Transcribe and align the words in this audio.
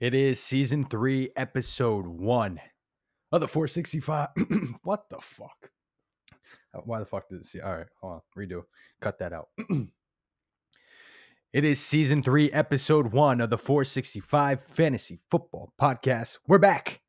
It 0.00 0.14
is 0.14 0.38
season 0.38 0.84
three, 0.84 1.30
episode 1.34 2.06
one 2.06 2.60
of 3.32 3.40
the 3.40 3.48
465. 3.48 4.28
what 4.84 5.10
the 5.10 5.18
fuck? 5.20 5.72
Uh, 6.72 6.82
Why 6.84 7.00
the 7.00 7.04
fuck 7.04 7.28
did 7.28 7.40
it? 7.40 7.62
All 7.64 7.76
right, 7.76 7.86
hold 8.00 8.12
on, 8.12 8.20
redo. 8.38 8.62
Cut 9.00 9.18
that 9.18 9.32
out. 9.32 9.48
it 11.52 11.64
is 11.64 11.80
season 11.80 12.22
three, 12.22 12.48
episode 12.52 13.10
one 13.10 13.40
of 13.40 13.50
the 13.50 13.58
465 13.58 14.60
Fantasy 14.70 15.18
Football 15.32 15.72
Podcast. 15.80 16.38
We're 16.46 16.58
back. 16.58 17.00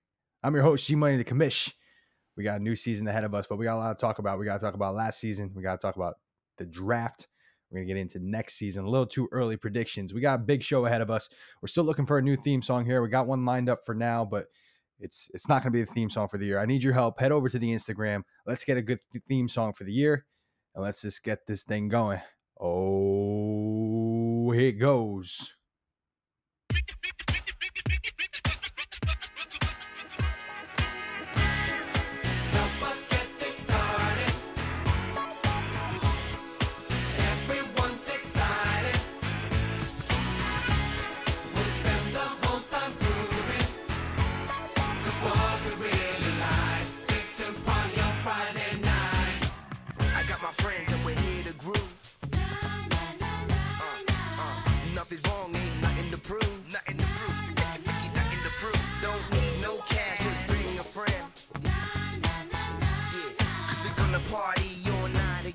I'm 0.42 0.56
your 0.56 0.64
host, 0.64 0.88
G 0.88 0.96
Money 0.96 1.18
the 1.18 1.24
Commish. 1.24 1.72
We 2.36 2.44
got 2.44 2.60
a 2.60 2.64
new 2.64 2.76
season 2.76 3.08
ahead 3.08 3.24
of 3.24 3.36
us, 3.36 3.46
but 3.48 3.60
we 3.60 3.66
got 3.66 3.76
a 3.76 3.82
lot 3.82 4.00
to 4.00 4.02
talk 4.02 4.18
about. 4.18 4.40
We 4.40 4.46
got 4.46 4.60
to 4.60 4.66
talk 4.66 4.74
about 4.74 4.96
last 4.96 5.20
season. 5.20 5.52
We 5.54 5.62
got 5.62 5.80
to 5.80 5.86
talk 5.86 5.96
about 5.96 6.16
the 6.58 6.66
draft. 6.66 7.28
We're 7.70 7.78
going 7.80 7.88
to 7.88 7.94
get 7.94 8.00
into 8.00 8.20
next 8.20 8.56
season. 8.56 8.86
A 8.86 8.90
little 8.90 9.06
too 9.06 9.28
early 9.32 9.58
predictions. 9.58 10.14
We 10.14 10.22
got 10.22 10.40
a 10.40 10.44
big 10.44 10.64
show 10.64 10.86
ahead 10.86 11.02
of 11.02 11.12
us. 11.12 11.30
We're 11.62 11.68
still 11.68 11.84
looking 11.84 12.06
for 12.06 12.18
a 12.18 12.22
new 12.22 12.36
theme 12.36 12.62
song 12.62 12.86
here. 12.86 13.02
We 13.02 13.10
got 13.10 13.28
one 13.28 13.46
lined 13.46 13.70
up 13.70 13.86
for 13.86 13.94
now, 13.94 14.26
but 14.26 14.48
it's 15.00 15.30
it's 15.34 15.48
not 15.48 15.64
going 15.64 15.72
to 15.72 15.78
be 15.78 15.84
the 15.84 15.94
theme 15.94 16.10
song 16.10 16.28
for 16.28 16.38
the 16.38 16.46
year. 16.46 16.60
I 16.60 16.66
need 16.66 16.84
your 16.84 16.94
help. 16.94 17.20
Head 17.20 17.32
over 17.32 17.48
to 17.48 17.60
the 17.60 17.70
Instagram. 17.70 18.24
Let's 18.46 18.64
get 18.64 18.78
a 18.78 18.82
good 18.82 19.00
th- 19.12 19.24
theme 19.28 19.48
song 19.48 19.74
for 19.74 19.84
the 19.84 19.94
year, 19.94 20.26
and 20.76 20.84
let's 20.84 21.02
just 21.02 21.24
get 21.24 21.46
this 21.48 21.64
thing 21.64 21.88
going. 21.90 22.22
Oh, 22.60 24.52
here 24.52 24.70
it 24.70 24.80
goes. 24.80 25.54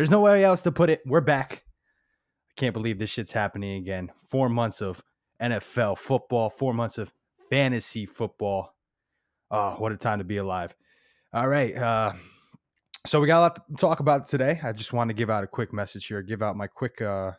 There's 0.00 0.08
no 0.08 0.20
way 0.20 0.44
else 0.44 0.62
to 0.62 0.72
put 0.72 0.88
it. 0.88 1.02
We're 1.04 1.20
back. 1.20 1.62
I 1.62 2.52
can't 2.56 2.72
believe 2.72 2.98
this 2.98 3.10
shit's 3.10 3.32
happening 3.32 3.76
again. 3.82 4.10
Four 4.30 4.48
months 4.48 4.80
of 4.80 5.02
NFL 5.42 5.98
football, 5.98 6.48
four 6.48 6.72
months 6.72 6.96
of 6.96 7.12
fantasy 7.50 8.06
football. 8.06 8.74
Oh, 9.50 9.72
what 9.72 9.92
a 9.92 9.98
time 9.98 10.16
to 10.16 10.24
be 10.24 10.38
alive. 10.38 10.74
All 11.34 11.48
right. 11.48 11.76
Uh, 11.76 12.14
so 13.04 13.20
we 13.20 13.26
got 13.26 13.40
a 13.40 13.42
lot 13.42 13.56
to 13.56 13.76
talk 13.76 14.00
about 14.00 14.24
today. 14.24 14.58
I 14.64 14.72
just 14.72 14.94
want 14.94 15.10
to 15.10 15.14
give 15.14 15.28
out 15.28 15.44
a 15.44 15.46
quick 15.46 15.70
message 15.70 16.06
here, 16.06 16.22
give 16.22 16.40
out 16.40 16.56
my 16.56 16.66
quick 16.66 17.02
uh 17.02 17.32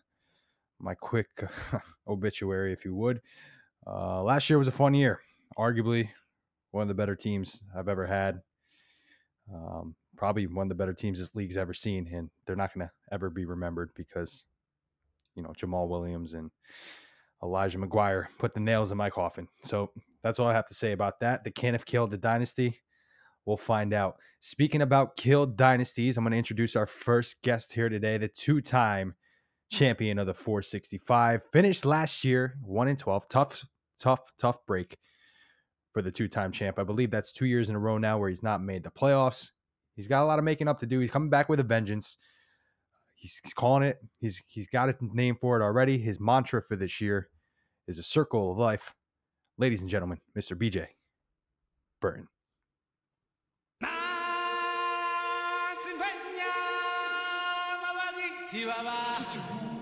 my 0.79 0.93
quick 0.93 1.29
obituary, 2.07 2.73
if 2.73 2.85
you 2.85 2.93
would. 2.93 3.21
Uh, 3.87 4.21
last 4.21 4.51
year 4.51 4.59
was 4.59 4.67
a 4.67 4.71
fun 4.71 4.93
year. 4.93 5.21
Arguably 5.57 6.09
one 6.69 6.83
of 6.83 6.89
the 6.89 6.93
better 6.93 7.15
teams 7.15 7.59
I've 7.75 7.89
ever 7.89 8.05
had. 8.05 8.39
Um, 9.51 9.95
probably 10.21 10.45
one 10.45 10.65
of 10.65 10.69
the 10.69 10.75
better 10.75 10.93
teams 10.93 11.17
this 11.17 11.33
league's 11.33 11.57
ever 11.57 11.73
seen, 11.73 12.07
and 12.13 12.29
they're 12.45 12.55
not 12.55 12.71
going 12.75 12.85
to 12.85 12.91
ever 13.11 13.27
be 13.27 13.43
remembered 13.43 13.89
because, 13.95 14.45
you 15.33 15.41
know, 15.41 15.51
Jamaal 15.59 15.87
Williams 15.87 16.35
and 16.35 16.51
Elijah 17.41 17.79
McGuire 17.79 18.27
put 18.37 18.53
the 18.53 18.59
nails 18.59 18.91
in 18.91 18.99
my 18.99 19.09
coffin. 19.09 19.47
So 19.63 19.89
that's 20.21 20.37
all 20.37 20.45
I 20.45 20.53
have 20.53 20.67
to 20.67 20.75
say 20.75 20.91
about 20.91 21.21
that. 21.21 21.43
The 21.43 21.49
Caniff 21.49 21.85
killed 21.85 22.11
the 22.11 22.19
dynasty. 22.19 22.77
We'll 23.47 23.57
find 23.57 23.95
out. 23.95 24.17
Speaking 24.41 24.83
about 24.83 25.17
killed 25.17 25.57
dynasties, 25.57 26.19
I'm 26.19 26.23
going 26.23 26.33
to 26.33 26.37
introduce 26.37 26.75
our 26.75 26.85
first 26.85 27.41
guest 27.41 27.73
here 27.73 27.89
today, 27.89 28.19
the 28.19 28.27
two-time 28.27 29.15
champion 29.71 30.19
of 30.19 30.27
the 30.27 30.35
465. 30.35 31.41
Finished 31.51 31.83
last 31.83 32.23
year, 32.23 32.59
one 32.61 32.87
in 32.87 32.95
12. 32.95 33.27
Tough, 33.27 33.65
tough, 33.99 34.19
tough 34.37 34.63
break 34.67 34.99
for 35.93 36.03
the 36.03 36.11
two-time 36.11 36.51
champ. 36.51 36.77
I 36.77 36.83
believe 36.83 37.09
that's 37.09 37.31
two 37.31 37.47
years 37.47 37.69
in 37.69 37.75
a 37.75 37.79
row 37.79 37.97
now 37.97 38.19
where 38.19 38.29
he's 38.29 38.43
not 38.43 38.61
made 38.61 38.83
the 38.83 38.91
playoffs. 38.91 39.49
He's 40.01 40.07
got 40.07 40.23
a 40.23 40.25
lot 40.25 40.39
of 40.39 40.45
making 40.45 40.67
up 40.67 40.79
to 40.79 40.87
do. 40.87 40.99
He's 40.99 41.11
coming 41.11 41.29
back 41.29 41.47
with 41.47 41.59
a 41.59 41.63
vengeance. 41.63 42.17
He's, 43.13 43.39
he's 43.43 43.53
calling 43.53 43.83
it. 43.83 43.99
He's 44.19 44.41
he's 44.47 44.67
got 44.67 44.89
a 44.89 44.95
name 44.99 45.35
for 45.39 45.55
it 45.55 45.63
already. 45.63 45.99
His 45.99 46.19
mantra 46.19 46.63
for 46.67 46.75
this 46.75 46.99
year 46.99 47.29
is 47.87 47.99
a 47.99 48.03
circle 48.03 48.51
of 48.51 48.57
life. 48.57 48.95
Ladies 49.59 49.81
and 49.81 49.89
gentlemen, 49.89 50.19
Mr. 50.35 50.57
BJ 50.57 50.87
Burton. 52.01 52.27
From 58.49 59.80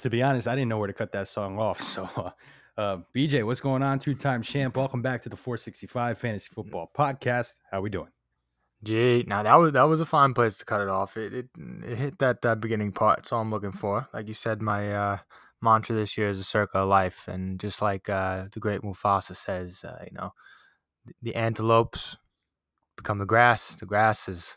To 0.00 0.08
be 0.08 0.22
honest, 0.22 0.48
I 0.48 0.54
didn't 0.54 0.70
know 0.70 0.78
where 0.78 0.86
to 0.86 0.94
cut 0.94 1.12
that 1.12 1.28
song 1.28 1.58
off. 1.58 1.80
So, 1.90 2.08
uh, 2.16 2.30
uh, 2.80 2.98
BJ, 3.14 3.44
what's 3.44 3.60
going 3.60 3.82
on? 3.82 3.98
Two-time 3.98 4.40
champ. 4.40 4.76
Welcome 4.76 5.02
back 5.02 5.20
to 5.22 5.28
the 5.28 5.36
465 5.36 6.16
Fantasy 6.16 6.48
Football 6.54 6.90
Podcast. 6.96 7.56
How 7.70 7.82
we 7.82 7.90
doing? 7.90 8.08
Gee, 8.82 9.24
now 9.26 9.42
that 9.42 9.56
was 9.56 9.72
that 9.72 9.82
was 9.82 10.00
a 10.00 10.06
fine 10.06 10.32
place 10.32 10.56
to 10.56 10.64
cut 10.64 10.80
it 10.80 10.88
off. 10.88 11.18
It 11.18 11.34
it, 11.34 11.48
it 11.84 11.98
hit 11.98 12.18
that 12.20 12.46
uh, 12.46 12.54
beginning 12.54 12.92
part. 12.92 13.18
That's 13.18 13.32
all 13.32 13.42
I'm 13.42 13.50
looking 13.50 13.72
for. 13.72 14.08
Like 14.14 14.26
you 14.28 14.32
said, 14.32 14.62
my 14.62 14.90
uh, 14.90 15.18
mantra 15.60 15.94
this 15.94 16.16
year 16.16 16.30
is 16.30 16.40
a 16.40 16.44
circle 16.44 16.82
of 16.82 16.88
life, 16.88 17.28
and 17.28 17.60
just 17.60 17.82
like 17.82 18.08
uh, 18.08 18.46
the 18.50 18.60
great 18.60 18.80
Mufasa 18.80 19.36
says, 19.36 19.84
uh, 19.84 20.02
you 20.06 20.16
know, 20.16 20.32
the, 21.04 21.12
the 21.20 21.36
antelopes 21.36 22.16
become 22.96 23.18
the 23.18 23.26
grass. 23.26 23.76
The 23.76 23.84
grass 23.84 24.28
is 24.28 24.56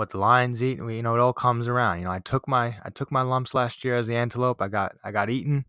what 0.00 0.10
the 0.10 0.18
lions 0.18 0.62
eat. 0.62 0.78
You 0.78 1.02
know, 1.02 1.14
it 1.14 1.20
all 1.20 1.32
comes 1.32 1.68
around. 1.68 1.98
You 1.98 2.06
know, 2.06 2.10
I 2.10 2.20
took 2.20 2.48
my 2.48 2.76
I 2.82 2.90
took 2.90 3.12
my 3.12 3.22
lumps 3.22 3.54
last 3.54 3.84
year 3.84 3.96
as 3.96 4.06
the 4.06 4.16
antelope. 4.16 4.60
I 4.60 4.68
got 4.68 4.96
I 5.04 5.12
got 5.12 5.30
eaten, 5.30 5.66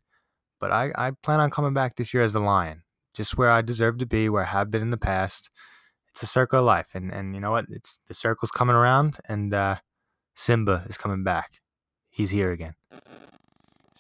but 0.60 0.72
I 0.72 0.92
I 0.95 1.12
plan 1.22 1.39
on 1.39 1.51
coming 1.51 1.74
back 1.74 1.95
this 1.95 2.13
year 2.13 2.24
as 2.24 2.33
the 2.33 2.39
lion, 2.39 2.83
just 3.13 3.38
where 3.38 3.51
I 3.51 3.62
deserve 3.62 3.98
to 4.00 4.06
be, 4.06 4.30
where 4.30 4.44
I 4.44 4.48
have 4.48 4.72
been 4.72 4.81
in 4.81 4.89
the 4.89 4.98
past 4.98 5.50
it's 6.13 6.24
a 6.24 6.28
circle 6.28 6.60
of 6.60 6.66
life 6.66 6.89
and 6.94 7.12
and 7.12 7.33
you 7.33 7.42
know 7.42 7.51
what 7.51 7.66
it's 7.69 8.00
the 8.07 8.13
circle's 8.13 8.51
coming 8.51 8.75
around 8.75 9.18
and 9.28 9.54
uh 9.54 9.75
simba 10.36 10.84
is 10.88 10.98
coming 10.98 11.24
back 11.24 11.62
he's 12.10 12.31
here 12.31 12.51
again 12.51 12.75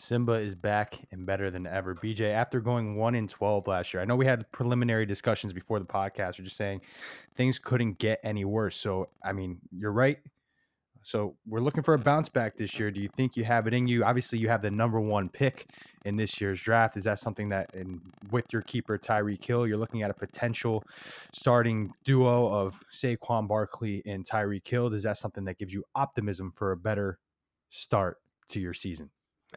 Simba 0.01 0.33
is 0.33 0.55
back 0.55 0.99
and 1.11 1.25
better 1.25 1.51
than 1.51 1.67
ever. 1.67 1.93
BJ, 1.93 2.33
after 2.33 2.59
going 2.59 2.95
one 2.95 3.13
in 3.13 3.27
twelve 3.27 3.67
last 3.67 3.93
year, 3.93 4.01
I 4.01 4.05
know 4.05 4.15
we 4.15 4.25
had 4.25 4.51
preliminary 4.51 5.05
discussions 5.05 5.53
before 5.53 5.79
the 5.79 5.85
podcast. 5.85 6.39
We're 6.39 6.45
just 6.45 6.57
saying 6.57 6.81
things 7.35 7.59
couldn't 7.59 7.99
get 7.99 8.19
any 8.23 8.43
worse. 8.43 8.75
So, 8.75 9.09
I 9.23 9.31
mean, 9.31 9.59
you're 9.71 9.91
right. 9.91 10.17
So 11.03 11.35
we're 11.47 11.61
looking 11.61 11.83
for 11.83 11.93
a 11.93 11.99
bounce 11.99 12.29
back 12.29 12.57
this 12.57 12.79
year. 12.79 12.91
Do 12.91 12.99
you 12.99 13.09
think 13.15 13.35
you 13.35 13.43
have 13.43 13.67
it 13.67 13.73
in 13.73 13.87
you? 13.87 14.03
Obviously, 14.03 14.39
you 14.39 14.49
have 14.49 14.61
the 14.61 14.71
number 14.71 14.99
one 14.99 15.29
pick 15.29 15.67
in 16.05 16.15
this 16.15 16.41
year's 16.41 16.61
draft. 16.61 16.97
Is 16.97 17.03
that 17.05 17.19
something 17.19 17.49
that, 17.49 17.73
in, 17.73 18.01
with 18.31 18.45
your 18.51 18.61
keeper 18.63 18.97
Tyreek 18.97 19.43
Hill, 19.43 19.67
you're 19.67 19.77
looking 19.77 20.03
at 20.03 20.11
a 20.11 20.15
potential 20.15 20.83
starting 21.33 21.91
duo 22.05 22.47
of 22.47 22.79
Saquon 22.91 23.47
Barkley 23.47 24.03
and 24.05 24.25
Tyreek 24.25 24.67
Hill? 24.67 24.93
Is 24.93 25.03
that 25.03 25.17
something 25.17 25.45
that 25.45 25.57
gives 25.57 25.73
you 25.73 25.83
optimism 25.95 26.53
for 26.55 26.71
a 26.71 26.77
better 26.77 27.19
start 27.69 28.17
to 28.49 28.59
your 28.59 28.73
season? 28.73 29.09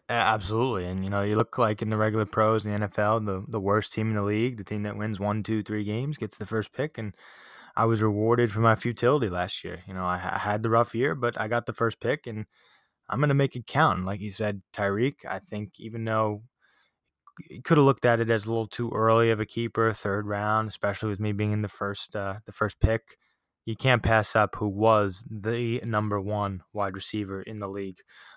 Absolutely, 0.08 0.86
and 0.86 1.04
you 1.04 1.10
know, 1.10 1.22
you 1.22 1.36
look 1.36 1.56
like 1.58 1.80
in 1.80 1.88
the 1.90 1.96
regular 1.96 2.24
pros 2.26 2.66
in 2.66 2.72
the 2.72 2.76
NFL, 2.76 3.20
the 3.20 3.44
the 3.48 3.60
worst 3.60 3.92
team 3.92 4.08
in 4.10 4.16
the 4.16 4.22
league, 4.22 4.56
the 4.56 4.64
team 4.64 4.82
that 4.82 4.96
wins 4.96 5.20
one, 5.20 5.42
two, 5.42 5.62
three 5.62 5.84
games 5.84 6.18
gets 6.18 6.36
the 6.36 6.46
first 6.46 6.72
pick, 6.72 6.98
and 6.98 7.14
I 7.76 7.86
was 7.86 8.02
rewarded 8.02 8.50
for 8.52 8.60
my 8.60 8.76
futility 8.76 9.28
last 9.30 9.64
year. 9.64 9.82
You 9.86 9.94
know, 9.94 10.04
I, 10.06 10.14
I 10.16 10.38
had 10.38 10.62
the 10.62 10.70
rough 10.70 10.94
year, 10.94 11.14
but 11.14 11.40
I 11.40 11.48
got 11.48 11.66
the 11.66 11.74
first 11.74 12.00
pick, 12.00 12.26
and 12.26 12.46
I'm 13.10 13.20
gonna 13.20 13.34
make 13.34 13.56
it 13.56 13.66
count. 13.66 13.98
And 13.98 14.06
like 14.06 14.20
you 14.20 14.30
said, 14.30 14.62
Tyreek, 14.74 15.24
I 15.28 15.40
think 15.40 15.80
even 15.80 16.04
though 16.04 16.42
you 17.50 17.62
could 17.62 17.76
have 17.76 17.84
looked 17.86 18.04
at 18.04 18.20
it 18.20 18.30
as 18.30 18.44
a 18.44 18.48
little 18.48 18.68
too 18.68 18.90
early 18.94 19.30
of 19.30 19.40
a 19.40 19.46
keeper, 19.46 19.92
third 19.92 20.26
round, 20.26 20.68
especially 20.68 21.08
with 21.08 21.20
me 21.20 21.32
being 21.32 21.52
in 21.52 21.62
the 21.62 21.68
first 21.68 22.14
uh, 22.16 22.36
the 22.46 22.52
first 22.52 22.80
pick. 22.80 23.16
You 23.66 23.74
can't 23.76 24.02
pass 24.02 24.36
up 24.36 24.56
who 24.56 24.68
was 24.68 25.24
the 25.30 25.80
number 25.84 26.20
one 26.20 26.62
wide 26.74 26.94
receiver 26.94 27.40
in 27.42 27.60
the 27.60 27.68
league 27.68 27.96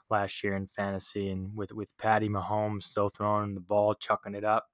last 0.09 0.43
year 0.43 0.55
in 0.55 0.67
fantasy, 0.67 1.29
and 1.29 1.55
with 1.55 1.73
with 1.73 1.97
Patty 1.97 2.29
Mahomes 2.29 2.83
still 2.83 3.09
throwing 3.09 3.55
the 3.55 3.61
ball, 3.61 3.95
chucking 3.95 4.35
it 4.35 4.43
up. 4.43 4.67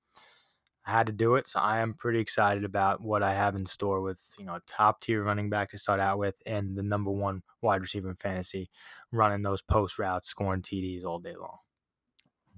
I 0.86 0.92
had 0.92 1.08
to 1.08 1.14
do 1.14 1.36
it, 1.36 1.48
so 1.48 1.60
I 1.60 1.80
am 1.80 1.94
pretty 1.94 2.20
excited 2.20 2.66
about 2.66 3.02
what 3.02 3.24
I 3.24 3.34
have 3.34 3.56
in 3.56 3.66
store 3.66 4.02
with 4.02 4.22
you 4.38 4.46
know 4.46 4.56
a 4.56 4.62
top 4.68 5.02
tier 5.02 5.24
running 5.24 5.50
back 5.50 5.72
to 5.72 5.78
start 5.78 6.00
out 6.00 6.20
with, 6.20 6.36
and 6.46 6.78
the 6.78 6.84
number 6.84 7.12
one 7.12 7.44
wide 7.62 7.82
receiver 7.82 8.10
in 8.10 8.16
fantasy, 8.18 8.70
running 9.12 9.42
those 9.44 9.62
post 9.62 9.98
routes, 10.00 10.30
scoring 10.30 10.62
TDs 10.62 11.06
all 11.06 11.20
day 11.20 11.36
long. 11.36 11.58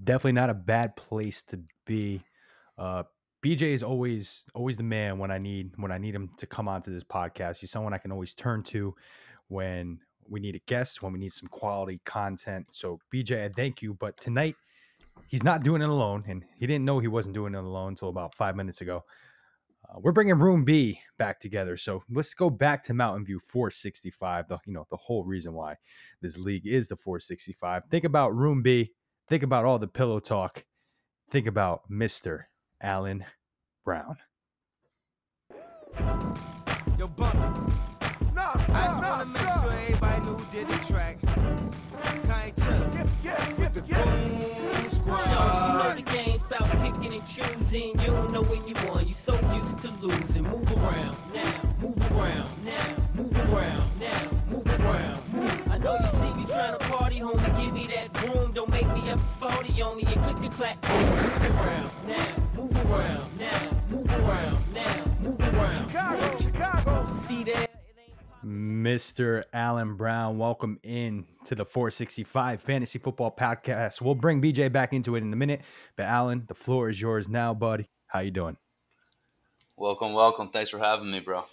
definitely 0.04 0.34
not 0.34 0.50
a 0.50 0.54
bad 0.54 0.96
place 0.96 1.44
to 1.44 1.60
be. 1.86 2.24
Uh, 2.78 3.04
BJ 3.44 3.74
is 3.74 3.84
always 3.84 4.44
always 4.56 4.78
the 4.78 4.84
man 4.84 5.20
when 5.20 5.32
I 5.32 5.38
need 5.38 5.74
when 5.78 5.92
I 5.92 5.98
need 5.98 6.16
him 6.16 6.32
to 6.38 6.48
come 6.48 6.68
onto 6.68 6.92
this 6.92 7.04
podcast. 7.04 7.60
He's 7.60 7.72
someone 7.72 7.94
I 7.94 7.98
can 8.00 8.12
always 8.12 8.34
turn 8.34 8.64
to 8.64 8.96
when 9.48 10.00
we 10.30 10.40
need 10.40 10.56
a 10.56 10.62
guest, 10.68 11.02
when 11.02 11.14
we 11.14 11.20
need 11.20 11.32
some 11.32 11.50
quality 11.50 12.00
content. 12.06 12.68
So 12.72 13.00
BJ, 13.14 13.46
I 13.46 13.50
thank 13.50 13.82
you. 13.82 13.94
But 13.94 14.18
tonight 14.20 14.56
he's 15.28 15.44
not 15.44 15.64
doing 15.64 15.82
it 15.82 15.90
alone, 15.90 16.24
and 16.28 16.44
he 16.58 16.68
didn't 16.68 16.86
know 16.86 17.00
he 17.00 17.08
wasn't 17.08 17.36
doing 17.36 17.56
it 17.56 17.64
alone 17.64 17.90
until 17.90 18.10
about 18.10 18.36
five 18.36 18.56
minutes 18.56 18.82
ago. 18.82 19.04
Uh, 19.88 20.00
we're 20.00 20.12
bringing 20.12 20.40
Room 20.40 20.64
B 20.64 21.00
back 21.18 21.40
together, 21.40 21.78
so 21.78 22.04
let's 22.10 22.34
go 22.34 22.50
back 22.50 22.84
to 22.86 22.94
Mountain 22.94 23.26
View 23.26 23.40
465. 23.40 24.48
The 24.48 24.60
you 24.66 24.74
know 24.74 24.88
the 24.90 24.98
whole 24.98 25.24
reason 25.24 25.54
why 25.54 25.76
this 26.22 26.38
league 26.38 26.66
is 26.66 26.88
the 26.88 26.96
465. 26.96 27.84
Think 27.90 28.04
about 28.04 28.36
Room 28.36 28.62
B. 28.62 28.92
Think 29.28 29.44
about 29.44 29.66
all 29.66 29.80
the 29.80 29.88
pillow 29.88 30.20
talk. 30.20 30.64
Think 31.32 31.48
about 31.48 31.82
Mister 31.90 32.50
Allen 32.82 33.26
Brown. 33.84 34.18
Yo, 36.98 37.08
Bumpy. 37.08 37.74
No, 38.34 38.52
I 38.54 39.45
just 39.90 40.02
wanna 40.02 40.16
make 40.16 40.26
sure 40.26 40.26
everybody 40.26 40.26
knew 40.26 40.38
who 40.38 40.52
did 40.52 40.68
the 40.68 40.94
track. 40.94 41.18
Kanye 42.02 42.56
Tiller. 42.56 43.06
The 43.74 43.82
Boom 43.82 44.90
Squad. 44.90 45.28
You 45.28 45.84
know 45.84 45.96
the 45.96 46.02
game's 46.02 46.44
about 46.44 46.70
picking 46.72 47.14
and 47.14 47.28
choosing. 47.28 48.00
You 48.00 48.08
don't 48.08 48.32
know 48.32 48.44
when 48.44 48.68
you 48.68 48.76
won. 48.88 49.08
You 49.08 49.14
so 49.14 49.34
used 49.54 49.80
to 49.80 49.92
losing. 50.02 50.44
Move 50.44 50.72
around 50.78 51.18
now. 51.34 51.62
Move 51.82 52.12
around 52.12 52.50
now. 52.64 52.96
Move 53.14 53.54
around 53.54 54.00
now. 54.00 54.30
Move 54.50 54.68
around. 54.68 55.34
Move. 55.34 55.68
I 55.70 55.78
know 55.78 55.98
you 56.00 56.08
see 56.08 56.34
me 56.36 56.46
trying 56.46 56.78
to 56.78 56.86
party, 56.86 57.20
homie. 57.20 57.62
Give 57.62 57.74
me 57.74 57.88
that 57.88 58.14
broom. 58.14 58.54
Don't 58.54 58.70
make 58.70 58.88
me 58.94 59.10
up 59.10 59.20
as 59.20 59.36
40 59.36 59.82
on 59.82 59.98
me 59.98 60.04
and 60.08 60.24
click 60.24 60.40
the 60.40 60.50
clack. 60.50 60.82
Move 60.90 61.60
around 61.60 61.92
now. 62.08 62.36
Move 62.56 62.92
around 62.92 63.38
now. 63.38 63.75
Mr. 68.96 69.44
Allen 69.52 69.98
Brown, 69.98 70.38
welcome 70.38 70.80
in 70.82 71.26
to 71.44 71.54
the 71.54 71.66
465 71.66 72.62
Fantasy 72.62 72.98
Football 72.98 73.36
Podcast. 73.38 74.00
We'll 74.00 74.16
bring 74.16 74.42
BJ 74.42 74.72
back 74.72 74.94
into 74.94 75.18
it 75.18 75.22
in 75.22 75.34
a 75.34 75.36
minute, 75.36 75.64
but 75.98 76.04
Allen, 76.04 76.46
the 76.48 76.54
floor 76.54 76.90
is 76.90 77.02
yours 77.02 77.28
now, 77.28 77.54
buddy. 77.54 77.90
How 78.08 78.22
you 78.22 78.32
doing? 78.32 78.56
Welcome, 79.76 80.14
welcome. 80.14 80.48
Thanks 80.48 80.70
for 80.70 80.78
having 80.78 81.12
me, 81.12 81.20
bro. 81.20 81.44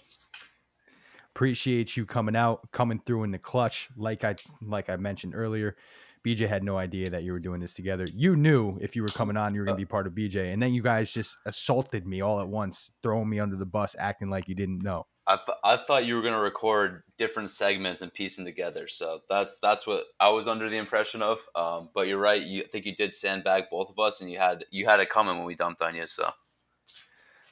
Appreciate 1.35 1.97
you 1.97 2.05
coming 2.05 2.37
out, 2.37 2.71
coming 2.71 3.01
through 3.05 3.25
in 3.25 3.31
the 3.31 3.39
clutch. 3.39 3.89
Like 3.97 4.23
I 4.23 4.35
like 4.61 4.89
I 4.89 4.95
mentioned 4.95 5.35
earlier, 5.35 5.75
BJ 6.25 6.47
had 6.47 6.63
no 6.63 6.77
idea 6.77 7.09
that 7.09 7.23
you 7.23 7.33
were 7.33 7.39
doing 7.39 7.59
this 7.59 7.73
together. 7.73 8.05
You 8.13 8.35
knew 8.35 8.77
if 8.79 8.95
you 8.95 9.01
were 9.01 9.09
coming 9.09 9.35
on, 9.35 9.53
you 9.53 9.59
were 9.59 9.65
gonna 9.65 9.77
be 9.77 9.85
part 9.85 10.07
of 10.07 10.13
BJ, 10.13 10.53
and 10.53 10.61
then 10.61 10.73
you 10.73 10.81
guys 10.81 11.11
just 11.11 11.37
assaulted 11.45 12.07
me 12.07 12.21
all 12.21 12.39
at 12.39 12.47
once, 12.47 12.91
throwing 13.01 13.29
me 13.29 13.39
under 13.39 13.57
the 13.57 13.65
bus, 13.65 13.95
acting 13.99 14.29
like 14.29 14.47
you 14.47 14.55
didn't 14.55 14.81
know. 14.81 15.05
I, 15.25 15.37
th- 15.37 15.57
I 15.63 15.77
thought 15.77 16.05
you 16.05 16.15
were 16.15 16.21
gonna 16.21 16.39
record 16.39 17.03
different 17.17 17.51
segments 17.51 18.01
and 18.01 18.13
piece 18.13 18.37
them 18.37 18.45
together. 18.45 18.87
So 18.87 19.21
that's 19.29 19.57
that's 19.59 19.85
what 19.85 20.03
I 20.19 20.29
was 20.29 20.47
under 20.47 20.69
the 20.69 20.77
impression 20.77 21.21
of. 21.21 21.39
Um, 21.55 21.89
but 21.93 22.07
you're 22.07 22.17
right. 22.17 22.41
You 22.41 22.63
I 22.63 22.67
think 22.67 22.85
you 22.85 22.95
did 22.95 23.13
sandbag 23.13 23.65
both 23.69 23.89
of 23.89 23.99
us, 23.99 24.21
and 24.21 24.31
you 24.31 24.37
had 24.37 24.65
you 24.71 24.85
had 24.85 24.99
it 24.99 25.09
coming 25.09 25.37
when 25.37 25.45
we 25.45 25.55
dumped 25.55 25.81
on 25.81 25.95
you. 25.95 26.07
So 26.07 26.29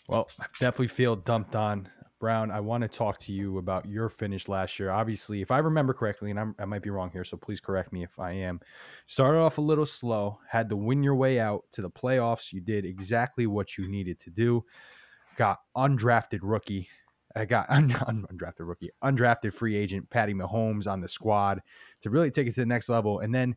Well, 0.07 0.29
I 0.39 0.45
definitely 0.59 0.87
feel 0.87 1.15
dumped 1.15 1.55
on. 1.55 1.89
Brown, 2.21 2.51
I 2.51 2.59
want 2.59 2.83
to 2.83 2.87
talk 2.87 3.19
to 3.21 3.33
you 3.33 3.57
about 3.57 3.89
your 3.89 4.07
finish 4.07 4.47
last 4.47 4.79
year. 4.79 4.91
Obviously, 4.91 5.41
if 5.41 5.49
I 5.49 5.57
remember 5.57 5.93
correctly, 5.93 6.29
and 6.29 6.39
I'm, 6.39 6.55
I 6.59 6.65
might 6.65 6.83
be 6.83 6.91
wrong 6.91 7.09
here, 7.11 7.25
so 7.25 7.35
please 7.35 7.59
correct 7.59 7.91
me 7.91 8.03
if 8.03 8.17
I 8.19 8.31
am. 8.31 8.61
Started 9.07 9.39
off 9.39 9.57
a 9.57 9.61
little 9.61 9.87
slow, 9.87 10.39
had 10.47 10.69
to 10.69 10.77
win 10.77 11.01
your 11.01 11.15
way 11.15 11.39
out 11.39 11.63
to 11.73 11.81
the 11.81 11.89
playoffs. 11.89 12.53
You 12.53 12.61
did 12.61 12.85
exactly 12.85 13.47
what 13.47 13.75
you 13.77 13.89
needed 13.89 14.19
to 14.19 14.29
do. 14.29 14.63
Got 15.35 15.57
undrafted 15.75 16.39
rookie. 16.43 16.87
I 17.35 17.45
got 17.45 17.65
un, 17.69 17.91
un- 18.07 18.27
undrafted 18.31 18.67
rookie, 18.67 18.91
undrafted 19.03 19.53
free 19.53 19.75
agent 19.75 20.09
Patty 20.11 20.35
Mahomes 20.35 20.87
on 20.87 21.01
the 21.01 21.09
squad 21.09 21.59
to 22.01 22.11
really 22.11 22.29
take 22.29 22.47
it 22.47 22.53
to 22.53 22.61
the 22.61 22.67
next 22.67 22.87
level. 22.87 23.19
And 23.19 23.33
then 23.33 23.55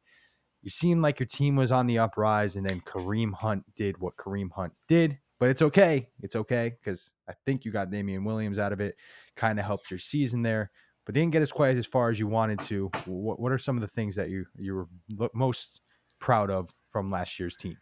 you 0.62 0.70
seemed 0.70 1.02
like 1.02 1.20
your 1.20 1.26
team 1.26 1.54
was 1.54 1.70
on 1.70 1.86
the 1.86 1.98
uprise, 1.98 2.56
and 2.56 2.66
then 2.66 2.80
Kareem 2.80 3.34
Hunt 3.34 3.62
did 3.76 3.98
what 3.98 4.16
Kareem 4.16 4.50
Hunt 4.50 4.72
did. 4.88 5.18
But 5.44 5.50
it's 5.50 5.60
okay. 5.60 6.08
It's 6.22 6.36
okay 6.36 6.72
because 6.82 7.10
I 7.28 7.34
think 7.44 7.66
you 7.66 7.70
got 7.70 7.90
Damien 7.90 8.24
Williams 8.24 8.58
out 8.58 8.72
of 8.72 8.80
it. 8.80 8.96
Kind 9.36 9.58
of 9.58 9.66
helped 9.66 9.90
your 9.90 9.98
season 9.98 10.40
there, 10.40 10.70
but 11.04 11.14
didn't 11.14 11.32
get 11.32 11.42
as 11.42 11.52
quite 11.52 11.76
as 11.76 11.84
far 11.84 12.08
as 12.08 12.18
you 12.18 12.26
wanted 12.26 12.60
to. 12.60 12.90
What, 13.04 13.38
what 13.38 13.52
are 13.52 13.58
some 13.58 13.76
of 13.76 13.82
the 13.82 13.88
things 13.88 14.16
that 14.16 14.30
you 14.30 14.46
you 14.56 14.74
were 15.18 15.28
most 15.34 15.82
proud 16.18 16.50
of 16.50 16.70
from 16.90 17.10
last 17.10 17.38
year's 17.38 17.58
team? 17.58 17.76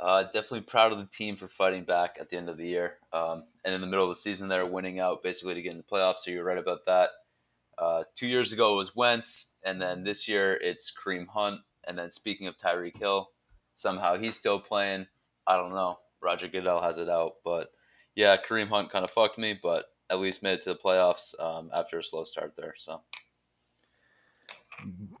uh, 0.00 0.24
definitely 0.24 0.62
proud 0.62 0.90
of 0.90 0.98
the 0.98 1.04
team 1.04 1.36
for 1.36 1.46
fighting 1.46 1.84
back 1.84 2.16
at 2.20 2.28
the 2.28 2.36
end 2.36 2.48
of 2.48 2.56
the 2.56 2.66
year. 2.66 2.96
Um, 3.12 3.44
and 3.64 3.72
in 3.72 3.80
the 3.80 3.86
middle 3.86 4.06
of 4.06 4.10
the 4.10 4.20
season, 4.20 4.48
they're 4.48 4.66
winning 4.66 4.98
out 4.98 5.22
basically 5.22 5.54
to 5.54 5.62
get 5.62 5.70
in 5.70 5.78
the 5.78 5.84
playoffs. 5.84 6.18
So 6.24 6.32
you're 6.32 6.42
right 6.42 6.58
about 6.58 6.86
that. 6.86 7.10
Uh, 7.78 8.02
two 8.16 8.26
years 8.26 8.52
ago 8.52 8.72
it 8.72 8.78
was 8.78 8.96
Wentz, 8.96 9.58
and 9.62 9.80
then 9.80 10.02
this 10.02 10.26
year 10.26 10.58
it's 10.60 10.92
Kareem 10.92 11.28
Hunt. 11.28 11.60
And 11.86 11.96
then 11.96 12.10
speaking 12.10 12.48
of 12.48 12.58
Tyreek 12.58 12.98
Hill, 12.98 13.28
somehow 13.76 14.18
he's 14.18 14.34
still 14.34 14.58
playing. 14.58 15.06
I 15.46 15.56
don't 15.56 15.72
know. 15.72 16.00
Roger 16.22 16.48
Goodell 16.48 16.82
has 16.82 16.98
it 16.98 17.08
out, 17.08 17.34
but 17.44 17.70
yeah, 18.14 18.36
Kareem 18.36 18.68
Hunt 18.68 18.90
kind 18.90 19.04
of 19.04 19.10
fucked 19.10 19.38
me, 19.38 19.58
but 19.60 19.86
at 20.10 20.20
least 20.20 20.42
made 20.42 20.54
it 20.54 20.62
to 20.62 20.70
the 20.70 20.78
playoffs 20.78 21.40
um, 21.40 21.70
after 21.72 21.98
a 21.98 22.02
slow 22.02 22.24
start 22.24 22.54
there. 22.56 22.74
So 22.76 23.02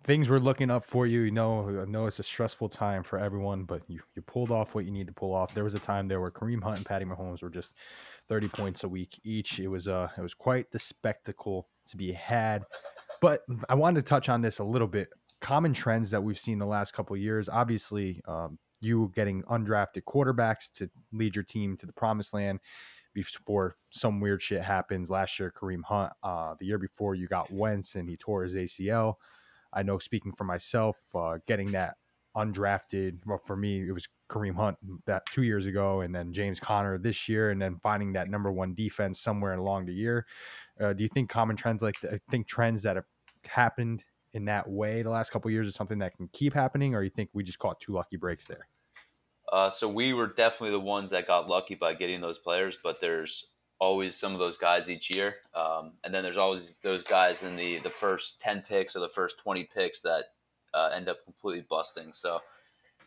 Things 0.04 0.28
were 0.28 0.40
looking 0.40 0.70
up 0.70 0.84
for 0.84 1.06
you. 1.06 1.20
You 1.20 1.30
know, 1.30 1.82
I 1.82 1.84
know 1.88 2.06
it's 2.06 2.18
a 2.18 2.22
stressful 2.24 2.70
time 2.70 3.02
for 3.02 3.18
everyone, 3.18 3.64
but 3.64 3.82
you, 3.88 4.00
you 4.16 4.22
pulled 4.22 4.50
off 4.50 4.74
what 4.74 4.84
you 4.84 4.90
need 4.90 5.06
to 5.06 5.12
pull 5.12 5.34
off. 5.34 5.54
There 5.54 5.64
was 5.64 5.74
a 5.74 5.78
time 5.78 6.08
there 6.08 6.20
where 6.20 6.30
Kareem 6.30 6.62
Hunt 6.62 6.78
and 6.78 6.86
Patty 6.86 7.04
Mahomes 7.04 7.42
were 7.42 7.50
just 7.50 7.74
30 8.28 8.48
points 8.48 8.84
a 8.84 8.88
week 8.88 9.20
each. 9.22 9.58
It 9.58 9.68
was 9.68 9.88
uh 9.88 10.08
it 10.16 10.22
was 10.22 10.34
quite 10.34 10.70
the 10.70 10.78
spectacle 10.78 11.68
to 11.86 11.96
be 11.96 12.12
had. 12.12 12.64
But 13.20 13.42
I 13.68 13.74
wanted 13.74 14.00
to 14.00 14.08
touch 14.08 14.28
on 14.28 14.40
this 14.40 14.60
a 14.60 14.64
little 14.64 14.88
bit. 14.88 15.08
Common 15.40 15.74
trends 15.74 16.10
that 16.10 16.22
we've 16.22 16.38
seen 16.38 16.58
the 16.58 16.66
last 16.66 16.92
couple 16.92 17.16
years. 17.16 17.48
Obviously, 17.48 18.22
um, 18.26 18.58
you 18.80 19.12
getting 19.14 19.42
undrafted 19.44 20.04
quarterbacks 20.04 20.70
to 20.74 20.90
lead 21.12 21.34
your 21.36 21.44
team 21.44 21.76
to 21.76 21.86
the 21.86 21.92
promised 21.92 22.32
land 22.32 22.60
before 23.14 23.76
some 23.90 24.20
weird 24.20 24.42
shit 24.42 24.62
happens. 24.62 25.10
Last 25.10 25.38
year, 25.38 25.52
Kareem 25.56 25.82
Hunt. 25.84 26.12
Uh, 26.22 26.54
the 26.58 26.66
year 26.66 26.78
before, 26.78 27.14
you 27.14 27.26
got 27.26 27.50
Wentz 27.50 27.94
and 27.94 28.08
he 28.08 28.16
tore 28.16 28.44
his 28.44 28.54
ACL. 28.54 29.14
I 29.72 29.82
know, 29.82 29.98
speaking 29.98 30.32
for 30.32 30.44
myself, 30.44 30.96
uh, 31.14 31.38
getting 31.46 31.72
that 31.72 31.96
undrafted. 32.36 33.18
Well, 33.26 33.40
for 33.44 33.56
me, 33.56 33.86
it 33.88 33.92
was 33.92 34.08
Kareem 34.28 34.54
Hunt 34.54 34.76
that 35.06 35.26
two 35.26 35.42
years 35.42 35.66
ago, 35.66 36.00
and 36.00 36.14
then 36.14 36.32
James 36.32 36.60
Conner 36.60 36.98
this 36.98 37.28
year, 37.28 37.50
and 37.50 37.60
then 37.60 37.78
finding 37.82 38.12
that 38.14 38.28
number 38.28 38.52
one 38.52 38.74
defense 38.74 39.20
somewhere 39.20 39.54
along 39.54 39.86
the 39.86 39.94
year. 39.94 40.26
Uh, 40.80 40.92
do 40.92 41.02
you 41.02 41.08
think 41.08 41.28
common 41.28 41.56
trends 41.56 41.82
like 41.82 41.96
I 42.04 42.18
think 42.30 42.46
trends 42.46 42.82
that 42.82 42.96
have 42.96 43.06
happened 43.46 44.04
in 44.32 44.44
that 44.46 44.68
way 44.68 45.02
the 45.02 45.10
last 45.10 45.30
couple 45.30 45.50
years 45.50 45.66
is 45.66 45.74
something 45.74 45.98
that 45.98 46.16
can 46.16 46.28
keep 46.32 46.54
happening, 46.54 46.94
or 46.94 47.02
you 47.02 47.10
think 47.10 47.30
we 47.32 47.42
just 47.42 47.58
caught 47.58 47.80
two 47.80 47.92
lucky 47.92 48.16
breaks 48.16 48.46
there? 48.46 48.68
Uh, 49.52 49.68
so 49.68 49.88
we 49.88 50.12
were 50.12 50.28
definitely 50.28 50.70
the 50.70 50.80
ones 50.80 51.10
that 51.10 51.26
got 51.26 51.48
lucky 51.48 51.74
by 51.74 51.92
getting 51.92 52.20
those 52.20 52.38
players, 52.38 52.78
but 52.82 53.00
there's 53.00 53.50
always 53.80 54.14
some 54.14 54.32
of 54.32 54.38
those 54.38 54.56
guys 54.56 54.90
each 54.90 55.10
year, 55.10 55.36
um, 55.54 55.92
and 56.04 56.14
then 56.14 56.22
there's 56.22 56.36
always 56.36 56.74
those 56.82 57.02
guys 57.02 57.42
in 57.42 57.56
the 57.56 57.78
the 57.78 57.88
first 57.88 58.40
ten 58.40 58.62
picks 58.62 58.94
or 58.94 59.00
the 59.00 59.08
first 59.08 59.38
twenty 59.38 59.64
picks 59.74 60.02
that 60.02 60.26
uh, 60.74 60.90
end 60.94 61.08
up 61.08 61.24
completely 61.24 61.64
busting. 61.68 62.12
So, 62.12 62.40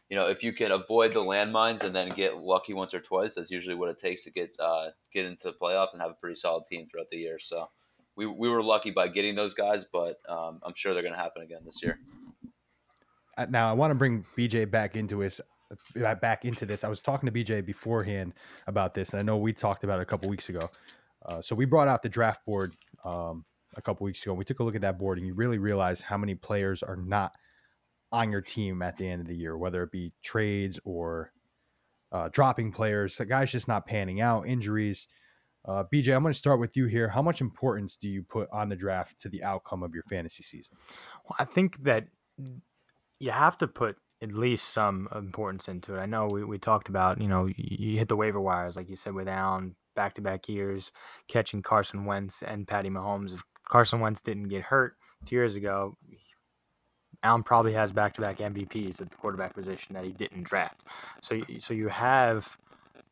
you 0.10 0.18
know, 0.18 0.28
if 0.28 0.44
you 0.44 0.52
can 0.52 0.72
avoid 0.72 1.14
the 1.14 1.22
landmines 1.22 1.84
and 1.84 1.96
then 1.96 2.10
get 2.10 2.38
lucky 2.38 2.74
once 2.74 2.94
or 2.94 3.00
twice, 3.00 3.36
that's 3.36 3.52
usually 3.52 3.76
what 3.76 3.90
it 3.90 4.00
takes 4.00 4.24
to 4.26 4.32
get 4.32 4.56
uh, 4.60 4.88
get 5.14 5.26
into 5.26 5.44
the 5.44 5.54
playoffs 5.54 5.94
and 5.94 6.02
have 6.02 6.12
a 6.12 6.16
pretty 6.16 6.36
solid 6.36 6.66
team 6.66 6.88
throughout 6.88 7.10
the 7.10 7.20
year. 7.20 7.40
So, 7.40 7.70
we, 8.16 8.26
we 8.26 8.50
were 8.50 8.62
lucky 8.62 8.92
by 8.92 9.08
getting 9.08 9.36
those 9.36 9.54
guys, 9.54 9.86
but 9.86 10.18
um, 10.30 10.60
I'm 10.64 10.74
sure 10.76 10.94
they're 10.94 11.04
going 11.04 11.16
to 11.16 11.22
happen 11.22 11.42
again 11.42 11.62
this 11.66 11.82
year. 11.82 12.00
Uh, 13.38 13.46
Now 13.50 13.70
I 13.70 13.74
want 13.74 13.92
to 13.92 13.96
bring 13.96 14.26
BJ 14.38 14.70
back 14.70 14.96
into 14.96 15.20
his 15.20 15.42
uh, 16.04 16.16
back 16.16 16.46
into 16.46 16.66
this. 16.66 16.84
I 16.84 16.90
was 16.90 17.02
talking 17.02 17.32
to 17.32 17.34
BJ 17.34 17.66
beforehand 17.66 18.34
about 18.68 18.94
this, 18.94 19.14
and 19.14 19.22
I 19.22 19.26
know 19.26 19.38
we 19.38 19.54
talked 19.54 19.84
about 19.84 20.00
it 20.00 20.04
a 20.04 20.06
couple 20.06 20.30
weeks 20.30 20.50
ago. 20.50 20.70
Uh, 21.26 21.42
so 21.42 21.56
we 21.56 21.66
brought 21.66 21.88
out 21.88 22.04
the 22.04 22.10
draft 22.10 22.46
board 22.46 22.74
um, 23.04 23.44
a 23.76 23.82
couple 23.82 24.06
weeks 24.06 24.22
ago. 24.22 24.32
And 24.32 24.38
We 24.38 24.46
took 24.46 24.60
a 24.60 24.64
look 24.64 24.76
at 24.76 24.82
that 24.82 25.00
board, 25.00 25.18
and 25.18 25.26
you 25.26 25.34
really 25.34 25.58
realize 25.58 26.02
how 26.02 26.18
many 26.18 26.36
players 26.36 26.84
are 26.84 26.98
not 26.98 27.34
on 28.12 28.32
your 28.32 28.42
team 28.42 28.82
at 28.84 28.98
the 28.98 29.08
end 29.08 29.22
of 29.22 29.28
the 29.28 29.36
year, 29.36 29.58
whether 29.58 29.82
it 29.82 29.92
be 29.92 30.12
trades 30.22 30.80
or 30.84 31.32
uh, 32.12 32.30
dropping 32.32 32.72
players. 32.72 33.18
The 33.18 33.26
guys 33.26 33.52
just 33.52 33.68
not 33.68 33.88
panning 33.88 34.22
out, 34.22 34.48
injuries. 34.48 35.08
Uh, 35.66 35.84
BJ, 35.92 36.16
I'm 36.16 36.24
going 36.24 36.34
to 36.34 36.38
start 36.38 36.60
with 36.60 36.76
you 36.76 36.86
here. 36.86 37.08
How 37.08 37.22
much 37.22 37.40
importance 37.42 37.96
do 37.96 38.08
you 38.10 38.24
put 38.24 38.50
on 38.52 38.70
the 38.70 38.76
draft 38.76 39.20
to 39.22 39.30
the 39.30 39.44
outcome 39.44 39.84
of 39.84 39.94
your 39.94 40.04
fantasy 40.10 40.44
season? 40.44 40.76
Well, 41.24 41.38
I 41.40 41.46
think 41.46 41.84
that 41.84 42.08
you 43.20 43.32
have 43.32 43.58
to 43.60 43.68
put 43.68 43.96
at 44.22 44.34
least 44.34 44.70
some 44.70 45.08
importance 45.16 45.68
into 45.68 45.96
it. 45.96 46.00
I 46.00 46.06
know 46.06 46.28
we, 46.28 46.44
we 46.44 46.58
talked 46.58 46.90
about, 46.90 47.22
you 47.22 47.28
know, 47.28 47.48
you, 47.56 47.98
hit 47.98 48.08
the 48.08 48.16
waiver 48.16 48.42
wires, 48.42 48.76
like 48.76 48.90
you 48.90 48.96
said, 48.96 49.14
with 49.14 49.28
Allen 49.28 49.76
back 49.96 50.14
to 50.16 50.22
back 50.22 50.50
years, 50.50 50.92
catching 51.28 51.62
Carson 51.62 52.06
Wentz 52.06 52.42
and 52.42 52.68
Patty 52.68 52.90
Mahomes. 52.90 53.34
If 53.34 53.44
Carson 53.68 54.00
Wentz 54.00 54.22
didn't 54.22 54.50
get 54.50 54.64
hurt 54.64 54.96
two 55.26 55.36
years 55.36 55.56
ago, 55.56 55.98
Allen 57.22 57.44
probably 57.44 57.74
has 57.74 57.92
back 57.92 58.14
to 58.14 58.22
back 58.22 58.38
MVPs 58.38 59.02
at 59.02 59.10
the 59.10 59.18
quarterback 59.18 59.54
position 59.54 59.94
that 59.94 60.04
he 60.04 60.12
didn't 60.12 60.44
draft. 60.44 60.82
So, 61.22 61.42
so 61.60 61.74
you 61.74 61.88
have 61.88 62.58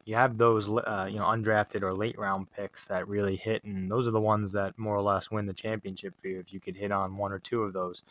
you 0.06 0.16
have 0.16 0.38
those 0.38 0.68
uh, 0.68 1.08
you 1.10 1.18
know 1.18 1.26
undrafted 1.26 1.82
or 1.84 1.94
late 1.94 2.18
round 2.18 2.52
picks 2.52 2.86
that 2.88 3.08
really 3.08 3.36
hit, 3.36 3.64
and 3.64 3.90
those 3.90 4.08
are 4.08 4.12
the 4.12 4.22
ones 4.22 4.52
that 4.54 4.78
more 4.78 4.96
or 4.96 5.02
less 5.02 5.32
win 5.32 5.46
the 5.46 5.54
championship 5.54 6.18
for 6.18 6.28
you 6.28 6.40
if 6.40 6.54
you 6.54 6.60
could 6.60 6.76
hit 6.76 6.92
on 6.92 7.18
one 7.18 7.32
or 7.32 7.40
two 7.40 7.64
of 7.64 7.74
those. 7.74 8.04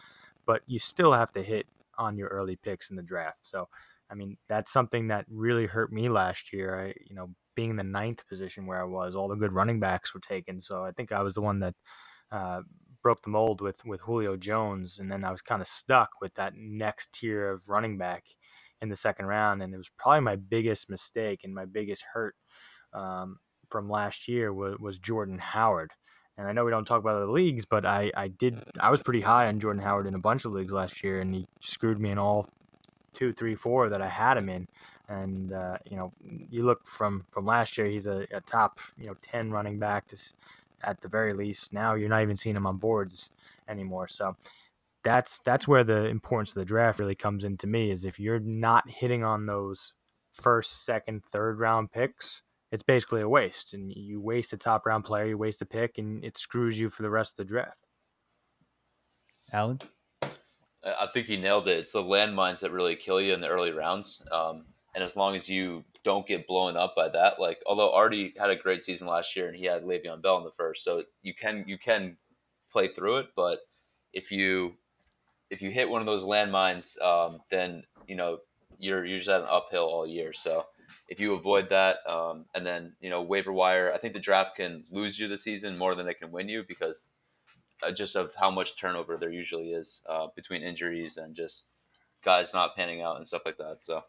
But 0.47 0.63
you 0.67 0.79
still 0.79 1.13
have 1.13 1.33
to 1.33 1.43
hit 1.43 1.67
on 1.99 2.17
your 2.17 2.29
early 2.29 2.57
picks 2.57 2.91
in 2.91 2.97
the 2.97 3.03
draft. 3.03 3.47
So, 3.47 3.69
I 4.11 4.15
mean, 4.15 4.37
that's 4.49 4.73
something 4.73 5.09
that 5.09 5.27
really 5.29 5.67
hurt 5.67 5.93
me 5.93 6.09
last 6.09 6.53
year. 6.53 6.81
I, 6.81 6.95
you 7.07 7.15
know, 7.15 7.31
being 7.55 7.71
in 7.71 7.77
the 7.77 7.85
ninth 7.85 8.27
position 8.27 8.67
where 8.67 8.81
I 8.81 8.85
was, 8.85 9.15
all 9.15 9.29
the 9.29 9.35
good 9.37 9.53
running 9.53 9.81
backs 9.81 10.15
were 10.15 10.21
taken. 10.21 10.61
So 10.61 10.85
I 10.85 10.93
think 10.93 11.13
I 11.13 11.23
was 11.23 11.35
the 11.35 11.43
one 11.43 11.61
that 11.61 11.75
uh, 12.33 12.63
broke 13.03 13.23
the 13.23 13.31
mold 13.31 13.61
with 13.61 13.85
with 13.85 14.01
Julio 14.01 14.37
Jones, 14.37 14.99
and 14.99 15.11
then 15.11 15.25
I 15.25 15.31
was 15.31 15.43
kind 15.43 15.63
of 15.63 15.69
stuck 15.69 16.11
with 16.21 16.35
that 16.35 16.55
next 16.57 17.13
tier 17.13 17.51
of 17.51 17.69
running 17.69 17.99
back 17.99 18.25
in 18.83 18.89
the 18.89 18.97
second 18.97 19.27
round, 19.27 19.63
and 19.63 19.75
it 19.75 19.77
was 19.77 19.91
probably 19.97 20.21
my 20.21 20.37
biggest 20.37 20.89
mistake 20.89 21.41
and 21.45 21.55
my 21.55 21.65
biggest 21.65 22.05
hurt 22.13 22.35
um, 22.93 23.39
from 23.71 23.89
last 23.89 24.29
year 24.29 24.53
was, 24.53 24.79
was 24.79 24.99
Jordan 24.99 25.39
Howard. 25.39 25.93
And 26.37 26.49
I 26.49 26.53
know 26.53 26.65
we 26.65 26.71
don't 26.71 26.87
talk 26.87 27.01
about 27.01 27.21
the 27.21 27.31
leagues, 27.31 27.67
but 27.67 27.85
I, 27.85 28.11
I 28.17 28.29
did 28.29 28.63
I 28.79 28.91
was 28.91 29.03
pretty 29.03 29.21
high 29.21 29.47
on 29.47 29.61
Jordan 29.61 29.83
Howard 29.83 30.07
in 30.07 30.15
a 30.15 30.19
bunch 30.19 30.45
of 30.45 30.53
leagues 30.53 30.73
last 30.73 31.05
year, 31.05 31.21
and 31.21 31.35
he 31.35 31.47
screwed 31.61 31.99
me 31.99 32.11
in 32.11 32.19
all 32.19 32.49
two, 33.13 33.33
three, 33.33 33.55
four 33.55 33.91
that 33.91 34.01
I 34.01 34.09
had 34.09 34.39
him 34.39 34.49
in. 34.49 34.67
And 35.09 35.53
uh, 35.53 35.77
you 35.91 35.97
know, 35.97 36.13
you 36.49 36.63
look 36.63 36.87
from 36.87 37.27
from 37.31 37.45
last 37.45 37.77
year, 37.77 37.87
he's 37.89 38.07
a, 38.07 38.27
a 38.33 38.41
top 38.41 38.79
you 38.97 39.07
know 39.07 39.17
ten 39.21 39.51
running 39.51 39.79
back 39.79 40.07
to, 40.09 40.17
at 40.83 41.03
the 41.03 41.09
very 41.09 41.35
least. 41.35 41.75
Now 41.75 41.95
you're 41.95 42.09
not 42.09 42.23
even 42.23 42.37
seeing 42.37 42.57
him 42.57 42.67
on 42.67 42.79
boards 42.79 43.29
anymore. 43.69 44.09
So 44.09 44.37
that's 45.03 45.41
that's 45.45 45.67
where 45.67 45.85
the 45.85 46.07
importance 46.07 46.51
of 46.51 46.57
the 46.57 46.65
draft 46.65 46.99
really 46.99 47.15
comes 47.15 47.45
into 47.45 47.67
me. 47.67 47.91
Is 47.91 48.05
if 48.05 48.19
you're 48.19 48.41
not 48.41 48.89
hitting 48.89 49.25
on 49.25 49.47
those 49.47 49.93
first, 50.33 50.85
second, 50.85 51.25
third 51.25 51.59
round 51.59 51.91
picks, 51.91 52.43
it's 52.71 52.83
basically 52.83 53.23
a 53.23 53.29
waste, 53.29 53.75
and 53.75 53.93
you 53.93 54.21
waste 54.21 54.53
a 54.53 54.57
top 54.57 54.87
round 54.87 55.05
player, 55.05 55.27
you 55.27 55.39
waste 55.39 55.63
a 55.63 55.67
pick, 55.67 55.99
and 55.99 56.25
it 56.25 56.39
screws 56.39 56.79
you 56.79 56.91
for 56.91 57.03
the 57.03 57.11
rest 57.11 57.33
of 57.33 57.37
the 57.39 57.51
draft. 57.51 57.87
Alan? 59.53 59.81
I 60.23 60.29
I 60.85 61.07
think 61.13 61.29
you 61.29 61.39
nailed 61.39 61.69
it. 61.69 61.79
It's 61.79 61.93
the 61.93 62.03
landmines 62.03 62.61
that 62.61 62.73
really 62.73 62.97
kill 62.97 63.21
you 63.21 63.35
in 63.35 63.41
the 63.41 63.49
early 63.49 63.73
rounds. 63.73 64.27
Um, 64.31 64.67
and 64.95 65.05
as 65.05 65.17
long 65.17 65.37
as 65.37 65.49
you 65.49 65.85
don't 66.05 66.27
get 66.27 66.47
blown 66.47 66.77
up 66.77 66.97
by 66.97 67.09
that, 67.09 67.41
like 67.41 67.63
although 67.67 67.93
Artie 67.93 68.35
had 68.39 68.51
a 68.51 68.57
great 68.57 68.83
season 68.83 69.07
last 69.07 69.37
year 69.37 69.47
and 69.47 69.57
he 69.57 69.67
had 69.67 69.85
Le'Veon 69.85 70.23
Bell 70.23 70.39
in 70.39 70.45
the 70.45 70.51
first, 70.51 70.85
so 70.85 71.05
you 71.23 71.35
can 71.35 71.65
you 71.67 71.79
can 71.79 72.17
play 72.73 72.89
through 72.89 73.19
it. 73.19 73.29
But 73.37 73.61
if 74.13 74.33
you 74.33 74.75
if 75.51 75.61
you 75.63 75.71
hit 75.71 75.91
one 75.91 76.01
of 76.01 76.07
those 76.07 76.25
landmines, 76.25 77.01
um, 77.03 77.41
then 77.51 77.85
you 78.07 78.17
know 78.17 78.39
you're 78.79 79.05
you're 79.05 79.19
just 79.19 79.29
at 79.29 79.43
an 79.43 79.49
uphill 79.51 79.85
all 79.85 80.07
year. 80.07 80.33
So 80.33 80.67
if 81.09 81.21
you 81.21 81.35
avoid 81.35 81.69
that, 81.71 81.99
um, 82.09 82.47
and 82.55 82.65
then 82.65 82.95
you 83.01 83.11
know 83.11 83.23
waiver 83.23 83.53
wire, 83.53 83.93
I 83.93 83.99
think 83.99 84.15
the 84.15 84.21
draft 84.21 84.57
can 84.57 84.85
lose 84.91 85.19
you 85.19 85.29
the 85.29 85.37
season 85.37 85.77
more 85.77 85.95
than 85.95 86.09
it 86.09 86.19
can 86.19 86.31
win 86.31 86.49
you 86.49 86.65
because 86.67 87.09
uh, 87.83 87.91
just 87.91 88.17
of 88.17 88.35
how 88.35 88.51
much 88.51 88.79
turnover 88.79 89.17
there 89.17 89.31
usually 89.31 89.73
is 89.73 90.03
uh, 90.09 90.29
between 90.35 90.63
injuries 90.63 91.17
and 91.17 91.35
just 91.35 91.67
guys 92.23 92.55
not 92.55 92.77
panning 92.77 93.03
out 93.03 93.17
and 93.17 93.27
stuff 93.27 93.43
like 93.45 93.59
that. 93.59 93.83
So 93.83 94.05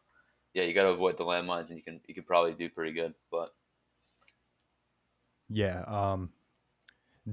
yeah, 0.53 0.63
you 0.63 0.73
got 0.73 0.83
to 0.83 0.89
avoid 0.89 1.17
the 1.17 1.25
landmines, 1.25 1.69
and 1.69 1.77
you 1.77 1.83
can 1.83 2.01
you 2.07 2.13
can 2.13 2.23
probably 2.23 2.53
do 2.53 2.69
pretty 2.69 2.93
good. 2.93 3.13
But 3.31 3.53
Yeah, 5.49 5.83
um, 5.87 6.29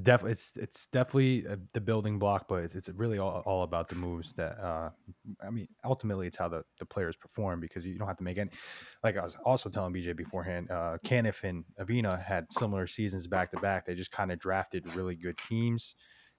def 0.03 0.23
it's 0.25 0.53
it's 0.57 0.87
definitely 0.87 1.47
uh, 1.47 1.57
the 1.73 1.81
building 1.81 2.19
block, 2.19 2.47
but 2.49 2.63
it's, 2.63 2.75
it's 2.75 2.89
really 2.91 3.19
all, 3.19 3.43
all 3.47 3.63
about 3.63 3.89
the 3.89 3.95
moves 3.95 4.35
that 4.35 4.59
uh, 4.59 4.91
I 5.45 5.51
mean, 5.51 5.67
ultimately 5.85 6.27
it's 6.27 6.37
how 6.37 6.49
the, 6.49 6.63
the 6.79 6.85
players 6.85 7.17
perform 7.17 7.61
because 7.61 7.87
you 7.87 7.99
don't 7.99 8.07
have 8.07 8.19
to 8.19 8.25
make 8.25 8.39
any. 8.39 8.51
Like 9.03 9.17
I 9.17 9.23
was 9.25 9.37
also 9.45 9.71
telling 9.71 9.95
BJ 9.95 10.15
beforehand, 10.15 10.71
uh, 10.71 10.99
Caniff 11.05 11.43
and 11.43 11.65
Avina 11.81 12.23
had 12.23 12.53
similar 12.53 12.87
seasons 12.87 13.27
back 13.27 13.51
to 13.53 13.61
back. 13.61 13.87
They 13.87 13.95
just 13.95 14.13
kind 14.13 14.31
of 14.31 14.39
drafted 14.39 14.95
really 14.95 15.15
good 15.15 15.39
teams 15.39 15.95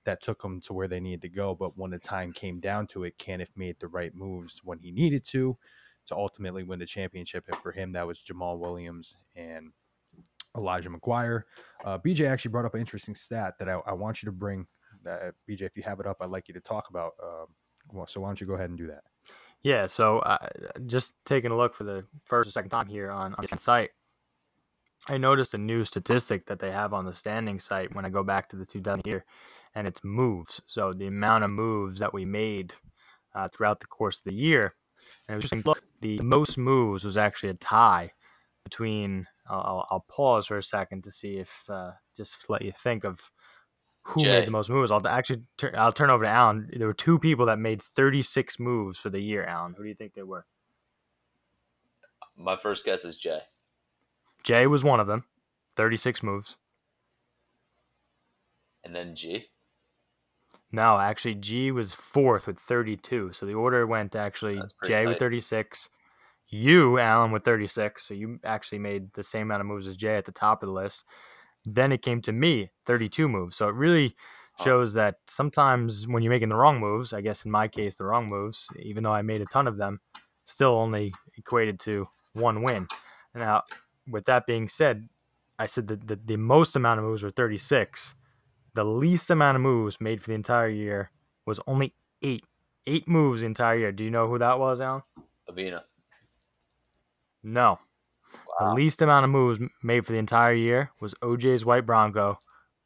that 0.05 0.21
took 0.21 0.41
them 0.41 0.61
to 0.61 0.73
where 0.73 0.87
they 0.87 0.99
needed 0.99 1.21
to 1.23 1.29
go. 1.29 1.55
But 1.55 1.77
when 1.77 1.91
the 1.91 1.99
time 1.99 2.31
came 2.31 2.59
down 2.59 2.87
to 2.87 3.03
it, 3.03 3.17
Caniff 3.17 3.49
made 3.55 3.77
the 3.79 3.87
right 3.87 4.13
moves 4.13 4.61
when 4.63 4.79
he 4.79 4.91
needed 4.91 5.25
to 5.29 5.57
to 6.05 6.15
ultimately 6.15 6.63
win 6.63 6.79
the 6.79 6.85
championship. 6.85 7.45
And 7.47 7.61
for 7.61 7.71
him, 7.71 7.91
that 7.93 8.05
was 8.05 8.19
Jamaal 8.19 8.59
Williams 8.59 9.15
and 9.35 9.71
Elijah 10.57 10.89
McGuire. 10.89 11.43
Uh, 11.85 11.97
BJ 11.97 12.27
actually 12.27 12.51
brought 12.51 12.65
up 12.65 12.73
an 12.73 12.79
interesting 12.79 13.15
stat 13.15 13.53
that 13.59 13.69
I, 13.69 13.79
I 13.85 13.93
want 13.93 14.21
you 14.21 14.27
to 14.27 14.31
bring. 14.31 14.67
That, 15.03 15.33
BJ, 15.49 15.61
if 15.61 15.77
you 15.77 15.83
have 15.83 15.99
it 15.99 16.07
up, 16.07 16.17
I'd 16.21 16.29
like 16.29 16.47
you 16.47 16.53
to 16.53 16.59
talk 16.59 16.89
about. 16.89 17.13
Um, 17.23 18.05
so 18.07 18.21
why 18.21 18.29
don't 18.29 18.41
you 18.41 18.47
go 18.47 18.53
ahead 18.53 18.69
and 18.69 18.77
do 18.77 18.87
that? 18.87 19.03
Yeah, 19.61 19.87
so 19.87 20.19
uh, 20.19 20.47
just 20.85 21.13
taking 21.25 21.51
a 21.51 21.57
look 21.57 21.73
for 21.73 21.83
the 21.83 22.05
first 22.23 22.47
or 22.47 22.51
second 22.51 22.69
time 22.69 22.87
here 22.87 23.11
on, 23.11 23.35
on 23.35 23.57
site, 23.57 23.89
I 25.07 25.17
noticed 25.17 25.53
a 25.53 25.57
new 25.57 25.83
statistic 25.83 26.45
that 26.47 26.59
they 26.59 26.71
have 26.71 26.93
on 26.93 27.05
the 27.05 27.13
standing 27.13 27.59
site 27.59 27.93
when 27.93 28.05
I 28.05 28.09
go 28.09 28.23
back 28.23 28.49
to 28.49 28.55
the 28.55 28.65
2000 28.65 29.05
year, 29.05 29.25
and 29.75 29.87
it's 29.87 30.03
moves. 30.03 30.61
So 30.67 30.93
the 30.93 31.07
amount 31.07 31.43
of 31.43 31.49
moves 31.49 31.99
that 31.99 32.13
we 32.13 32.25
made 32.25 32.73
uh, 33.35 33.47
throughout 33.49 33.79
the 33.79 33.87
course 33.87 34.17
of 34.17 34.31
the 34.31 34.37
year. 34.37 34.75
And 35.27 35.35
it 35.35 35.43
was 35.43 35.51
interesting. 35.51 35.63
Look, 35.65 35.83
the 36.01 36.19
most 36.19 36.57
moves 36.57 37.03
was 37.03 37.17
actually 37.17 37.49
a 37.49 37.55
tie 37.55 38.11
between. 38.63 39.27
I'll, 39.49 39.59
I'll, 39.59 39.87
I'll 39.91 40.05
pause 40.09 40.47
for 40.47 40.57
a 40.57 40.63
second 40.63 41.03
to 41.05 41.11
see 41.11 41.33
if 41.33 41.63
uh, 41.69 41.91
just 42.15 42.45
to 42.45 42.51
let 42.51 42.61
you 42.61 42.71
think 42.71 43.03
of 43.03 43.31
who 44.03 44.21
Jay. 44.21 44.31
made 44.31 44.47
the 44.47 44.51
most 44.51 44.69
moves. 44.69 44.91
I'll 44.91 45.05
actually 45.07 45.43
tur- 45.57 45.75
I'll 45.75 45.93
turn 45.93 46.09
over 46.09 46.23
to 46.23 46.29
Alan. 46.29 46.69
There 46.71 46.87
were 46.87 46.93
two 46.93 47.19
people 47.19 47.45
that 47.47 47.59
made 47.59 47.81
36 47.81 48.59
moves 48.59 48.99
for 48.99 49.09
the 49.09 49.21
year. 49.21 49.43
Alan, 49.43 49.73
who 49.73 49.83
do 49.83 49.89
you 49.89 49.95
think 49.95 50.13
they 50.13 50.23
were? 50.23 50.45
my 52.39 52.55
first 52.55 52.85
guess 52.85 53.05
is 53.05 53.17
Jay. 53.17 53.41
Jay 54.43 54.65
was 54.65 54.83
one 54.83 54.99
of 54.99 55.07
them, 55.07 55.25
36 55.75 56.23
moves. 56.23 56.55
And 58.83 58.95
then 58.95 59.15
G. 59.15 59.47
No, 60.71 60.97
actually, 60.97 61.35
G 61.35 61.71
was 61.71 61.93
fourth 61.93 62.47
with 62.47 62.57
32. 62.57 63.33
So 63.33 63.45
the 63.45 63.53
order 63.53 63.85
went 63.85 64.15
actually 64.15 64.61
pretty 64.77 64.93
Jay 64.93 65.05
with 65.05 65.19
36, 65.19 65.89
you, 66.49 66.97
Alan, 66.99 67.31
with 67.31 67.43
36. 67.43 68.07
So 68.07 68.13
you 68.13 68.39
actually 68.43 68.79
made 68.79 69.13
the 69.13 69.23
same 69.23 69.43
amount 69.43 69.61
of 69.61 69.67
moves 69.67 69.87
as 69.87 69.95
Jay 69.95 70.15
at 70.15 70.25
the 70.25 70.31
top 70.31 70.63
of 70.63 70.67
the 70.67 70.73
list. 70.73 71.05
Then 71.65 71.91
it 71.91 72.01
came 72.01 72.21
to 72.21 72.31
me, 72.31 72.71
32 72.85 73.27
moves. 73.27 73.55
So 73.55 73.67
it 73.67 73.75
really 73.75 74.15
shows 74.63 74.93
that 74.93 75.15
sometimes 75.27 76.07
when 76.07 76.21
you're 76.21 76.31
making 76.31 76.49
the 76.49 76.55
wrong 76.55 76.79
moves, 76.79 77.13
I 77.13 77.21
guess 77.21 77.45
in 77.45 77.51
my 77.51 77.67
case, 77.67 77.95
the 77.95 78.03
wrong 78.03 78.27
moves, 78.27 78.67
even 78.77 79.03
though 79.03 79.13
I 79.13 79.21
made 79.21 79.41
a 79.41 79.45
ton 79.45 79.67
of 79.67 79.77
them, 79.77 79.99
still 80.43 80.71
only 80.71 81.13
equated 81.37 81.79
to 81.81 82.07
one 82.33 82.61
win. 82.61 82.87
Now, 83.33 83.63
with 84.09 84.25
that 84.25 84.45
being 84.45 84.67
said, 84.67 85.07
I 85.57 85.65
said 85.65 85.87
that 85.87 86.07
the, 86.07 86.15
the 86.17 86.37
most 86.37 86.75
amount 86.75 86.99
of 86.99 87.05
moves 87.05 87.23
were 87.23 87.31
36. 87.31 88.15
The 88.73 88.83
least 88.83 89.29
amount 89.29 89.55
of 89.55 89.61
moves 89.61 89.99
made 89.99 90.21
for 90.21 90.29
the 90.29 90.35
entire 90.35 90.69
year 90.69 91.11
was 91.45 91.59
only 91.67 91.93
eight, 92.21 92.43
eight 92.85 93.07
moves 93.07 93.41
the 93.41 93.47
entire 93.47 93.77
year. 93.77 93.91
Do 93.91 94.03
you 94.03 94.11
know 94.11 94.27
who 94.27 94.39
that 94.39 94.59
was, 94.59 94.81
Alan? 94.81 95.03
Avina. 95.49 95.81
No. 97.43 97.79
The 98.59 98.73
least 98.73 99.01
amount 99.01 99.23
of 99.23 99.31
moves 99.31 99.59
made 99.81 100.05
for 100.05 100.11
the 100.11 100.19
entire 100.19 100.53
year 100.53 100.91
was 100.99 101.13
OJ's 101.15 101.65
white 101.65 101.85
Bronco, 101.85 102.37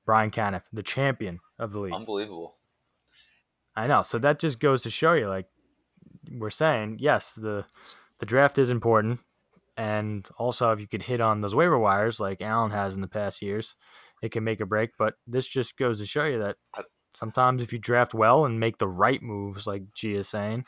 Brian 0.06 0.32
Caniff, 0.32 0.64
the 0.72 0.84
champion 0.84 1.40
of 1.60 1.74
the 1.74 1.80
league. 1.80 1.94
Unbelievable. 1.94 2.56
I 3.76 3.88
know. 3.88 4.04
So 4.04 4.20
that 4.20 4.40
just 4.40 4.60
goes 4.60 4.84
to 4.84 4.90
show 4.90 5.14
you, 5.14 5.28
like 5.28 5.48
we're 6.32 6.50
saying, 6.50 6.98
yes, 7.00 7.34
the 7.34 7.66
the 8.20 8.26
draft 8.26 8.58
is 8.58 8.70
important, 8.70 9.20
and 9.76 10.28
also 10.38 10.72
if 10.72 10.80
you 10.80 10.88
could 10.88 11.02
hit 11.02 11.20
on 11.20 11.42
those 11.42 11.56
waiver 11.56 11.78
wires 11.78 12.20
like 12.20 12.42
Allen 12.42 12.72
has 12.72 12.96
in 12.96 13.02
the 13.02 13.08
past 13.08 13.42
years, 13.42 13.76
it 14.22 14.32
can 14.32 14.44
make 14.44 14.62
a 14.62 14.66
break. 14.66 14.92
But 14.98 15.16
this 15.28 15.48
just 15.48 15.78
goes 15.78 16.00
to 16.00 16.06
show 16.06 16.26
you 16.26 16.40
that 16.40 16.58
sometimes 17.16 17.62
if 17.62 17.74
you 17.74 17.80
draft 17.80 18.14
well 18.14 18.46
and 18.46 18.60
make 18.60 18.78
the 18.78 18.88
right 18.88 19.22
moves, 19.22 19.68
like 19.68 19.84
G 19.94 20.14
is 20.14 20.30
saying, 20.30 20.66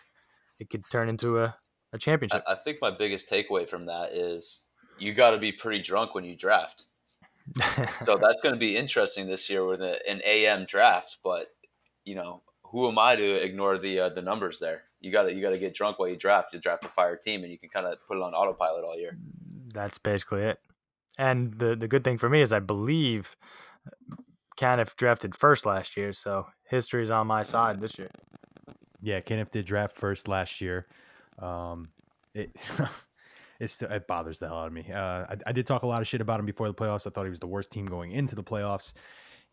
it 0.59 0.69
could 0.69 0.83
turn 0.91 1.09
into 1.09 1.39
a, 1.39 1.55
a 1.95 1.97
I, 1.97 1.99
championship. 1.99 2.43
I 2.47 2.55
think 2.55 2.79
my 2.81 2.91
biggest 2.91 3.29
takeaway 3.29 3.67
from 3.67 3.85
that 3.87 4.11
is 4.11 4.67
you 4.99 5.13
got 5.13 5.31
to 5.31 5.37
be 5.37 5.51
pretty 5.51 5.81
drunk 5.81 6.15
when 6.15 6.23
you 6.23 6.35
draft. 6.35 6.85
So 8.05 8.17
that's 8.21 8.41
going 8.41 8.55
to 8.55 8.59
be 8.59 8.77
interesting 8.77 9.27
this 9.27 9.49
year 9.49 9.65
with 9.65 9.81
a, 9.81 9.99
an 10.09 10.21
AM 10.25 10.65
draft. 10.65 11.19
But 11.23 11.47
you 12.03 12.15
know, 12.15 12.41
who 12.63 12.87
am 12.87 12.97
I 12.97 13.15
to 13.15 13.43
ignore 13.43 13.77
the 13.77 13.99
uh, 13.99 14.09
the 14.09 14.21
numbers 14.21 14.59
there? 14.59 14.83
You 14.99 15.11
got 15.11 15.23
to 15.23 15.33
you 15.33 15.41
got 15.41 15.51
to 15.51 15.59
get 15.59 15.73
drunk 15.73 15.99
while 15.99 16.09
you 16.09 16.17
draft. 16.17 16.53
You 16.53 16.59
draft 16.59 16.85
a 16.85 16.89
fire 16.89 17.15
team, 17.15 17.43
and 17.43 17.51
you 17.51 17.57
can 17.57 17.69
kind 17.69 17.85
of 17.85 17.97
put 18.07 18.17
it 18.17 18.23
on 18.23 18.33
autopilot 18.33 18.83
all 18.83 18.97
year. 18.97 19.17
That's 19.73 19.97
basically 19.97 20.41
it. 20.41 20.59
And 21.17 21.57
the 21.59 21.75
the 21.75 21.87
good 21.87 22.03
thing 22.03 22.17
for 22.17 22.29
me 22.29 22.41
is 22.41 22.51
I 22.51 22.59
believe 22.59 23.35
Caniff 24.57 24.95
drafted 24.95 25.35
first 25.35 25.65
last 25.65 25.95
year, 25.97 26.13
so 26.13 26.47
history 26.67 27.03
is 27.03 27.11
on 27.11 27.27
my 27.27 27.43
side 27.43 27.79
this 27.79 27.97
year. 27.97 28.09
Yeah, 29.01 29.21
Caniff 29.21 29.51
did 29.51 29.65
draft 29.65 29.97
first 29.97 30.27
last 30.27 30.61
year. 30.61 30.87
Um, 31.39 31.89
it 32.33 32.51
it 33.59 33.69
still 33.69 33.91
it 33.91 34.07
bothers 34.07 34.39
the 34.39 34.47
hell 34.47 34.59
out 34.59 34.67
of 34.67 34.73
me. 34.73 34.89
Uh, 34.91 35.25
I, 35.29 35.35
I 35.47 35.51
did 35.51 35.65
talk 35.65 35.83
a 35.83 35.87
lot 35.87 36.01
of 36.01 36.07
shit 36.07 36.21
about 36.21 36.39
him 36.39 36.45
before 36.45 36.67
the 36.67 36.73
playoffs. 36.73 37.07
I 37.07 37.09
thought 37.09 37.23
he 37.23 37.29
was 37.29 37.39
the 37.39 37.47
worst 37.47 37.71
team 37.71 37.85
going 37.85 38.11
into 38.11 38.35
the 38.35 38.43
playoffs. 38.43 38.93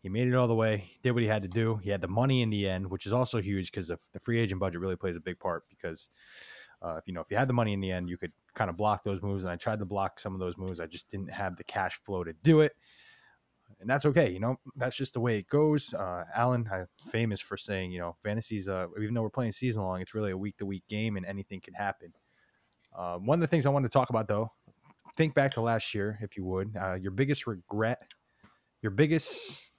He 0.01 0.09
made 0.09 0.27
it 0.27 0.35
all 0.35 0.47
the 0.47 0.55
way, 0.55 0.91
did 1.01 1.11
what 1.11 1.23
he 1.23 1.29
had 1.29 1.43
to 1.43 1.47
do. 1.47 1.79
He 1.81 1.89
had 1.89 2.01
the 2.01 2.09
money 2.09 2.41
in 2.41 2.49
the 2.49 2.67
end, 2.67 2.89
which 2.89 3.05
is 3.05 3.13
also 3.13 3.41
huge 3.41 3.71
because 3.71 3.87
the, 3.87 3.97
the 4.11 4.19
free 4.19 4.37
agent 4.37 4.59
budget 4.59 4.81
really 4.81 4.97
plays 4.97 5.15
a 5.15 5.21
big 5.21 5.39
part. 5.39 5.63
Because 5.69 6.09
uh, 6.81 6.95
if 6.97 7.07
you 7.07 7.13
know 7.13 7.21
if 7.21 7.27
you 7.31 7.37
had 7.37 7.47
the 7.47 7.53
money 7.53 7.73
in 7.73 7.79
the 7.79 7.91
end, 7.91 8.09
you 8.09 8.17
could 8.17 8.33
kind 8.53 8.69
of 8.69 8.77
block 8.77 9.03
those 9.03 9.21
moves. 9.21 9.43
And 9.43 9.51
I 9.51 9.55
tried 9.55 9.79
to 9.79 9.85
block 9.85 10.19
some 10.19 10.33
of 10.33 10.39
those 10.39 10.57
moves. 10.57 10.79
I 10.79 10.87
just 10.87 11.09
didn't 11.09 11.31
have 11.31 11.55
the 11.55 11.63
cash 11.63 11.99
flow 12.05 12.23
to 12.23 12.33
do 12.43 12.61
it 12.61 12.73
and 13.79 13.89
that's 13.89 14.05
okay. 14.05 14.29
You 14.31 14.39
know, 14.39 14.55
that's 14.75 14.95
just 14.95 15.13
the 15.13 15.19
way 15.19 15.37
it 15.37 15.47
goes. 15.47 15.93
Uh, 15.93 16.23
Allen, 16.35 16.67
uh, 16.71 16.85
famous 17.09 17.41
for 17.41 17.57
saying, 17.57 17.91
you 17.91 17.99
know, 17.99 18.15
fantasies. 18.23 18.69
Uh, 18.69 18.87
even 19.01 19.13
though 19.13 19.21
we're 19.21 19.29
playing 19.29 19.51
season 19.51 19.83
long, 19.83 20.01
it's 20.01 20.13
really 20.13 20.31
a 20.31 20.37
week 20.37 20.57
to 20.57 20.65
week 20.65 20.83
game, 20.89 21.17
and 21.17 21.25
anything 21.25 21.61
can 21.61 21.73
happen. 21.73 22.13
Uh, 22.97 23.17
one 23.17 23.37
of 23.37 23.41
the 23.41 23.47
things 23.47 23.65
I 23.65 23.69
wanted 23.69 23.89
to 23.89 23.93
talk 23.93 24.09
about, 24.09 24.27
though, 24.27 24.51
think 25.15 25.33
back 25.33 25.51
to 25.51 25.61
last 25.61 25.93
year, 25.93 26.17
if 26.21 26.37
you 26.37 26.45
would. 26.45 26.75
Uh, 26.79 26.93
your 26.95 27.11
biggest 27.11 27.47
regret, 27.47 28.01
your 28.81 28.91
biggest, 28.91 29.71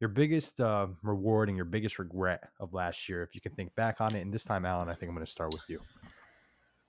your 0.00 0.08
biggest 0.08 0.60
uh, 0.60 0.86
reward, 1.02 1.48
and 1.48 1.56
your 1.56 1.64
biggest 1.64 1.98
regret 1.98 2.48
of 2.60 2.72
last 2.72 3.08
year, 3.08 3.22
if 3.22 3.34
you 3.34 3.40
can 3.40 3.52
think 3.52 3.74
back 3.74 4.00
on 4.00 4.14
it. 4.14 4.20
And 4.20 4.32
this 4.32 4.44
time, 4.44 4.64
Alan, 4.64 4.88
I 4.88 4.94
think 4.94 5.10
I'm 5.10 5.14
going 5.14 5.26
to 5.26 5.30
start 5.32 5.52
with 5.52 5.64
you. 5.68 5.80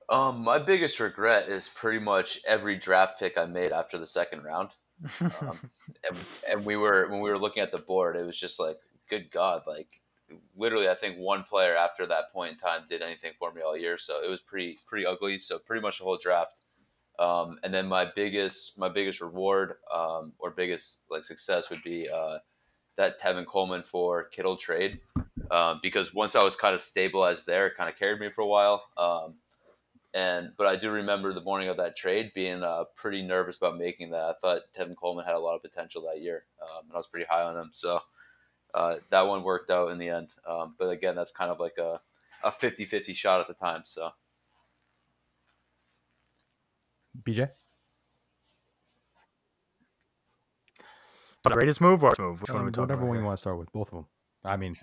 Um, 0.09 0.43
my 0.43 0.57
biggest 0.57 0.99
regret 0.99 1.49
is 1.49 1.67
pretty 1.67 1.99
much 1.99 2.39
every 2.47 2.77
draft 2.77 3.19
pick 3.19 3.37
I 3.37 3.45
made 3.45 3.71
after 3.71 3.97
the 3.97 4.07
second 4.07 4.43
round. 4.43 4.69
Um, 5.21 5.59
and, 6.07 6.17
and 6.49 6.65
we 6.65 6.75
were 6.75 7.07
when 7.09 7.21
we 7.21 7.29
were 7.29 7.39
looking 7.39 7.63
at 7.63 7.71
the 7.71 7.77
board, 7.77 8.15
it 8.15 8.25
was 8.25 8.39
just 8.39 8.59
like, 8.59 8.77
good 9.09 9.31
God, 9.31 9.61
like 9.67 10.01
literally, 10.55 10.89
I 10.89 10.95
think 10.95 11.17
one 11.17 11.43
player 11.43 11.75
after 11.75 12.05
that 12.07 12.31
point 12.33 12.53
in 12.53 12.57
time 12.57 12.81
did 12.89 13.01
anything 13.01 13.31
for 13.39 13.51
me 13.51 13.61
all 13.61 13.77
year. 13.77 13.97
So 13.97 14.21
it 14.23 14.29
was 14.29 14.41
pretty 14.41 14.77
pretty 14.87 15.05
ugly. 15.05 15.39
So 15.39 15.59
pretty 15.59 15.81
much 15.81 15.99
the 15.99 16.05
whole 16.05 16.17
draft. 16.17 16.61
Um, 17.19 17.57
and 17.63 17.73
then 17.73 17.87
my 17.87 18.11
biggest 18.15 18.77
my 18.77 18.89
biggest 18.89 19.21
reward 19.21 19.75
um, 19.93 20.33
or 20.39 20.51
biggest 20.51 21.01
like 21.09 21.25
success 21.25 21.69
would 21.69 21.81
be 21.83 22.09
uh, 22.09 22.39
that 22.95 23.19
Tevin 23.19 23.45
Coleman 23.45 23.83
for 23.83 24.25
Kittle 24.25 24.57
trade 24.57 24.99
um, 25.51 25.79
because 25.81 26.13
once 26.13 26.35
I 26.35 26.43
was 26.43 26.55
kind 26.55 26.75
of 26.75 26.81
stabilized 26.81 27.47
there, 27.47 27.67
it 27.67 27.77
kind 27.77 27.89
of 27.89 27.97
carried 27.97 28.19
me 28.19 28.29
for 28.29 28.41
a 28.41 28.47
while. 28.47 28.83
And 30.17 30.53
but 30.57 30.65
I 30.65 30.75
do 30.75 30.89
remember 30.89 31.31
the 31.31 31.41
morning 31.41 31.69
of 31.69 31.77
that 31.77 31.95
trade 31.95 32.31
being 32.33 32.63
uh, 32.63 32.85
pretty 32.95 33.21
nervous 33.21 33.57
about 33.57 33.77
making 33.77 34.09
that. 34.11 34.23
I 34.23 34.33
thought 34.41 34.61
Tevin 34.75 34.95
Coleman 34.95 35.25
had 35.25 35.35
a 35.35 35.39
lot 35.39 35.55
of 35.55 35.61
potential 35.61 36.01
that 36.11 36.21
year, 36.23 36.45
um, 36.59 36.85
and 36.85 36.93
I 36.93 36.97
was 36.97 37.07
pretty 37.07 37.27
high 37.29 37.43
on 37.43 37.55
him. 37.55 37.69
So 37.71 37.99
uh, 38.73 38.95
that 39.11 39.27
one 39.27 39.43
worked 39.43 39.69
out 39.69 39.91
in 39.91 39.99
the 39.99 40.09
end. 40.09 40.29
Um, 40.47 40.73
but 40.79 40.89
again, 40.89 41.15
that's 41.15 41.31
kind 41.31 41.51
of 41.51 41.59
like 41.59 41.77
a, 41.77 42.01
a 42.43 42.49
50-50 42.49 43.15
shot 43.15 43.41
at 43.41 43.47
the 43.47 43.53
time. 43.53 43.83
So 43.85 44.09
BJ. 47.21 47.51
Greatest 51.49 51.79
move 51.79 52.03
or 52.03 52.07
worst 52.07 52.19
move? 52.19 52.41
Which 52.41 52.51
one 52.51 52.61
are 52.61 52.65
we 52.65 52.67
Um, 52.67 52.73
talking 52.73 52.81
whatever 52.81 53.01
about 53.01 53.09
one 53.09 53.17
you 53.19 53.23
want 53.23 53.37
to 53.37 53.41
start 53.41 53.57
with, 53.57 53.71
both 53.71 53.87
of 53.89 53.93
them. 53.93 54.07
I 54.43 54.57
mean, 54.57 54.75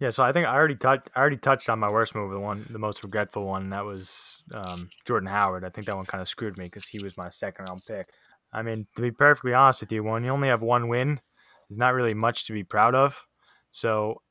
Yeah, 0.00 0.08
so 0.08 0.22
I 0.22 0.32
think 0.32 0.46
I 0.46 0.54
already 0.54 0.76
touched. 0.76 1.10
I 1.14 1.20
already 1.20 1.36
touched 1.36 1.68
on 1.68 1.78
my 1.78 1.90
worst 1.90 2.14
move, 2.14 2.32
the 2.32 2.40
one, 2.40 2.64
the 2.70 2.78
most 2.78 3.04
regretful 3.04 3.46
one. 3.46 3.68
That 3.68 3.84
was 3.84 4.42
um, 4.54 4.88
Jordan 5.04 5.28
Howard. 5.28 5.62
I 5.62 5.68
think 5.68 5.86
that 5.86 5.96
one 5.96 6.06
kind 6.06 6.22
of 6.22 6.28
screwed 6.28 6.56
me 6.56 6.64
because 6.64 6.86
he 6.86 7.02
was 7.02 7.18
my 7.18 7.28
second 7.28 7.66
round 7.66 7.82
pick. 7.86 8.08
I 8.50 8.62
mean, 8.62 8.86
to 8.96 9.02
be 9.02 9.10
perfectly 9.10 9.52
honest 9.52 9.82
with 9.82 9.92
you, 9.92 10.02
when 10.02 10.24
you 10.24 10.30
only 10.30 10.48
have 10.48 10.62
one 10.62 10.88
win, 10.88 11.20
there's 11.68 11.78
not 11.78 11.92
really 11.92 12.14
much 12.14 12.46
to 12.46 12.54
be 12.54 12.64
proud 12.64 12.94
of. 12.94 13.26
So, 13.72 14.22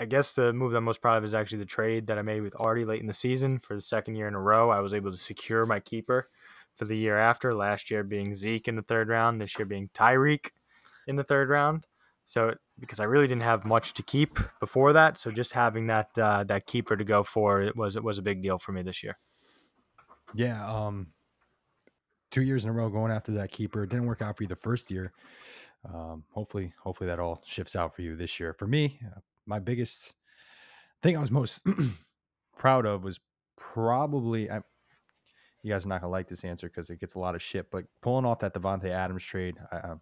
I 0.00 0.06
guess 0.06 0.32
the 0.32 0.54
move 0.54 0.72
that 0.72 0.78
I'm 0.78 0.84
most 0.84 1.02
proud 1.02 1.18
of 1.18 1.24
is 1.24 1.34
actually 1.34 1.58
the 1.58 1.66
trade 1.66 2.06
that 2.06 2.18
I 2.18 2.22
made 2.22 2.40
with 2.40 2.54
Artie 2.58 2.86
late 2.86 3.02
in 3.02 3.08
the 3.08 3.12
season 3.12 3.58
for 3.58 3.74
the 3.74 3.82
second 3.82 4.16
year 4.16 4.26
in 4.26 4.34
a 4.34 4.40
row. 4.40 4.70
I 4.70 4.80
was 4.80 4.94
able 4.94 5.10
to 5.10 5.18
secure 5.18 5.66
my 5.66 5.80
keeper 5.80 6.30
for 6.76 6.86
the 6.86 6.96
year 6.96 7.18
after. 7.18 7.52
Last 7.52 7.90
year 7.90 8.02
being 8.04 8.34
Zeke 8.34 8.68
in 8.68 8.76
the 8.76 8.82
third 8.82 9.08
round, 9.08 9.40
this 9.40 9.58
year 9.58 9.66
being 9.66 9.90
Tyreek 9.92 10.50
in 11.06 11.16
the 11.16 11.24
third 11.24 11.50
round. 11.50 11.86
So 12.28 12.52
because 12.78 13.00
I 13.00 13.04
really 13.04 13.26
didn't 13.26 13.44
have 13.44 13.64
much 13.64 13.94
to 13.94 14.02
keep 14.02 14.38
before 14.60 14.92
that, 14.92 15.16
so 15.16 15.30
just 15.30 15.54
having 15.54 15.86
that 15.86 16.10
uh, 16.18 16.44
that 16.44 16.66
keeper 16.66 16.94
to 16.94 17.02
go 17.02 17.22
for 17.22 17.62
it 17.62 17.74
was 17.74 17.96
it 17.96 18.04
was 18.04 18.18
a 18.18 18.22
big 18.22 18.42
deal 18.42 18.58
for 18.58 18.72
me 18.72 18.82
this 18.82 19.02
year. 19.02 19.16
yeah. 20.34 20.62
Um, 20.70 21.14
two 22.30 22.42
years 22.42 22.64
in 22.64 22.70
a 22.70 22.72
row 22.74 22.90
going 22.90 23.10
after 23.10 23.32
that 23.32 23.50
keeper. 23.50 23.82
It 23.82 23.88
didn't 23.88 24.04
work 24.04 24.20
out 24.20 24.36
for 24.36 24.42
you 24.42 24.46
the 24.46 24.56
first 24.56 24.90
year. 24.90 25.10
Um, 25.90 26.22
hopefully, 26.30 26.74
hopefully 26.82 27.08
that 27.08 27.18
all 27.18 27.40
shifts 27.46 27.74
out 27.74 27.96
for 27.96 28.02
you 28.02 28.14
this 28.14 28.38
year. 28.38 28.52
For 28.52 28.66
me, 28.66 29.00
uh, 29.06 29.20
my 29.46 29.58
biggest 29.58 30.14
thing 31.02 31.16
I 31.16 31.20
was 31.20 31.30
most 31.30 31.62
proud 32.58 32.84
of 32.84 33.04
was 33.04 33.20
probably 33.56 34.50
I, 34.50 34.60
you 35.62 35.72
guys 35.72 35.86
are 35.86 35.88
not 35.88 36.02
gonna 36.02 36.12
like 36.12 36.28
this 36.28 36.44
answer 36.44 36.68
because 36.68 36.90
it 36.90 37.00
gets 37.00 37.14
a 37.14 37.18
lot 37.18 37.34
of 37.34 37.40
shit. 37.40 37.70
But 37.70 37.84
pulling 38.02 38.26
off 38.26 38.40
that 38.40 38.52
Davante 38.52 38.90
Adams 38.90 39.24
trade, 39.24 39.56
I, 39.72 39.94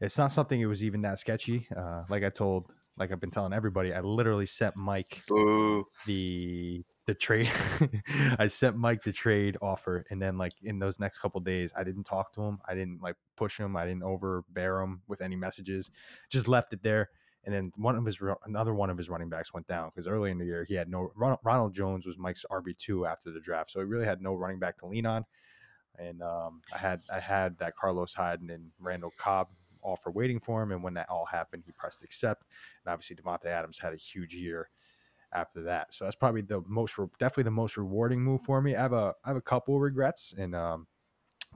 it's 0.00 0.18
not 0.18 0.32
something 0.32 0.60
it 0.60 0.66
was 0.66 0.84
even 0.84 1.02
that 1.02 1.18
sketchy. 1.18 1.66
Uh, 1.76 2.04
like 2.08 2.24
I 2.24 2.30
told, 2.30 2.66
like 2.96 3.12
I've 3.12 3.20
been 3.20 3.30
telling 3.30 3.52
everybody, 3.52 3.92
I 3.92 4.00
literally 4.00 4.46
sent 4.46 4.76
Mike 4.76 5.22
boo. 5.28 5.84
the 6.06 6.84
the 7.06 7.14
trade 7.14 7.50
i 8.38 8.46
sent 8.46 8.76
mike 8.76 9.00
the 9.02 9.12
trade 9.12 9.56
offer 9.62 10.04
and 10.10 10.20
then 10.20 10.36
like 10.36 10.52
in 10.64 10.78
those 10.78 10.98
next 10.98 11.20
couple 11.20 11.40
days 11.40 11.72
i 11.76 11.84
didn't 11.84 12.04
talk 12.04 12.32
to 12.32 12.42
him 12.42 12.58
i 12.68 12.74
didn't 12.74 13.00
like 13.00 13.14
push 13.36 13.58
him 13.58 13.76
i 13.76 13.84
didn't 13.84 14.02
overbear 14.02 14.80
him 14.80 15.00
with 15.06 15.20
any 15.20 15.36
messages 15.36 15.90
just 16.28 16.48
left 16.48 16.72
it 16.72 16.82
there 16.82 17.08
and 17.44 17.54
then 17.54 17.72
one 17.76 17.96
of 17.96 18.04
his 18.04 18.18
another 18.44 18.74
one 18.74 18.90
of 18.90 18.98
his 18.98 19.08
running 19.08 19.28
backs 19.28 19.54
went 19.54 19.66
down 19.68 19.88
because 19.88 20.08
early 20.08 20.32
in 20.32 20.38
the 20.38 20.44
year 20.44 20.64
he 20.64 20.74
had 20.74 20.88
no 20.88 21.10
ronald 21.16 21.72
jones 21.72 22.04
was 22.04 22.18
mike's 22.18 22.44
rb2 22.50 23.08
after 23.08 23.30
the 23.30 23.40
draft 23.40 23.70
so 23.70 23.78
he 23.78 23.86
really 23.86 24.04
had 24.04 24.20
no 24.20 24.34
running 24.34 24.58
back 24.58 24.76
to 24.76 24.86
lean 24.86 25.06
on 25.06 25.24
and 25.98 26.22
um, 26.22 26.60
i 26.74 26.78
had 26.78 27.00
i 27.12 27.20
had 27.20 27.56
that 27.58 27.76
carlos 27.76 28.12
hyde 28.12 28.40
and 28.40 28.70
randall 28.80 29.12
cobb 29.16 29.46
offer 29.86 30.10
waiting 30.10 30.40
for 30.40 30.62
him 30.62 30.72
and 30.72 30.82
when 30.82 30.94
that 30.94 31.08
all 31.08 31.24
happened 31.24 31.62
he 31.64 31.72
pressed 31.72 32.02
accept 32.02 32.44
and 32.84 32.92
obviously 32.92 33.16
davante 33.16 33.46
adams 33.46 33.78
had 33.78 33.92
a 33.92 33.96
huge 33.96 34.34
year 34.34 34.68
after 35.32 35.62
that. 35.62 35.92
So 35.92 36.04
that's 36.04 36.16
probably 36.16 36.42
the 36.42 36.62
most 36.66 36.96
definitely 37.18 37.44
the 37.44 37.50
most 37.50 37.76
rewarding 37.76 38.22
move 38.22 38.42
for 38.42 38.60
me. 38.60 38.74
I 38.74 38.82
have 38.82 38.92
a 38.92 39.14
I 39.24 39.28
have 39.28 39.36
a 39.36 39.42
couple 39.42 39.78
regrets, 39.78 40.34
and 40.36 40.54
um, 40.54 40.86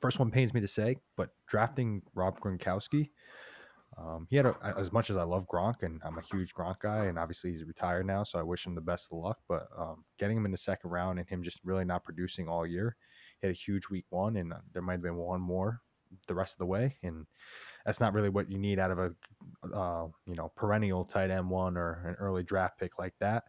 first 0.01 0.19
one 0.19 0.31
pains 0.31 0.55
me 0.55 0.61
to 0.61 0.69
say, 0.69 0.97
but 1.17 1.31
drafting 1.47 2.03
Rob 2.15 2.39
Gronkowski. 2.41 3.11
Um, 3.99 4.29
he 4.31 4.37
had 4.37 4.47
a, 4.47 4.55
as 4.79 4.93
much 4.93 5.11
as 5.11 5.17
I 5.17 5.25
love 5.25 5.47
Gronk, 5.53 5.83
and 5.83 6.01
I'm 6.05 6.17
a 6.17 6.23
huge 6.23 6.55
Gronk 6.55 6.79
guy, 6.81 7.07
and 7.07 7.19
obviously 7.19 7.51
he's 7.51 7.65
retired 7.65 8.07
now, 8.07 8.23
so 8.23 8.39
I 8.39 8.43
wish 8.43 8.65
him 8.65 8.75
the 8.75 8.81
best 8.81 9.09
of 9.11 9.19
luck. 9.19 9.39
But 9.49 9.69
um, 9.77 10.05
getting 10.19 10.37
him 10.37 10.45
in 10.45 10.53
the 10.53 10.57
second 10.57 10.91
round 10.91 11.19
and 11.19 11.29
him 11.29 11.43
just 11.43 11.61
really 11.65 11.85
not 11.85 12.05
producing 12.05 12.49
all 12.49 12.67
year, 12.67 12.97
he 13.41 13.49
had 13.49 13.55
a 13.55 13.59
huge 13.59 13.89
week 13.91 14.07
one, 14.11 14.37
and 14.37 14.53
uh, 14.53 14.59
there 14.73 14.81
might 14.81 14.95
have 14.95 15.03
been 15.03 15.17
one 15.17 15.41
more 15.41 15.81
the 16.29 16.35
rest 16.35 16.55
of 16.55 16.59
the 16.59 16.67
way, 16.67 16.97
and 17.03 17.27
that's 17.85 18.01
not 18.01 18.13
really 18.13 18.29
what 18.29 18.51
you 18.51 18.59
need 18.59 18.79
out 18.79 18.91
of 18.91 18.99
a 18.99 19.13
uh, 19.75 20.07
you 20.27 20.35
know 20.35 20.51
perennial 20.57 21.05
tight 21.05 21.31
end 21.31 21.49
one 21.49 21.77
or 21.77 22.03
an 22.07 22.15
early 22.19 22.43
draft 22.43 22.79
pick 22.79 22.99
like 22.99 23.15
that. 23.21 23.45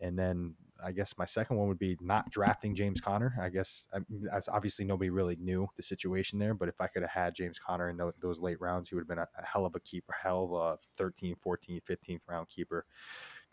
And 0.00 0.18
then 0.18 0.54
I 0.84 0.92
guess 0.92 1.14
my 1.16 1.24
second 1.24 1.56
one 1.56 1.68
would 1.68 1.78
be 1.78 1.96
not 2.00 2.28
drafting 2.30 2.74
James 2.74 3.00
Conner. 3.00 3.34
I 3.40 3.48
guess 3.48 3.86
I, 3.94 4.40
obviously 4.48 4.84
nobody 4.84 5.08
really 5.10 5.36
knew 5.36 5.68
the 5.76 5.82
situation 5.82 6.38
there, 6.38 6.52
but 6.52 6.68
if 6.68 6.80
I 6.80 6.88
could 6.88 7.02
have 7.02 7.10
had 7.10 7.34
James 7.34 7.58
Conner 7.58 7.88
in 7.88 7.96
tho- 7.96 8.12
those 8.20 8.40
late 8.40 8.60
rounds, 8.60 8.88
he 8.88 8.94
would 8.94 9.02
have 9.02 9.08
been 9.08 9.18
a, 9.18 9.28
a 9.38 9.46
hell 9.46 9.64
of 9.64 9.74
a 9.76 9.80
keeper, 9.80 10.14
hell 10.20 10.44
of 10.52 10.74
a 10.74 10.78
13, 10.98 11.36
14, 11.40 11.80
15th 11.88 12.20
round 12.28 12.48
keeper. 12.48 12.84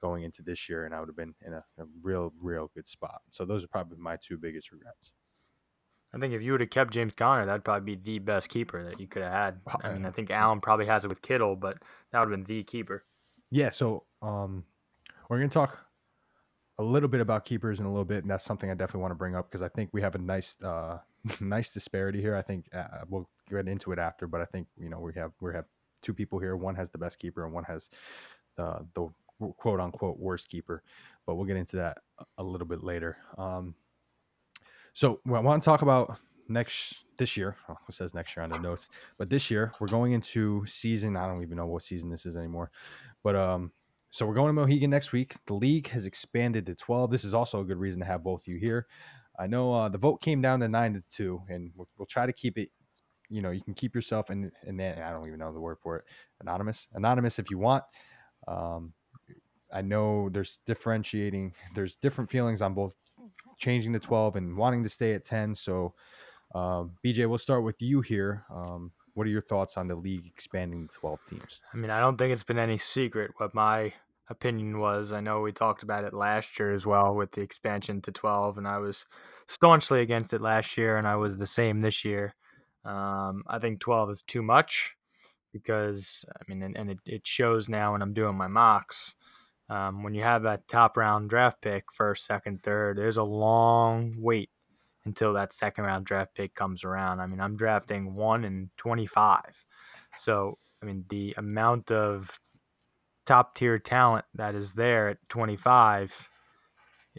going 0.02 0.24
into 0.24 0.42
this 0.42 0.68
year, 0.68 0.86
and 0.86 0.96
I 0.96 1.00
would 1.00 1.10
have 1.10 1.16
been 1.16 1.36
in 1.46 1.54
a, 1.54 1.64
a 1.78 1.86
real, 2.02 2.34
real 2.42 2.72
good 2.74 2.88
spot. 2.88 3.22
So 3.30 3.46
those 3.46 3.64
are 3.64 3.68
probably 3.68 4.00
my 4.00 4.18
two 4.18 4.38
biggest 4.38 4.72
regrets. 4.72 5.12
I 6.14 6.20
think 6.20 6.34
if 6.34 6.42
you 6.42 6.52
would 6.52 6.62
have 6.62 6.70
kept 6.70 6.92
James 6.94 7.16
Conner, 7.16 7.46
that'd 7.46 7.64
probably 7.64 7.96
be 7.96 8.02
the 8.02 8.20
best 8.20 8.50
keeper 8.50 8.84
that 8.84 9.00
you 9.00 9.08
could 9.08 9.22
have 9.24 9.32
had. 9.32 9.62
Oh, 9.68 9.76
I 9.84 9.94
mean. 9.94 10.06
I 10.06 10.12
think 10.12 10.30
Allen 10.30 10.60
probably 10.60 10.86
has 10.88 11.06
it 11.06 11.08
with 11.08 11.22
Kittle, 11.22 11.56
but 11.56 11.78
that 12.12 12.20
would 12.20 12.30
have 12.30 12.46
been 12.46 12.56
the 12.58 12.64
keeper. 12.64 13.06
Yeah, 13.50 13.70
so 13.70 14.04
um, 14.22 14.66
we're 15.30 15.38
going 15.38 15.50
to 15.50 15.54
talk 15.54 15.80
a 16.80 16.84
little 16.84 17.10
bit 17.10 17.22
about 17.22 17.46
keepers 17.46 17.80
in 17.80 17.86
a 17.86 17.90
little 17.90 18.06
bit, 18.06 18.24
and 18.24 18.30
that's 18.32 18.44
something 18.44 18.70
I 18.70 18.74
definitely 18.74 19.02
want 19.02 19.12
to 19.12 19.16
bring 19.16 19.36
up 19.36 19.50
because 19.50 19.62
I 19.62 19.70
think 19.70 19.90
we 19.94 20.02
have 20.02 20.16
a 20.16 20.18
nice, 20.18 20.58
uh, 20.62 21.00
nice 21.40 21.74
disparity 21.74 22.20
here. 22.22 22.36
I 22.36 22.42
think 22.42 22.66
uh, 22.74 23.04
we'll 23.10 23.30
get 23.50 23.68
into 23.68 23.92
it 23.92 24.00
after, 24.00 24.28
but 24.28 24.42
I 24.42 24.46
think 24.46 24.68
you 24.78 24.90
know 24.90 25.00
we 25.00 25.14
have 25.14 25.32
we 25.40 25.54
have 25.54 25.66
two 26.02 26.14
people 26.14 26.40
here. 26.40 26.56
One 26.58 26.76
has 26.76 26.90
the 26.90 26.98
best 26.98 27.20
keeper, 27.20 27.46
and 27.46 27.54
one 27.54 27.64
has 27.66 27.90
the 28.58 28.86
the 28.96 29.08
quote 29.58 29.80
unquote 29.80 30.18
worst 30.20 30.50
keeper. 30.50 30.84
But 31.26 31.36
we'll 31.36 31.46
get 31.46 31.58
into 31.58 31.76
that 31.78 32.00
a- 32.20 32.26
a 32.40 32.44
little 32.44 32.68
bit 32.68 32.84
later. 32.84 33.18
Um, 33.38 33.76
so 34.94 35.20
I 35.28 35.40
want 35.40 35.62
to 35.62 35.66
talk 35.66 35.82
about 35.82 36.18
next 36.48 37.06
this 37.18 37.38
year. 37.38 37.56
Oh, 37.70 37.78
it 37.88 37.96
says 37.96 38.14
next 38.14 38.36
year 38.36 38.44
on 38.44 38.50
the 38.50 38.60
notes, 38.60 38.90
but 39.18 39.30
this 39.30 39.50
year 39.50 39.74
we're 39.80 39.88
going 39.88 40.14
into 40.14 40.66
season. 40.66 41.16
I 41.16 41.28
don't 41.28 41.44
even 41.44 41.58
know 41.58 41.68
what 41.68 41.84
season 41.84 42.10
this 42.10 42.26
is 42.26 42.36
anymore, 42.36 42.72
but 43.24 43.36
um, 43.36 43.72
so 44.12 44.26
we're 44.26 44.34
going 44.34 44.50
to 44.50 44.54
Mohegan 44.54 44.90
next 44.90 45.14
week. 45.14 45.36
The 45.48 45.54
league 45.54 45.88
has 45.90 46.06
expanded 46.06 46.66
to 46.66 46.76
12. 46.76 47.12
This 47.12 47.24
is 47.24 47.34
also 47.34 47.62
a 47.62 47.64
good 47.64 47.78
reason 47.78 48.02
to 48.02 48.06
have 48.06 48.24
both 48.24 48.42
of 48.42 48.48
you 48.48 48.60
here. 48.60 48.88
I 49.40 49.48
know 49.48 49.74
uh, 49.74 49.90
the 49.90 49.98
vote 49.98 50.22
came 50.22 50.42
down 50.42 50.60
to 50.60 50.68
nine 50.68 50.94
to 50.94 51.04
two, 51.10 51.42
and 51.48 51.72
we'll, 51.76 51.88
we'll 51.98 52.06
try 52.06 52.26
to 52.26 52.34
keep 52.34 52.58
it. 52.58 52.70
You 53.30 53.42
know, 53.42 53.52
you 53.52 53.62
can 53.62 53.74
keep 53.74 53.96
yourself 53.96 54.30
and 54.30 54.52
and 54.64 54.78
then 54.78 55.02
I 55.02 55.12
don't 55.12 55.26
even 55.26 55.40
know 55.40 55.54
the 55.54 55.62
word 55.62 55.78
for 55.82 55.96
it. 55.96 56.04
Anonymous, 56.42 56.90
anonymous 56.94 57.40
if 57.40 57.50
you 57.50 57.58
want. 57.58 57.86
Um, 58.46 58.94
I 59.74 59.82
know 59.82 60.28
there's 60.30 60.60
differentiating. 60.66 61.54
There's 61.74 61.96
different 61.96 62.30
feelings 62.30 62.62
on 62.62 62.74
both 62.74 62.94
changing 63.62 63.94
to 63.94 64.00
12 64.00 64.36
and 64.36 64.58
wanting 64.58 64.84
to 64.84 64.90
stay 64.90 65.14
at 65.14 65.24
10. 65.24 65.56
So, 65.56 65.94
um, 66.54 66.92
BJ, 67.06 67.30
we'll 67.30 67.38
start 67.38 67.64
with 67.64 67.82
you 67.82 68.02
here. 68.02 68.44
Um, 68.54 68.92
what 69.14 69.28
are 69.28 69.30
your 69.30 69.42
thoughts 69.42 69.78
on 69.78 69.88
the 69.88 69.96
league 69.96 70.26
expanding 70.26 70.88
to 70.88 70.94
12 70.96 71.20
teams? 71.30 71.62
I 71.74 71.78
mean, 71.78 71.92
I 71.92 72.00
don't 72.00 72.18
think 72.18 72.34
it's 72.34 72.44
been 72.44 72.58
any 72.58 72.78
secret 72.78 73.32
what 73.38 73.54
my 73.54 73.94
opinion 74.30 74.80
was. 74.80 75.12
I 75.12 75.22
know 75.22 75.42
we 75.42 75.52
talked 75.52 75.84
about 75.84 76.06
it 76.06 76.14
last 76.14 76.58
year 76.60 76.72
as 76.72 76.86
well 76.86 77.14
with 77.14 77.34
the 77.34 77.42
expansion 77.42 78.02
to 78.02 78.12
12, 78.12 78.58
and 78.58 78.68
I 78.68 78.80
was 78.80 79.06
staunchly 79.48 80.02
against 80.02 80.34
it 80.34 80.42
last 80.42 80.78
year, 80.78 80.98
and 80.98 81.08
I 81.08 81.18
was 81.18 81.38
the 81.38 81.48
same 81.48 81.82
this 81.82 82.04
year. 82.04 82.34
Um, 82.84 83.44
I 83.48 83.60
think 83.60 83.80
12 83.80 84.10
is 84.10 84.24
too 84.24 84.42
much 84.42 84.96
because, 85.54 86.26
I 86.30 86.44
mean, 86.48 86.64
and, 86.64 86.76
and 86.76 86.90
it, 86.90 87.00
it 87.06 87.28
shows 87.28 87.70
now 87.70 87.92
when 87.92 88.02
I'm 88.02 88.14
doing 88.14 88.36
my 88.36 88.48
mocks. 88.48 89.16
Um, 89.72 90.04
when 90.04 90.14
you 90.14 90.22
have 90.22 90.44
that 90.44 90.68
top 90.68 90.98
round 90.98 91.30
draft 91.30 91.62
pick, 91.62 91.86
first, 91.94 92.26
second, 92.26 92.62
third, 92.62 92.98
there's 92.98 93.16
a 93.16 93.24
long 93.24 94.14
wait 94.18 94.50
until 95.06 95.32
that 95.34 95.54
second 95.54 95.86
round 95.86 96.06
draft 96.06 96.36
pick 96.36 96.54
comes 96.54 96.84
around. 96.84 97.22
I 97.22 97.28
mean, 97.28 97.40
I'm 97.40 97.56
drafting 97.56 98.14
one 98.14 98.44
and 98.44 98.70
25. 98.76 99.66
So, 100.18 100.58
I 100.84 100.86
mean, 100.86 101.06
the 101.08 101.34
amount 101.38 101.90
of 101.90 102.38
top 103.26 103.56
tier 103.56 103.80
talent 103.80 104.26
that 104.34 104.56
is 104.56 104.74
there 104.74 105.08
at 105.08 105.30
25 105.30 106.30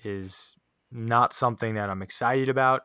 is 0.04 0.54
not 0.90 1.32
something 1.32 1.74
that 1.76 1.88
I'm 1.88 2.02
excited 2.02 2.50
about. 2.50 2.82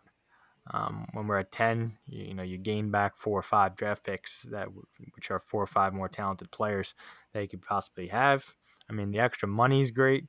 Um, 0.71 1.07
when 1.11 1.27
we're 1.27 1.39
at 1.39 1.51
10, 1.51 1.97
you, 2.05 2.27
you 2.27 2.33
know, 2.33 2.43
you 2.43 2.57
gain 2.57 2.89
back 2.89 3.17
four 3.17 3.37
or 3.37 3.43
five 3.43 3.75
draft 3.75 4.05
picks 4.05 4.43
that 4.43 4.69
which 5.13 5.29
are 5.29 5.39
four 5.39 5.61
or 5.61 5.67
five 5.67 5.93
more 5.93 6.07
talented 6.07 6.51
players 6.51 6.93
that 7.33 7.41
you 7.41 7.49
could 7.49 7.61
possibly 7.61 8.07
have. 8.07 8.53
I 8.89 8.93
mean, 8.93 9.11
the 9.11 9.19
extra 9.19 9.47
money 9.47 9.81
is 9.81 9.91
great, 9.91 10.25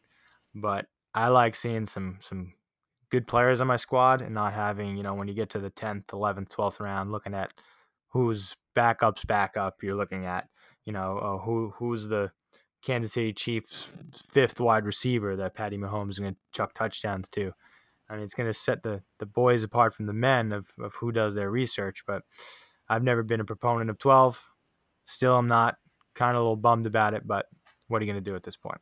but 0.54 0.86
I 1.14 1.28
like 1.28 1.54
seeing 1.54 1.86
some 1.86 2.18
some 2.20 2.54
good 3.10 3.26
players 3.26 3.60
on 3.60 3.66
my 3.66 3.76
squad 3.76 4.20
and 4.20 4.34
not 4.34 4.52
having, 4.52 4.96
you 4.96 5.02
know, 5.02 5.14
when 5.14 5.28
you 5.28 5.34
get 5.34 5.48
to 5.50 5.58
the 5.58 5.70
10th, 5.70 6.06
11th, 6.06 6.48
12th 6.48 6.80
round, 6.80 7.10
looking 7.10 7.34
at 7.34 7.54
who's 8.08 8.54
backups 8.76 9.26
backup, 9.26 9.76
you're 9.82 9.94
looking 9.94 10.26
at, 10.26 10.46
you 10.84 10.92
know, 10.92 11.18
uh, 11.18 11.44
who 11.44 11.72
who's 11.78 12.08
the 12.08 12.30
Kansas 12.82 13.12
City 13.12 13.32
Chiefs 13.32 13.90
fifth 14.30 14.60
wide 14.60 14.84
receiver 14.84 15.36
that 15.36 15.54
Patty 15.54 15.76
Mahomes 15.76 16.10
is 16.10 16.18
going 16.18 16.34
to 16.34 16.40
chuck 16.52 16.74
touchdowns 16.74 17.28
to. 17.30 17.52
I 18.08 18.14
mean, 18.14 18.24
it's 18.24 18.34
going 18.34 18.48
to 18.48 18.54
set 18.54 18.82
the, 18.82 19.02
the 19.18 19.26
boys 19.26 19.62
apart 19.62 19.94
from 19.94 20.06
the 20.06 20.14
men 20.14 20.52
of, 20.52 20.68
of 20.80 20.94
who 20.94 21.12
does 21.12 21.34
their 21.34 21.50
research. 21.50 22.04
But 22.06 22.22
I've 22.88 23.02
never 23.02 23.22
been 23.22 23.40
a 23.40 23.44
proponent 23.44 23.90
of 23.90 23.98
12. 23.98 24.42
Still, 25.04 25.36
I'm 25.36 25.48
not. 25.48 25.76
Kind 26.14 26.30
of 26.30 26.36
a 26.36 26.40
little 26.40 26.56
bummed 26.56 26.86
about 26.86 27.14
it, 27.14 27.26
but 27.26 27.46
what 27.88 28.00
are 28.00 28.04
you 28.04 28.12
going 28.12 28.22
to 28.22 28.30
do 28.30 28.36
at 28.36 28.42
this 28.42 28.56
point? 28.56 28.80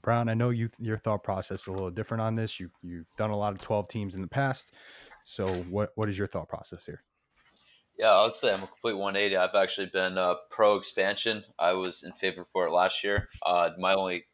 Brown, 0.00 0.28
I 0.28 0.34
know 0.34 0.50
you 0.50 0.70
your 0.78 0.96
thought 0.96 1.22
process 1.22 1.62
is 1.62 1.66
a 1.66 1.72
little 1.72 1.90
different 1.90 2.22
on 2.22 2.34
this. 2.34 2.58
You 2.58 2.70
you've 2.82 3.06
done 3.16 3.30
a 3.30 3.36
lot 3.36 3.52
of 3.52 3.60
12 3.60 3.88
teams 3.88 4.14
in 4.14 4.22
the 4.22 4.28
past. 4.28 4.72
So 5.24 5.46
what 5.46 5.92
what 5.96 6.08
is 6.08 6.16
your 6.16 6.26
thought 6.26 6.48
process 6.48 6.86
here? 6.86 7.02
Yeah, 7.98 8.12
I 8.12 8.22
would 8.22 8.32
say 8.32 8.52
I'm 8.52 8.62
a 8.62 8.66
complete 8.66 8.94
180. 8.94 9.36
I've 9.36 9.54
actually 9.54 9.88
been 9.88 10.16
uh, 10.16 10.34
pro 10.50 10.76
expansion. 10.76 11.44
I 11.58 11.74
was 11.74 12.02
in 12.02 12.12
favor 12.12 12.44
for 12.44 12.66
it 12.66 12.72
last 12.72 13.04
year. 13.04 13.28
Uh, 13.44 13.70
my 13.78 13.92
only 13.94 14.24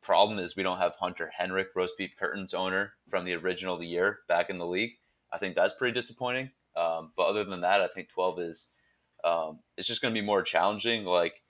problem 0.00 0.38
is 0.38 0.56
we 0.56 0.62
don't 0.62 0.78
have 0.78 0.94
Hunter 0.94 1.30
Henrik, 1.36 1.68
Roast 1.74 1.98
Beef 1.98 2.12
Curtains 2.18 2.54
owner 2.54 2.94
from 3.08 3.24
the 3.24 3.34
original 3.34 3.76
the 3.76 3.86
year 3.86 4.20
back 4.28 4.48
in 4.48 4.58
the 4.58 4.66
league. 4.66 4.92
I 5.32 5.38
think 5.38 5.54
that's 5.54 5.74
pretty 5.74 5.92
disappointing. 5.92 6.52
Um, 6.76 7.12
but 7.16 7.24
other 7.24 7.44
than 7.44 7.62
that, 7.62 7.80
I 7.80 7.88
think 7.88 8.08
12 8.10 8.40
is 8.40 8.72
um, 9.24 9.58
it's 9.76 9.88
just 9.88 10.00
going 10.00 10.14
to 10.14 10.20
be 10.20 10.24
more 10.26 10.42
challenging. 10.42 11.04
Like 11.04 11.42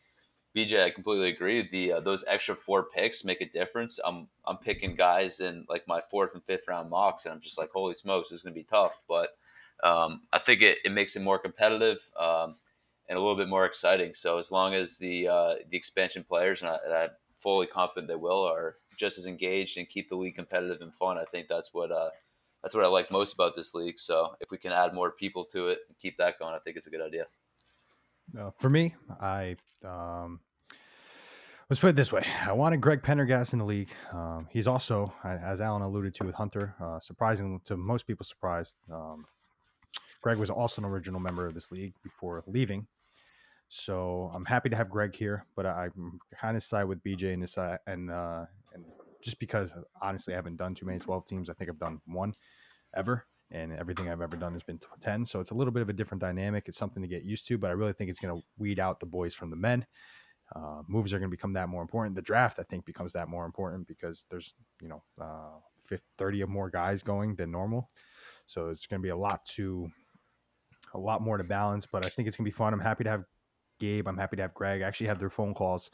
BJ, 0.56 0.84
I 0.84 0.90
completely 0.90 1.28
agree. 1.28 1.68
The 1.70 1.92
uh, 1.92 2.00
those 2.00 2.24
extra 2.26 2.56
four 2.56 2.84
picks 2.84 3.24
make 3.24 3.40
a 3.40 3.48
difference. 3.48 4.00
I'm 4.04 4.28
I'm 4.44 4.56
picking 4.56 4.96
guys 4.96 5.40
in 5.40 5.64
like 5.68 5.86
my 5.86 6.00
fourth 6.00 6.34
and 6.34 6.44
fifth 6.44 6.66
round 6.68 6.90
mocks, 6.90 7.24
and 7.24 7.32
I'm 7.32 7.40
just 7.40 7.58
like, 7.58 7.70
holy 7.72 7.94
smokes, 7.94 8.30
this 8.30 8.38
is 8.38 8.42
to 8.42 8.50
be 8.50 8.64
tough. 8.64 9.00
But 9.08 9.30
um, 9.82 10.22
I 10.32 10.38
think 10.40 10.62
it, 10.62 10.78
it 10.84 10.92
makes 10.92 11.14
it 11.14 11.22
more 11.22 11.38
competitive 11.38 11.98
um, 12.18 12.56
and 13.08 13.16
a 13.16 13.20
little 13.20 13.36
bit 13.36 13.48
more 13.48 13.64
exciting. 13.64 14.12
So 14.14 14.38
as 14.38 14.50
long 14.50 14.74
as 14.74 14.98
the 14.98 15.28
uh, 15.28 15.54
the 15.68 15.76
expansion 15.76 16.24
players, 16.24 16.62
and, 16.62 16.70
I, 16.70 17.04
I'm 17.04 17.10
fully 17.38 17.66
confident 17.66 18.08
they 18.08 18.16
will, 18.16 18.42
are 18.44 18.76
just 18.96 19.18
as 19.18 19.26
engaged 19.26 19.78
and 19.78 19.88
keep 19.88 20.08
the 20.08 20.16
league 20.16 20.34
competitive 20.34 20.82
and 20.82 20.94
fun, 20.94 21.16
I 21.16 21.24
think 21.24 21.46
that's 21.48 21.72
what 21.72 21.92
uh, 21.92 22.10
that's 22.62 22.74
what 22.74 22.84
I 22.84 22.88
like 22.88 23.12
most 23.12 23.34
about 23.34 23.54
this 23.54 23.72
league. 23.72 24.00
So 24.00 24.34
if 24.40 24.50
we 24.50 24.58
can 24.58 24.72
add 24.72 24.94
more 24.94 25.12
people 25.12 25.44
to 25.46 25.68
it 25.68 25.78
and 25.88 25.96
keep 25.96 26.18
that 26.18 26.38
going, 26.40 26.54
I 26.54 26.58
think 26.58 26.76
it's 26.76 26.88
a 26.88 26.90
good 26.90 27.06
idea. 27.06 27.26
For 28.58 28.70
me, 28.70 28.94
I 29.20 29.56
um, 29.84 30.40
let's 31.68 31.80
put 31.80 31.88
it 31.88 31.96
this 31.96 32.12
way: 32.12 32.24
I 32.46 32.52
wanted 32.52 32.80
Greg 32.80 33.02
Pendergast 33.02 33.52
in 33.52 33.58
the 33.58 33.64
league. 33.64 33.90
Um, 34.12 34.46
he's 34.50 34.66
also, 34.66 35.12
as 35.24 35.60
Alan 35.60 35.82
alluded 35.82 36.14
to 36.14 36.24
with 36.24 36.34
Hunter, 36.34 36.74
uh, 36.80 37.00
surprising 37.00 37.60
to 37.64 37.76
most 37.76 38.06
people, 38.06 38.24
surprised. 38.24 38.76
Um, 38.92 39.24
Greg 40.22 40.38
was 40.38 40.50
also 40.50 40.82
an 40.82 40.88
original 40.88 41.18
member 41.18 41.46
of 41.46 41.54
this 41.54 41.72
league 41.72 41.94
before 42.02 42.44
leaving, 42.46 42.86
so 43.68 44.30
I'm 44.34 44.44
happy 44.44 44.68
to 44.68 44.76
have 44.76 44.90
Greg 44.90 45.14
here. 45.14 45.46
But 45.56 45.66
I, 45.66 45.88
I'm 45.96 46.20
kind 46.38 46.56
of 46.56 46.62
side 46.62 46.84
with 46.84 47.02
BJ 47.02 47.32
in 47.32 47.40
this, 47.40 47.58
uh, 47.58 47.78
and 47.86 48.10
uh, 48.10 48.44
and 48.74 48.84
just 49.22 49.40
because 49.40 49.72
honestly, 50.00 50.34
I 50.34 50.36
haven't 50.36 50.56
done 50.56 50.74
too 50.74 50.86
many 50.86 50.98
12 50.98 51.26
teams. 51.26 51.50
I 51.50 51.54
think 51.54 51.70
I've 51.70 51.78
done 51.78 52.00
one 52.06 52.34
ever 52.94 53.24
and 53.50 53.72
everything 53.72 54.08
I've 54.08 54.20
ever 54.20 54.36
done 54.36 54.52
has 54.52 54.62
been 54.62 54.80
10. 55.00 55.24
So 55.24 55.40
it's 55.40 55.50
a 55.50 55.54
little 55.54 55.72
bit 55.72 55.82
of 55.82 55.88
a 55.88 55.92
different 55.92 56.20
dynamic. 56.20 56.64
It's 56.66 56.78
something 56.78 57.02
to 57.02 57.08
get 57.08 57.24
used 57.24 57.46
to, 57.48 57.58
but 57.58 57.70
I 57.70 57.74
really 57.74 57.92
think 57.92 58.10
it's 58.10 58.20
going 58.20 58.36
to 58.36 58.46
weed 58.58 58.78
out 58.78 59.00
the 59.00 59.06
boys 59.06 59.34
from 59.34 59.50
the 59.50 59.56
men. 59.56 59.86
Uh, 60.54 60.82
moves 60.88 61.12
are 61.12 61.18
going 61.18 61.30
to 61.30 61.36
become 61.36 61.52
that 61.54 61.68
more 61.68 61.82
important. 61.82 62.16
The 62.16 62.22
draft, 62.22 62.58
I 62.58 62.64
think, 62.64 62.84
becomes 62.84 63.12
that 63.12 63.28
more 63.28 63.44
important 63.44 63.86
because 63.86 64.24
there's, 64.30 64.54
you 64.80 64.88
know, 64.88 65.02
uh, 65.20 65.58
50, 65.86 66.04
30 66.18 66.42
or 66.44 66.46
more 66.46 66.70
guys 66.70 67.02
going 67.02 67.34
than 67.36 67.50
normal. 67.50 67.90
So 68.46 68.68
it's 68.68 68.86
going 68.86 69.00
to 69.00 69.02
be 69.02 69.10
a 69.10 69.16
lot 69.16 69.44
to, 69.56 69.88
a 70.94 70.98
lot 70.98 71.22
more 71.22 71.36
to 71.36 71.44
balance, 71.44 71.86
but 71.86 72.04
I 72.04 72.08
think 72.08 72.28
it's 72.28 72.36
going 72.36 72.44
to 72.44 72.50
be 72.50 72.56
fun. 72.56 72.72
I'm 72.72 72.80
happy 72.80 73.04
to 73.04 73.10
have 73.10 73.24
Gabe. 73.78 74.06
I'm 74.06 74.18
happy 74.18 74.36
to 74.36 74.42
have 74.42 74.54
Greg. 74.54 74.82
I 74.82 74.86
actually 74.86 75.06
have 75.06 75.18
their 75.18 75.30
phone 75.30 75.54
calls. 75.54 75.90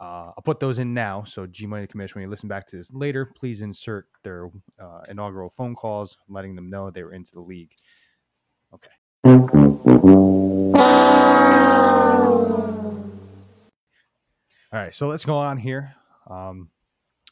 Uh, 0.00 0.30
I'll 0.36 0.42
put 0.44 0.60
those 0.60 0.78
in 0.78 0.94
now. 0.94 1.24
So 1.24 1.46
G 1.46 1.66
Money 1.66 1.86
Commission, 1.86 2.20
when 2.20 2.22
you 2.22 2.30
listen 2.30 2.48
back 2.48 2.66
to 2.68 2.76
this 2.76 2.92
later, 2.92 3.26
please 3.26 3.62
insert 3.62 4.06
their 4.22 4.48
uh, 4.80 5.00
inaugural 5.10 5.50
phone 5.50 5.74
calls, 5.74 6.16
letting 6.28 6.54
them 6.54 6.70
know 6.70 6.90
they 6.90 7.02
were 7.02 7.12
into 7.12 7.32
the 7.32 7.40
league. 7.40 7.72
Okay. 8.72 8.88
All 14.70 14.78
right, 14.78 14.94
so 14.94 15.08
let's 15.08 15.24
go 15.24 15.36
on 15.36 15.56
here. 15.56 15.94
Um, 16.28 16.68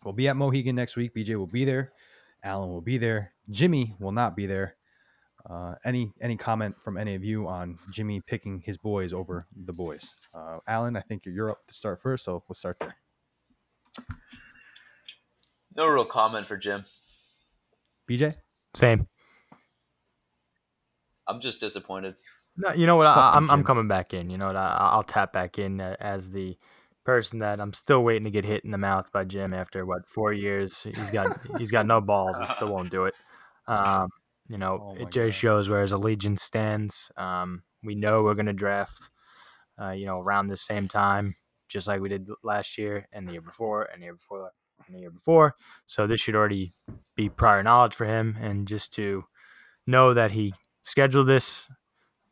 we'll 0.04 0.14
be 0.14 0.26
at 0.26 0.36
Mohegan 0.36 0.74
next 0.74 0.96
week. 0.96 1.14
BJ 1.14 1.36
will 1.36 1.46
be 1.46 1.64
there. 1.64 1.92
Alan 2.42 2.70
will 2.70 2.80
be 2.80 2.98
there. 2.98 3.32
Jimmy 3.50 3.94
will 4.00 4.12
not 4.12 4.34
be 4.34 4.46
there. 4.46 4.75
Uh, 5.48 5.74
any 5.84 6.12
any 6.20 6.36
comment 6.36 6.74
from 6.82 6.96
any 6.96 7.14
of 7.14 7.22
you 7.22 7.46
on 7.46 7.78
Jimmy 7.92 8.20
picking 8.26 8.60
his 8.64 8.76
boys 8.76 9.12
over 9.12 9.40
the 9.64 9.72
boys? 9.72 10.14
Uh, 10.34 10.58
Alan, 10.66 10.96
I 10.96 11.02
think 11.02 11.22
you're 11.24 11.50
up 11.50 11.66
to 11.68 11.74
start 11.74 12.02
first, 12.02 12.24
so 12.24 12.42
we'll 12.48 12.54
start 12.54 12.78
there. 12.80 12.96
No 15.76 15.86
real 15.86 16.04
comment 16.04 16.46
for 16.46 16.56
Jim. 16.56 16.84
BJ, 18.10 18.36
Same. 18.74 19.06
I'm 21.28 21.40
just 21.40 21.60
disappointed. 21.60 22.16
No, 22.56 22.72
you 22.72 22.86
know 22.86 22.96
what? 22.96 23.06
I, 23.06 23.14
Fuck 23.14 23.34
you, 23.34 23.38
I'm 23.38 23.50
I'm 23.50 23.64
coming 23.64 23.88
back 23.88 24.14
in. 24.14 24.30
You 24.30 24.38
know 24.38 24.48
what? 24.48 24.56
I, 24.56 24.76
I'll 24.92 25.02
tap 25.02 25.32
back 25.32 25.58
in 25.58 25.80
uh, 25.80 25.96
as 26.00 26.30
the 26.30 26.56
person 27.04 27.38
that 27.38 27.60
I'm 27.60 27.72
still 27.72 28.02
waiting 28.02 28.24
to 28.24 28.30
get 28.30 28.44
hit 28.44 28.64
in 28.64 28.70
the 28.70 28.78
mouth 28.78 29.12
by 29.12 29.24
Jim 29.24 29.54
after 29.54 29.86
what 29.86 30.08
four 30.08 30.32
years. 30.32 30.82
He's 30.82 31.10
got 31.10 31.38
he's 31.58 31.70
got 31.70 31.86
no 31.86 32.00
balls. 32.00 32.38
He 32.38 32.46
still 32.46 32.72
won't 32.72 32.90
do 32.90 33.04
it. 33.04 33.14
Um, 33.68 34.08
you 34.48 34.58
know, 34.58 34.80
Oh 34.82 34.94
it 34.94 35.10
just 35.10 35.14
God. 35.14 35.34
shows 35.34 35.68
where 35.68 35.82
his 35.82 35.92
allegiance 35.92 36.42
stands. 36.42 37.10
Um, 37.16 37.62
we 37.82 37.94
know 37.94 38.22
we're 38.22 38.34
gonna 38.34 38.52
draft, 38.52 39.10
uh, 39.80 39.90
you 39.90 40.06
know, 40.06 40.16
around 40.16 40.48
the 40.48 40.56
same 40.56 40.88
time, 40.88 41.36
just 41.68 41.86
like 41.88 42.00
we 42.00 42.08
did 42.08 42.28
last 42.42 42.78
year 42.78 43.06
and 43.12 43.28
the 43.28 43.32
year 43.32 43.40
before 43.42 43.82
and 43.84 44.02
the 44.02 44.06
year 44.06 44.14
before 44.14 44.50
and 44.86 44.96
the 44.96 45.00
year 45.00 45.10
before. 45.10 45.54
So 45.84 46.06
this 46.06 46.20
should 46.20 46.34
already 46.36 46.72
be 47.14 47.28
prior 47.28 47.62
knowledge 47.62 47.94
for 47.94 48.04
him, 48.04 48.36
and 48.40 48.68
just 48.68 48.92
to 48.94 49.24
know 49.86 50.14
that 50.14 50.32
he 50.32 50.54
scheduled 50.82 51.26
this 51.26 51.68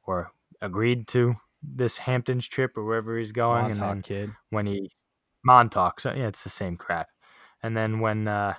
or 0.07 0.31
agreed 0.61 1.07
to 1.09 1.35
this 1.63 1.99
Hamptons 1.99 2.47
trip 2.47 2.77
or 2.77 2.85
wherever 2.85 3.19
he's 3.19 3.33
going, 3.33 3.71
and 3.71 3.81
then 3.81 4.03
kid. 4.03 4.31
when 4.51 4.67
he 4.67 4.91
Montauk. 5.45 6.01
So 6.01 6.13
yeah, 6.13 6.29
it's 6.29 6.43
the 6.43 6.51
same 6.51 6.77
crap. 6.77 7.09
And 7.63 7.77
then 7.77 8.01
when 8.01 8.29
uh, 8.29 8.55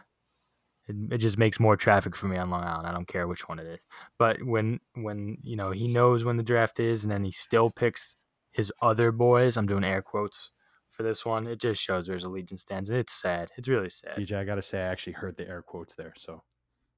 it, 0.88 1.14
it 1.14 1.18
just 1.18 1.38
makes 1.38 1.60
more 1.60 1.76
traffic 1.76 2.16
for 2.16 2.28
me 2.28 2.38
on 2.38 2.50
Long 2.50 2.64
Island. 2.64 2.88
I 2.88 2.92
don't 2.92 3.08
care 3.08 3.28
which 3.28 3.48
one 3.48 3.60
it 3.60 3.68
is. 3.68 3.86
But 4.18 4.44
when 4.44 4.80
when 4.94 5.38
you 5.42 5.56
know 5.56 5.72
he 5.72 5.88
knows 5.88 6.24
when 6.24 6.38
the 6.38 6.44
draft 6.44 6.80
is, 6.80 7.04
and 7.04 7.12
then 7.12 7.24
he 7.24 7.32
still 7.32 7.70
picks 7.70 8.16
his 8.52 8.72
other 8.82 9.12
boys. 9.12 9.58
I'm 9.58 9.68
doing 9.68 9.84
air 9.84 10.02
quotes 10.02 10.52
for 10.90 11.04
this 11.04 11.26
one. 11.26 11.48
It 11.48 11.60
just 11.60 11.82
shows 11.82 12.08
where 12.08 12.16
his 12.16 12.24
allegiance 12.24 12.62
stands. 12.62 12.90
It's 12.90 13.14
sad. 13.14 13.52
It's 13.58 13.68
really 13.68 13.90
sad. 13.90 14.16
DJ, 14.16 14.38
I 14.38 14.44
gotta 14.44 14.62
say, 14.62 14.80
I 14.80 14.88
actually 14.88 15.14
heard 15.14 15.38
the 15.38 15.48
air 15.48 15.62
quotes 15.62 15.96
there, 15.96 16.14
so 16.18 16.44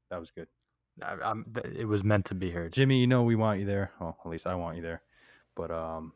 that 0.09 0.19
was 0.19 0.31
good. 0.31 0.47
I, 1.01 1.17
I'm, 1.23 1.45
it 1.75 1.87
was 1.87 2.03
meant 2.03 2.25
to 2.25 2.35
be 2.35 2.51
heard. 2.51 2.73
Jimmy, 2.73 2.99
you 2.99 3.07
know 3.07 3.23
we 3.23 3.35
want 3.35 3.59
you 3.59 3.65
there. 3.65 3.91
Well, 3.99 4.17
at 4.23 4.29
least 4.29 4.47
I 4.47 4.55
want 4.55 4.77
you 4.77 4.83
there. 4.83 5.01
But 5.55 5.71
um, 5.71 6.13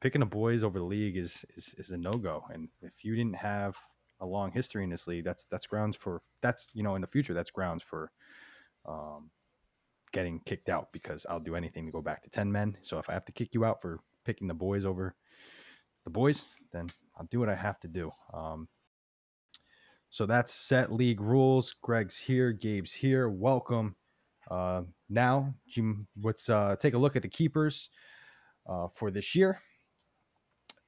picking 0.00 0.20
the 0.20 0.26
boys 0.26 0.62
over 0.62 0.78
the 0.78 0.84
league 0.84 1.16
is 1.16 1.44
is, 1.56 1.74
is 1.78 1.90
a 1.90 1.96
no 1.96 2.12
go. 2.12 2.44
And 2.52 2.68
if 2.82 3.04
you 3.04 3.14
didn't 3.14 3.36
have 3.36 3.76
a 4.20 4.26
long 4.26 4.52
history 4.52 4.84
in 4.84 4.90
this 4.90 5.06
league, 5.06 5.24
that's 5.24 5.44
that's 5.46 5.66
grounds 5.66 5.96
for 5.96 6.22
that's 6.42 6.68
you 6.74 6.82
know 6.82 6.94
in 6.94 7.00
the 7.00 7.06
future 7.06 7.34
that's 7.34 7.50
grounds 7.50 7.82
for 7.82 8.10
um, 8.86 9.30
getting 10.12 10.40
kicked 10.46 10.68
out 10.68 10.88
because 10.92 11.26
I'll 11.28 11.40
do 11.40 11.56
anything 11.56 11.86
to 11.86 11.92
go 11.92 12.02
back 12.02 12.22
to 12.22 12.30
ten 12.30 12.50
men. 12.50 12.76
So 12.82 12.98
if 12.98 13.08
I 13.08 13.12
have 13.14 13.24
to 13.26 13.32
kick 13.32 13.50
you 13.52 13.64
out 13.64 13.80
for 13.80 14.00
picking 14.24 14.48
the 14.48 14.54
boys 14.54 14.84
over 14.84 15.14
the 16.04 16.10
boys, 16.10 16.46
then 16.72 16.88
I'll 17.16 17.26
do 17.30 17.40
what 17.40 17.48
I 17.48 17.54
have 17.54 17.80
to 17.80 17.88
do. 17.88 18.10
Um, 18.32 18.68
so 20.10 20.26
that's 20.26 20.52
set 20.52 20.92
league 20.92 21.20
rules. 21.20 21.74
Greg's 21.82 22.18
here, 22.18 22.52
Gabe's 22.52 22.92
here. 22.92 23.28
Welcome. 23.28 23.94
Uh, 24.50 24.82
now, 25.08 25.54
Jim, 25.68 26.08
let's 26.20 26.48
uh, 26.48 26.74
take 26.76 26.94
a 26.94 26.98
look 26.98 27.14
at 27.14 27.22
the 27.22 27.28
keepers 27.28 27.90
uh, 28.68 28.88
for 28.94 29.10
this 29.12 29.36
year. 29.36 29.60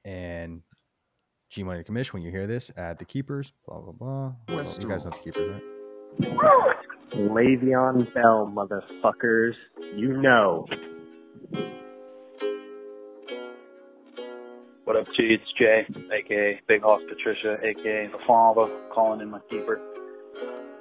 And 0.03 0.61
G 1.53 1.61
Money 1.61 1.83
Commission, 1.83 2.13
when 2.13 2.23
you 2.23 2.31
hear 2.31 2.47
this, 2.47 2.71
add 2.77 2.97
the 2.97 3.05
keepers, 3.05 3.53
blah, 3.67 3.79
blah, 3.79 3.91
blah. 3.91 4.31
Well, 4.49 4.75
you 4.79 4.87
guys 4.87 5.05
know 5.05 5.11
the 5.11 5.17
keepers, 5.17 5.61
right? 6.19 6.75
Le'Veon 7.13 8.11
Bell, 8.11 8.51
motherfuckers. 8.51 9.53
You 9.95 10.17
know. 10.17 10.65
What 14.85 14.95
up, 14.95 15.05
G? 15.15 15.37
It's 15.37 15.43
Jay, 15.59 15.85
aka 16.11 16.59
Big 16.67 16.81
Hoss 16.81 17.01
Patricia, 17.07 17.57
aka 17.63 18.07
the 18.07 18.17
father, 18.25 18.67
calling 18.91 19.21
in 19.21 19.29
my 19.29 19.39
keeper. 19.47 19.79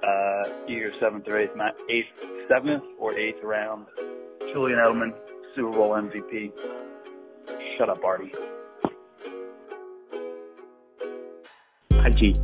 Uh, 0.03 0.67
year 0.67 0.91
seventh 1.01 1.29
or 1.29 1.39
eighth, 1.39 1.55
not 1.55 1.75
eighth, 1.91 2.09
seventh 2.49 2.83
or 2.99 3.15
eighth 3.15 3.45
round. 3.45 3.85
Julian 4.55 4.79
Edelman, 4.79 5.13
Super 5.55 5.73
Bowl 5.73 5.91
MVP. 5.91 6.51
Shut 7.77 7.91
up, 7.91 8.03
Artie. 8.03 8.33
Hi, 12.03 12.11
G. 12.11 12.35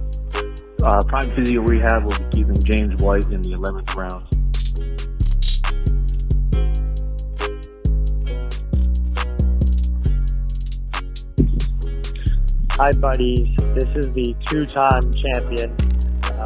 Uh, 0.84 1.02
Prime 1.08 1.34
Physio 1.34 1.62
Rehab 1.62 2.04
will 2.04 2.16
be 2.16 2.30
keeping 2.30 2.62
James 2.62 3.02
White 3.02 3.24
in 3.24 3.42
the 3.42 3.58
11th 3.58 3.92
round. 3.96 4.22
Hi, 12.74 12.92
buddies. 13.00 13.48
This 13.74 13.88
is 13.96 14.14
the 14.14 14.32
two-time 14.46 15.10
champion, 15.12 15.74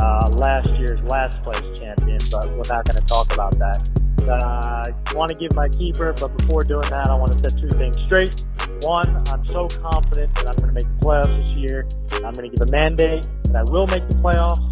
uh, 0.00 0.30
last 0.38 0.72
year's 0.80 1.02
last 1.02 1.42
place 1.44 1.60
champion, 1.78 2.18
but 2.30 2.48
we're 2.48 2.72
not 2.72 2.86
going 2.88 2.96
to 2.96 3.04
talk 3.06 3.30
about 3.34 3.52
that. 3.58 3.90
Uh, 4.26 4.88
I 4.88 5.14
want 5.14 5.28
to 5.28 5.36
give 5.36 5.54
my 5.54 5.68
keeper, 5.68 6.14
but 6.18 6.34
before 6.38 6.62
doing 6.62 6.88
that, 6.88 7.10
I 7.10 7.14
want 7.14 7.30
to 7.34 7.38
set 7.38 7.60
two 7.60 7.68
things 7.76 7.98
straight. 8.06 8.42
One, 8.80 9.22
I'm 9.28 9.46
so 9.46 9.68
confident 9.68 10.34
that 10.36 10.48
I'm 10.48 10.64
going 10.64 10.74
to 10.74 10.80
make 10.80 10.88
the 10.98 11.06
playoffs 11.06 11.44
this 11.44 11.52
year. 11.52 11.86
I'm 12.24 12.32
going 12.32 12.50
to 12.50 12.56
give 12.56 12.68
a 12.68 12.70
mandate 12.70 13.26
that 13.50 13.56
I 13.56 13.64
will 13.72 13.86
make 13.90 14.06
the 14.08 14.16
playoffs, 14.22 14.62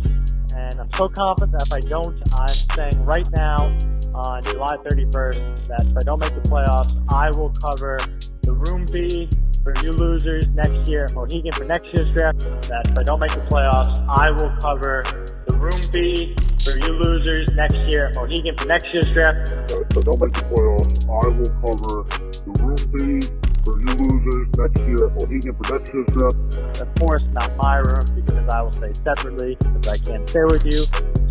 and 0.54 0.80
I'm 0.80 0.92
so 0.94 1.08
confident 1.08 1.58
that 1.58 1.66
if 1.66 1.72
I 1.74 1.80
don't, 1.82 2.14
I'm 2.38 2.54
saying 2.78 3.04
right 3.04 3.26
now 3.34 3.74
on 4.14 4.44
July 4.44 4.76
31st 4.86 5.66
that 5.66 5.82
if 5.82 5.96
I 5.96 6.02
don't 6.06 6.20
make 6.20 6.34
the 6.34 6.46
playoffs, 6.46 6.94
I 7.10 7.30
will 7.34 7.50
cover 7.58 7.98
the 8.42 8.52
room 8.54 8.86
fee 8.86 9.28
for 9.62 9.74
you 9.82 9.92
losers 9.98 10.48
next 10.50 10.88
year 10.90 11.04
at 11.04 11.14
Mohegan 11.14 11.52
for 11.52 11.64
next 11.64 11.86
year's 11.92 12.10
draft. 12.10 12.40
That 12.70 12.86
if 12.86 12.98
I 12.98 13.02
don't 13.02 13.20
make 13.20 13.34
the 13.34 13.44
playoffs, 13.50 13.98
I 14.06 14.30
will 14.30 14.54
cover 14.62 15.02
the 15.46 15.56
room 15.58 15.82
fee 15.90 16.34
for 16.62 16.78
you 16.78 16.92
losers 17.02 17.50
next 17.54 17.76
year 17.90 18.08
at 18.08 18.16
Mohegan 18.16 18.56
for 18.56 18.66
next 18.66 18.86
year's 18.92 19.10
draft. 19.10 19.52
If 19.70 19.98
I 19.98 20.02
don't 20.06 20.20
make 20.22 20.34
the 20.38 20.46
playoffs, 20.46 21.02
I 21.10 21.28
will 21.34 21.52
cover 21.66 22.06
the 22.46 22.52
room 22.62 22.78
fee 22.94 23.39
for 23.64 23.79
you 23.79 23.87
losers 23.87 24.49
next 24.59 24.81
year 24.83 25.07
at 25.07 25.12
Mohegan 25.16 25.55
for 25.55 25.79
next. 25.79 26.81
Of 26.81 26.94
course, 26.99 27.25
not 27.33 27.57
my 27.57 27.77
room 27.77 28.05
because 28.14 28.49
I 28.53 28.62
will 28.62 28.73
stay 28.73 28.92
separately 28.92 29.57
because 29.57 29.88
I 29.88 29.99
can't 29.99 30.29
stay 30.29 30.44
with 30.44 30.64
you. 30.66 30.85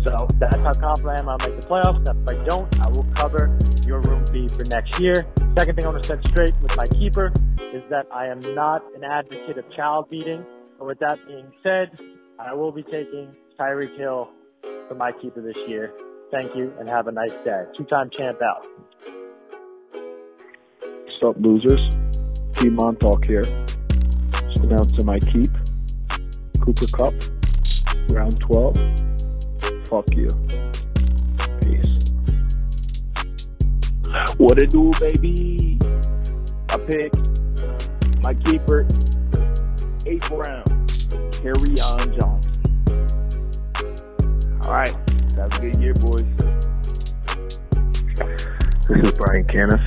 So 0.06 0.26
that's 0.38 0.56
how 0.56 0.72
confident 0.72 1.06
I 1.06 1.20
am 1.20 1.28
I'll 1.28 1.38
make 1.38 1.60
the 1.60 1.66
playoffs. 1.66 2.04
That 2.04 2.16
if 2.16 2.40
I 2.40 2.44
don't, 2.44 2.80
I 2.80 2.88
will 2.88 3.06
cover 3.14 3.56
your 3.86 4.00
room 4.00 4.24
fee 4.26 4.48
for 4.48 4.64
next 4.70 4.98
year. 4.98 5.26
Second 5.58 5.76
thing 5.76 5.86
I 5.86 5.90
want 5.90 6.02
to 6.02 6.08
set 6.08 6.26
straight 6.28 6.54
with 6.62 6.76
my 6.76 6.86
keeper 6.86 7.32
is 7.74 7.82
that 7.90 8.06
I 8.12 8.26
am 8.26 8.40
not 8.54 8.82
an 8.94 9.04
advocate 9.04 9.58
of 9.58 9.70
child 9.74 10.08
beating. 10.10 10.44
But 10.78 10.86
with 10.86 10.98
that 11.00 11.18
being 11.26 11.52
said, 11.62 11.90
I 12.38 12.54
will 12.54 12.72
be 12.72 12.82
taking 12.82 13.34
Tyreek 13.58 13.96
Hill 13.98 14.30
for 14.88 14.94
my 14.94 15.12
keeper 15.12 15.42
this 15.42 15.56
year. 15.68 15.92
Thank 16.30 16.54
you 16.56 16.72
and 16.78 16.88
have 16.88 17.08
a 17.08 17.12
nice 17.12 17.34
day. 17.44 17.64
Two-time 17.76 18.10
champ 18.16 18.38
out. 18.42 18.66
What's 21.20 21.36
up, 21.36 21.42
losers? 21.42 22.09
Team 22.60 22.74
Montauk 22.74 23.24
here. 23.24 23.44
Just 23.44 24.64
announcing 24.64 25.06
my 25.06 25.18
keep. 25.18 25.48
Cooper 26.60 26.86
Kupp, 26.92 27.14
round 28.10 28.38
12. 28.38 28.76
Fuck 29.88 30.14
you. 30.14 30.28
Peace. 31.62 32.12
What 34.36 34.58
it 34.58 34.68
do, 34.68 34.90
baby? 35.00 35.78
I 36.68 36.76
pick 36.86 37.14
my 38.22 38.34
keeper, 38.34 38.86
eighth 40.04 40.30
round, 40.30 40.66
Kerryon 41.40 42.20
Johnson. 42.20 42.60
All 44.64 44.72
right, 44.72 44.94
have 45.34 45.50
a 45.54 45.60
good 45.60 45.76
year, 45.76 45.94
boys. 45.94 46.26
This 48.86 49.08
is 49.08 49.18
Brian 49.18 49.46
Caniff, 49.46 49.80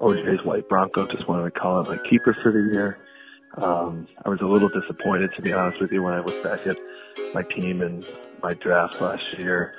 OJ's 0.00 0.44
White 0.44 0.68
Bronco. 0.68 1.06
Just 1.06 1.28
wanted 1.28 1.52
to 1.52 1.60
call 1.60 1.80
it 1.80 1.88
my 1.88 1.98
keeper 2.08 2.36
for 2.42 2.52
the 2.52 2.72
year. 2.72 2.98
Um, 3.56 4.06
I 4.24 4.28
was 4.28 4.40
a 4.42 4.46
little 4.46 4.68
disappointed, 4.68 5.30
to 5.36 5.42
be 5.42 5.52
honest 5.52 5.80
with 5.80 5.90
you, 5.92 6.02
when 6.02 6.14
I 6.14 6.20
looked 6.20 6.44
back 6.44 6.60
at 6.66 6.76
my 7.34 7.42
team 7.54 7.82
and 7.82 8.04
my 8.42 8.54
draft 8.54 9.00
last 9.00 9.22
year 9.38 9.74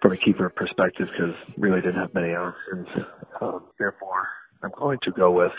from 0.00 0.12
a 0.12 0.16
keeper 0.16 0.48
perspective 0.48 1.08
because 1.10 1.34
really 1.56 1.80
didn't 1.80 2.00
have 2.00 2.14
many 2.14 2.34
options. 2.34 2.86
Um, 3.40 3.64
therefore, 3.78 4.28
I'm 4.62 4.70
going 4.78 4.98
to 5.02 5.10
go 5.10 5.32
with 5.32 5.52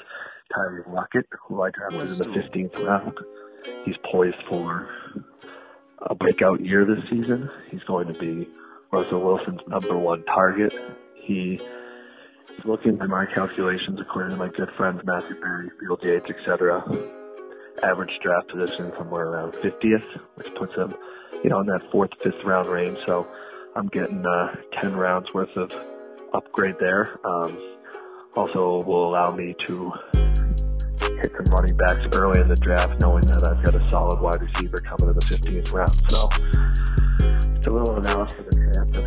Tyler 0.54 0.86
Lockett, 0.88 1.28
who 1.48 1.62
I 1.62 1.72
drafted 1.72 2.12
in 2.12 2.18
the 2.18 2.26
15th 2.26 2.86
round. 2.86 3.18
He's 3.86 3.96
poised 4.12 4.38
for 4.50 4.88
a 6.00 6.16
breakout 6.16 6.64
year 6.64 6.86
this 6.86 7.04
season. 7.10 7.50
He's 7.70 7.84
going 7.84 8.08
to 8.08 8.20
be 8.20 8.48
Russell 8.92 9.22
Wilson's 9.22 9.62
number 9.68 9.98
one 9.98 10.24
target. 10.26 10.74
He 11.16 11.60
looking 12.66 13.00
at 13.02 13.10
my 13.10 13.26
calculations, 13.34 14.00
according 14.02 14.32
to 14.32 14.38
my 14.38 14.50
good 14.50 14.70
friends 14.78 15.02
Matthew 15.06 15.40
Berry, 15.40 15.70
Field 15.80 16.00
Yates, 16.04 16.26
etc. 16.30 16.84
Average 17.84 18.20
draft 18.24 18.48
position 18.50 18.92
somewhere 18.98 19.28
around 19.28 19.54
50th, 19.54 20.20
which 20.36 20.48
puts 20.56 20.74
him, 20.76 20.94
you 21.44 21.50
know, 21.50 21.60
in 21.60 21.68
that 21.68 21.82
fourth, 21.92 22.12
fifth 22.24 22.44
round 22.46 22.70
range. 22.70 22.98
So 23.06 23.28
I'm 23.76 23.88
getting 23.88 24.26
uh, 24.26 24.56
10 24.82 24.96
rounds 24.96 25.34
worth 25.34 25.56
of 25.56 25.72
upgrade 26.34 26.76
there. 26.80 27.20
Um, 27.26 27.58
also 28.36 28.84
will 28.86 29.10
allow 29.10 29.34
me 29.36 29.56
to 29.68 29.92
hit 30.14 31.32
some 31.32 31.46
running 31.54 31.76
backs 31.78 32.06
early 32.14 32.42
in 32.42 32.48
the 32.48 32.56
draft, 32.62 33.00
knowing 33.02 33.22
that 33.28 33.48
I've 33.48 33.64
got 33.64 33.76
a 33.76 33.90
solid 33.90 34.20
wide 34.22 34.42
receiver 34.42 34.78
coming 34.78 35.10
in 35.10 35.16
the 35.16 35.26
15th 35.26 35.74
round. 35.74 35.92
So 36.10 36.30
it's 37.56 37.68
a 37.68 37.72
little 37.72 37.96
analysis 37.98 38.40
of 38.40 38.46
the 38.46 38.92
draft. 38.94 39.05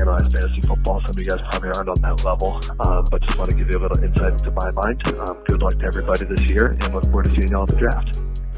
Analyze 0.00 0.28
fantasy 0.32 0.60
football. 0.62 1.00
Some 1.06 1.10
of 1.10 1.18
you 1.18 1.24
guys 1.24 1.40
probably 1.50 1.70
aren't 1.74 1.88
on 1.88 2.00
that 2.02 2.24
level, 2.24 2.60
um, 2.84 3.04
but 3.10 3.22
just 3.22 3.38
want 3.38 3.50
to 3.50 3.56
give 3.56 3.68
you 3.70 3.78
a 3.78 3.82
little 3.82 4.02
insight 4.02 4.32
into 4.32 4.50
my 4.52 4.70
mind. 4.72 5.00
Um, 5.28 5.38
good 5.46 5.62
luck 5.62 5.78
to 5.78 5.86
everybody 5.86 6.24
this 6.26 6.44
year, 6.50 6.76
and 6.78 6.94
look 6.94 7.04
forward 7.04 7.26
to 7.26 7.30
seeing 7.32 7.48
you 7.48 7.56
all 7.56 7.64
in 7.64 7.74
the 7.74 7.80
draft. 7.80 8.16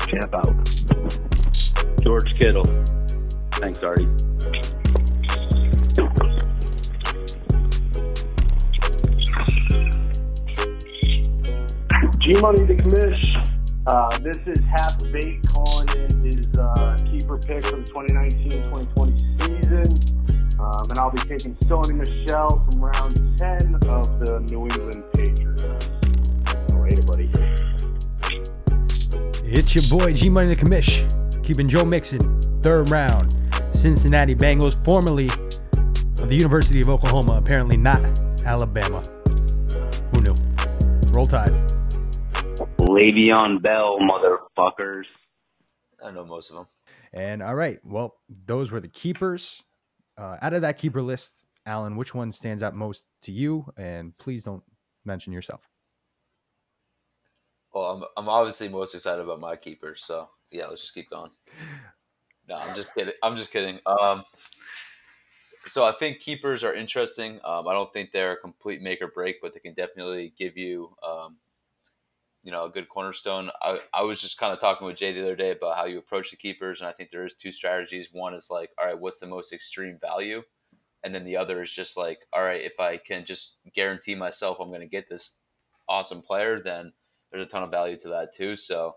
champ 0.09 0.35
out. 0.35 0.55
George 2.03 2.35
Kittle. 2.39 2.65
Thanks, 3.61 3.83
Artie. 3.83 4.09
G 12.23 12.35
Money 12.41 12.63
the 12.65 12.77
commish. 12.77 13.39
Uh, 13.87 14.19
this 14.19 14.37
is 14.47 14.61
half 14.61 14.99
bait 15.11 15.41
calling 15.49 15.89
in 15.97 16.25
his 16.25 16.49
uh, 16.59 16.95
keeper 17.11 17.39
pick 17.39 17.65
for 17.65 17.77
the 17.77 17.89
2019-2020 17.89 19.63
season. 19.63 20.28
Um, 20.59 20.91
and 20.91 20.99
I'll 20.99 21.11
be 21.11 21.19
taking 21.19 21.55
Sony 21.57 21.95
Michel 21.95 22.67
from 22.71 22.81
round 22.81 23.39
10 23.39 23.75
of 23.75 24.21
the 24.21 24.45
New 24.51 24.63
England 24.63 25.05
Patriots. 25.15 25.91
Later, 26.75 27.03
buddy. 27.07 27.31
It's 29.51 29.75
your 29.75 29.99
boy 29.99 30.13
G 30.13 30.29
Money 30.29 30.49
the 30.49 30.57
commish, 30.57 31.07
keeping 31.45 31.69
Joe 31.69 31.85
Mixon, 31.85 32.41
third 32.63 32.91
round. 32.91 33.37
Cincinnati 33.73 34.35
Bengals, 34.35 34.75
formerly 34.85 35.27
of 36.21 36.29
the 36.29 36.35
University 36.37 36.81
of 36.81 36.89
Oklahoma, 36.89 37.39
apparently 37.39 37.77
not 37.77 38.01
Alabama. 38.45 39.01
Who 40.15 40.23
knew? 40.23 40.35
Roll 41.13 41.27
Tide. 41.27 41.55
Le'Veon 42.81 43.63
Bell, 43.63 43.99
motherfuckers. 44.01 45.05
I 46.05 46.11
know 46.11 46.25
most 46.25 46.51
of 46.51 46.57
them. 46.57 46.67
And 47.13 47.43
all 47.43 47.55
right, 47.55 47.79
well, 47.85 48.17
those 48.47 48.73
were 48.73 48.81
the 48.81 48.89
keepers. 48.89 49.63
Uh, 50.19 50.37
out 50.43 50.53
of 50.53 50.63
that 50.63 50.77
keeper 50.77 51.01
list, 51.01 51.47
Alan, 51.65 51.97
which 51.97 52.13
one 52.15 52.33
stands 52.33 52.63
out 52.63 52.75
most 52.75 53.07
to 53.23 53.33
you? 53.33 53.65
And 53.77 54.17
please 54.19 54.43
don't 54.43 54.65
mention 55.05 55.33
yourself. 55.33 55.69
Well, 57.73 57.85
I'm, 57.85 58.05
I'm 58.17 58.29
obviously 58.29 58.69
most 58.69 58.95
excited 58.95 59.23
about 59.23 59.39
my 59.39 59.55
keeper, 59.55 59.95
so 59.95 60.29
yeah, 60.51 60.67
let's 60.67 60.81
just 60.81 60.95
keep 60.95 61.09
going. 61.11 61.31
No, 62.49 62.57
I'm 62.57 62.75
just 62.75 62.95
kidding. 62.95 63.15
I'm 63.23 63.37
just 63.37 63.53
kidding. 63.53 63.79
Um, 63.87 64.25
so 65.67 65.85
I 65.87 65.93
think 65.93 66.21
keepers 66.21 66.65
are 66.65 66.73
interesting. 66.73 67.39
Um, 67.45 67.69
I 67.69 67.75
don't 67.75 67.93
think 67.93 68.11
they're 68.11 68.33
a 68.33 68.37
complete 68.41 68.81
make 68.81 69.03
or 69.03 69.09
break, 69.09 69.41
but 69.43 69.53
they 69.53 69.61
can 69.61 69.75
definitely 69.75 70.33
give 70.39 70.57
you, 70.57 70.97
um, 71.07 71.37
you 72.43 72.53
know, 72.53 72.65
a 72.65 72.71
good 72.71 72.89
cornerstone. 72.89 73.51
I, 73.61 73.81
I 73.93 74.03
was 74.03 74.21
just 74.21 74.39
kind 74.39 74.53
of 74.53 74.61
talking 74.61 74.87
with 74.87 74.97
Jay 74.97 75.13
the 75.13 75.23
other 75.23 75.37
day 75.37 75.51
about 75.51 75.77
how 75.77 75.87
you 75.87 75.99
approach 75.99 76.31
the 76.31 76.37
keepers, 76.37 76.81
and 76.81 76.89
I 76.89 76.93
think 76.93 77.11
there 77.11 77.25
is 77.25 77.35
two 77.35 77.53
strategies. 77.53 78.11
One 78.13 78.35
is 78.35 78.49
like, 78.51 78.71
all 78.79 78.87
right, 78.87 78.99
what's 78.99 79.21
the 79.21 79.27
most 79.27 79.53
extreme 79.53 79.99
value, 80.01 80.43
and 81.05 81.15
then 81.15 81.25
the 81.25 81.37
other 81.37 81.63
is 81.63 81.73
just 81.73 81.97
like, 81.97 82.21
all 82.33 82.43
right, 82.43 82.63
if 82.63 82.81
I 82.81 82.97
can 82.97 83.25
just 83.25 83.59
guarantee 83.75 84.15
myself 84.15 84.59
I'm 84.61 84.69
going 84.69 84.81
to 84.81 84.87
get 84.87 85.09
this 85.09 85.37
awesome 85.89 86.23
player, 86.23 86.61
then 86.63 86.93
there's 87.31 87.45
a 87.45 87.49
ton 87.49 87.63
of 87.63 87.71
value 87.71 87.99
to 87.99 88.09
that 88.09 88.35
too. 88.35 88.57
So 88.57 88.97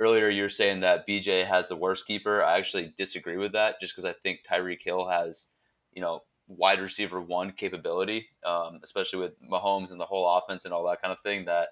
earlier 0.00 0.28
you 0.28 0.42
were 0.42 0.48
saying 0.48 0.80
that 0.80 1.06
BJ 1.06 1.46
has 1.46 1.68
the 1.68 1.76
worst 1.76 2.06
keeper. 2.06 2.42
I 2.42 2.58
actually 2.58 2.92
disagree 2.96 3.36
with 3.36 3.52
that 3.52 3.80
just 3.80 3.94
because 3.94 4.04
I 4.04 4.12
think 4.12 4.40
Tyreek 4.48 4.82
Hill 4.82 5.08
has, 5.08 5.52
you 5.92 6.02
know, 6.02 6.22
wide 6.48 6.80
receiver 6.80 7.20
one 7.20 7.52
capability, 7.52 8.28
um, 8.44 8.80
especially 8.82 9.20
with 9.20 9.32
Mahomes 9.42 9.90
and 9.90 10.00
the 10.00 10.06
whole 10.06 10.38
offense 10.38 10.64
and 10.64 10.74
all 10.74 10.86
that 10.88 11.00
kind 11.00 11.12
of 11.12 11.20
thing. 11.20 11.44
That 11.44 11.68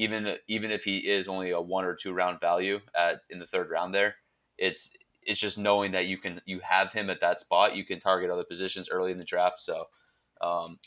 even 0.00 0.36
even 0.48 0.70
if 0.70 0.84
he 0.84 0.96
is 0.96 1.28
only 1.28 1.50
a 1.50 1.60
one 1.60 1.84
or 1.84 1.94
two 1.94 2.12
round 2.12 2.40
value 2.40 2.80
at 2.96 3.20
in 3.28 3.38
the 3.38 3.46
third 3.46 3.68
round, 3.68 3.94
there, 3.94 4.16
it's 4.56 4.96
it's 5.22 5.38
just 5.38 5.58
knowing 5.58 5.92
that 5.92 6.06
you 6.06 6.16
can 6.16 6.40
you 6.46 6.58
have 6.60 6.90
him 6.92 7.10
at 7.10 7.20
that 7.20 7.38
spot. 7.38 7.76
You 7.76 7.84
can 7.84 8.00
target 8.00 8.30
other 8.30 8.44
positions 8.44 8.88
early 8.90 9.12
in 9.12 9.18
the 9.18 9.24
draft. 9.24 9.60
So 9.60 9.88
um, 10.40 10.78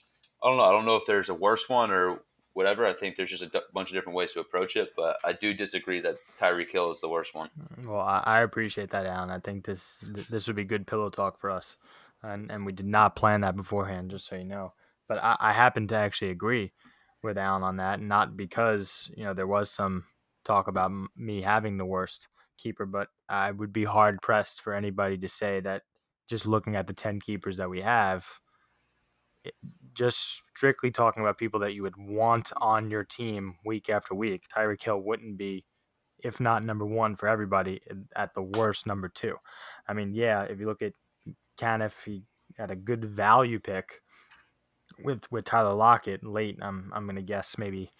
I 0.43 0.49
don't 0.49 0.58
know. 0.58 0.63
I 0.63 0.71
don't 0.71 0.86
know 0.86 0.95
if 0.95 1.06
there's 1.06 1.30
a 1.30 1.36
worse 1.36 1.69
one 1.69 1.91
or 1.91 2.21
whatever. 2.54 2.88
I 2.88 2.93
think 2.93 3.15
there's 3.15 3.30
just 3.30 3.43
a 3.43 3.49
d- 3.49 3.60
bunch 3.71 3.91
of 3.91 3.93
different 3.93 4.15
ways 4.15 4.34
to 4.34 4.39
approach 4.39 4.76
it, 4.76 4.93
but 4.97 5.17
I 5.23 5.34
do 5.34 5.54
disagree 5.54 5.99
that 5.99 6.17
Tyreek 6.39 6.71
Hill 6.71 6.91
is 6.91 7.02
the 7.02 7.10
worst 7.10 7.36
one. 7.36 7.49
Well, 7.86 7.99
I, 7.99 8.23
I 8.26 8.41
appreciate 8.41 8.89
that, 8.91 9.06
Alan. 9.06 9.30
I 9.30 9.39
think 9.39 9.65
this 9.65 10.04
th- 10.12 10.28
this 10.28 10.47
would 10.47 10.56
be 10.56 10.65
good 10.65 10.88
pillow 10.88 11.12
talk 11.12 11.39
for 11.39 11.52
us, 11.52 11.78
and 12.23 12.49
and 12.52 12.65
we 12.65 12.71
did 12.71 12.88
not 12.88 13.15
plan 13.15 13.41
that 13.41 13.56
beforehand, 13.56 14.10
just 14.10 14.26
so 14.26 14.36
you 14.36 14.43
know. 14.43 14.73
But 15.08 15.23
I, 15.23 15.38
I 15.39 15.54
happen 15.54 15.88
to 15.89 15.95
actually 15.95 16.32
agree 16.32 16.71
with 17.24 17.38
Alan 17.38 17.64
on 17.64 17.78
that, 17.78 18.02
not 18.02 18.38
because 18.38 19.12
you 19.16 19.24
know 19.24 19.34
there 19.34 19.48
was 19.48 19.72
some 19.72 20.06
talk 20.46 20.68
about 20.68 20.92
me 21.16 21.42
having 21.42 21.78
the 21.78 21.86
worst 21.86 22.28
keeper, 22.58 22.86
but 22.86 23.10
I 23.30 23.52
would 23.52 23.74
be 23.74 23.86
hard 23.86 24.22
pressed 24.22 24.62
for 24.62 24.74
anybody 24.74 25.18
to 25.20 25.30
say 25.30 25.60
that 25.62 25.84
just 26.30 26.46
looking 26.46 26.76
at 26.76 26.88
the 26.88 26.94
ten 26.94 27.20
keepers 27.20 27.58
that 27.58 27.70
we 27.70 27.82
have, 27.82 28.28
it- 29.44 29.56
just 29.94 30.42
strictly 30.56 30.92
talking 30.92 31.22
about 31.22 31.38
people 31.38 31.60
that 31.62 31.74
you 31.76 31.84
would 31.84 31.98
want 31.98 32.52
on 32.58 32.90
your 32.90 33.04
team 33.04 33.58
week 33.66 33.90
after 33.90 34.16
week, 34.16 34.46
Tyreek 34.56 34.84
Hill 34.84 35.00
wouldn't 35.02 35.38
be 35.38 35.66
if 36.20 36.40
not 36.40 36.64
number 36.66 36.86
one 36.86 37.16
for 37.16 37.28
everybody, 37.30 37.82
at 38.16 38.34
the 38.34 38.42
worst 38.44 38.88
number 38.88 39.10
two. 39.10 39.38
I 39.88 39.94
mean, 39.94 40.14
yeah, 40.16 40.44
if 40.44 40.60
you 40.60 40.68
look 40.68 40.82
at 40.82 40.94
Caniff, 41.60 42.06
he 42.06 42.24
had 42.58 42.72
a 42.72 42.78
good 42.78 43.06
value 43.06 43.60
pick 43.60 44.03
with 45.03 45.32
with 45.32 45.45
Tyler 45.45 45.73
Lockett 45.73 46.23
late. 46.23 46.58
I'm 46.62 46.91
I'm 46.93 47.06
gonna 47.06 47.21
guess 47.21 47.58
maybe 47.58 47.91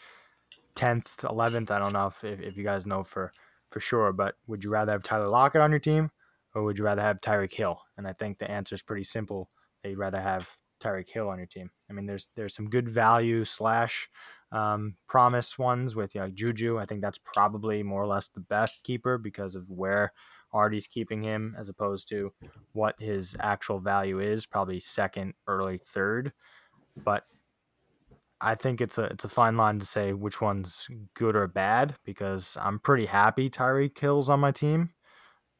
tenth, 0.76 1.24
eleventh. 1.24 1.72
I 1.72 1.80
don't 1.80 1.94
know 1.94 2.08
if, 2.08 2.24
if 2.24 2.58
you 2.58 2.64
guys 2.64 2.86
know 2.86 3.04
for 3.04 3.32
for 3.72 3.80
sure, 3.80 4.14
but 4.14 4.36
would 4.48 4.64
you 4.64 4.70
rather 4.70 4.92
have 4.92 5.04
Tyler 5.04 5.28
Lockett 5.28 5.62
on 5.62 5.72
your 5.72 5.80
team 5.80 6.12
or 6.54 6.64
would 6.64 6.78
you 6.78 6.84
rather 6.84 7.02
have 7.02 7.22
Tyreek 7.22 7.54
Hill? 7.54 7.82
And 7.98 8.08
I 8.08 8.14
think 8.14 8.38
the 8.38 8.50
answer 8.50 8.76
is 8.76 8.82
pretty 8.82 9.04
simple. 9.04 9.50
That 9.82 9.90
you'd 9.90 9.98
rather 9.98 10.22
have 10.22 10.58
Tyreek 10.82 11.10
Hill 11.10 11.30
on 11.30 11.38
your 11.38 11.48
team. 11.48 11.72
I 11.90 11.94
mean, 11.94 12.06
there's 12.06 12.30
there's 12.36 12.56
some 12.56 12.70
good 12.70 12.90
value 12.90 13.46
slash 13.46 14.10
um, 14.52 14.96
promise 15.08 15.58
ones 15.58 15.96
with 15.96 16.16
you 16.16 16.22
know 16.22 16.30
Juju. 16.30 16.78
I 16.78 16.86
think 16.86 17.02
that's 17.02 17.18
probably 17.18 17.84
more 17.84 18.04
or 18.04 18.08
less 18.08 18.30
the 18.30 18.40
best 18.40 18.84
keeper 18.84 19.18
because 19.18 19.56
of 19.56 19.70
where 19.70 20.14
Artie's 20.54 20.88
keeping 20.88 21.24
him 21.24 21.56
as 21.58 21.70
opposed 21.70 22.08
to 22.10 22.34
what 22.74 22.96
his 23.00 23.36
actual 23.40 23.80
value 23.80 24.20
is. 24.20 24.46
Probably 24.46 24.80
second, 24.80 25.34
early 25.48 25.78
third, 25.78 26.34
but 26.96 27.26
I 28.42 28.56
think 28.56 28.82
it's 28.82 28.98
a 28.98 29.04
it's 29.06 29.24
a 29.24 29.30
fine 29.30 29.56
line 29.56 29.80
to 29.80 29.86
say 29.86 30.14
which 30.14 30.42
one's 30.42 30.88
good 31.14 31.36
or 31.36 31.48
bad 31.48 31.96
because 32.04 32.58
I'm 32.60 32.80
pretty 32.80 33.06
happy 33.06 33.50
Tyreek 33.50 33.98
Hill's 33.98 34.30
on 34.30 34.40
my 34.40 34.52
team. 34.52 34.92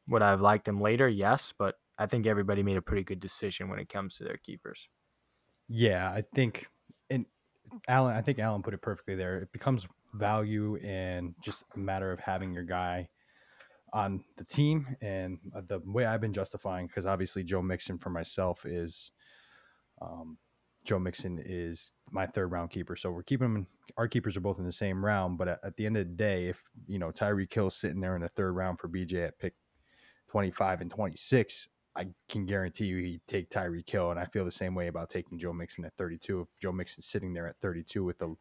Would 0.08 0.22
I 0.22 0.30
have 0.30 0.42
liked 0.42 0.68
him 0.68 0.80
later? 0.80 1.08
Yes, 1.08 1.54
but 1.56 1.76
I 1.98 2.06
think 2.06 2.26
everybody 2.26 2.62
made 2.62 2.76
a 2.76 2.82
pretty 2.82 3.04
good 3.04 3.20
decision 3.20 3.68
when 3.68 3.78
it 3.78 3.88
comes 3.88 4.16
to 4.16 4.24
their 4.24 4.36
keepers. 4.36 4.88
Yeah, 5.68 6.10
I 6.10 6.24
think, 6.34 6.66
and 7.08 7.24
Alan, 7.88 8.14
I 8.14 8.20
think 8.20 8.38
Alan 8.38 8.62
put 8.62 8.74
it 8.74 8.82
perfectly 8.82 9.14
there. 9.14 9.38
It 9.38 9.52
becomes 9.52 9.86
value 10.12 10.76
and 10.76 11.34
just 11.40 11.64
a 11.74 11.78
matter 11.78 12.12
of 12.12 12.20
having 12.20 12.52
your 12.52 12.64
guy 12.64 13.08
on 13.92 14.22
the 14.36 14.44
team. 14.44 14.96
And 15.00 15.38
uh, 15.56 15.62
the 15.66 15.80
way 15.86 16.04
I've 16.04 16.20
been 16.20 16.34
justifying, 16.34 16.86
because 16.86 17.06
obviously 17.06 17.44
Joe 17.44 17.62
Mixon 17.62 17.98
for 17.98 18.10
myself 18.10 18.66
is, 18.66 19.12
um, 20.02 20.36
Joe 20.84 20.98
Mixon 20.98 21.42
is 21.44 21.92
my 22.10 22.26
third 22.26 22.48
round 22.48 22.70
keeper. 22.70 22.96
So 22.96 23.10
we're 23.10 23.22
keeping 23.22 23.46
him. 23.46 23.66
Our 23.96 24.08
keepers 24.08 24.36
are 24.36 24.40
both 24.40 24.58
in 24.58 24.66
the 24.66 24.72
same 24.72 25.04
round, 25.04 25.38
but 25.38 25.48
at, 25.48 25.60
at 25.64 25.76
the 25.76 25.86
end 25.86 25.96
of 25.96 26.06
the 26.06 26.14
day, 26.14 26.46
if 26.46 26.62
you 26.86 26.98
know 26.98 27.10
Tyreek 27.10 27.52
Hill's 27.52 27.76
sitting 27.76 28.00
there 28.00 28.16
in 28.16 28.22
the 28.22 28.28
third 28.28 28.52
round 28.52 28.78
for 28.78 28.88
BJ 28.88 29.26
at 29.26 29.38
pick 29.38 29.54
25 30.28 30.80
and 30.82 30.90
26, 30.90 31.68
I 31.96 32.06
can 32.28 32.44
guarantee 32.44 32.86
you 32.86 32.98
he'd 32.98 33.26
take 33.26 33.50
Tyreek 33.50 33.88
Hill, 33.88 34.10
and 34.10 34.18
I 34.18 34.24
feel 34.24 34.44
the 34.44 34.50
same 34.50 34.74
way 34.74 34.88
about 34.88 35.10
taking 35.10 35.38
Joe 35.38 35.52
Mixon 35.52 35.84
at 35.84 35.96
32. 35.96 36.40
If 36.40 36.48
Joe 36.60 36.72
Mixon's 36.72 37.06
sitting 37.06 37.32
there 37.32 37.46
at 37.46 37.56
32 37.62 38.02
with 38.02 38.18
the 38.18 38.34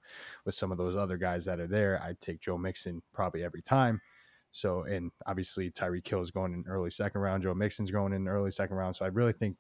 with 0.46 0.56
some 0.56 0.72
of 0.72 0.78
those 0.78 0.96
other 0.96 1.18
guys 1.18 1.46
that 1.46 1.60
are 1.60 1.68
there, 1.68 2.02
I'd 2.04 2.20
take 2.20 2.42
Joe 2.42 2.58
Mixon 2.58 3.02
probably 3.14 3.44
every 3.44 3.62
time. 3.62 4.02
So, 4.52 4.84
and 4.84 5.12
obviously 5.26 5.72
Tyreek 5.72 6.08
Hill 6.08 6.22
is 6.22 6.30
going 6.30 6.54
in 6.54 6.64
early 6.68 6.92
second 6.92 7.22
round. 7.22 7.42
Joe 7.42 7.56
Mixon's 7.56 7.90
going 7.90 8.14
in 8.14 8.28
early 8.28 8.52
second 8.52 8.76
round. 8.76 8.96
So 8.96 9.04
I 9.04 9.08
really 9.08 9.34
think, 9.34 9.58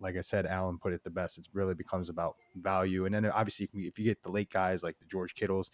like 0.00 0.16
I 0.16 0.20
said, 0.20 0.46
Alan 0.46 0.78
put 0.78 0.92
it 0.92 1.02
the 1.04 1.10
best. 1.10 1.38
It 1.38 1.46
really 1.52 1.74
becomes 1.74 2.08
about 2.08 2.36
value, 2.56 3.06
and 3.06 3.14
then 3.14 3.26
obviously 3.26 3.68
if 3.74 3.98
you 3.98 4.04
get 4.04 4.22
the 4.22 4.30
late 4.30 4.50
guys 4.50 4.82
like 4.82 4.98
the 4.98 5.04
George 5.04 5.34
Kittles, 5.34 5.70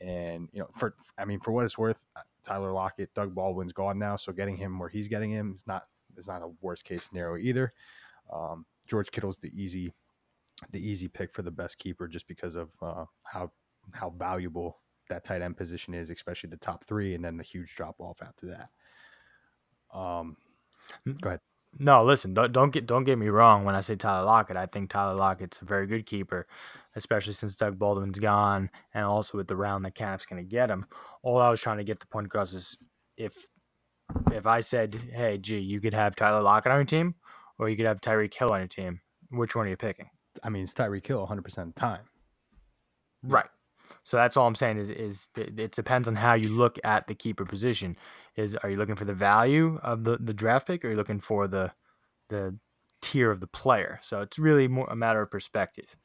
and 0.00 0.48
you 0.52 0.60
know, 0.60 0.68
for 0.76 0.94
I 1.16 1.24
mean, 1.24 1.40
for 1.40 1.52
what 1.52 1.64
it's 1.64 1.78
worth, 1.78 1.98
uh, 2.16 2.20
Tyler 2.44 2.72
Lockett, 2.72 3.12
Doug 3.14 3.34
Baldwin's 3.34 3.72
gone 3.72 3.98
now, 3.98 4.16
so 4.16 4.32
getting 4.32 4.56
him 4.56 4.78
where 4.78 4.88
he's 4.88 5.08
getting 5.08 5.30
him 5.30 5.52
is 5.54 5.66
not 5.66 5.84
is 6.16 6.28
not 6.28 6.42
a 6.42 6.50
worst 6.60 6.84
case 6.84 7.04
scenario 7.04 7.36
either. 7.36 7.72
Um, 8.32 8.66
George 8.86 9.10
Kittle's 9.10 9.38
the 9.38 9.52
easy 9.54 9.92
the 10.70 10.80
easy 10.80 11.08
pick 11.08 11.32
for 11.32 11.42
the 11.42 11.50
best 11.50 11.78
keeper 11.78 12.08
just 12.08 12.26
because 12.26 12.56
of 12.56 12.70
uh, 12.82 13.04
how 13.22 13.50
how 13.92 14.10
valuable 14.10 14.78
that 15.08 15.24
tight 15.24 15.42
end 15.42 15.56
position 15.56 15.94
is, 15.94 16.10
especially 16.10 16.50
the 16.50 16.56
top 16.56 16.84
three, 16.84 17.14
and 17.14 17.24
then 17.24 17.36
the 17.36 17.42
huge 17.42 17.74
drop 17.74 17.96
off 17.98 18.18
after 18.22 18.46
that. 18.46 19.98
Um, 19.98 20.36
go 21.20 21.30
ahead. 21.30 21.40
No, 21.76 22.02
listen, 22.02 22.34
don't 22.34 22.52
don't 22.52 22.70
get 22.70 22.86
don't 22.86 23.04
get 23.04 23.18
me 23.18 23.28
wrong 23.28 23.64
when 23.64 23.74
I 23.74 23.82
say 23.82 23.94
Tyler 23.94 24.24
Lockett. 24.24 24.56
I 24.56 24.66
think 24.66 24.90
Tyler 24.90 25.14
Lockett's 25.14 25.60
a 25.60 25.64
very 25.64 25.86
good 25.86 26.06
keeper, 26.06 26.46
especially 26.96 27.34
since 27.34 27.54
Doug 27.54 27.78
Baldwin's 27.78 28.18
gone, 28.18 28.70
and 28.94 29.04
also 29.04 29.36
with 29.38 29.48
the 29.48 29.56
round 29.56 29.84
that 29.84 29.94
Caniff's 29.94 30.26
going 30.26 30.42
to 30.42 30.48
get 30.48 30.70
him. 30.70 30.86
All 31.22 31.38
I 31.38 31.50
was 31.50 31.60
trying 31.60 31.76
to 31.76 31.84
get 31.84 32.00
the 32.00 32.06
point 32.06 32.26
across 32.26 32.52
is 32.52 32.76
if 33.16 33.46
if 34.32 34.46
I 34.46 34.60
said, 34.62 34.94
"Hey, 35.12 35.38
gee, 35.38 35.58
you 35.58 35.80
could 35.80 35.94
have 35.94 36.16
Tyler 36.16 36.42
Lockett 36.42 36.72
on 36.72 36.78
your 36.78 36.84
team, 36.86 37.14
or 37.58 37.68
you 37.68 37.76
could 37.76 37.86
have 37.86 38.00
Tyreek 38.00 38.34
Hill 38.34 38.52
on 38.52 38.60
your 38.60 38.68
team," 38.68 39.00
which 39.30 39.54
one 39.54 39.66
are 39.66 39.70
you 39.70 39.76
picking? 39.76 40.08
I 40.42 40.48
mean, 40.48 40.64
it's 40.64 40.74
Tyreek 40.74 41.06
Hill 41.06 41.20
100 41.20 41.42
percent 41.42 41.68
of 41.68 41.74
the 41.74 41.80
time. 41.80 42.02
Right. 43.22 43.48
So 44.02 44.16
that's 44.16 44.36
all 44.36 44.46
I'm 44.46 44.54
saying 44.54 44.78
is 44.78 44.90
is 44.90 45.28
it 45.36 45.58
it 45.58 45.72
depends 45.72 46.08
on 46.08 46.16
how 46.16 46.34
you 46.34 46.48
look 46.48 46.78
at 46.84 47.06
the 47.06 47.14
keeper 47.14 47.44
position. 47.44 47.96
Is 48.36 48.54
are 48.56 48.70
you 48.70 48.76
looking 48.76 48.96
for 48.96 49.04
the 49.04 49.14
value 49.14 49.78
of 49.82 50.04
the 50.04 50.18
the 50.18 50.34
draft 50.34 50.66
pick, 50.66 50.84
or 50.84 50.88
are 50.88 50.90
you 50.92 50.96
looking 50.96 51.20
for 51.20 51.48
the 51.48 51.72
the 52.28 52.58
tier 53.00 53.30
of 53.30 53.40
the 53.40 53.46
player? 53.46 54.00
So 54.02 54.20
it's 54.20 54.38
really 54.38 54.68
more 54.68 54.86
a 54.90 54.96
matter 54.96 55.22
of 55.22 55.30
perspective. 55.30 55.96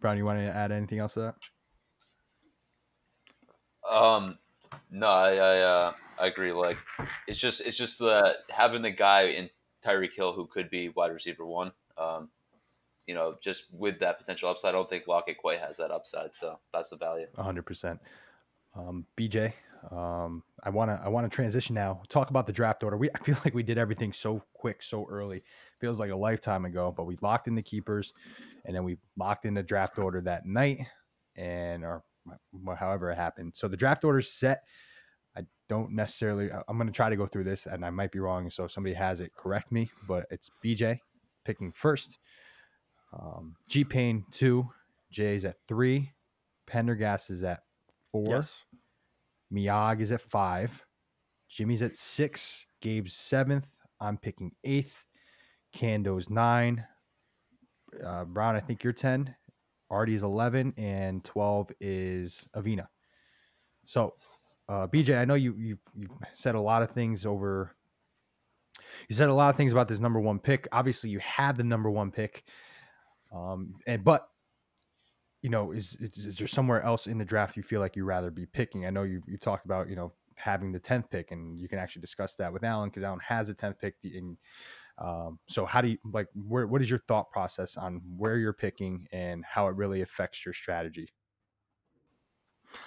Brown, 0.00 0.16
you 0.16 0.24
want 0.24 0.38
to 0.38 0.44
add 0.44 0.70
anything 0.70 0.98
else 0.98 1.14
to 1.14 1.20
that? 1.20 1.34
Um, 3.90 4.38
no, 4.90 5.08
I 5.08 5.34
I, 5.34 5.60
uh, 5.60 5.92
I 6.20 6.26
agree. 6.26 6.52
Like, 6.52 6.78
it's 7.26 7.38
just 7.38 7.66
it's 7.66 7.76
just 7.76 7.98
the 7.98 8.36
having 8.50 8.82
the 8.82 8.90
guy 8.90 9.22
in 9.22 9.50
Tyreek 9.84 10.14
Hill 10.14 10.32
who 10.32 10.46
could 10.46 10.70
be 10.70 10.88
wide 10.90 11.12
receiver 11.12 11.46
one. 11.46 11.72
Um, 11.96 12.28
you 13.08 13.14
know, 13.14 13.36
just 13.40 13.72
with 13.72 13.98
that 14.00 14.18
potential 14.18 14.50
upside, 14.50 14.68
I 14.68 14.72
don't 14.72 14.88
think 14.88 15.08
Lockett 15.08 15.38
quite 15.38 15.60
has 15.60 15.78
that 15.78 15.90
upside. 15.90 16.34
So 16.34 16.60
that's 16.72 16.90
the 16.90 16.96
value. 16.96 17.26
hundred 17.36 17.64
percent. 17.64 17.98
Um, 18.76 19.06
BJ, 19.16 19.54
um, 19.90 20.42
I 20.62 20.68
wanna 20.68 21.00
I 21.02 21.08
wanna 21.08 21.30
transition 21.30 21.74
now. 21.74 22.02
Talk 22.10 22.28
about 22.28 22.46
the 22.46 22.52
draft 22.52 22.84
order. 22.84 22.98
We 22.98 23.08
I 23.14 23.18
feel 23.24 23.38
like 23.44 23.54
we 23.54 23.62
did 23.62 23.78
everything 23.78 24.12
so 24.12 24.42
quick, 24.52 24.82
so 24.82 25.06
early. 25.10 25.42
Feels 25.80 25.98
like 25.98 26.10
a 26.10 26.16
lifetime 26.16 26.66
ago, 26.66 26.92
but 26.94 27.04
we 27.04 27.16
locked 27.22 27.48
in 27.48 27.54
the 27.54 27.62
keepers, 27.62 28.12
and 28.66 28.76
then 28.76 28.84
we 28.84 28.98
locked 29.16 29.46
in 29.46 29.54
the 29.54 29.62
draft 29.62 29.98
order 29.98 30.20
that 30.20 30.44
night, 30.44 30.80
and 31.34 31.84
or 31.84 32.04
however 32.78 33.10
it 33.10 33.16
happened. 33.16 33.52
So 33.56 33.68
the 33.68 33.76
draft 33.76 34.04
order's 34.04 34.30
set. 34.30 34.64
I 35.34 35.46
don't 35.70 35.92
necessarily. 35.92 36.50
I'm 36.52 36.76
gonna 36.76 36.92
try 36.92 37.08
to 37.08 37.16
go 37.16 37.26
through 37.26 37.44
this, 37.44 37.64
and 37.64 37.86
I 37.86 37.90
might 37.90 38.12
be 38.12 38.18
wrong. 38.18 38.50
So 38.50 38.64
if 38.64 38.72
somebody 38.72 38.94
has 38.94 39.22
it, 39.22 39.32
correct 39.34 39.72
me. 39.72 39.90
But 40.06 40.26
it's 40.30 40.50
BJ 40.62 41.00
picking 41.46 41.72
first. 41.72 42.18
Um, 43.12 43.56
G 43.68 43.84
Payne 43.84 44.24
two, 44.30 44.68
Jay's 45.10 45.44
at 45.44 45.56
three, 45.66 46.12
Pendergast 46.66 47.30
is 47.30 47.42
at 47.42 47.62
four. 48.12 48.26
Yes. 48.28 48.64
Is 50.00 50.12
at 50.12 50.20
five. 50.20 50.84
Jimmy's 51.48 51.82
at 51.82 51.96
six. 51.96 52.66
Gabe's 52.82 53.14
seventh. 53.14 53.66
I'm 54.00 54.18
picking 54.18 54.52
eighth. 54.64 55.04
Kando's 55.74 56.28
nine. 56.30 56.84
Uh, 58.04 58.24
Brown, 58.24 58.54
I 58.54 58.60
think 58.60 58.84
you're 58.84 58.92
10. 58.92 59.34
Artie's 59.90 60.22
11. 60.22 60.74
And 60.76 61.24
12 61.24 61.70
is 61.80 62.46
Avina. 62.54 62.86
So, 63.86 64.14
uh, 64.68 64.86
BJ, 64.86 65.18
I 65.18 65.24
know 65.24 65.34
you, 65.34 65.54
you've, 65.56 65.80
you've 65.94 66.10
said 66.34 66.54
a 66.54 66.62
lot 66.62 66.82
of 66.82 66.90
things 66.90 67.24
over. 67.24 67.74
You 69.08 69.16
said 69.16 69.30
a 69.30 69.34
lot 69.34 69.48
of 69.48 69.56
things 69.56 69.72
about 69.72 69.88
this 69.88 70.00
number 70.00 70.20
one 70.20 70.38
pick. 70.38 70.68
Obviously, 70.72 71.08
you 71.08 71.18
had 71.20 71.56
the 71.56 71.64
number 71.64 71.90
one 71.90 72.10
pick. 72.10 72.44
Um, 73.32 73.74
and 73.86 74.04
but 74.04 74.28
you 75.42 75.50
know, 75.50 75.72
is, 75.72 75.96
is 76.00 76.26
is 76.26 76.36
there 76.36 76.48
somewhere 76.48 76.82
else 76.82 77.06
in 77.06 77.18
the 77.18 77.24
draft 77.24 77.56
you 77.56 77.62
feel 77.62 77.80
like 77.80 77.94
you'd 77.94 78.04
rather 78.04 78.30
be 78.30 78.46
picking? 78.46 78.86
I 78.86 78.90
know 78.90 79.04
you 79.04 79.22
you've 79.26 79.40
talked 79.40 79.64
about 79.64 79.88
you 79.88 79.96
know 79.96 80.12
having 80.34 80.72
the 80.72 80.78
tenth 80.78 81.10
pick, 81.10 81.30
and 81.30 81.58
you 81.58 81.68
can 81.68 81.78
actually 81.78 82.00
discuss 82.00 82.34
that 82.36 82.52
with 82.52 82.64
Alan 82.64 82.88
because 82.88 83.04
Alan 83.04 83.20
has 83.26 83.48
a 83.48 83.54
tenth 83.54 83.78
pick. 83.78 83.94
And 84.02 84.36
um, 84.98 85.38
so, 85.46 85.64
how 85.64 85.80
do 85.80 85.88
you 85.88 85.98
like? 86.04 86.26
Where 86.34 86.66
what 86.66 86.82
is 86.82 86.90
your 86.90 87.00
thought 87.06 87.30
process 87.30 87.76
on 87.76 88.00
where 88.16 88.36
you're 88.36 88.52
picking 88.52 89.06
and 89.12 89.44
how 89.44 89.68
it 89.68 89.76
really 89.76 90.00
affects 90.00 90.44
your 90.44 90.54
strategy? 90.54 91.08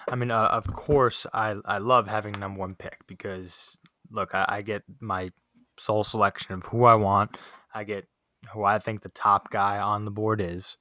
I 0.09 0.15
mean, 0.15 0.29
uh, 0.29 0.49
of 0.51 0.67
course, 0.73 1.25
I 1.33 1.55
I 1.65 1.77
love 1.77 2.07
having 2.07 2.33
number 2.33 2.59
one 2.59 2.75
pick 2.75 2.99
because 3.07 3.79
look, 4.09 4.35
I, 4.35 4.45
I 4.47 4.61
get 4.61 4.83
my 4.99 5.31
sole 5.77 6.03
selection 6.03 6.53
of 6.55 6.65
who 6.65 6.83
I 6.83 6.95
want. 6.95 7.37
I 7.73 7.85
get 7.85 8.07
who 8.53 8.63
I 8.63 8.79
think 8.79 9.01
the 9.01 9.09
top 9.09 9.49
guy 9.49 9.79
on 9.79 10.05
the 10.05 10.11
board 10.11 10.41
is. 10.41 10.77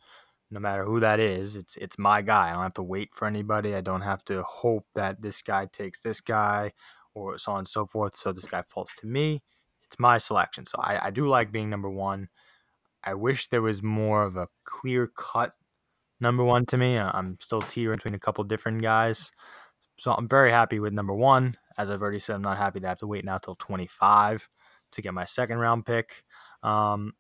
No 0.51 0.59
matter 0.59 0.85
who 0.85 0.99
that 0.99 1.21
is, 1.21 1.55
it's 1.55 1.77
it's 1.77 1.97
my 1.99 2.23
guy. 2.23 2.49
I 2.51 2.53
don't 2.55 2.63
have 2.63 2.75
to 2.75 2.83
wait 2.83 3.11
for 3.15 3.27
anybody. 3.27 3.75
I 3.75 3.83
don't 3.83 4.01
have 4.01 4.25
to 4.25 4.43
hope 4.43 4.87
that 4.95 5.23
this 5.23 5.43
guy 5.43 5.67
takes 5.67 6.01
this 6.01 6.21
guy 6.21 6.73
or 7.15 7.39
so 7.39 7.53
on 7.53 7.61
and 7.61 7.69
so 7.69 7.87
forth. 7.87 8.17
So 8.17 8.33
this 8.33 8.47
guy 8.47 8.63
falls 8.67 8.93
to 8.99 9.07
me. 9.07 9.43
It's 9.85 9.99
my 9.99 10.19
selection. 10.19 10.67
So 10.67 10.79
I, 10.81 11.07
I 11.07 11.11
do 11.11 11.29
like 11.29 11.53
being 11.53 11.71
number 11.71 11.91
one. 11.91 12.29
I 13.05 13.15
wish 13.15 13.49
there 13.49 13.63
was 13.63 13.83
more 13.83 14.25
of 14.25 14.37
a 14.37 14.49
clear 14.65 15.07
cut 15.07 15.53
number 16.21 16.45
one 16.45 16.67
to 16.67 16.77
me. 16.77 16.99
I'm 16.99 17.39
still 17.41 17.63
teetering 17.63 17.97
between 17.97 18.15
a 18.15 18.19
couple 18.19 18.45
different 18.45 18.83
guys. 18.83 19.31
So 19.99 20.13
I'm 20.13 20.29
very 20.29 20.51
happy 20.51 20.81
with 20.81 20.93
number 20.93 21.15
one. 21.15 21.57
As 21.79 21.91
I've 21.91 22.03
already 22.03 22.19
said, 22.19 22.37
I'm 22.37 22.43
not 22.43 22.59
happy 22.59 22.81
to 22.81 22.89
have 22.89 22.99
to 22.99 23.07
wait 23.07 23.25
now 23.25 23.39
till 23.39 23.55
25 23.55 24.49
to 24.93 25.03
get 25.03 25.15
my 25.15 25.25
second 25.25 25.59
round 25.59 25.87
pick. 25.87 26.25
Um, 26.63 27.15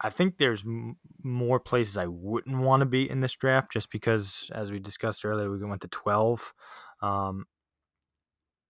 I 0.00 0.10
think 0.10 0.38
there's 0.38 0.64
m- 0.64 0.96
more 1.22 1.60
places 1.60 1.96
I 1.96 2.06
wouldn't 2.06 2.58
want 2.58 2.80
to 2.80 2.86
be 2.86 3.08
in 3.08 3.20
this 3.20 3.34
draft 3.34 3.72
just 3.72 3.90
because, 3.90 4.50
as 4.54 4.70
we 4.70 4.78
discussed 4.78 5.24
earlier, 5.24 5.50
we 5.50 5.64
went 5.64 5.82
to 5.82 5.88
12. 5.88 6.52
Um, 7.02 7.46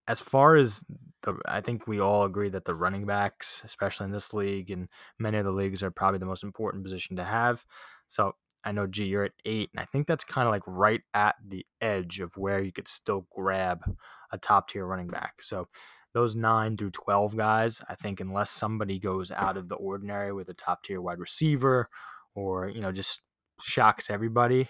as 0.07 0.21
far 0.21 0.55
as 0.55 0.83
the, 1.23 1.35
I 1.47 1.61
think 1.61 1.87
we 1.87 1.99
all 1.99 2.23
agree 2.23 2.49
that 2.49 2.65
the 2.65 2.75
running 2.75 3.05
backs, 3.05 3.63
especially 3.65 4.05
in 4.05 4.11
this 4.11 4.33
league 4.33 4.69
and 4.69 4.87
many 5.17 5.37
of 5.37 5.45
the 5.45 5.51
leagues, 5.51 5.81
are 5.81 5.91
probably 5.91 6.19
the 6.19 6.25
most 6.25 6.43
important 6.43 6.83
position 6.83 7.15
to 7.17 7.23
have. 7.23 7.65
So 8.07 8.35
I 8.63 8.71
know, 8.71 8.87
G, 8.87 9.05
you're 9.05 9.25
at 9.25 9.33
eight, 9.45 9.69
and 9.73 9.79
I 9.79 9.85
think 9.85 10.07
that's 10.07 10.23
kind 10.23 10.47
of 10.47 10.51
like 10.51 10.63
right 10.67 11.01
at 11.13 11.35
the 11.45 11.65
edge 11.81 12.19
of 12.19 12.35
where 12.37 12.61
you 12.61 12.71
could 12.71 12.87
still 12.87 13.27
grab 13.35 13.81
a 14.31 14.37
top 14.37 14.69
tier 14.69 14.85
running 14.85 15.07
back. 15.07 15.41
So 15.41 15.67
those 16.15 16.33
nine 16.33 16.77
through 16.77 16.91
12 16.91 17.35
guys, 17.35 17.81
I 17.89 17.95
think, 17.95 18.21
unless 18.21 18.49
somebody 18.49 18.99
goes 18.99 19.31
out 19.31 19.57
of 19.57 19.67
the 19.67 19.75
ordinary 19.75 20.31
with 20.31 20.47
a 20.47 20.53
top 20.53 20.81
tier 20.83 21.01
wide 21.01 21.19
receiver 21.19 21.89
or, 22.33 22.69
you 22.69 22.79
know, 22.79 22.93
just 22.93 23.21
shocks 23.61 24.09
everybody, 24.09 24.69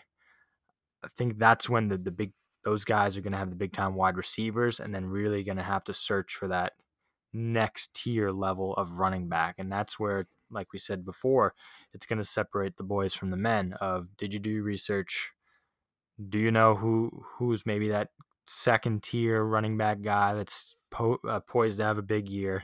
I 1.03 1.07
think 1.07 1.37
that's 1.37 1.69
when 1.69 1.89
the, 1.89 1.99
the 1.99 2.09
big, 2.09 2.33
those 2.63 2.83
guys 2.83 3.15
are 3.15 3.21
going 3.21 3.33
to 3.33 3.37
have 3.37 3.51
the 3.51 3.55
big 3.55 3.73
time 3.73 3.93
wide 3.93 4.17
receivers 4.17 4.79
and 4.79 4.93
then 4.93 5.05
really 5.05 5.43
going 5.43 5.57
to 5.57 5.63
have 5.63 5.83
to 5.83 5.93
search 5.93 6.33
for 6.33 6.47
that 6.47 6.73
next 7.31 7.93
tier 7.93 8.31
level 8.31 8.73
of 8.73 8.93
running 8.93 9.29
back. 9.29 9.55
And 9.59 9.69
that's 9.69 9.99
where, 9.99 10.27
like 10.49 10.73
we 10.73 10.79
said 10.79 11.05
before, 11.05 11.53
it's 11.93 12.07
going 12.07 12.17
to 12.17 12.25
separate 12.25 12.77
the 12.77 12.83
boys 12.83 13.13
from 13.13 13.29
the 13.29 13.37
men 13.37 13.73
of 13.73 14.07
did 14.17 14.33
you 14.33 14.39
do 14.39 14.63
research? 14.63 15.31
Do 16.27 16.39
you 16.39 16.49
know 16.49 16.73
who 16.73 17.23
who's 17.37 17.67
maybe 17.67 17.89
that 17.89 18.09
second 18.47 19.03
tier 19.03 19.43
running 19.43 19.77
back 19.77 20.01
guy 20.01 20.33
that's 20.33 20.75
po- 20.95 21.19
uh, 21.27 21.41
poised 21.41 21.79
to 21.79 21.85
have 21.85 21.97
a 21.97 22.03
big 22.03 22.29
year? 22.29 22.63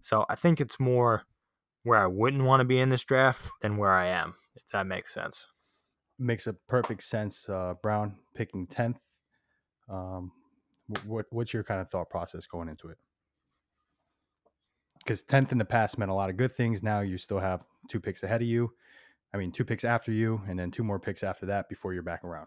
So 0.00 0.24
I 0.28 0.36
think 0.36 0.60
it's 0.60 0.78
more 0.78 1.24
where 1.82 1.98
I 1.98 2.06
wouldn't 2.06 2.44
want 2.44 2.60
to 2.60 2.64
be 2.64 2.78
in 2.78 2.90
this 2.90 3.04
draft 3.04 3.50
than 3.60 3.76
where 3.76 3.90
I 3.90 4.06
am, 4.06 4.34
if 4.54 4.66
that 4.72 4.86
makes 4.86 5.12
sense. 5.12 5.46
Makes 6.18 6.46
a 6.46 6.52
perfect 6.52 7.02
sense. 7.02 7.48
Uh, 7.48 7.74
Brown 7.82 8.14
picking 8.34 8.66
tenth. 8.66 9.00
Um, 9.88 10.32
what 11.04 11.26
what's 11.30 11.52
your 11.52 11.64
kind 11.64 11.80
of 11.80 11.90
thought 11.90 12.10
process 12.10 12.46
going 12.46 12.68
into 12.68 12.88
it? 12.88 12.98
Because 14.98 15.22
tenth 15.24 15.50
in 15.50 15.58
the 15.58 15.64
past 15.64 15.98
meant 15.98 16.10
a 16.10 16.14
lot 16.14 16.30
of 16.30 16.36
good 16.36 16.56
things. 16.56 16.82
Now 16.82 17.00
you 17.00 17.18
still 17.18 17.40
have 17.40 17.62
two 17.88 18.00
picks 18.00 18.22
ahead 18.22 18.42
of 18.42 18.48
you. 18.48 18.70
I 19.34 19.38
mean, 19.38 19.50
two 19.50 19.64
picks 19.64 19.84
after 19.84 20.12
you, 20.12 20.40
and 20.48 20.58
then 20.58 20.70
two 20.70 20.84
more 20.84 21.00
picks 21.00 21.22
after 21.24 21.46
that 21.46 21.68
before 21.68 21.94
you're 21.94 22.02
back 22.02 22.22
around. 22.22 22.46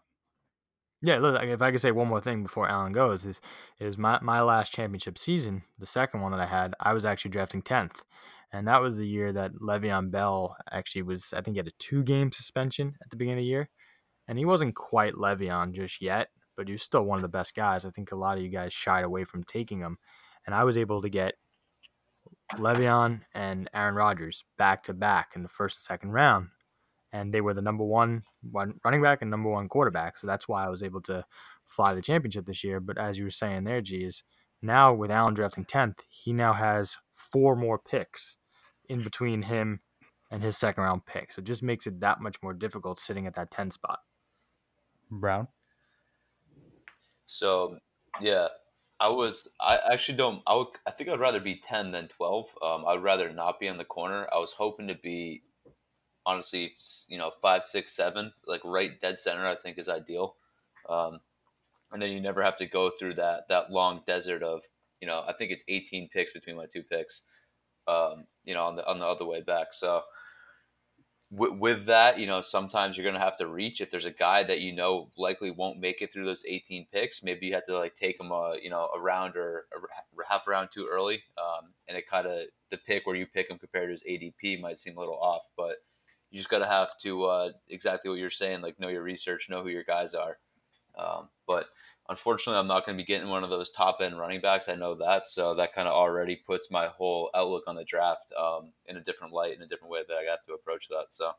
Yeah, 1.02 1.18
look, 1.18 1.42
if 1.44 1.62
I 1.62 1.72
could 1.72 1.82
say 1.82 1.92
one 1.92 2.08
more 2.08 2.22
thing 2.22 2.42
before 2.44 2.68
Alan 2.68 2.94
goes, 2.94 3.26
is 3.26 3.42
is 3.80 3.98
my, 3.98 4.20
my 4.22 4.42
last 4.42 4.74
championship 4.74 5.18
season, 5.18 5.64
the 5.78 5.86
second 5.86 6.22
one 6.22 6.32
that 6.32 6.42
I 6.42 6.46
had, 6.46 6.74
I 6.80 6.94
was 6.94 7.06
actually 7.06 7.32
drafting 7.32 7.62
tenth. 7.62 8.04
And 8.52 8.68
that 8.68 8.82
was 8.82 8.98
the 8.98 9.08
year 9.08 9.34
that 9.34 9.54
Le'Veon 9.56 10.12
Bell 10.12 10.56
actually 10.72 11.02
was 11.02 11.34
I 11.34 11.42
think 11.42 11.56
he 11.56 11.60
had 11.60 11.68
a 11.68 11.72
two 11.78 12.04
game 12.04 12.32
suspension 12.32 12.96
at 13.04 13.10
the 13.10 13.18
beginning 13.18 13.40
of 13.40 13.44
the 13.44 13.50
year. 13.50 13.70
And 14.28 14.38
he 14.38 14.46
wasn't 14.46 14.76
quite 14.76 15.14
Le'Veon 15.14 15.74
just 15.74 16.02
yet, 16.02 16.30
but 16.56 16.68
he 16.68 16.72
was 16.72 16.82
still 16.82 17.04
one 17.04 17.18
of 17.18 17.22
the 17.22 17.28
best 17.28 17.54
guys. 17.54 17.86
I 17.86 17.90
think 17.90 18.12
a 18.12 18.16
lot 18.16 18.38
of 18.38 18.44
you 18.44 18.50
guys 18.50 18.74
shied 18.74 19.04
away 19.04 19.26
from 19.26 19.44
taking 19.44 19.80
him. 19.80 19.98
And 20.46 20.56
I 20.56 20.64
was 20.64 20.78
able 20.78 21.02
to 21.02 21.10
get 21.10 21.36
Le'Veon 22.54 23.22
and 23.34 23.70
Aaron 23.74 23.96
Rodgers 23.96 24.46
back 24.58 24.84
to 24.84 24.94
back 24.94 25.34
in 25.36 25.44
the 25.44 25.50
first 25.50 25.78
and 25.78 25.84
second 25.84 26.12
round. 26.12 26.48
And 27.16 27.34
they 27.34 27.42
were 27.42 27.54
the 27.54 27.62
number 27.62 27.86
one, 27.86 28.24
one 28.42 28.80
running 28.84 29.02
back 29.02 29.22
and 29.22 29.32
number 29.32 29.50
one 29.50 29.70
quarterback. 29.70 30.18
So 30.18 30.28
that's 30.28 30.48
why 30.48 30.66
I 30.66 30.70
was 30.70 30.84
able 30.84 31.02
to 31.04 31.26
fly 31.64 31.94
the 31.94 32.02
championship 32.02 32.46
this 32.46 32.64
year. 32.64 32.80
But 32.80 32.98
as 32.98 33.18
you 33.18 33.24
were 33.24 33.30
saying 33.30 33.64
there, 33.64 33.82
geez, 33.82 34.24
now 34.62 34.94
with 34.94 35.12
Allen 35.12 35.34
drafting 35.34 35.66
10th, 35.66 36.00
he 36.10 36.34
now 36.34 36.54
has 36.54 36.98
four 37.14 37.56
more 37.56 37.80
picks 37.80 38.36
in 38.90 39.02
between 39.02 39.44
him 39.44 39.80
and 40.30 40.44
his 40.44 40.58
second 40.58 40.84
round 40.84 41.06
pick. 41.06 41.32
So 41.32 41.40
it 41.40 41.46
just 41.46 41.64
makes 41.64 41.88
it 41.88 42.02
that 42.02 42.20
much 42.20 42.36
more 42.44 42.54
difficult 42.54 43.00
sitting 43.00 43.28
at 43.28 43.36
that 43.36 43.52
10 43.52 43.72
spot. 43.72 44.00
Brown. 45.10 45.48
So 47.28 47.78
yeah, 48.22 48.48
I 49.00 49.10
was. 49.10 49.50
I 49.60 49.80
actually 49.92 50.18
don't. 50.18 50.42
I 50.48 50.56
would. 50.56 50.68
I 50.86 50.92
think 50.92 51.10
I'd 51.10 51.20
rather 51.20 51.40
be 51.40 51.56
ten 51.56 51.92
than 51.92 52.08
twelve. 52.08 52.48
Um, 52.64 52.86
I'd 52.88 53.04
rather 53.04 53.30
not 53.32 53.60
be 53.60 53.68
on 53.68 53.78
the 53.78 53.86
corner. 53.86 54.28
I 54.34 54.40
was 54.40 54.54
hoping 54.54 54.88
to 54.88 54.96
be, 54.96 55.44
honestly, 56.26 56.74
you 57.08 57.18
know, 57.18 57.32
five, 57.42 57.64
six, 57.64 57.94
seven, 57.94 58.34
like 58.46 58.62
right 58.64 59.00
dead 59.00 59.20
center. 59.20 59.48
I 59.48 59.56
think 59.56 59.78
is 59.78 59.90
ideal. 59.90 60.36
Um, 60.90 61.20
and 61.92 62.02
then 62.02 62.12
you 62.12 62.20
never 62.20 62.44
have 62.44 62.56
to 62.58 62.66
go 62.66 62.90
through 62.90 63.16
that 63.16 63.48
that 63.50 63.72
long 63.72 64.02
desert 64.06 64.44
of 64.44 64.64
you 65.02 65.08
know. 65.08 65.24
I 65.28 65.34
think 65.34 65.52
it's 65.52 65.64
eighteen 65.68 66.10
picks 66.12 66.34
between 66.34 66.58
my 66.58 66.66
two 66.66 66.84
picks. 66.84 67.24
Um, 67.88 68.26
you 68.44 68.54
know, 68.54 68.66
on 68.66 68.76
the 68.76 68.88
on 68.88 69.00
the 69.00 69.06
other 69.06 69.26
way 69.26 69.42
back. 69.42 69.68
So 69.72 70.02
with, 71.32 71.86
that, 71.86 72.20
you 72.20 72.28
know, 72.28 72.42
sometimes 72.42 72.96
you're 72.96 73.04
going 73.04 73.16
to 73.16 73.26
have 73.26 73.38
to 73.38 73.48
reach 73.48 73.82
if 73.82 73.90
there's 73.90 74.06
a 74.06 74.12
guy 74.12 74.44
that 74.44 74.62
you 74.62 74.74
know 74.74 75.10
likely 75.18 75.52
won't 75.52 75.80
make 75.80 76.02
it 76.02 76.14
through 76.14 76.26
those 76.26 76.46
18 76.48 76.88
picks. 76.94 77.24
Maybe 77.24 77.48
you 77.48 77.54
have 77.56 77.66
to 77.66 77.78
like 77.78 77.96
take 77.96 78.20
him, 78.20 78.32
a, 78.32 78.56
you 78.62 78.70
know, 78.70 78.90
a 78.96 79.00
round 79.00 79.36
or 79.36 79.66
a 79.76 80.24
half 80.32 80.48
round 80.48 80.70
too 80.72 80.88
early, 80.90 81.24
um, 81.38 81.74
and 81.88 81.98
it 81.98 82.08
kind 82.08 82.28
of 82.28 82.44
the 82.70 82.78
pick 82.78 83.06
where 83.06 83.16
you 83.16 83.26
pick 83.26 83.50
him 83.50 83.58
compared 83.58 83.88
to 83.88 83.92
his 83.92 84.04
ADP 84.04 84.62
might 84.62 84.80
seem 84.80 84.98
a 84.98 85.00
little 85.00 85.20
off, 85.20 85.50
but 85.58 85.78
you 86.36 86.42
just 86.42 86.50
got 86.50 86.60
to 86.60 86.66
have 86.66 86.98
to 86.98 87.24
uh, 87.24 87.50
exactly 87.70 88.10
what 88.10 88.20
you're 88.20 88.30
saying, 88.30 88.60
like 88.60 88.78
know 88.78 88.90
your 88.90 89.04
research, 89.04 89.50
know 89.50 89.64
who 89.64 89.70
your 89.70 89.86
guys 89.86 90.14
are. 90.14 90.38
Um, 90.98 91.30
but 91.48 91.68
unfortunately, 92.10 92.60
I'm 92.60 92.68
not 92.68 92.86
going 92.86 92.98
to 92.98 93.02
be 93.02 93.08
getting 93.08 93.30
one 93.30 93.46
of 93.46 93.50
those 93.50 93.72
top 93.72 94.00
end 94.02 94.20
running 94.20 94.42
backs. 94.42 94.68
I 94.68 94.76
know 94.76 94.96
that, 94.96 95.30
so 95.30 95.56
that 95.56 95.74
kind 95.74 95.88
of 95.88 95.94
already 95.94 96.36
puts 96.36 96.70
my 96.70 96.88
whole 96.88 97.30
outlook 97.34 97.64
on 97.68 97.76
the 97.78 97.86
draft 97.86 98.34
um, 98.38 98.74
in 98.86 98.98
a 98.98 99.02
different 99.02 99.32
light, 99.32 99.56
in 99.56 99.62
a 99.62 99.68
different 99.68 99.94
way 99.94 100.02
that 100.06 100.14
I 100.14 100.26
got 100.26 100.40
to 100.46 100.54
approach 100.54 100.90
that. 100.90 101.06
So 101.12 101.32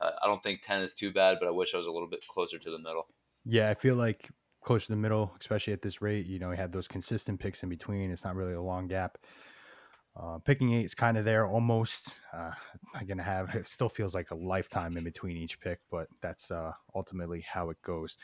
uh, 0.00 0.10
I 0.22 0.28
don't 0.28 0.40
think 0.44 0.62
10 0.62 0.82
is 0.82 0.94
too 0.94 1.12
bad, 1.12 1.38
but 1.40 1.48
I 1.48 1.50
wish 1.50 1.74
I 1.74 1.78
was 1.78 1.88
a 1.88 1.92
little 1.92 2.08
bit 2.08 2.24
closer 2.28 2.60
to 2.60 2.70
the 2.70 2.78
middle. 2.78 3.08
Yeah, 3.44 3.68
I 3.68 3.74
feel 3.74 3.96
like 3.96 4.30
close 4.62 4.86
to 4.86 4.92
the 4.92 4.96
middle, 4.96 5.32
especially 5.40 5.72
at 5.72 5.82
this 5.82 6.00
rate. 6.00 6.26
You 6.26 6.38
know, 6.38 6.50
we 6.50 6.56
had 6.56 6.70
those 6.70 6.86
consistent 6.86 7.40
picks 7.40 7.64
in 7.64 7.68
between. 7.68 8.12
It's 8.12 8.24
not 8.24 8.36
really 8.36 8.54
a 8.54 8.62
long 8.62 8.86
gap. 8.86 9.18
Uh, 10.16 10.38
picking 10.38 10.72
eight 10.72 10.84
is 10.84 10.94
kind 10.94 11.16
of 11.16 11.24
there 11.24 11.46
almost. 11.46 12.08
Uh, 12.32 12.50
I'm 12.94 13.06
gonna 13.06 13.22
have 13.22 13.54
it. 13.54 13.66
Still 13.66 13.88
feels 13.88 14.14
like 14.14 14.30
a 14.30 14.34
lifetime 14.34 14.96
in 14.96 15.04
between 15.04 15.36
each 15.36 15.60
pick, 15.60 15.80
but 15.90 16.08
that's 16.20 16.50
uh, 16.50 16.72
ultimately 16.94 17.44
how 17.48 17.70
it 17.70 17.80
goes. 17.82 18.18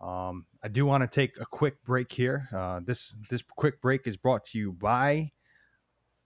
Um, 0.00 0.46
I 0.62 0.68
do 0.68 0.86
want 0.86 1.02
to 1.02 1.08
take 1.08 1.38
a 1.40 1.46
quick 1.46 1.82
break 1.84 2.12
here. 2.12 2.48
Uh, 2.54 2.80
this 2.84 3.14
this 3.28 3.42
quick 3.56 3.80
break 3.80 4.06
is 4.06 4.16
brought 4.16 4.44
to 4.46 4.58
you 4.58 4.72
by 4.72 5.32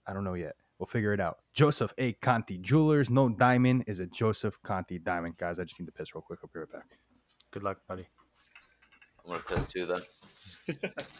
I 0.07 0.13
don't 0.13 0.25
know 0.25 0.35
yet. 0.35 0.57
We'll 0.79 0.87
figure 0.87 1.13
it 1.13 1.21
out. 1.21 1.39
Joseph 1.53 1.93
A. 1.99 2.15
Conti 2.15 2.59
Jewelers. 2.59 3.11
No 3.11 3.29
diamond 3.29 3.85
is 3.87 4.01
a 4.01 4.07
Joseph 4.07 4.59
Conti 4.63 4.99
diamond, 4.99 5.37
guys. 5.37 5.59
I 5.59 5.65
just 5.65 5.79
need 5.79 5.87
to 5.87 5.93
piss 5.93 6.15
real 6.15 6.23
quick. 6.23 6.41
I'll 6.43 6.51
be 6.53 6.61
right 6.61 6.73
back. 6.73 6.99
Good 7.53 7.63
luck, 7.63 7.79
buddy. 7.87 8.09
I'm 9.25 9.33
gonna 9.33 9.43
piss 9.47 9.69
too 9.69 9.87
then. 9.87 10.01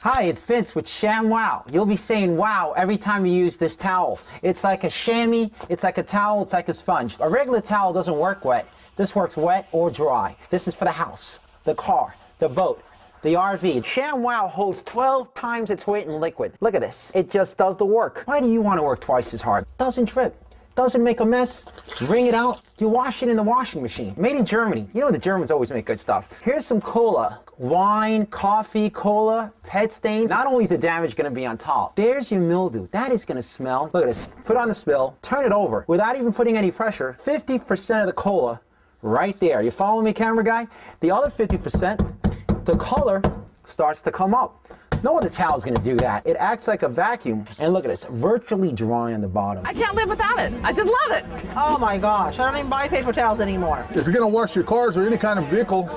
Hi, 0.03 0.25
it's 0.25 0.43
Vince 0.43 0.75
with 0.75 0.89
Sham 0.89 1.29
Wow. 1.29 1.65
You'll 1.71 1.87
be 1.87 1.97
saying 1.97 2.37
wow 2.37 2.73
every 2.77 2.97
time 2.97 3.27
you 3.27 3.33
use 3.33 3.57
this 3.57 3.77
towel. 3.77 4.21
It's 4.43 4.63
like 4.65 4.85
a 4.85 4.91
chamois, 4.91 5.51
it's 5.69 5.83
like 5.83 5.99
a 5.99 6.03
towel, 6.03 6.43
it's 6.43 6.53
like 6.53 6.69
a 6.69 6.75
sponge. 6.75 7.17
A 7.21 7.29
regular 7.29 7.61
towel 7.61 7.93
doesn't 7.93 8.17
work 8.17 8.45
wet. 8.45 8.67
This 8.97 9.15
works 9.15 9.37
wet 9.37 9.69
or 9.73 9.91
dry. 9.91 10.37
This 10.51 10.69
is 10.69 10.75
for 10.75 10.85
the 10.85 10.93
house, 10.93 11.41
the 11.65 11.75
car, 11.75 12.15
the 12.39 12.49
boat, 12.49 12.83
the 13.23 13.35
RV. 13.35 13.85
Sham 13.85 14.23
Wow 14.23 14.49
holds 14.49 14.83
12 14.83 15.35
times 15.35 15.71
its 15.71 15.87
weight 15.87 16.07
in 16.07 16.21
liquid. 16.21 16.53
Look 16.61 16.75
at 16.75 16.81
this. 16.81 17.13
It 17.15 17.31
just 17.31 17.59
does 17.59 17.77
the 17.77 17.87
work. 17.87 18.23
Why 18.27 18.41
do 18.41 18.51
you 18.51 18.61
want 18.61 18.79
to 18.79 18.83
work 18.83 19.01
twice 19.01 19.35
as 19.35 19.41
hard? 19.41 19.67
Doesn't 19.79 20.09
drip. 20.09 20.37
Doesn't 20.77 21.03
make 21.03 21.21
a 21.21 21.27
mess. 21.27 21.67
Wring 22.03 22.27
it 22.27 22.35
out. 22.35 22.61
You 22.79 22.89
wash 22.89 23.23
it 23.23 23.29
in 23.29 23.37
the 23.37 23.43
washing 23.43 23.83
machine. 23.83 24.15
Made 24.17 24.37
in 24.37 24.47
Germany. 24.47 24.89
You 24.95 25.01
know 25.01 25.11
the 25.11 25.19
Germans 25.19 25.51
always 25.51 25.71
make 25.71 25.87
good 25.87 26.01
stuff. 26.01 26.41
Here's 26.43 26.65
some 26.65 26.81
cola. 26.81 27.41
Wine, 27.61 28.25
coffee, 28.25 28.89
cola, 28.89 29.53
pet 29.67 29.93
stains. 29.93 30.31
Not 30.31 30.47
only 30.47 30.63
is 30.63 30.71
the 30.71 30.79
damage 30.79 31.15
going 31.15 31.27
to 31.27 31.31
be 31.31 31.45
on 31.45 31.59
top, 31.59 31.95
there's 31.95 32.31
your 32.33 32.41
mildew. 32.41 32.89
That 32.91 33.13
is 33.13 33.27
going 33.27 33.37
to 33.37 33.43
smell. 33.43 33.91
Look 33.93 34.03
at 34.03 34.07
this. 34.07 34.29
Put 34.47 34.57
on 34.57 34.67
the 34.67 34.73
spill. 34.73 35.15
Turn 35.21 35.45
it 35.45 35.53
over. 35.53 35.85
Without 35.87 36.17
even 36.17 36.33
putting 36.33 36.57
any 36.57 36.71
pressure, 36.71 37.19
50% 37.23 38.01
of 38.01 38.07
the 38.07 38.15
cola 38.15 38.63
right 39.03 39.39
there. 39.41 39.61
You 39.61 39.71
follow 39.71 40.01
me, 40.01 40.15
camera 40.15 40.43
guy? 40.43 40.69
The 41.01 41.11
other 41.11 41.29
50%, 41.29 42.65
the 42.65 42.77
color 42.79 43.23
starts 43.67 44.01
to 44.03 44.11
come 44.11 44.33
up. 44.33 44.67
No 45.03 45.19
other 45.19 45.29
towel 45.29 45.55
is 45.55 45.63
going 45.63 45.77
to 45.77 45.85
do 45.85 45.97
that. 45.97 46.27
It 46.27 46.39
acts 46.41 46.67
like 46.67 46.83
a 46.83 46.89
vacuum. 46.89 47.45
And 47.59 47.75
look 47.75 47.85
at 47.85 47.89
this, 47.89 48.05
virtually 48.05 48.73
dry 48.73 49.13
on 49.13 49.21
the 49.21 49.29
bottom. 49.29 49.67
I 49.67 49.75
can't 49.75 49.95
live 49.95 50.09
without 50.09 50.39
it. 50.39 50.55
I 50.63 50.73
just 50.73 50.89
love 50.89 51.19
it. 51.19 51.27
Oh 51.55 51.77
my 51.79 51.99
gosh, 51.99 52.39
I 52.39 52.47
don't 52.47 52.59
even 52.59 52.71
buy 52.71 52.89
paper 52.89 53.13
towels 53.13 53.41
anymore. 53.41 53.87
If 53.91 54.07
you're 54.07 54.15
gonna 54.15 54.29
wash 54.29 54.57
your 54.57 54.65
cars 54.65 54.97
or 54.97 55.07
any 55.07 55.19
kind 55.19 55.39
of 55.39 55.47
vehicle, 55.49 55.91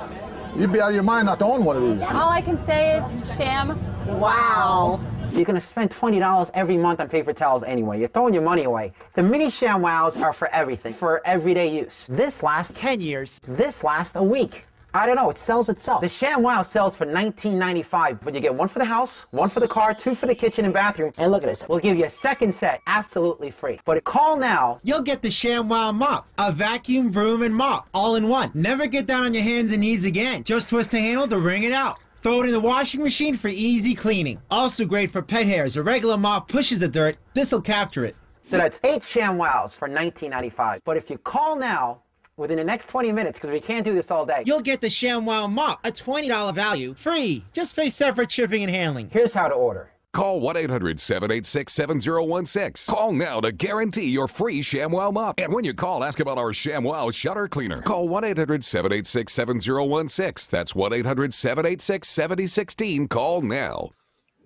you'd 0.58 0.72
be 0.72 0.82
out 0.82 0.89
of 0.89 0.95
your 0.95 1.04
mind 1.04 1.26
not 1.26 1.39
to 1.39 1.45
own 1.45 1.64
one 1.64 1.76
of 1.76 1.84
these. 1.84 2.01
All 2.01 2.30
I 2.30 2.41
can 2.41 2.58
say 2.58 2.97
is 2.97 3.36
sham. 3.36 3.78
Wow. 4.20 4.99
You're 5.32 5.45
going 5.45 5.60
to 5.60 5.66
spend 5.66 5.89
$20 5.89 6.51
every 6.54 6.78
month 6.78 6.99
on 6.99 7.10
paper 7.10 7.34
towels 7.34 7.64
anyway. 7.64 7.99
You're 7.99 8.08
throwing 8.08 8.36
your 8.36 8.43
money 8.43 8.66
away. 8.66 8.93
The 9.14 9.24
mini 9.24 9.49
Sham 9.49 9.82
Wows 9.82 10.16
are 10.16 10.32
for 10.32 10.47
everything, 10.49 10.93
for 10.93 11.22
everyday 11.26 11.76
use. 11.76 12.06
This 12.08 12.43
lasts 12.43 12.72
10 12.76 13.01
years. 13.01 13.39
This 13.47 13.84
lasts 13.84 14.16
a 14.16 14.24
week. 14.24 14.66
I 14.96 15.08
don't 15.08 15.16
know, 15.16 15.30
it 15.30 15.39
sells 15.39 15.70
itself. 15.70 16.02
The 16.02 16.10
Sham 16.10 16.44
Wow 16.44 16.62
sells 16.62 16.96
for 16.96 17.06
$19.95, 17.06 18.20
but 18.24 18.36
you 18.36 18.39
get 18.39 18.54
one 18.54 18.68
for 18.68 18.78
the 18.78 18.86
house, 18.86 19.26
one 19.32 19.50
for 19.50 19.60
the 19.60 19.68
car, 19.68 19.96
two 19.96 20.14
for 20.14 20.28
the 20.28 20.36
kitchen 20.36 20.66
and 20.66 20.74
bathroom. 20.74 21.12
And 21.18 21.32
look 21.32 21.41
at 21.41 21.48
this, 21.48 21.68
we'll 21.68 21.80
give 21.80 21.98
you 21.98 22.06
a 22.06 22.10
second 22.10 22.54
set 22.54 22.80
absolutely 22.86 23.50
free. 23.50 23.80
But 23.86 24.04
call 24.04 24.38
now. 24.38 24.80
You'll 24.84 25.02
get 25.02 25.24
the 25.24 25.30
ShamWow 25.30 25.96
mop, 25.96 26.28
a 26.38 26.52
vacuum, 26.52 27.10
broom, 27.10 27.41
and 27.41 27.56
mop, 27.56 27.89
all 27.94 28.16
in 28.16 28.28
one. 28.28 28.52
Never 28.54 28.86
get 28.86 29.08
down 29.08 29.26
on 29.26 29.34
your 29.34 29.44
hands 29.44 29.72
and 29.72 29.82
knees 29.82 30.06
again. 30.06 30.44
Just 30.44 30.70
twist 30.70 30.91
the 30.91 31.00
handle 31.00 31.28
to 31.28 31.39
wring 31.39 31.64
it 31.64 31.74
out. 31.74 31.98
Throw 32.22 32.41
it 32.41 32.46
in 32.46 32.52
the 32.52 32.60
washing 32.60 33.02
machine 33.02 33.36
for 33.36 33.48
easy 33.48 33.96
cleaning. 33.96 34.39
Also 34.52 34.86
great 34.86 35.12
for 35.12 35.22
pet 35.24 35.46
hairs. 35.48 35.76
A 35.76 35.84
regular 35.84 36.18
mop 36.18 36.48
pushes 36.48 36.80
the 36.80 36.88
dirt. 36.88 37.18
This'll 37.34 37.62
capture 37.62 38.06
it. 38.06 38.16
So 38.46 38.58
that's 38.58 38.80
eight 38.84 39.04
Sham 39.04 39.38
Wows 39.38 39.76
for 39.76 39.89
$19.95. 39.89 40.82
But 40.86 40.98
if 40.98 41.10
you 41.10 41.18
call 41.18 41.58
now, 41.58 42.03
within 42.38 42.58
the 42.58 42.64
next 42.64 42.88
20 42.90 43.12
minutes, 43.12 43.38
because 43.40 43.52
we 43.52 43.60
can't 43.60 43.84
do 43.84 43.94
this 43.94 44.12
all 44.12 44.26
day. 44.26 44.44
You'll 44.46 44.62
get 44.62 44.82
the 44.82 44.88
ShamWow 44.88 45.52
mop, 45.52 45.80
a 45.84 45.92
$20 45.92 46.56
value, 46.56 46.94
free. 46.96 47.44
Just 47.54 47.76
pay 47.76 47.90
separate 47.90 48.32
shipping 48.32 48.64
and 48.64 48.72
handling. 48.72 49.10
Here's 49.12 49.34
how 49.34 49.48
to 49.48 49.56
order. 49.56 49.90
Call 50.14 50.42
1 50.42 50.58
800 50.58 51.00
786 51.00 51.74
7016. 51.74 52.96
Call 52.96 53.14
now 53.14 53.42
to 53.42 53.52
guarantee 53.52 54.10
your 54.10 54.28
free 54.28 54.62
ShamWow 54.62 55.12
mop. 55.12 55.40
And 55.40 55.52
when 55.52 55.66
you 55.66 55.74
call, 55.74 56.04
ask 56.04 56.20
about 56.20 56.38
our 56.38 56.52
ShamWow 56.52 57.12
shutter 57.12 57.48
cleaner. 57.48 57.82
Call 57.82 58.08
1 58.08 58.24
800 58.24 58.64
786 58.64 59.34
7016. 59.34 60.52
That's 60.56 60.76
1 60.76 60.94
800 60.94 61.34
786 61.34 62.08
7016. 62.08 63.08
Call 63.08 63.42
now. 63.42 63.90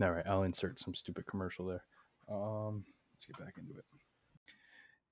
All 0.02 0.12
right, 0.12 0.26
I'll 0.26 0.44
insert 0.44 0.80
some 0.80 0.96
stupid 0.96 1.26
commercial 1.26 1.66
there. 1.66 1.84
Um, 2.32 2.86
let's 3.14 3.26
get 3.26 3.38
back 3.38 3.56
into 3.58 3.78
it. 3.78 3.84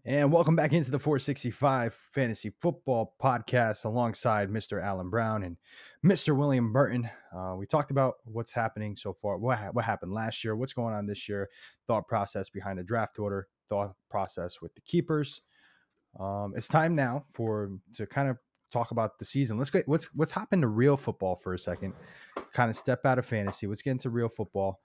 And 0.08 0.32
welcome 0.32 0.56
back 0.56 0.72
into 0.72 0.92
the 0.92 1.00
465 1.00 1.96
Fantasy 2.14 2.52
Football 2.62 3.16
Podcast 3.20 3.86
alongside 3.86 4.52
Mr. 4.52 4.80
Alan 4.80 5.10
Brown 5.10 5.42
and 5.42 5.58
Mr. 6.06 6.38
William 6.38 6.72
Burton. 6.72 7.10
Uh, 7.36 7.56
we 7.58 7.66
talked 7.66 7.90
about 7.90 8.18
what's 8.24 8.52
happening 8.52 8.96
so 8.96 9.14
far, 9.14 9.40
what, 9.40 9.58
ha- 9.58 9.72
what 9.72 9.84
happened 9.84 10.14
last 10.14 10.44
year, 10.44 10.56
what's 10.56 10.74
going 10.74 10.94
on 10.94 11.08
this 11.08 11.28
year, 11.28 11.50
thought 11.88 12.08
process 12.08 12.52
behind 12.52 12.78
the 12.78 12.84
draft 12.84 13.18
order, 13.18 13.48
thought 13.68 13.96
process 14.08 14.62
with 14.62 14.76
the 14.76 14.82
keepers. 14.82 15.42
Um, 16.20 16.54
it's 16.56 16.68
time 16.68 16.94
now 16.94 17.26
for 17.34 17.72
to 17.96 18.06
kind 18.06 18.30
of 18.30 18.38
talk 18.72 18.92
about 18.92 19.18
the 19.18 19.26
season. 19.26 19.58
Let's 19.58 19.72
get 19.72 19.88
what's 19.88 20.14
what's 20.14 20.32
happened 20.32 20.62
to 20.62 20.68
real 20.68 20.98
football 20.98 21.36
for 21.36 21.56
a 21.56 21.60
second. 21.60 21.94
Kind 22.54 22.70
of 22.70 22.78
step 22.78 23.08
out 23.08 23.18
of 23.18 23.26
fantasy. 23.26 23.66
Let's 23.66 23.82
get 23.82 23.90
into 23.90 24.12
real 24.12 24.30
football. 24.30 24.82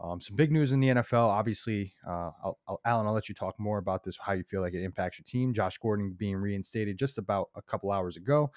Um, 0.00 0.20
some 0.20 0.36
big 0.36 0.50
news 0.50 0.72
in 0.72 0.80
the 0.80 0.88
NFL. 0.88 1.28
Obviously, 1.28 1.94
uh, 2.06 2.30
I'll, 2.44 2.58
I'll, 2.66 2.80
Alan, 2.84 3.06
I'll 3.06 3.12
let 3.12 3.28
you 3.28 3.34
talk 3.34 3.58
more 3.58 3.78
about 3.78 4.02
this, 4.02 4.18
how 4.18 4.32
you 4.32 4.42
feel 4.42 4.60
like 4.60 4.74
it 4.74 4.82
impacts 4.82 5.18
your 5.18 5.24
team. 5.24 5.52
Josh 5.52 5.78
Gordon 5.78 6.12
being 6.12 6.36
reinstated 6.36 6.98
just 6.98 7.18
about 7.18 7.50
a 7.54 7.62
couple 7.62 7.92
hours 7.92 8.16
ago. 8.16 8.50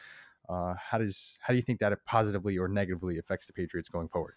Uh, 0.47 0.73
how 0.79 0.97
does 0.97 1.37
how 1.41 1.53
do 1.53 1.57
you 1.57 1.61
think 1.61 1.79
that 1.79 1.91
it 1.91 1.99
positively 2.05 2.57
or 2.57 2.67
negatively 2.67 3.17
affects 3.17 3.47
the 3.47 3.53
Patriots 3.53 3.89
going 3.89 4.07
forward? 4.07 4.35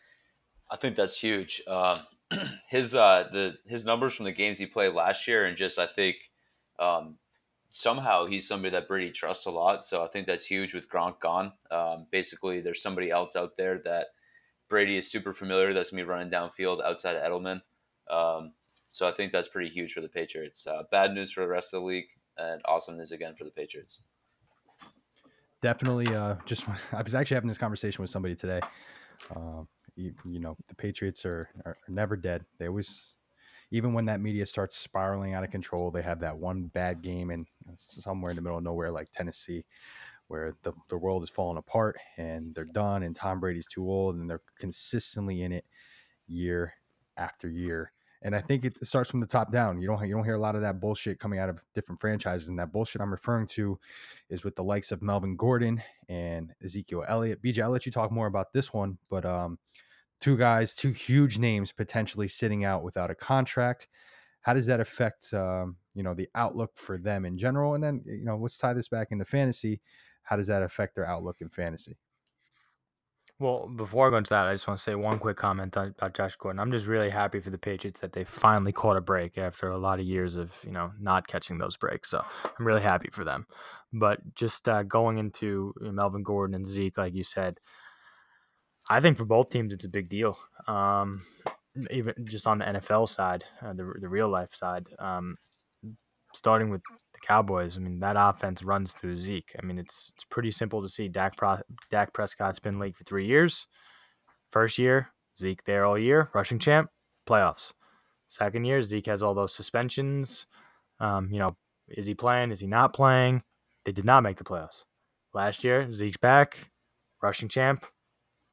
I 0.70 0.76
think 0.76 0.96
that's 0.96 1.18
huge. 1.18 1.62
Um, 1.66 1.96
his 2.68 2.94
uh, 2.94 3.28
the 3.30 3.58
his 3.66 3.84
numbers 3.84 4.14
from 4.14 4.24
the 4.24 4.32
games 4.32 4.58
he 4.58 4.66
played 4.66 4.94
last 4.94 5.28
year, 5.28 5.44
and 5.44 5.56
just 5.56 5.78
I 5.78 5.86
think 5.86 6.16
um, 6.78 7.16
somehow 7.68 8.26
he's 8.26 8.48
somebody 8.48 8.70
that 8.70 8.88
Brady 8.88 9.10
trusts 9.10 9.46
a 9.46 9.50
lot. 9.50 9.84
So 9.84 10.02
I 10.02 10.08
think 10.08 10.26
that's 10.26 10.46
huge 10.46 10.74
with 10.74 10.88
Gronk 10.88 11.20
gone. 11.20 11.52
Um, 11.70 12.06
basically, 12.10 12.60
there's 12.60 12.82
somebody 12.82 13.10
else 13.10 13.36
out 13.36 13.56
there 13.56 13.78
that 13.84 14.08
Brady 14.68 14.96
is 14.96 15.10
super 15.10 15.32
familiar. 15.32 15.72
That's 15.72 15.90
gonna 15.90 16.02
be 16.02 16.08
running 16.08 16.30
downfield 16.30 16.82
outside 16.82 17.16
of 17.16 17.22
Edelman. 17.22 17.62
Um, 18.10 18.52
so 18.90 19.06
I 19.06 19.12
think 19.12 19.32
that's 19.32 19.48
pretty 19.48 19.70
huge 19.70 19.92
for 19.92 20.00
the 20.00 20.08
Patriots. 20.08 20.66
Uh, 20.66 20.82
bad 20.90 21.12
news 21.12 21.32
for 21.32 21.40
the 21.40 21.48
rest 21.48 21.74
of 21.74 21.80
the 21.80 21.86
league, 21.86 22.08
and 22.36 22.60
awesome 22.64 22.96
news 22.96 23.12
again 23.12 23.34
for 23.36 23.44
the 23.44 23.50
Patriots. 23.50 24.04
Definitely. 25.62 26.14
Uh, 26.14 26.36
just 26.46 26.68
I 26.92 27.02
was 27.02 27.14
actually 27.14 27.36
having 27.36 27.48
this 27.48 27.58
conversation 27.58 28.02
with 28.02 28.10
somebody 28.10 28.34
today. 28.34 28.60
Uh, 29.34 29.62
you, 29.96 30.14
you 30.24 30.38
know, 30.38 30.56
the 30.68 30.74
Patriots 30.74 31.24
are, 31.24 31.48
are 31.64 31.76
never 31.88 32.16
dead. 32.16 32.44
They 32.58 32.68
always, 32.68 33.14
even 33.72 33.92
when 33.92 34.04
that 34.06 34.20
media 34.20 34.46
starts 34.46 34.76
spiraling 34.76 35.34
out 35.34 35.44
of 35.44 35.50
control, 35.50 35.90
they 35.90 36.02
have 36.02 36.20
that 36.20 36.36
one 36.36 36.70
bad 36.74 37.02
game 37.02 37.30
and 37.30 37.46
somewhere 37.76 38.30
in 38.30 38.36
the 38.36 38.42
middle 38.42 38.58
of 38.58 38.64
nowhere, 38.64 38.92
like 38.92 39.10
Tennessee, 39.12 39.64
where 40.28 40.54
the, 40.62 40.72
the 40.88 40.96
world 40.96 41.22
is 41.22 41.30
falling 41.30 41.58
apart 41.58 41.98
and 42.16 42.54
they're 42.54 42.64
done 42.64 43.02
and 43.02 43.16
Tom 43.16 43.40
Brady's 43.40 43.66
too 43.66 43.90
old 43.90 44.16
and 44.16 44.28
they're 44.28 44.40
consistently 44.58 45.42
in 45.42 45.52
it 45.52 45.64
year 46.26 46.74
after 47.16 47.48
year. 47.48 47.92
And 48.22 48.34
I 48.34 48.40
think 48.40 48.64
it 48.64 48.84
starts 48.84 49.10
from 49.10 49.20
the 49.20 49.26
top 49.26 49.52
down. 49.52 49.80
You 49.80 49.86
don't 49.86 50.06
you 50.06 50.14
don't 50.14 50.24
hear 50.24 50.34
a 50.34 50.40
lot 50.40 50.56
of 50.56 50.60
that 50.62 50.80
bullshit 50.80 51.20
coming 51.20 51.38
out 51.38 51.48
of 51.48 51.60
different 51.74 52.00
franchises. 52.00 52.48
And 52.48 52.58
that 52.58 52.72
bullshit 52.72 53.00
I'm 53.00 53.12
referring 53.12 53.46
to 53.48 53.78
is 54.28 54.42
with 54.42 54.56
the 54.56 54.64
likes 54.64 54.90
of 54.90 55.02
Melvin 55.02 55.36
Gordon 55.36 55.80
and 56.08 56.52
Ezekiel 56.64 57.04
Elliott. 57.06 57.42
BJ, 57.42 57.62
I'll 57.62 57.70
let 57.70 57.86
you 57.86 57.92
talk 57.92 58.10
more 58.10 58.26
about 58.26 58.52
this 58.52 58.72
one, 58.72 58.98
but 59.08 59.24
um, 59.24 59.58
two 60.20 60.36
guys, 60.36 60.74
two 60.74 60.90
huge 60.90 61.38
names 61.38 61.70
potentially 61.70 62.26
sitting 62.26 62.64
out 62.64 62.82
without 62.82 63.10
a 63.10 63.14
contract. 63.14 63.86
How 64.40 64.52
does 64.52 64.66
that 64.66 64.80
affect 64.80 65.32
um, 65.32 65.76
you 65.94 66.02
know 66.02 66.14
the 66.14 66.28
outlook 66.34 66.72
for 66.74 66.98
them 66.98 67.24
in 67.24 67.38
general? 67.38 67.74
And 67.74 67.84
then 67.84 68.02
you 68.04 68.24
know 68.24 68.36
let's 68.36 68.58
tie 68.58 68.72
this 68.72 68.88
back 68.88 69.08
into 69.12 69.24
fantasy. 69.24 69.80
How 70.28 70.36
does 70.36 70.48
that 70.48 70.62
affect 70.62 70.94
their 70.94 71.06
outlook 71.06 71.36
in 71.40 71.48
fantasy? 71.48 71.96
Well, 73.40 73.68
before 73.68 74.06
I 74.06 74.10
go 74.10 74.16
into 74.16 74.30
that, 74.30 74.46
I 74.46 74.54
just 74.54 74.66
want 74.66 74.78
to 74.78 74.82
say 74.82 74.94
one 74.94 75.18
quick 75.18 75.36
comment 75.36 75.76
on, 75.76 75.94
about 75.96 76.14
Josh 76.14 76.34
Gordon. 76.36 76.58
I'm 76.58 76.72
just 76.72 76.86
really 76.86 77.10
happy 77.10 77.40
for 77.40 77.50
the 77.50 77.58
Patriots 77.58 78.00
that 78.00 78.12
they 78.12 78.24
finally 78.24 78.72
caught 78.72 78.96
a 78.96 79.00
break 79.00 79.38
after 79.38 79.68
a 79.68 79.78
lot 79.78 80.00
of 80.00 80.06
years 80.06 80.34
of 80.34 80.52
you 80.64 80.72
know 80.72 80.92
not 81.00 81.28
catching 81.28 81.58
those 81.58 81.76
breaks. 81.76 82.10
So 82.10 82.24
I'm 82.58 82.66
really 82.66 82.82
happy 82.82 83.10
for 83.12 83.24
them. 83.24 83.46
But 83.92 84.34
just 84.34 84.68
uh, 84.68 84.82
going 84.82 85.18
into 85.18 85.72
Melvin 85.80 86.24
Gordon 86.24 86.54
and 86.54 86.66
Zeke, 86.66 86.98
like 86.98 87.14
you 87.14 87.24
said, 87.24 87.60
I 88.90 89.00
think 89.00 89.16
for 89.16 89.24
both 89.24 89.50
teams 89.50 89.72
it's 89.72 89.84
a 89.84 89.90
big 89.90 90.08
deal. 90.08 90.36
Um, 90.66 91.24
even 91.90 92.14
just 92.24 92.46
on 92.46 92.58
the 92.58 92.64
NFL 92.64 93.08
side, 93.08 93.44
uh, 93.62 93.72
the 93.72 93.92
the 94.00 94.08
real 94.08 94.28
life 94.28 94.54
side. 94.54 94.88
Um, 94.98 95.36
starting 96.34 96.70
with 96.70 96.82
the 97.20 97.26
Cowboys, 97.26 97.76
I 97.76 97.80
mean 97.80 98.00
that 98.00 98.16
offense 98.18 98.62
runs 98.62 98.92
through 98.92 99.16
Zeke. 99.16 99.54
I 99.60 99.64
mean 99.64 99.78
it's 99.78 100.10
it's 100.14 100.24
pretty 100.24 100.50
simple 100.50 100.82
to 100.82 100.88
see. 100.88 101.08
Dak 101.08 101.36
Pro- 101.36 101.60
Dak 101.90 102.12
Prescott's 102.12 102.58
been 102.60 102.78
late 102.78 102.96
for 102.96 103.04
three 103.04 103.26
years. 103.26 103.66
First 104.50 104.78
year, 104.78 105.08
Zeke 105.36 105.62
there 105.64 105.84
all 105.84 105.98
year, 105.98 106.28
rushing 106.34 106.58
champ, 106.58 106.90
playoffs. 107.28 107.72
Second 108.28 108.64
year, 108.64 108.82
Zeke 108.82 109.06
has 109.06 109.22
all 109.22 109.34
those 109.34 109.54
suspensions. 109.54 110.46
Um, 111.00 111.28
you 111.32 111.38
know, 111.38 111.56
is 111.88 112.06
he 112.06 112.14
playing? 112.14 112.50
Is 112.50 112.60
he 112.60 112.66
not 112.66 112.92
playing? 112.92 113.42
They 113.84 113.92
did 113.92 114.04
not 114.04 114.22
make 114.22 114.36
the 114.36 114.44
playoffs. 114.44 114.84
Last 115.34 115.64
year, 115.64 115.90
Zeke's 115.92 116.16
back, 116.16 116.58
rushing 117.22 117.48
champ, 117.48 117.84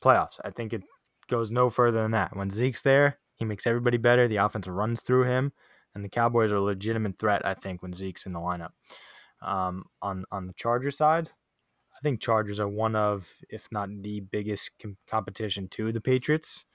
playoffs. 0.03 0.39
I 0.43 0.51
think 0.51 0.73
it 0.73 0.83
goes 1.29 1.51
no 1.51 1.69
further 1.69 2.01
than 2.01 2.11
that. 2.11 2.35
When 2.35 2.49
Zeke's 2.49 2.81
there, 2.81 3.19
he 3.35 3.45
makes 3.45 3.67
everybody 3.67 3.97
better. 3.97 4.27
The 4.27 4.37
offense 4.37 4.67
runs 4.67 5.01
through 5.01 5.23
him, 5.23 5.51
and 5.95 6.03
the 6.03 6.09
Cowboys 6.09 6.51
are 6.51 6.57
a 6.57 6.61
legitimate 6.61 7.17
threat. 7.17 7.45
I 7.45 7.53
think 7.53 7.81
when 7.81 7.93
Zeke's 7.93 8.25
in 8.25 8.33
the 8.33 8.39
lineup. 8.39 8.71
Um, 9.41 9.85
on 10.01 10.25
on 10.31 10.47
the 10.47 10.53
Charger 10.53 10.91
side, 10.91 11.29
I 11.95 11.99
think 12.01 12.21
Chargers 12.21 12.59
are 12.59 12.67
one 12.67 12.95
of, 12.95 13.31
if 13.49 13.67
not 13.71 13.89
the 14.01 14.19
biggest 14.19 14.71
com- 14.81 14.97
competition 15.07 15.67
to 15.69 15.91
the 15.91 16.01
Patriots, 16.01 16.65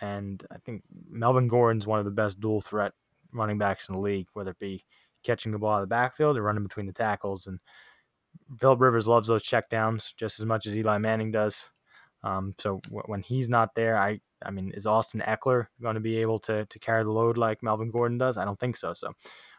and 0.00 0.44
I 0.50 0.58
think 0.58 0.82
Melvin 1.08 1.48
Gordon's 1.48 1.86
one 1.86 1.98
of 1.98 2.04
the 2.04 2.10
best 2.10 2.40
dual 2.40 2.60
threat 2.60 2.92
running 3.32 3.58
backs 3.58 3.88
in 3.88 3.94
the 3.94 4.00
league, 4.00 4.28
whether 4.32 4.52
it 4.52 4.58
be 4.58 4.84
catching 5.22 5.52
the 5.52 5.58
ball 5.58 5.74
out 5.74 5.82
of 5.82 5.88
the 5.88 5.94
backfield 5.94 6.36
or 6.36 6.42
running 6.42 6.62
between 6.62 6.86
the 6.86 6.92
tackles. 6.92 7.46
And 7.46 7.60
Philip 8.58 8.80
Rivers 8.80 9.06
loves 9.06 9.28
those 9.28 9.42
checkdowns 9.42 10.14
just 10.16 10.40
as 10.40 10.46
much 10.46 10.66
as 10.66 10.76
Eli 10.76 10.98
Manning 10.98 11.30
does. 11.30 11.68
Um, 12.22 12.54
so 12.58 12.80
w- 12.86 13.04
when 13.06 13.22
he's 13.22 13.48
not 13.48 13.74
there, 13.74 13.96
I 13.96 14.20
I 14.44 14.50
mean, 14.50 14.70
is 14.70 14.86
Austin 14.86 15.20
Ekeler 15.20 15.66
going 15.82 15.94
to 15.94 16.00
be 16.00 16.18
able 16.18 16.38
to 16.40 16.64
to 16.66 16.78
carry 16.78 17.02
the 17.02 17.10
load 17.10 17.36
like 17.36 17.62
Melvin 17.62 17.90
Gordon 17.90 18.18
does? 18.18 18.36
I 18.36 18.44
don't 18.44 18.58
think 18.58 18.76
so. 18.76 18.94
So 18.94 19.12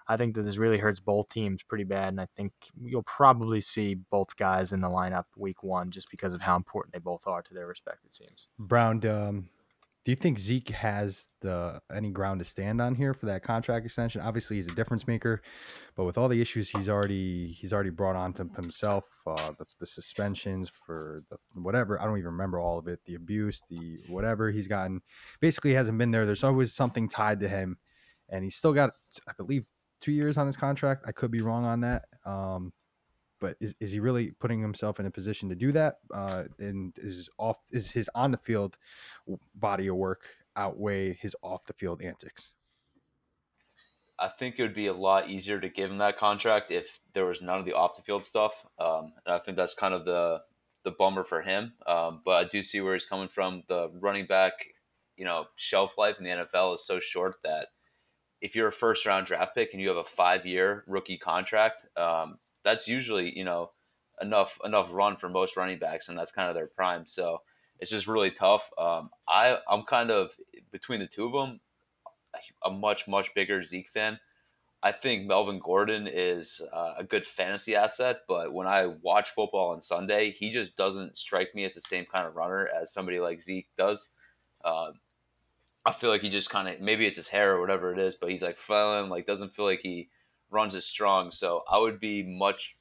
I 0.07 0.17
think 0.17 0.35
that 0.35 0.41
this 0.41 0.57
really 0.57 0.77
hurts 0.77 0.99
both 0.99 1.29
teams 1.29 1.63
pretty 1.63 1.83
bad, 1.83 2.07
and 2.07 2.19
I 2.19 2.27
think 2.35 2.51
you'll 2.81 3.03
probably 3.03 3.61
see 3.61 3.95
both 3.95 4.35
guys 4.37 4.71
in 4.71 4.81
the 4.81 4.89
lineup 4.89 5.25
week 5.37 5.63
one 5.63 5.91
just 5.91 6.09
because 6.09 6.33
of 6.33 6.41
how 6.41 6.55
important 6.55 6.93
they 6.93 6.99
both 6.99 7.27
are 7.27 7.41
to 7.43 7.53
their 7.53 7.67
respective 7.67 8.11
teams. 8.11 8.47
Brown, 8.57 9.05
um, 9.07 9.49
do 10.05 10.11
you 10.11 10.15
think 10.15 10.39
Zeke 10.39 10.69
has 10.69 11.27
the 11.41 11.81
any 11.95 12.09
ground 12.09 12.39
to 12.39 12.45
stand 12.45 12.81
on 12.81 12.95
here 12.95 13.13
for 13.13 13.27
that 13.27 13.43
contract 13.43 13.85
extension? 13.85 14.21
Obviously, 14.21 14.55
he's 14.55 14.65
a 14.65 14.75
difference 14.75 15.05
maker, 15.05 15.41
but 15.99 16.05
with 16.05 16.17
all 16.17 16.29
the 16.29 16.41
issues 16.41 16.69
he's 16.69 16.87
already 16.87 17.47
he's 17.47 17.73
already 17.73 17.89
brought 17.89 18.15
on 18.15 18.31
to 18.31 18.49
himself, 18.55 19.03
uh, 19.27 19.51
the, 19.57 19.65
the 19.81 19.85
suspensions 19.85 20.71
for 20.85 21.25
the 21.29 21.35
whatever 21.61 22.01
I 22.01 22.05
don't 22.05 22.17
even 22.17 22.31
remember 22.31 22.57
all 22.57 22.79
of 22.79 22.87
it, 22.87 23.03
the 23.03 23.15
abuse, 23.15 23.63
the 23.69 23.99
whatever 24.07 24.49
he's 24.49 24.65
gotten, 24.65 25.01
basically 25.41 25.73
hasn't 25.73 25.97
been 25.97 26.09
there. 26.09 26.25
There's 26.25 26.45
always 26.45 26.71
something 26.71 27.09
tied 27.09 27.41
to 27.41 27.49
him, 27.49 27.77
and 28.29 28.45
he's 28.45 28.55
still 28.55 28.71
got 28.71 28.91
I 29.27 29.33
believe 29.35 29.65
two 29.99 30.13
years 30.13 30.37
on 30.37 30.47
his 30.47 30.55
contract. 30.55 31.03
I 31.05 31.11
could 31.11 31.31
be 31.31 31.41
wrong 31.41 31.65
on 31.65 31.81
that. 31.81 32.05
Um, 32.25 32.71
but 33.41 33.57
is, 33.59 33.75
is 33.81 33.91
he 33.91 33.99
really 33.99 34.31
putting 34.39 34.61
himself 34.61 35.01
in 35.01 35.05
a 35.05 35.11
position 35.11 35.49
to 35.49 35.55
do 35.55 35.73
that? 35.73 35.95
Uh, 36.13 36.45
and 36.59 36.93
is 36.95 37.29
off 37.37 37.57
is 37.73 37.91
his 37.91 38.09
on 38.15 38.31
the 38.31 38.37
field 38.37 38.77
body 39.55 39.87
of 39.87 39.97
work 39.97 40.29
outweigh 40.55 41.15
his 41.15 41.35
off 41.43 41.65
the 41.65 41.73
field 41.73 42.01
antics? 42.01 42.53
I 44.21 44.27
think 44.27 44.57
it 44.57 44.63
would 44.63 44.73
be 44.73 44.87
a 44.87 44.93
lot 44.93 45.29
easier 45.29 45.59
to 45.59 45.69
give 45.69 45.89
him 45.89 45.99
that 45.99 46.17
contract 46.17 46.71
if 46.71 46.99
there 47.13 47.25
was 47.25 47.41
none 47.41 47.59
of 47.59 47.65
the 47.65 47.73
off 47.73 47.95
the 47.95 48.01
field 48.01 48.23
stuff. 48.23 48.65
Um, 48.79 49.13
and 49.25 49.33
I 49.33 49.39
think 49.39 49.57
that's 49.57 49.73
kind 49.73 49.93
of 49.93 50.05
the 50.05 50.41
the 50.83 50.91
bummer 50.91 51.23
for 51.23 51.41
him. 51.41 51.73
Um, 51.87 52.21
but 52.23 52.31
I 52.31 52.43
do 52.45 52.63
see 52.63 52.81
where 52.81 52.93
he's 52.93 53.05
coming 53.05 53.27
from. 53.27 53.63
The 53.67 53.89
running 53.99 54.25
back, 54.25 54.53
you 55.17 55.25
know, 55.25 55.45
shelf 55.55 55.97
life 55.97 56.17
in 56.17 56.23
the 56.23 56.31
NFL 56.31 56.75
is 56.75 56.85
so 56.85 56.99
short 56.99 57.35
that 57.43 57.67
if 58.41 58.55
you're 58.55 58.67
a 58.67 58.71
first 58.71 59.05
round 59.05 59.25
draft 59.25 59.55
pick 59.55 59.69
and 59.73 59.81
you 59.81 59.89
have 59.89 59.97
a 59.97 60.03
five 60.03 60.45
year 60.45 60.83
rookie 60.87 61.17
contract, 61.17 61.85
um, 61.97 62.39
that's 62.63 62.87
usually 62.87 63.37
you 63.37 63.43
know 63.43 63.71
enough 64.21 64.59
enough 64.63 64.93
run 64.93 65.15
for 65.15 65.29
most 65.29 65.57
running 65.57 65.79
backs, 65.79 66.09
and 66.09 66.17
that's 66.17 66.31
kind 66.31 66.49
of 66.49 66.55
their 66.55 66.67
prime. 66.67 67.05
So 67.05 67.41
it's 67.79 67.91
just 67.91 68.07
really 68.07 68.31
tough. 68.31 68.69
Um, 68.77 69.09
I 69.27 69.57
I'm 69.69 69.83
kind 69.83 70.11
of 70.11 70.35
between 70.71 70.99
the 70.99 71.07
two 71.07 71.25
of 71.25 71.31
them 71.33 71.59
a 72.63 72.71
much 72.71 73.07
much 73.07 73.33
bigger 73.33 73.61
Zeke 73.63 73.89
fan. 73.89 74.19
I 74.81 74.93
think 74.93 75.27
Melvin 75.27 75.59
Gordon 75.59 76.07
is 76.07 76.61
uh, 76.71 76.93
a 76.97 77.03
good 77.03 77.25
fantasy 77.25 77.75
asset, 77.75 78.21
but 78.29 78.53
when 78.53 78.65
I 78.65 78.85
watch 78.85 79.29
football 79.29 79.71
on 79.71 79.81
Sunday, 79.81 80.31
he 80.31 80.51
just 80.51 80.77
doesn't 80.77 81.17
strike 81.17 81.53
me 81.53 81.65
as 81.65 81.75
the 81.75 81.81
same 81.81 82.05
kind 82.05 82.25
of 82.25 82.35
runner 82.35 82.69
as 82.73 82.93
somebody 82.93 83.19
like 83.19 83.41
Zeke 83.41 83.67
does. 83.77 84.11
Uh, 84.63 84.91
I 85.85 85.91
feel 85.91 86.09
like 86.09 86.21
he 86.21 86.29
just 86.29 86.49
kind 86.49 86.69
of 86.69 86.79
maybe 86.79 87.05
it's 87.05 87.17
his 87.17 87.27
hair 87.27 87.55
or 87.55 87.61
whatever 87.61 87.91
it 87.91 87.99
is, 87.99 88.15
but 88.15 88.29
he's 88.29 88.43
like 88.43 88.57
flailing, 88.57 89.09
like 89.09 89.25
doesn't 89.25 89.53
feel 89.53 89.65
like 89.65 89.81
he 89.81 90.09
runs 90.49 90.75
as 90.75 90.85
strong. 90.85 91.31
So 91.31 91.63
I 91.69 91.77
would 91.77 91.99
be 91.99 92.23
much 92.23 92.77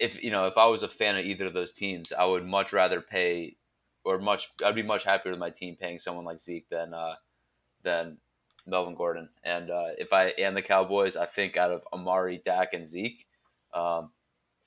if 0.00 0.22
you 0.22 0.30
know 0.30 0.46
if 0.46 0.58
I 0.58 0.66
was 0.66 0.82
a 0.82 0.88
fan 0.88 1.16
of 1.16 1.24
either 1.24 1.46
of 1.46 1.54
those 1.54 1.72
teams, 1.72 2.12
I 2.12 2.24
would 2.24 2.46
much 2.46 2.72
rather 2.72 3.00
pay 3.00 3.56
or 4.04 4.18
much 4.18 4.48
I'd 4.64 4.74
be 4.74 4.82
much 4.82 5.04
happier 5.04 5.32
with 5.32 5.40
my 5.40 5.50
team 5.50 5.76
paying 5.80 5.98
someone 5.98 6.24
like 6.24 6.40
Zeke 6.40 6.68
than 6.68 6.94
uh, 6.94 7.14
than 7.82 8.18
Melvin 8.68 8.94
Gordon. 8.94 9.30
And 9.42 9.70
uh, 9.70 9.90
if 9.98 10.12
I 10.12 10.26
am 10.38 10.54
the 10.54 10.62
Cowboys, 10.62 11.16
I 11.16 11.26
think 11.26 11.56
out 11.56 11.72
of 11.72 11.84
Amari, 11.92 12.40
Dak, 12.44 12.74
and 12.74 12.86
Zeke, 12.86 13.26
um, 13.74 14.12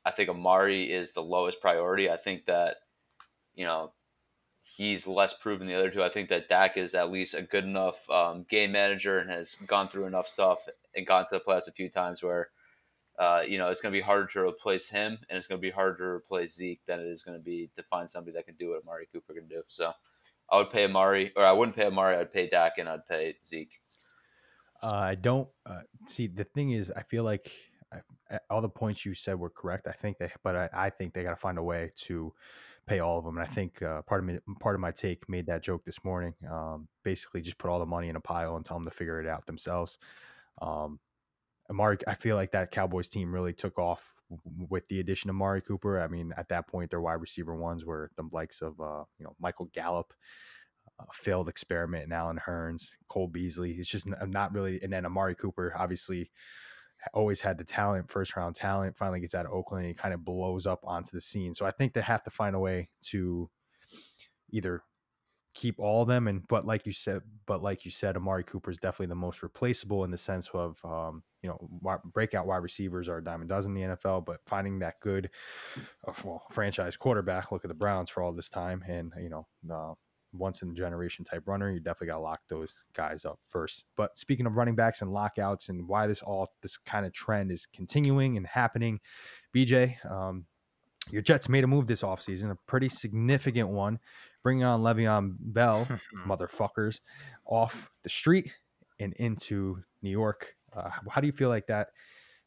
I 0.05 0.11
think 0.11 0.29
Amari 0.29 0.91
is 0.91 1.13
the 1.13 1.21
lowest 1.21 1.61
priority. 1.61 2.09
I 2.09 2.17
think 2.17 2.45
that, 2.45 2.77
you 3.53 3.65
know, 3.65 3.93
he's 4.63 5.05
less 5.07 5.33
proven 5.33 5.67
than 5.67 5.75
the 5.75 5.79
other 5.79 5.91
two. 5.91 6.03
I 6.03 6.09
think 6.09 6.29
that 6.29 6.49
Dak 6.49 6.77
is 6.77 6.95
at 6.95 7.11
least 7.11 7.35
a 7.35 7.41
good 7.41 7.65
enough 7.65 8.09
um, 8.09 8.45
game 8.49 8.71
manager 8.71 9.19
and 9.19 9.29
has 9.29 9.55
gone 9.67 9.87
through 9.87 10.05
enough 10.05 10.27
stuff 10.27 10.67
and 10.95 11.05
gone 11.05 11.25
to 11.29 11.35
the 11.35 11.39
playoffs 11.39 11.67
a 11.67 11.73
few 11.73 11.89
times 11.89 12.23
where, 12.23 12.49
uh, 13.19 13.41
you 13.47 13.57
know, 13.57 13.69
it's 13.69 13.81
going 13.81 13.93
to 13.93 13.97
be 13.97 14.03
harder 14.03 14.25
to 14.25 14.39
replace 14.39 14.89
him 14.89 15.19
and 15.29 15.37
it's 15.37 15.47
going 15.47 15.59
to 15.59 15.67
be 15.67 15.71
harder 15.71 15.97
to 15.97 16.03
replace 16.03 16.55
Zeke 16.55 16.81
than 16.87 16.99
it 16.99 17.07
is 17.07 17.23
going 17.23 17.37
to 17.37 17.43
be 17.43 17.69
to 17.75 17.83
find 17.83 18.09
somebody 18.09 18.33
that 18.35 18.45
can 18.45 18.55
do 18.55 18.69
what 18.69 18.81
Amari 18.81 19.07
Cooper 19.11 19.33
can 19.33 19.47
do. 19.47 19.61
So 19.67 19.91
I 20.49 20.57
would 20.57 20.71
pay 20.71 20.85
Amari, 20.85 21.31
or 21.35 21.45
I 21.45 21.51
wouldn't 21.51 21.77
pay 21.77 21.85
Amari. 21.85 22.17
I'd 22.17 22.33
pay 22.33 22.47
Dak 22.47 22.73
and 22.77 22.89
I'd 22.89 23.05
pay 23.07 23.35
Zeke. 23.45 23.80
Uh, 24.83 24.95
I 24.95 25.15
don't 25.15 25.47
uh, 25.65 25.81
see. 26.07 26.27
The 26.27 26.43
thing 26.43 26.71
is, 26.71 26.91
I 26.95 27.03
feel 27.03 27.23
like 27.23 27.51
I, 27.93 27.97
I- 28.31 28.39
all 28.49 28.61
the 28.61 28.69
points 28.69 29.05
you 29.05 29.13
said 29.13 29.37
were 29.39 29.49
correct. 29.49 29.87
I 29.87 29.91
think 29.91 30.17
they, 30.17 30.31
but 30.43 30.55
I, 30.55 30.69
I 30.73 30.89
think 30.89 31.13
they 31.13 31.23
got 31.23 31.31
to 31.31 31.35
find 31.35 31.57
a 31.57 31.63
way 31.63 31.91
to 32.07 32.33
pay 32.87 32.99
all 32.99 33.19
of 33.19 33.25
them. 33.25 33.37
And 33.37 33.47
I 33.47 33.51
think 33.51 33.81
uh, 33.81 34.01
part 34.03 34.21
of 34.21 34.25
me, 34.25 34.39
part 34.59 34.75
of 34.75 34.81
my 34.81 34.91
take 34.91 35.27
made 35.29 35.45
that 35.47 35.61
joke 35.61 35.83
this 35.85 36.03
morning. 36.03 36.33
Um, 36.49 36.87
basically, 37.03 37.41
just 37.41 37.57
put 37.57 37.69
all 37.69 37.79
the 37.79 37.85
money 37.85 38.09
in 38.09 38.15
a 38.15 38.21
pile 38.21 38.55
and 38.55 38.65
tell 38.65 38.77
them 38.77 38.85
to 38.85 38.95
figure 38.95 39.21
it 39.21 39.27
out 39.27 39.45
themselves. 39.45 39.99
Um, 40.61 40.99
Amari, 41.69 41.97
I 42.07 42.15
feel 42.15 42.35
like 42.35 42.51
that 42.51 42.71
Cowboys 42.71 43.09
team 43.09 43.33
really 43.33 43.53
took 43.53 43.77
off 43.79 44.13
with 44.69 44.87
the 44.87 44.99
addition 44.99 45.29
of 45.29 45.35
Mari 45.35 45.61
Cooper. 45.61 46.01
I 46.01 46.07
mean, 46.07 46.33
at 46.37 46.49
that 46.49 46.67
point, 46.67 46.89
their 46.89 47.01
wide 47.01 47.21
receiver 47.21 47.55
ones 47.55 47.85
were 47.85 48.11
the 48.17 48.23
likes 48.31 48.61
of 48.61 48.79
uh, 48.79 49.03
you 49.19 49.25
know 49.25 49.35
Michael 49.39 49.69
Gallup, 49.73 50.13
failed 51.13 51.49
experiment 51.49 52.05
in 52.05 52.11
Allen 52.11 52.39
Hurns, 52.45 52.89
Cole 53.09 53.27
Beasley. 53.27 53.73
He's 53.73 53.87
just 53.87 54.07
not 54.07 54.53
really. 54.53 54.81
And 54.81 54.91
then 54.91 55.05
Amari 55.05 55.35
Cooper, 55.35 55.73
obviously, 55.77 56.31
always 57.13 57.41
had 57.41 57.57
the 57.57 57.63
talent, 57.63 58.09
first 58.09 58.35
round 58.35 58.55
talent. 58.55 58.97
Finally 58.97 59.21
gets 59.21 59.35
out 59.35 59.45
of 59.45 59.51
Oakland, 59.51 59.85
and 59.85 59.89
he 59.89 59.99
kind 59.99 60.13
of 60.13 60.23
blows 60.23 60.65
up 60.65 60.81
onto 60.83 61.11
the 61.11 61.21
scene. 61.21 61.53
So 61.53 61.65
I 61.65 61.71
think 61.71 61.93
they 61.93 62.01
have 62.01 62.23
to 62.23 62.29
find 62.31 62.55
a 62.55 62.59
way 62.59 62.89
to 63.07 63.49
either 64.51 64.83
keep 65.53 65.79
all 65.79 66.01
of 66.01 66.07
them 66.07 66.27
and 66.27 66.47
but 66.47 66.65
like 66.65 66.85
you 66.85 66.93
said 66.93 67.21
but 67.45 67.61
like 67.61 67.83
you 67.83 67.91
said 67.91 68.15
amari 68.15 68.43
cooper 68.43 68.71
is 68.71 68.77
definitely 68.77 69.07
the 69.07 69.15
most 69.15 69.43
replaceable 69.43 70.05
in 70.05 70.11
the 70.11 70.17
sense 70.17 70.49
of 70.53 70.77
um, 70.85 71.23
you 71.41 71.49
know 71.49 71.99
breakout 72.13 72.47
wide 72.47 72.57
receivers 72.57 73.09
are 73.09 73.17
a 73.17 73.23
dime 73.23 73.41
a 73.41 73.45
dozen 73.45 73.75
in 73.75 73.89
the 73.89 73.95
nfl 73.97 74.23
but 74.23 74.39
finding 74.45 74.79
that 74.79 74.99
good 75.01 75.29
uh, 76.07 76.13
well, 76.23 76.43
franchise 76.51 76.95
quarterback 76.95 77.51
look 77.51 77.65
at 77.65 77.67
the 77.67 77.73
browns 77.73 78.09
for 78.09 78.23
all 78.23 78.31
this 78.31 78.49
time 78.49 78.81
and 78.87 79.11
you 79.21 79.29
know 79.29 79.45
uh, 79.69 79.93
once 80.33 80.61
in 80.61 80.69
a 80.71 80.73
generation 80.73 81.25
type 81.25 81.43
runner 81.45 81.71
you 81.71 81.79
definitely 81.79 82.07
got 82.07 82.15
to 82.15 82.21
lock 82.21 82.39
those 82.49 82.73
guys 82.93 83.25
up 83.25 83.39
first 83.49 83.83
but 83.97 84.17
speaking 84.17 84.45
of 84.45 84.55
running 84.55 84.75
backs 84.75 85.01
and 85.01 85.11
lockouts 85.11 85.69
and 85.69 85.87
why 85.87 86.07
this 86.07 86.21
all 86.21 86.47
this 86.61 86.77
kind 86.77 87.05
of 87.05 87.13
trend 87.13 87.51
is 87.51 87.67
continuing 87.73 88.37
and 88.37 88.47
happening 88.47 88.99
bj 89.55 89.93
um, 90.09 90.45
your 91.09 91.21
Jets 91.21 91.49
made 91.49 91.63
a 91.63 91.67
move 91.67 91.87
this 91.87 92.03
offseason, 92.03 92.51
a 92.51 92.57
pretty 92.67 92.89
significant 92.89 93.69
one, 93.69 93.99
bringing 94.43 94.63
on 94.63 94.81
Le'Veon 94.81 95.35
Bell, 95.39 95.87
motherfuckers, 96.25 96.99
off 97.45 97.89
the 98.03 98.09
street 98.09 98.53
and 98.99 99.13
into 99.13 99.77
New 100.01 100.11
York. 100.11 100.55
Uh, 100.75 100.89
how 101.09 101.21
do 101.21 101.27
you 101.27 101.33
feel 101.33 101.49
like 101.49 101.67
that 101.67 101.87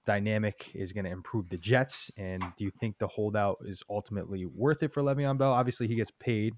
dynamic 0.07 0.70
is 0.74 0.93
going 0.93 1.05
to 1.05 1.11
improve 1.11 1.49
the 1.49 1.59
Jets? 1.59 2.11
And 2.16 2.43
do 2.57 2.64
you 2.64 2.70
think 2.78 2.99
the 2.99 3.09
holdout 3.09 3.59
is 3.64 3.82
ultimately 3.91 4.47
worth 4.47 4.82
it 4.82 4.93
for 4.93 5.03
Le'Veon 5.03 5.37
Bell? 5.37 5.53
Obviously, 5.53 5.89
he 5.89 5.97
gets 5.97 6.12
paid, 6.12 6.55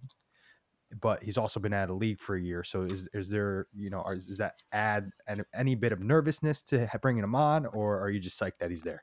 but 1.01 1.23
he's 1.23 1.39
also 1.39 1.61
been 1.61 1.73
out 1.73 1.85
of 1.85 1.89
the 1.89 1.95
league 1.95 2.21
for 2.21 2.37
a 2.37 2.41
year. 2.41 2.63
So 2.63 2.83
is 2.83 3.09
is 3.13 3.29
there 3.29 3.67
you 3.77 3.91
know, 3.91 4.01
or 4.01 4.15
is, 4.15 4.37
that 4.39 4.63
add 4.73 5.11
an, 5.27 5.45
any 5.55 5.75
bit 5.75 5.93
of 5.93 6.03
nervousness 6.03 6.63
to 6.63 6.89
bringing 7.03 7.25
him 7.25 7.35
on, 7.35 7.67
or 7.67 8.01
are 8.01 8.11
you 8.11 8.21
just 8.21 8.39
psyched 8.39 8.59
that 8.59 8.71
he's 8.71 8.83
there? 8.83 9.03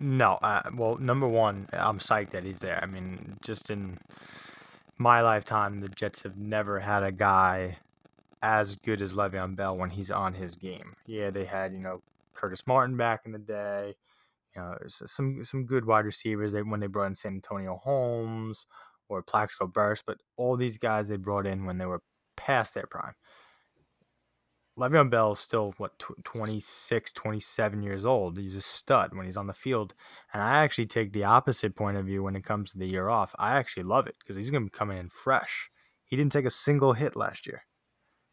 No, 0.00 0.38
uh, 0.42 0.62
well, 0.74 0.96
number 0.96 1.28
one, 1.28 1.68
I'm 1.72 1.98
psyched 1.98 2.30
that 2.30 2.44
he's 2.44 2.60
there. 2.60 2.80
I 2.82 2.86
mean, 2.86 3.36
just 3.42 3.70
in 3.70 3.98
my 4.98 5.20
lifetime, 5.20 5.80
the 5.80 5.88
Jets 5.88 6.22
have 6.22 6.36
never 6.36 6.80
had 6.80 7.02
a 7.02 7.12
guy 7.12 7.78
as 8.42 8.76
good 8.76 9.00
as 9.00 9.14
Le'Veon 9.14 9.54
Bell 9.54 9.76
when 9.76 9.90
he's 9.90 10.10
on 10.10 10.34
his 10.34 10.56
game. 10.56 10.96
Yeah, 11.06 11.30
they 11.30 11.44
had 11.44 11.72
you 11.72 11.78
know 11.78 12.02
Curtis 12.34 12.66
Martin 12.66 12.96
back 12.96 13.22
in 13.26 13.32
the 13.32 13.38
day. 13.38 13.94
You 14.56 14.62
know, 14.62 14.76
some 14.88 15.44
some 15.44 15.66
good 15.66 15.84
wide 15.84 16.04
receivers. 16.04 16.52
They 16.52 16.62
when 16.62 16.80
they 16.80 16.86
brought 16.86 17.06
in 17.06 17.14
Santonio 17.14 17.76
Holmes 17.76 18.66
or 19.08 19.22
Plaxico 19.22 19.66
Burress, 19.66 20.02
but 20.06 20.18
all 20.36 20.56
these 20.56 20.78
guys 20.78 21.08
they 21.08 21.16
brought 21.16 21.46
in 21.46 21.64
when 21.64 21.78
they 21.78 21.86
were 21.86 22.02
past 22.36 22.74
their 22.74 22.86
prime. 22.86 23.14
Le'Veon 24.78 25.10
Bell 25.10 25.32
is 25.32 25.38
still 25.38 25.74
what 25.76 25.98
tw- 25.98 26.24
26, 26.24 27.12
27 27.12 27.82
years 27.82 28.04
old. 28.06 28.38
He's 28.38 28.56
a 28.56 28.62
stud 28.62 29.14
when 29.14 29.26
he's 29.26 29.36
on 29.36 29.46
the 29.46 29.52
field, 29.52 29.94
and 30.32 30.42
I 30.42 30.64
actually 30.64 30.86
take 30.86 31.12
the 31.12 31.24
opposite 31.24 31.76
point 31.76 31.98
of 31.98 32.06
view 32.06 32.22
when 32.22 32.36
it 32.36 32.44
comes 32.44 32.72
to 32.72 32.78
the 32.78 32.86
year 32.86 33.10
off. 33.10 33.34
I 33.38 33.58
actually 33.58 33.82
love 33.82 34.06
it 34.06 34.16
because 34.18 34.36
he's 34.36 34.50
going 34.50 34.62
to 34.62 34.70
be 34.70 34.76
coming 34.76 34.96
in 34.96 35.10
fresh. 35.10 35.68
He 36.06 36.16
didn't 36.16 36.32
take 36.32 36.46
a 36.46 36.50
single 36.50 36.94
hit 36.94 37.16
last 37.16 37.46
year. 37.46 37.64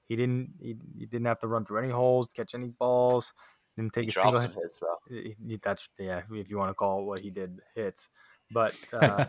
He 0.05 0.15
didn't. 0.15 0.53
He, 0.61 0.76
he 0.97 1.05
didn't 1.05 1.28
have 1.28 1.39
to 1.41 1.47
run 1.47 1.65
through 1.65 1.80
any 1.80 1.89
holes, 1.91 2.28
catch 2.34 2.55
any 2.55 2.70
balls. 2.70 3.34
Didn't 3.76 3.93
take 3.93 4.05
He 4.05 4.09
a 4.09 4.13
single 4.13 4.39
hit. 4.39 4.51
hits 4.55 4.80
though. 4.80 4.97
He- 5.09 5.59
That's 5.61 5.89
yeah, 5.99 6.22
if 6.32 6.49
you 6.49 6.57
want 6.57 6.70
to 6.70 6.74
call 6.74 7.01
it 7.01 7.05
what 7.05 7.20
he 7.20 7.30
did, 7.32 7.59
hits. 7.76 8.09
But 8.51 8.74
uh, 8.93 9.26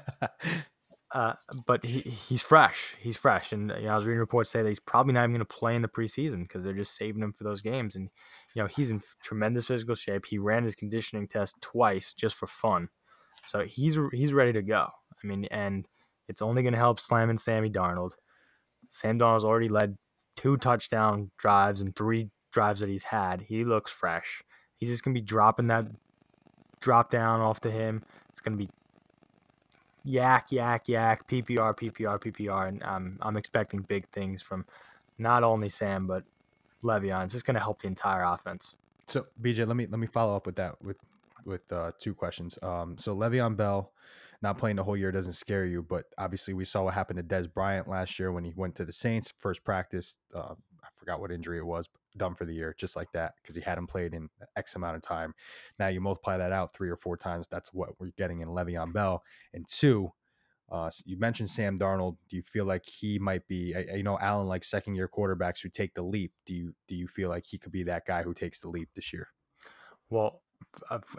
uh, 1.12 1.32
but 1.66 1.84
he, 1.84 2.00
he's 2.00 2.42
fresh. 2.42 2.94
He's 3.00 3.16
fresh, 3.16 3.52
and 3.52 3.72
you 3.78 3.86
know, 3.86 3.92
I 3.92 3.96
was 3.96 4.06
reading 4.06 4.20
reports 4.20 4.50
say 4.50 4.62
that 4.62 4.68
he's 4.68 4.80
probably 4.80 5.12
not 5.12 5.24
even 5.24 5.32
going 5.32 5.40
to 5.40 5.44
play 5.44 5.74
in 5.74 5.82
the 5.82 5.88
preseason 5.88 6.42
because 6.42 6.62
they're 6.62 6.72
just 6.72 6.94
saving 6.94 7.22
him 7.22 7.32
for 7.32 7.44
those 7.44 7.62
games. 7.62 7.96
And 7.96 8.10
you 8.54 8.62
know, 8.62 8.68
he's 8.68 8.90
in 8.90 9.02
tremendous 9.22 9.66
physical 9.66 9.96
shape. 9.96 10.26
He 10.26 10.38
ran 10.38 10.64
his 10.64 10.76
conditioning 10.76 11.26
test 11.26 11.56
twice 11.60 12.12
just 12.12 12.36
for 12.36 12.46
fun, 12.46 12.90
so 13.42 13.64
he's 13.64 13.98
he's 14.12 14.32
ready 14.32 14.52
to 14.52 14.62
go. 14.62 14.88
I 15.22 15.26
mean, 15.26 15.46
and 15.50 15.88
it's 16.28 16.42
only 16.42 16.62
going 16.62 16.74
to 16.74 16.78
help 16.78 17.00
Slam 17.00 17.28
and 17.28 17.40
Sammy 17.40 17.70
Darnold. 17.70 18.12
Sam 18.88 19.18
Darnold's 19.18 19.44
already 19.44 19.68
led 19.68 19.98
two 20.36 20.56
touchdown 20.56 21.32
drives 21.36 21.80
and 21.80 21.94
three 21.94 22.30
drives 22.52 22.80
that 22.80 22.88
he's 22.88 23.04
had. 23.04 23.42
He 23.42 23.64
looks 23.64 23.90
fresh. 23.90 24.42
He's 24.76 24.90
just 24.90 25.04
going 25.04 25.14
to 25.14 25.20
be 25.20 25.26
dropping 25.26 25.66
that 25.66 25.86
drop 26.80 27.10
down 27.10 27.40
off 27.40 27.60
to 27.60 27.70
him. 27.70 28.04
It's 28.30 28.40
going 28.40 28.56
to 28.56 28.64
be 28.64 28.70
yak, 30.04 30.52
yak, 30.52 30.88
yak, 30.88 31.26
PPR, 31.26 31.76
PPR, 31.76 32.20
PPR, 32.20 32.68
and 32.68 32.82
um, 32.82 33.18
I'm 33.22 33.36
expecting 33.36 33.82
big 33.82 34.08
things 34.08 34.42
from 34.42 34.64
not 35.18 35.42
only 35.44 35.68
Sam 35.68 36.06
but 36.06 36.24
Le'Veon. 36.82 37.24
It's 37.24 37.32
just 37.32 37.46
going 37.46 37.54
to 37.54 37.60
help 37.60 37.82
the 37.82 37.88
entire 37.88 38.24
offense. 38.24 38.74
So 39.08 39.26
BJ, 39.42 39.66
let 39.66 39.76
me 39.76 39.86
let 39.90 39.98
me 39.98 40.06
follow 40.06 40.36
up 40.36 40.46
with 40.46 40.56
that 40.56 40.82
with 40.82 40.96
with 41.44 41.70
uh, 41.72 41.92
two 41.98 42.14
questions. 42.14 42.58
Um, 42.62 42.96
so 42.98 43.14
Le'Veon 43.14 43.56
Bell 43.56 43.92
not 44.42 44.56
playing 44.56 44.76
the 44.76 44.84
whole 44.84 44.96
year 44.96 45.12
doesn't 45.12 45.34
scare 45.34 45.66
you, 45.66 45.82
but 45.82 46.06
obviously 46.16 46.54
we 46.54 46.64
saw 46.64 46.84
what 46.84 46.94
happened 46.94 47.16
to 47.18 47.22
Dez 47.22 47.52
Bryant 47.52 47.88
last 47.88 48.18
year 48.18 48.32
when 48.32 48.44
he 48.44 48.52
went 48.56 48.74
to 48.76 48.84
the 48.84 48.92
Saints 48.92 49.32
first 49.38 49.62
practice. 49.64 50.16
Uh, 50.34 50.54
I 50.82 50.88
forgot 50.96 51.20
what 51.20 51.30
injury 51.30 51.58
it 51.58 51.66
was, 51.66 51.88
done 52.16 52.34
for 52.34 52.44
the 52.44 52.54
year, 52.54 52.74
just 52.78 52.96
like 52.96 53.10
that, 53.12 53.34
because 53.40 53.54
he 53.54 53.62
hadn't 53.62 53.86
played 53.86 54.14
in 54.14 54.28
X 54.56 54.74
amount 54.76 54.96
of 54.96 55.02
time. 55.02 55.34
Now 55.78 55.88
you 55.88 56.00
multiply 56.00 56.36
that 56.36 56.52
out 56.52 56.74
three 56.74 56.90
or 56.90 56.96
four 56.96 57.16
times. 57.16 57.46
That's 57.50 57.72
what 57.72 57.90
we're 57.98 58.12
getting 58.16 58.40
in 58.40 58.48
Le'Veon 58.48 58.92
Bell. 58.92 59.22
And 59.52 59.66
two, 59.68 60.12
uh, 60.70 60.90
you 61.04 61.18
mentioned 61.18 61.50
Sam 61.50 61.78
Darnold. 61.78 62.16
Do 62.28 62.36
you 62.36 62.42
feel 62.42 62.64
like 62.64 62.84
he 62.86 63.18
might 63.18 63.46
be? 63.48 63.74
I, 63.74 63.96
you 63.96 64.02
know, 64.02 64.18
Allen 64.20 64.46
like 64.46 64.62
second 64.64 64.94
year 64.94 65.08
quarterbacks 65.08 65.60
who 65.60 65.68
take 65.68 65.94
the 65.94 66.02
leap. 66.02 66.32
Do 66.46 66.54
you 66.54 66.74
do 66.86 66.94
you 66.94 67.08
feel 67.08 67.28
like 67.28 67.44
he 67.44 67.58
could 67.58 67.72
be 67.72 67.82
that 67.84 68.06
guy 68.06 68.22
who 68.22 68.34
takes 68.34 68.60
the 68.60 68.68
leap 68.68 68.88
this 68.94 69.12
year? 69.12 69.28
Well, 70.10 70.42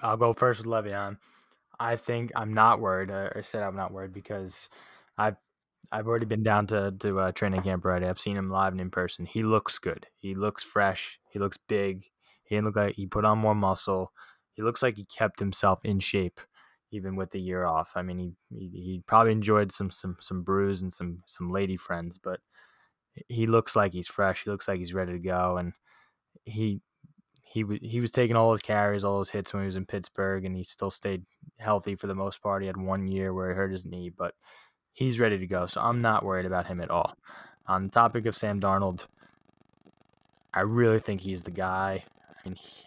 I'll 0.01 0.17
go 0.17 0.33
first 0.33 0.59
with 0.59 0.67
Le'Veon. 0.67 1.17
I 1.79 1.95
think 1.95 2.31
I'm 2.35 2.53
not 2.53 2.79
worried. 2.79 3.11
uh, 3.11 3.29
I 3.35 3.41
said 3.41 3.63
I'm 3.63 3.75
not 3.75 3.91
worried 3.91 4.13
because 4.13 4.69
I've 5.17 5.37
I've 5.91 6.07
already 6.07 6.25
been 6.25 6.43
down 6.43 6.67
to 6.67 6.93
to 6.99 7.19
uh, 7.19 7.31
training 7.31 7.61
camp 7.63 7.85
already. 7.85 8.05
I've 8.05 8.19
seen 8.19 8.37
him 8.37 8.49
live 8.49 8.71
and 8.73 8.81
in 8.81 8.91
person. 8.91 9.25
He 9.25 9.43
looks 9.43 9.79
good. 9.79 10.07
He 10.17 10.35
looks 10.35 10.63
fresh. 10.63 11.19
He 11.29 11.39
looks 11.39 11.57
big. 11.57 12.05
He 12.43 12.55
didn't 12.55 12.65
look 12.65 12.75
like 12.75 12.95
he 12.95 13.07
put 13.07 13.25
on 13.25 13.39
more 13.39 13.55
muscle. 13.55 14.11
He 14.53 14.61
looks 14.61 14.81
like 14.81 14.95
he 14.95 15.05
kept 15.05 15.39
himself 15.39 15.79
in 15.83 15.99
shape, 15.99 16.39
even 16.91 17.15
with 17.15 17.31
the 17.31 17.41
year 17.41 17.65
off. 17.65 17.93
I 17.95 18.01
mean, 18.01 18.19
he 18.19 18.33
he, 18.49 18.67
he 18.69 19.03
probably 19.05 19.31
enjoyed 19.33 19.71
some 19.71 19.91
some 19.91 20.17
some 20.19 20.43
brews 20.43 20.81
and 20.81 20.93
some 20.93 21.23
some 21.27 21.51
lady 21.51 21.77
friends, 21.77 22.17
but 22.17 22.39
he 23.27 23.45
looks 23.47 23.75
like 23.75 23.93
he's 23.93 24.07
fresh. 24.07 24.43
He 24.43 24.49
looks 24.49 24.67
like 24.67 24.79
he's 24.79 24.93
ready 24.93 25.13
to 25.13 25.19
go, 25.19 25.57
and 25.57 25.73
he 26.45 26.81
he 27.43 27.63
was 27.63 27.79
he 27.81 27.99
was 28.01 28.11
taking 28.11 28.35
all 28.35 28.51
his 28.53 28.61
carries, 28.61 29.03
all 29.03 29.19
his 29.19 29.29
hits 29.29 29.53
when 29.53 29.63
he 29.63 29.67
was 29.67 29.75
in 29.75 29.85
Pittsburgh, 29.85 30.45
and 30.45 30.55
he 30.55 30.63
still 30.63 30.91
stayed 30.91 31.25
healthy 31.59 31.95
for 31.95 32.07
the 32.07 32.15
most 32.15 32.41
part. 32.41 32.61
He 32.63 32.67
had 32.67 32.77
one 32.77 33.07
year 33.07 33.33
where 33.33 33.49
he 33.49 33.55
hurt 33.55 33.71
his 33.71 33.85
knee, 33.85 34.09
but 34.09 34.35
he's 34.93 35.19
ready 35.19 35.37
to 35.37 35.47
go. 35.47 35.65
So 35.65 35.81
I'm 35.81 36.01
not 36.01 36.25
worried 36.25 36.45
about 36.45 36.67
him 36.67 36.81
at 36.81 36.89
all. 36.89 37.15
On 37.67 37.85
the 37.85 37.89
topic 37.89 38.25
of 38.25 38.35
Sam 38.35 38.59
Darnold, 38.59 39.07
I 40.53 40.61
really 40.61 40.99
think 40.99 41.21
he's 41.21 41.43
the 41.43 41.51
guy. 41.51 42.03
I 42.29 42.47
mean, 42.47 42.55
he, 42.55 42.85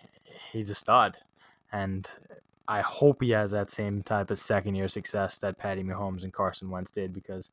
he's 0.53 0.71
a 0.71 0.75
stud, 0.75 1.19
and 1.73 2.11
I 2.69 2.81
hope 2.81 3.23
he 3.23 3.31
has 3.31 3.51
that 3.53 3.71
same 3.71 4.03
type 4.03 4.31
of 4.31 4.39
second 4.39 4.75
year 4.75 4.89
success 4.89 5.39
that 5.39 5.59
Patty 5.59 5.83
Mahomes 5.83 6.25
and 6.25 6.33
Carson 6.33 6.71
Wentz 6.71 6.91
did 6.91 7.13
because 7.13 7.51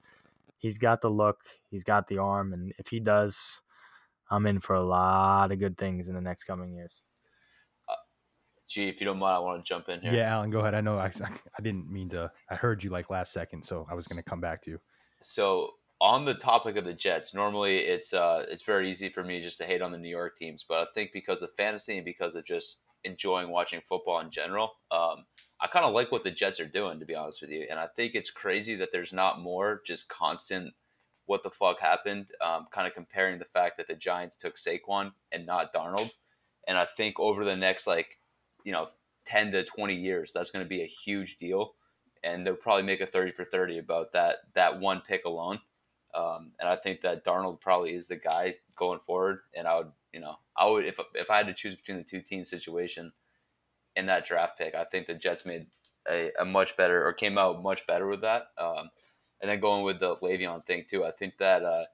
he's 0.57 0.77
got 0.77 1.01
the 1.01 1.09
look, 1.09 1.39
he's 1.69 1.83
got 1.83 2.07
the 2.07 2.17
arm, 2.17 2.53
and 2.53 2.73
if 2.77 2.87
he 2.87 2.99
does, 2.99 3.61
I'm 4.29 4.45
in 4.45 4.59
for 4.59 4.73
a 4.73 4.83
lot 4.83 5.51
of 5.51 5.59
good 5.59 5.77
things 5.77 6.07
in 6.07 6.15
the 6.15 6.21
next 6.21 6.45
coming 6.45 6.73
years. 6.73 7.01
Gee, 8.71 8.87
if 8.87 9.01
you 9.01 9.05
don't 9.05 9.19
mind, 9.19 9.35
I 9.35 9.39
want 9.39 9.63
to 9.63 9.67
jump 9.67 9.89
in 9.89 9.99
here. 9.99 10.13
Yeah, 10.13 10.33
Alan, 10.33 10.49
go 10.49 10.59
ahead. 10.59 10.73
I 10.73 10.79
know 10.79 10.97
I, 10.97 11.11
I 11.57 11.61
didn't 11.61 11.91
mean 11.91 12.07
to. 12.09 12.31
I 12.49 12.55
heard 12.55 12.81
you 12.85 12.89
like 12.89 13.09
last 13.09 13.33
second, 13.33 13.63
so 13.63 13.85
I 13.91 13.95
was 13.95 14.07
going 14.07 14.23
to 14.23 14.29
come 14.29 14.39
back 14.39 14.61
to 14.61 14.71
you. 14.71 14.79
So 15.19 15.71
on 15.99 16.23
the 16.23 16.35
topic 16.35 16.77
of 16.77 16.85
the 16.85 16.93
Jets, 16.93 17.35
normally 17.35 17.79
it's 17.79 18.13
uh 18.13 18.45
it's 18.49 18.61
very 18.61 18.89
easy 18.89 19.09
for 19.09 19.25
me 19.25 19.41
just 19.41 19.57
to 19.57 19.65
hate 19.65 19.81
on 19.81 19.91
the 19.91 19.97
New 19.97 20.09
York 20.09 20.39
teams, 20.39 20.65
but 20.67 20.77
I 20.77 20.85
think 20.95 21.11
because 21.11 21.41
of 21.41 21.51
fantasy 21.51 21.97
and 21.97 22.05
because 22.05 22.35
of 22.35 22.45
just 22.45 22.83
enjoying 23.03 23.49
watching 23.49 23.81
football 23.81 24.21
in 24.21 24.29
general, 24.29 24.71
um, 24.89 25.25
I 25.59 25.67
kind 25.67 25.85
of 25.85 25.93
like 25.93 26.11
what 26.11 26.23
the 26.23 26.31
Jets 26.31 26.61
are 26.61 26.65
doing, 26.65 26.99
to 27.01 27.05
be 27.05 27.13
honest 27.13 27.41
with 27.41 27.51
you. 27.51 27.67
And 27.69 27.77
I 27.77 27.87
think 27.87 28.15
it's 28.15 28.31
crazy 28.31 28.75
that 28.75 28.93
there's 28.93 29.11
not 29.11 29.41
more 29.41 29.81
just 29.85 30.07
constant 30.07 30.73
what 31.25 31.43
the 31.43 31.51
fuck 31.51 31.79
happened, 31.81 32.27
um, 32.41 32.67
kind 32.71 32.87
of 32.87 32.93
comparing 32.93 33.37
the 33.37 33.45
fact 33.45 33.77
that 33.77 33.87
the 33.87 33.95
Giants 33.95 34.37
took 34.37 34.55
Saquon 34.55 35.11
and 35.31 35.45
not 35.45 35.73
Darnold. 35.73 36.11
And 36.67 36.77
I 36.77 36.85
think 36.85 37.19
over 37.19 37.43
the 37.43 37.55
next 37.55 37.85
like, 37.85 38.17
you 38.63 38.71
know, 38.71 38.89
10 39.25 39.51
to 39.51 39.63
20 39.63 39.95
years, 39.95 40.31
that's 40.33 40.51
going 40.51 40.65
to 40.65 40.69
be 40.69 40.81
a 40.81 40.87
huge 40.87 41.37
deal. 41.37 41.75
And 42.23 42.45
they'll 42.45 42.55
probably 42.55 42.83
make 42.83 43.01
a 43.01 43.05
30 43.05 43.31
for 43.31 43.45
30 43.45 43.79
about 43.79 44.13
that, 44.13 44.37
that 44.53 44.79
one 44.79 45.01
pick 45.01 45.25
alone. 45.25 45.59
Um, 46.13 46.51
and 46.59 46.69
I 46.69 46.75
think 46.75 47.01
that 47.01 47.25
Darnold 47.25 47.61
probably 47.61 47.93
is 47.93 48.07
the 48.07 48.17
guy 48.17 48.55
going 48.75 48.99
forward. 48.99 49.39
And 49.55 49.67
I 49.67 49.77
would, 49.77 49.91
you 50.13 50.19
know, 50.19 50.35
I 50.55 50.69
would, 50.69 50.85
if, 50.85 50.99
if 51.15 51.31
I 51.31 51.37
had 51.37 51.47
to 51.47 51.53
choose 51.53 51.75
between 51.75 51.97
the 51.97 52.03
two 52.03 52.21
team 52.21 52.45
situation 52.45 53.11
in 53.95 54.05
that 54.07 54.25
draft 54.25 54.57
pick, 54.57 54.75
I 54.75 54.83
think 54.83 55.07
the 55.07 55.13
Jets 55.13 55.45
made 55.45 55.67
a, 56.09 56.31
a 56.39 56.45
much 56.45 56.77
better 56.77 57.05
or 57.05 57.13
came 57.13 57.37
out 57.37 57.63
much 57.63 57.87
better 57.87 58.07
with 58.07 58.21
that. 58.21 58.47
Um, 58.57 58.89
and 59.41 59.49
then 59.49 59.59
going 59.59 59.83
with 59.83 59.99
the 59.99 60.15
Le'Veon 60.15 60.65
thing 60.65 60.85
too, 60.87 61.03
I 61.03 61.11
think 61.11 61.37
that 61.39 61.63
uh, 61.63 61.85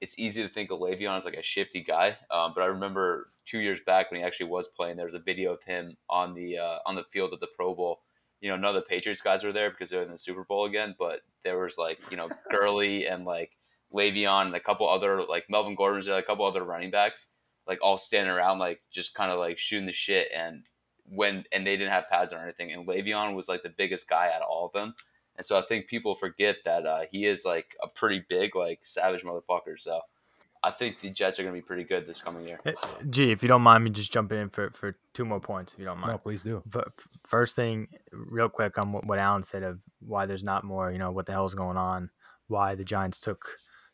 it's 0.00 0.18
easy 0.18 0.42
to 0.42 0.48
think 0.48 0.70
of 0.70 0.78
Le'Veon 0.78 1.16
as 1.16 1.24
like 1.24 1.34
a 1.34 1.42
shifty 1.42 1.82
guy. 1.82 2.16
Um, 2.30 2.52
but 2.54 2.62
I 2.62 2.66
remember 2.66 3.30
two 3.44 3.58
years 3.58 3.80
back 3.80 4.10
when 4.10 4.20
he 4.20 4.26
actually 4.26 4.50
was 4.50 4.68
playing, 4.68 4.96
there 4.96 5.06
was 5.06 5.14
a 5.14 5.20
video 5.20 5.52
of 5.52 5.62
him 5.64 5.96
on 6.08 6.34
the 6.34 6.58
uh, 6.58 6.78
on 6.86 6.94
the 6.94 7.04
field 7.04 7.32
at 7.32 7.40
the 7.40 7.48
Pro 7.54 7.74
Bowl. 7.74 8.00
You 8.40 8.50
know, 8.50 8.56
none 8.56 8.74
of 8.74 8.82
the 8.82 8.88
Patriots 8.88 9.20
guys 9.20 9.44
were 9.44 9.52
there 9.52 9.70
because 9.70 9.90
they're 9.90 10.02
in 10.02 10.10
the 10.10 10.18
Super 10.18 10.44
Bowl 10.44 10.64
again, 10.64 10.94
but 10.98 11.20
there 11.44 11.58
was 11.58 11.76
like 11.76 12.00
you 12.10 12.16
know 12.16 12.30
Gurley 12.50 13.06
and 13.06 13.24
like 13.24 13.52
Le'Veon 13.92 14.46
and 14.46 14.54
a 14.54 14.60
couple 14.60 14.88
other 14.88 15.22
like 15.22 15.44
Melvin 15.50 15.74
Gordon 15.74 15.96
was 15.96 16.06
there, 16.06 16.18
a 16.18 16.22
couple 16.22 16.46
other 16.46 16.64
running 16.64 16.90
backs, 16.90 17.28
like 17.66 17.78
all 17.82 17.98
standing 17.98 18.32
around 18.32 18.58
like 18.58 18.80
just 18.90 19.14
kind 19.14 19.30
of 19.30 19.38
like 19.38 19.58
shooting 19.58 19.86
the 19.86 19.92
shit 19.92 20.28
and 20.34 20.64
when 21.04 21.44
and 21.52 21.66
they 21.66 21.76
didn't 21.76 21.92
have 21.92 22.08
pads 22.08 22.32
or 22.32 22.38
anything 22.38 22.72
and 22.72 22.86
Le'Veon 22.86 23.34
was 23.34 23.48
like 23.48 23.62
the 23.62 23.74
biggest 23.76 24.08
guy 24.08 24.30
out 24.34 24.42
of 24.42 24.48
all 24.48 24.66
of 24.66 24.72
them. 24.72 24.94
And 25.40 25.46
so 25.46 25.56
I 25.58 25.62
think 25.62 25.86
people 25.86 26.14
forget 26.14 26.58
that 26.66 26.84
uh, 26.84 27.04
he 27.10 27.24
is 27.24 27.46
like 27.46 27.74
a 27.82 27.88
pretty 27.88 28.22
big, 28.28 28.54
like 28.54 28.80
savage 28.82 29.22
motherfucker. 29.22 29.78
So 29.78 30.02
I 30.62 30.70
think 30.70 31.00
the 31.00 31.08
Jets 31.08 31.40
are 31.40 31.44
going 31.44 31.54
to 31.54 31.58
be 31.58 31.66
pretty 31.66 31.84
good 31.84 32.06
this 32.06 32.20
coming 32.20 32.46
year. 32.46 32.60
Eh, 32.66 32.74
Gee, 33.08 33.32
if 33.32 33.42
you 33.42 33.48
don't 33.48 33.62
mind 33.62 33.82
me 33.82 33.88
just 33.88 34.12
jumping 34.12 34.38
in 34.38 34.50
for, 34.50 34.68
for 34.72 34.98
two 35.14 35.24
more 35.24 35.40
points, 35.40 35.72
if 35.72 35.78
you 35.78 35.86
don't 35.86 35.98
mind. 35.98 36.12
No, 36.12 36.18
please 36.18 36.42
do. 36.42 36.62
But 36.66 36.88
first 37.24 37.56
thing, 37.56 37.88
real 38.12 38.50
quick 38.50 38.76
on 38.76 38.92
what, 38.92 39.06
what 39.06 39.18
Alan 39.18 39.42
said 39.42 39.62
of 39.62 39.80
why 40.00 40.26
there's 40.26 40.44
not 40.44 40.62
more, 40.62 40.92
you 40.92 40.98
know, 40.98 41.10
what 41.10 41.24
the 41.24 41.32
hell's 41.32 41.54
going 41.54 41.78
on, 41.78 42.10
why 42.48 42.74
the 42.74 42.84
Giants 42.84 43.18
took 43.18 43.42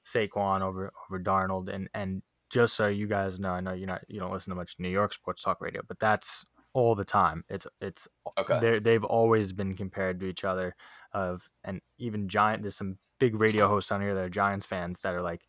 Saquon 0.05 0.63
over 0.63 0.93
over 1.09 1.23
Darnold, 1.23 1.69
and 1.69 1.89
and 1.95 2.23
just 2.51 2.75
so 2.75 2.89
you 2.89 3.07
guys 3.07 3.39
know, 3.39 3.53
I 3.53 3.61
know 3.61 3.73
you're 3.73 3.87
not 3.87 4.03
you 4.09 4.19
don't 4.19 4.33
listen 4.33 4.51
to 4.51 4.57
much 4.57 4.75
New 4.81 4.89
York 4.89 5.15
sports 5.15 5.43
talk 5.43 5.61
radio, 5.61 5.83
but 5.87 6.01
that's 6.01 6.45
all 6.73 6.95
the 6.95 7.05
time. 7.05 7.43
It's 7.49 7.67
it's 7.81 8.09
Okay. 8.37 8.61
they 8.61 8.79
they've 8.81 9.05
always 9.05 9.53
been 9.53 9.75
compared 9.75 10.21
to 10.21 10.27
each 10.27 10.45
other. 10.45 10.75
Of 11.17 11.49
and 11.65 11.81
even 11.97 12.29
giant. 12.29 12.61
There's 12.63 12.77
some 12.77 12.99
big 13.19 13.41
radio 13.41 13.69
hosts 13.69 13.91
on 13.91 14.03
here 14.03 14.15
that 14.15 14.25
are 14.25 14.29
Giants 14.29 14.67
fans 14.67 15.01
that 15.01 15.15
are 15.15 15.23
like, 15.23 15.47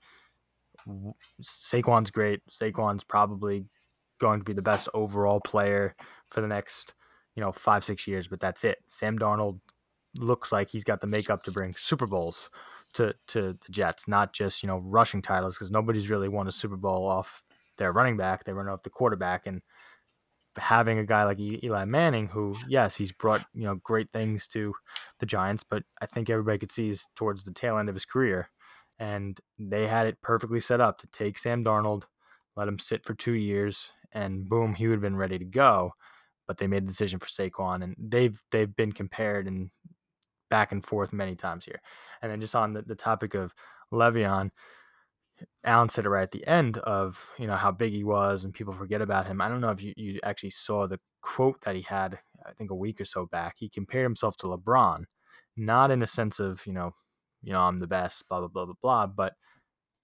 "W- 0.86 1.14
Saquon's 1.42 2.10
great. 2.10 2.40
Saquon's 2.50 3.04
probably 3.04 3.68
going 4.18 4.40
to 4.40 4.46
be 4.46 4.54
the 4.54 4.62
best 4.62 4.88
overall 4.94 5.42
player 5.42 5.94
for 6.32 6.40
the 6.40 6.48
next 6.48 6.94
you 7.36 7.42
know 7.42 7.52
five 7.52 7.84
six 7.84 8.08
years, 8.08 8.30
but 8.30 8.40
that's 8.40 8.64
it. 8.64 8.78
Sam 8.88 9.20
Darnold 9.20 9.60
looks 10.16 10.54
like 10.54 10.70
he's 10.70 10.86
got 10.86 11.02
the 11.02 11.08
makeup 11.08 11.44
to 11.44 11.52
bring 11.52 11.74
Super 11.74 12.08
Bowls 12.08 12.50
to 12.94 13.14
to 13.28 13.52
the 13.52 13.72
Jets, 13.72 14.08
not 14.08 14.32
just 14.32 14.64
you 14.64 14.68
know 14.68 14.80
rushing 14.86 15.22
titles 15.22 15.58
because 15.58 15.70
nobody's 15.70 16.10
really 16.10 16.30
won 16.30 16.48
a 16.48 16.52
Super 16.54 16.78
Bowl 16.78 17.06
off 17.10 17.44
their 17.78 17.92
running 17.92 18.16
back. 18.16 18.46
They 18.46 18.54
run 18.54 18.70
off 18.70 18.84
the 18.84 18.90
quarterback, 18.90 19.46
and 19.48 19.62
having 20.58 21.00
a 21.00 21.06
guy 21.06 21.24
like 21.24 21.40
Eli 21.40 21.86
Manning, 21.86 22.28
who 22.28 22.56
yes, 22.68 22.96
he's 22.96 23.12
brought 23.12 23.46
you 23.54 23.64
know 23.64 23.76
great 23.76 24.12
things 24.12 24.48
to 24.50 24.74
the 25.20 25.26
Giants, 25.26 25.64
but 25.64 25.84
I 26.02 26.06
think 26.06 26.30
everybody 26.30 26.58
could 26.58 26.72
see 26.72 26.90
is 26.90 27.08
towards 27.16 27.44
the 27.44 27.54
tail 27.54 27.78
end 27.78 27.90
of 27.90 27.96
his 27.96 28.06
career, 28.06 28.50
and 29.00 29.40
they 29.60 29.88
had 29.88 30.08
it 30.08 30.22
perfectly 30.22 30.60
set 30.60 30.82
up 30.82 30.98
to 31.00 31.08
take 31.08 31.38
Sam 31.38 31.64
Darnold, 31.64 32.04
let 32.56 32.68
him 32.68 32.80
sit 32.80 33.06
for 33.06 33.14
two 33.14 33.34
years, 33.34 33.92
and 34.12 34.48
boom, 34.48 34.76
he 34.76 34.88
would 34.88 34.96
have 34.96 35.02
been 35.02 35.18
ready 35.18 35.38
to 35.40 35.46
go. 35.46 35.94
But 36.48 36.58
they 36.58 36.68
made 36.68 36.84
the 36.84 36.92
decision 36.92 37.20
for 37.20 37.28
Saquon, 37.28 37.84
and 37.84 37.96
they've 38.00 38.42
they've 38.52 38.74
been 38.74 38.94
compared 38.94 39.48
and 39.48 39.70
back 40.50 40.72
and 40.72 40.86
forth 40.86 41.14
many 41.14 41.36
times 41.36 41.66
here. 41.66 41.82
And 42.22 42.32
then 42.32 42.42
just 42.42 42.56
on 42.56 42.74
the, 42.74 42.82
the 42.82 42.96
topic 42.96 43.34
of 43.34 43.54
Le'Veon, 43.92 44.52
Alan 45.64 45.90
said 45.90 46.06
it 46.06 46.10
right 46.10 46.24
at 46.24 46.32
the 46.32 46.48
end 46.48 46.78
of 46.80 47.34
you 47.38 47.48
know 47.48 47.56
how 47.56 47.72
big 47.72 47.94
he 47.94 48.04
was 48.04 48.44
and 48.44 48.54
people 48.54 48.74
forget 48.74 49.02
about 49.02 49.28
him. 49.28 49.42
I 49.42 49.50
don't 49.50 49.62
know 49.62 49.70
if 49.70 49.84
you, 49.84 49.94
you 49.96 50.20
actually 50.24 50.52
saw 50.52 50.88
the 50.88 51.00
quote 51.22 51.62
that 51.62 51.76
he 51.76 51.82
had 51.82 52.20
I 52.46 52.54
think 52.54 52.72
a 52.72 52.76
week 52.76 53.02
or 53.02 53.06
so 53.06 53.26
back. 53.26 53.56
He 53.58 53.70
compared 53.70 54.04
himself 54.04 54.38
to 54.38 54.48
LeBron, 54.48 55.06
not 55.56 55.92
in 55.92 56.02
a 56.02 56.08
sense 56.08 56.40
of 56.40 56.66
you 56.66 56.74
know 56.74 56.94
you 57.44 57.54
know 57.54 57.62
I'm 57.62 57.78
the 57.80 57.88
best 57.88 58.28
blah 58.30 58.40
blah 58.40 58.48
blah 58.48 58.66
blah 58.66 58.76
blah, 58.82 59.08
but 59.08 59.34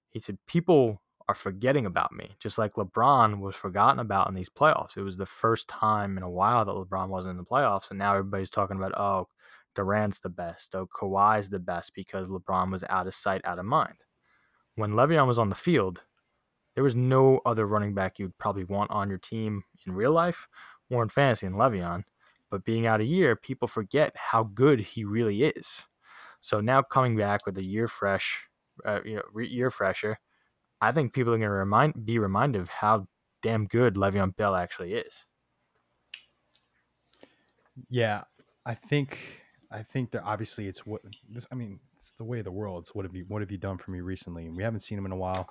he 0.10 0.20
said 0.20 0.38
people 0.48 1.02
are 1.30 1.36
forgetting 1.36 1.86
about 1.86 2.12
me 2.12 2.36
just 2.40 2.58
like 2.58 2.74
LeBron 2.74 3.40
was 3.40 3.56
forgotten 3.56 4.00
about 4.00 4.28
in 4.28 4.36
these 4.36 4.50
playoffs. 4.50 4.98
It 4.98 5.04
was 5.04 5.18
the 5.18 5.26
first 5.26 5.70
time 5.70 6.18
in 6.18 6.24
a 6.24 6.30
while 6.30 6.66
that 6.66 6.72
LeBron 6.74 7.08
wasn't 7.08 7.32
in 7.32 7.38
the 7.38 7.46
playoffs, 7.46 7.90
and 7.90 8.00
now 8.00 8.12
everybody's 8.12 8.50
talking 8.50 8.78
about 8.78 8.98
oh 9.00 9.28
Durant's 9.76 10.20
the 10.20 10.30
best, 10.30 10.76
oh 10.76 10.88
Kawhi's 10.88 11.50
the 11.50 11.60
best 11.60 11.94
because 11.96 12.28
LeBron 12.30 12.72
was 12.72 12.84
out 12.90 13.08
of 13.08 13.16
sight, 13.16 13.42
out 13.46 13.60
of 13.60 13.66
mind 13.66 14.04
when 14.76 14.92
Le'Veon 14.92 15.28
was 15.28 15.40
on 15.40 15.50
the 15.50 15.56
field, 15.56 16.04
there 16.76 16.84
was 16.84 16.96
no 16.96 17.40
other 17.46 17.68
running 17.68 17.94
back 17.94 18.18
you'd 18.18 18.38
probably 18.38 18.64
want 18.64 18.92
on 18.92 19.10
your 19.10 19.18
team 19.20 19.64
in 19.86 19.94
real 19.94 20.12
life 20.12 20.48
or 20.90 21.04
in 21.04 21.10
fantasy 21.10 21.48
than 21.48 21.56
Le'Veon. 21.56 22.04
But 22.50 22.66
being 22.66 22.86
out 22.86 23.02
a 23.02 23.06
year, 23.06 23.36
people 23.36 23.68
forget 23.68 24.14
how 24.16 24.44
good 24.44 24.80
he 24.80 25.04
really 25.04 25.44
is. 25.44 25.86
So 26.40 26.60
now 26.60 26.82
coming 26.82 27.16
back 27.16 27.46
with 27.46 27.58
a 27.58 27.64
year 27.64 27.88
fresh, 27.88 28.48
uh, 28.86 29.00
you 29.06 29.16
know, 29.16 29.40
year 29.40 29.72
fresher, 29.72 30.20
I 30.82 30.92
think 30.92 31.14
people 31.14 31.34
are 31.34 31.38
going 31.38 31.48
to 31.48 31.56
remind 31.56 32.06
be 32.06 32.20
reminded 32.20 32.62
of 32.62 32.70
how 32.70 33.08
damn 33.42 33.66
good 33.66 33.96
Le'Veon 33.96 34.36
Bell 34.36 34.56
actually 34.56 34.94
is. 34.94 35.26
Yeah, 37.90 38.24
I 38.66 38.74
think 38.76 39.18
I 39.74 39.82
think 39.82 40.12
that 40.12 40.24
obviously 40.24 40.68
it's 40.68 40.86
what 40.86 41.02
this. 41.30 41.48
I 41.52 41.56
mean, 41.56 41.80
it's 41.96 42.14
the 42.18 42.24
way 42.24 42.40
of 42.40 42.46
the 42.46 42.52
world. 42.52 42.84
It's 42.84 42.94
what 42.94 43.06
have 43.06 43.16
you 43.16 43.26
what 43.28 43.42
have 43.42 43.52
you 43.52 43.58
done 43.58 43.80
for 43.80 43.92
me 43.92 44.02
recently? 44.02 44.46
And 44.46 44.56
we 44.56 44.64
haven't 44.64 44.82
seen 44.82 44.98
him 44.98 45.08
in 45.08 45.12
a 45.12 45.18
while, 45.18 45.50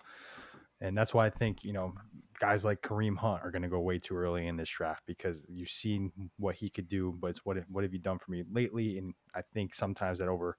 and 0.81 0.97
that's 0.97 1.12
why 1.12 1.27
I 1.27 1.31
think 1.31 1.64
you 1.64 1.73
know 1.73 1.93
guys 2.39 2.64
like 2.64 2.83
Kareem 2.83 3.16
Hunt 3.16 3.43
are 3.43 3.51
going 3.51 3.62
to 3.62 3.68
go 3.68 3.81
way 3.81 3.99
too 3.99 4.16
early 4.16 4.47
in 4.47 4.57
this 4.57 4.70
draft 4.70 5.03
because 5.07 5.45
you've 5.49 5.70
seen 5.70 6.12
what 6.39 6.55
he 6.55 6.70
could 6.70 6.89
do, 6.89 7.16
but 7.20 7.29
it's 7.29 7.45
what 7.45 7.57
what 7.68 7.83
have 7.83 7.93
you 7.93 7.99
done 7.99 8.18
for 8.18 8.31
me 8.31 8.45
lately? 8.53 8.99
And 8.99 9.12
I 9.35 9.43
think 9.53 9.75
sometimes 9.75 10.20
that 10.20 10.29
over 10.29 10.57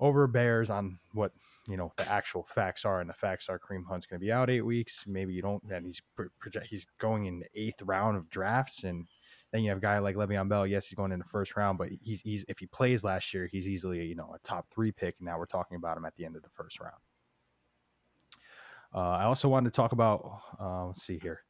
over 0.00 0.26
bears 0.26 0.70
on 0.70 0.98
what 1.12 1.32
you 1.68 1.76
know 1.76 1.92
the 1.98 2.10
actual 2.10 2.44
facts 2.44 2.86
are, 2.86 3.00
and 3.00 3.10
the 3.10 3.14
facts 3.14 3.50
are 3.50 3.58
Kareem 3.58 3.84
Hunt's 3.86 4.06
going 4.06 4.20
to 4.20 4.24
be 4.24 4.32
out 4.32 4.48
eight 4.48 4.64
weeks. 4.64 5.04
Maybe 5.06 5.34
you 5.34 5.42
don't, 5.42 5.62
and 5.70 5.84
he's 5.84 6.00
he's 6.64 6.86
going 6.98 7.26
in 7.26 7.40
the 7.40 7.48
eighth 7.54 7.82
round 7.82 8.16
of 8.16 8.30
drafts, 8.30 8.84
and 8.84 9.06
then 9.52 9.62
you 9.62 9.70
have 9.70 9.78
a 9.78 9.82
guy 9.82 9.98
like 9.98 10.16
Le'Veon 10.16 10.48
Bell. 10.48 10.66
Yes, 10.66 10.86
he's 10.86 10.96
going 10.96 11.12
in 11.12 11.18
the 11.18 11.24
first 11.24 11.56
round, 11.56 11.78
but 11.78 11.88
he's 12.02 12.20
he's 12.20 12.44
if 12.48 12.58
he 12.58 12.66
plays 12.66 13.04
last 13.04 13.32
year, 13.32 13.48
he's 13.50 13.68
easily 13.68 14.04
you 14.04 14.14
know 14.14 14.34
a 14.34 14.38
top 14.40 14.68
three 14.68 14.92
pick. 14.92 15.14
Now 15.20 15.38
we're 15.38 15.46
talking 15.46 15.76
about 15.76 15.96
him 15.96 16.04
at 16.04 16.14
the 16.16 16.24
end 16.24 16.36
of 16.36 16.42
the 16.42 16.50
first 16.50 16.80
round. 16.80 16.94
Uh, 18.94 19.16
I 19.16 19.24
also 19.24 19.48
wanted 19.48 19.72
to 19.72 19.76
talk 19.76 19.92
about 19.92 20.40
uh, 20.60 20.86
let's 20.86 21.02
see 21.02 21.18
here. 21.22 21.42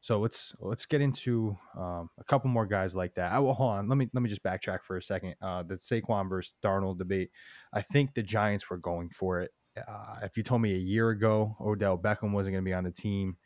So 0.00 0.20
let's 0.20 0.54
let's 0.60 0.84
get 0.84 1.00
into 1.00 1.56
um, 1.78 2.10
a 2.18 2.24
couple 2.24 2.50
more 2.50 2.66
guys 2.66 2.94
like 2.94 3.14
that. 3.14 3.32
I 3.32 3.38
will 3.38 3.54
hold 3.54 3.70
on. 3.72 3.88
Let 3.88 3.96
me 3.96 4.10
let 4.12 4.22
me 4.22 4.28
just 4.28 4.42
backtrack 4.42 4.80
for 4.82 4.98
a 4.98 5.02
second. 5.02 5.34
Uh, 5.40 5.62
the 5.62 5.76
Saquon 5.76 6.28
versus 6.28 6.54
Darnold 6.62 6.98
debate. 6.98 7.30
I 7.72 7.80
think 7.80 8.12
the 8.12 8.22
Giants 8.22 8.68
were 8.68 8.76
going 8.76 9.08
for 9.08 9.40
it. 9.40 9.50
Uh, 9.76 10.16
if 10.22 10.36
you 10.36 10.42
told 10.42 10.60
me 10.60 10.74
a 10.74 10.78
year 10.78 11.08
ago 11.08 11.56
Odell 11.60 11.96
Beckham 11.96 12.32
wasn't 12.32 12.52
going 12.52 12.64
to 12.64 12.68
be 12.68 12.74
on 12.74 12.84
the 12.84 12.90
team, 12.90 13.36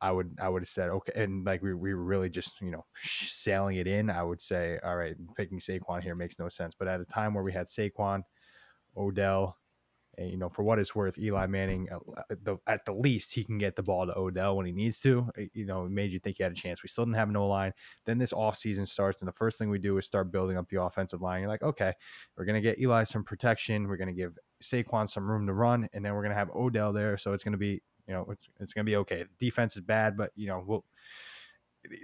I 0.00 0.12
would 0.12 0.36
I 0.40 0.48
would 0.48 0.62
have 0.62 0.68
said 0.68 0.90
okay, 0.90 1.12
and 1.14 1.44
like 1.44 1.62
we, 1.62 1.72
we 1.74 1.94
were 1.94 2.02
really 2.02 2.28
just 2.28 2.60
you 2.60 2.70
know 2.70 2.84
sailing 3.02 3.76
it 3.76 3.86
in. 3.86 4.10
I 4.10 4.22
would 4.22 4.40
say 4.40 4.78
all 4.84 4.96
right, 4.96 5.16
picking 5.36 5.58
Saquon 5.58 6.02
here 6.02 6.14
makes 6.14 6.38
no 6.38 6.48
sense. 6.48 6.74
But 6.78 6.88
at 6.88 7.00
a 7.00 7.04
time 7.04 7.34
where 7.34 7.44
we 7.44 7.52
had 7.52 7.66
Saquon, 7.66 8.22
Odell, 8.96 9.56
and 10.18 10.30
you 10.30 10.36
know 10.36 10.50
for 10.50 10.62
what 10.64 10.78
it's 10.78 10.94
worth, 10.94 11.18
Eli 11.18 11.46
Manning 11.46 11.88
at 12.30 12.44
the, 12.44 12.58
at 12.66 12.84
the 12.84 12.92
least 12.92 13.32
he 13.34 13.42
can 13.42 13.56
get 13.56 13.74
the 13.74 13.82
ball 13.82 14.06
to 14.06 14.16
Odell 14.16 14.56
when 14.56 14.66
he 14.66 14.72
needs 14.72 15.00
to. 15.00 15.30
Eh, 15.38 15.46
you 15.54 15.64
know, 15.64 15.86
it 15.86 15.90
made 15.90 16.12
you 16.12 16.18
think 16.18 16.36
he 16.36 16.42
had 16.42 16.52
a 16.52 16.56
chance. 16.56 16.82
We 16.82 16.88
still 16.88 17.04
didn't 17.04 17.16
have 17.16 17.30
no 17.30 17.46
line. 17.46 17.72
Then 18.04 18.18
this 18.18 18.32
offseason 18.32 18.86
starts, 18.86 19.22
and 19.22 19.28
the 19.28 19.32
first 19.32 19.58
thing 19.58 19.70
we 19.70 19.78
do 19.78 19.96
is 19.96 20.06
start 20.06 20.30
building 20.30 20.58
up 20.58 20.68
the 20.68 20.82
offensive 20.82 21.22
line. 21.22 21.40
You're 21.40 21.50
like, 21.50 21.62
okay, 21.62 21.92
we're 22.36 22.44
gonna 22.44 22.60
get 22.60 22.78
Eli 22.78 23.04
some 23.04 23.24
protection. 23.24 23.88
We're 23.88 23.96
gonna 23.96 24.12
give 24.12 24.36
Saquon 24.62 25.08
some 25.08 25.26
room 25.26 25.46
to 25.46 25.54
run, 25.54 25.88
and 25.92 26.04
then 26.04 26.14
we're 26.14 26.22
gonna 26.22 26.34
have 26.34 26.50
Odell 26.54 26.92
there, 26.92 27.16
so 27.16 27.32
it's 27.32 27.44
gonna 27.44 27.56
be 27.56 27.82
you 28.06 28.14
know 28.14 28.26
it's, 28.30 28.48
it's 28.60 28.72
gonna 28.72 28.84
be 28.84 28.96
okay. 28.96 29.24
Defense 29.38 29.76
is 29.76 29.82
bad, 29.82 30.16
but 30.16 30.32
you 30.36 30.46
know 30.46 30.62
we'll 30.66 30.84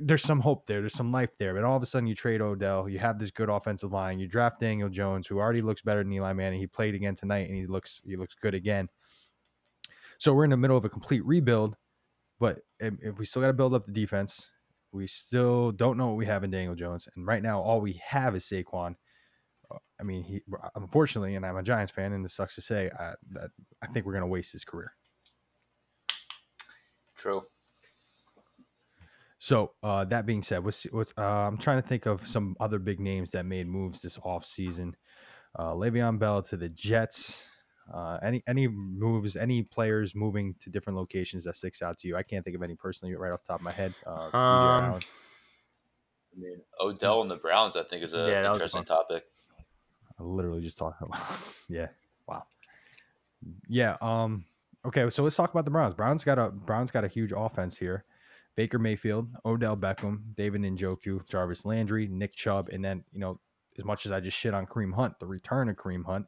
there's 0.01 0.23
some 0.23 0.41
hope 0.41 0.67
there. 0.67 0.81
There's 0.81 0.95
some 0.95 1.13
life 1.13 1.31
there. 1.39 1.55
But 1.55 1.65
all 1.65 1.77
of 1.77 1.83
a 1.83 1.87
sudden, 1.87 2.07
you 2.07 2.15
trade 2.15 2.41
Odell. 2.41 2.89
You 2.89 2.99
have 2.99 3.19
this 3.19 3.31
good 3.31 3.49
offensive 3.49 3.93
line. 3.93 4.19
You 4.19 4.27
draft 4.27 4.61
Daniel 4.61 4.89
Jones, 4.89 5.27
who 5.27 5.39
already 5.39 5.63
looks 5.63 5.83
better 5.83 6.03
than 6.03 6.13
Eli 6.13 6.33
Manning. 6.33 6.61
He 6.61 6.67
played 6.67 6.95
again 6.95 7.15
tonight, 7.15 7.49
and 7.49 7.57
he 7.57 7.67
looks 7.67 8.01
he 8.05 8.17
looks 8.17 8.35
good 8.35 8.55
again. 8.55 8.89
So 10.19 10.33
we're 10.33 10.45
in 10.45 10.51
the 10.51 10.57
middle 10.57 10.77
of 10.77 10.85
a 10.85 10.89
complete 10.89 11.25
rebuild, 11.25 11.77
but 12.39 12.61
if, 12.79 13.19
we 13.19 13.25
still 13.25 13.43
got 13.43 13.49
to 13.49 13.53
build 13.53 13.75
up 13.75 13.87
the 13.87 13.93
defense, 13.93 14.47
we 14.93 15.07
still 15.09 15.73
don't 15.73 15.97
know 15.97 16.09
what 16.09 16.17
we 16.17 16.27
have 16.27 16.45
in 16.45 16.51
Daniel 16.51 16.77
Jones. 16.77 17.09
And 17.17 17.27
right 17.27 17.43
now, 17.43 17.61
all 17.61 17.81
we 17.81 18.01
have 18.07 18.37
is 18.37 18.45
Saquon. 18.45 18.95
Uh, 19.71 19.79
I 20.01 20.05
mean, 20.05 20.23
he 20.23 20.43
unfortunately, 20.77 21.35
and 21.35 21.45
I'm 21.45 21.57
a 21.57 21.63
Giants 21.63 21.93
fan, 21.93 22.13
and 22.13 22.25
this 22.25 22.35
sucks 22.35 22.55
to 22.55 22.61
say, 22.61 22.91
I, 22.99 23.15
that 23.33 23.51
I 23.83 23.89
think 23.89 24.07
we're 24.07 24.13
going 24.13 24.23
to 24.23 24.29
waste 24.29 24.53
his 24.53 24.65
career. 24.65 24.93
True. 27.23 27.45
So 29.39 29.73
uh, 29.85 30.05
that 30.07 30.27
being 30.27 30.43
said, 30.43 30.64
what's, 30.64 30.83
what's 30.91 31.14
uh, 31.16 31.23
I'm 31.23 31.57
trying 31.57 31.81
to 31.81 31.87
think 31.87 32.07
of 32.07 32.27
some 32.27 32.57
other 32.59 32.81
big 32.81 32.99
names 32.99 33.31
that 33.31 33.47
made 33.47 33.68
moves 33.68 34.03
this 34.03 34.18
offseason. 34.18 34.95
Uh, 35.57 35.73
Le'Veon 35.73 36.18
Bell 36.18 36.43
to 36.43 36.57
the 36.57 36.68
Jets. 36.68 37.45
Uh, 37.93 38.18
any 38.25 38.43
any 38.49 38.66
moves, 38.66 39.37
any 39.37 39.62
players 39.62 40.14
moving 40.16 40.55
to 40.61 40.70
different 40.70 40.97
locations 40.97 41.45
that 41.45 41.55
sticks 41.55 41.81
out 41.81 41.97
to 41.99 42.09
you? 42.09 42.16
I 42.16 42.25
can't 42.25 42.45
think 42.45 42.57
of 42.57 42.62
any 42.62 42.75
personally 42.75 43.14
right 43.14 43.33
off 43.33 43.43
the 43.45 43.53
top 43.53 43.61
of 43.61 43.64
my 43.64 43.73
head. 43.73 43.95
Uh, 44.05 44.31
Um, 44.33 45.01
I 46.35 46.41
mean, 46.41 46.61
Odell 46.81 47.23
and 47.23 47.31
the 47.31 47.37
Browns, 47.37 47.77
I 47.77 47.85
think, 47.85 48.03
is 48.03 48.14
Yeah, 48.14 48.43
a 48.43 48.53
interesting 48.53 48.85
topic. 48.85 49.25
I 50.18 50.23
literally 50.25 50.62
just 50.62 50.79
talked 50.79 51.03
about. 51.03 51.20
yeah. 51.68 51.89
Wow. 52.27 52.45
Yeah. 53.68 53.97
Um. 54.01 54.45
Okay. 54.85 55.09
So 55.11 55.22
let's 55.22 55.37
talk 55.37 55.53
about 55.53 55.64
the 55.64 55.70
Browns. 55.70 55.95
Browns 55.95 56.24
got 56.24 56.39
a 56.39 56.51
Browns 56.51 56.91
got 56.91 57.05
a 57.05 57.09
huge 57.09 57.33
offense 57.35 57.76
here. 57.76 58.05
Baker 58.57 58.78
Mayfield, 58.78 59.28
Odell 59.47 59.76
Beckham, 59.76 60.20
David 60.35 60.62
Njoku, 60.62 61.26
Jarvis 61.28 61.64
Landry, 61.64 62.07
Nick 62.09 62.35
Chubb, 62.35 62.68
and 62.68 62.85
then 62.85 63.03
you 63.12 63.18
know, 63.18 63.41
as 63.78 63.85
much 63.85 64.05
as 64.05 64.12
I 64.12 64.20
just 64.20 64.37
shit 64.37 64.55
on 64.55 64.66
Kareem 64.66 64.95
Hunt, 64.95 65.18
the 65.18 65.26
return 65.26 65.68
of 65.68 65.76
Kareem 65.76 66.05
Hunt, 66.05 66.26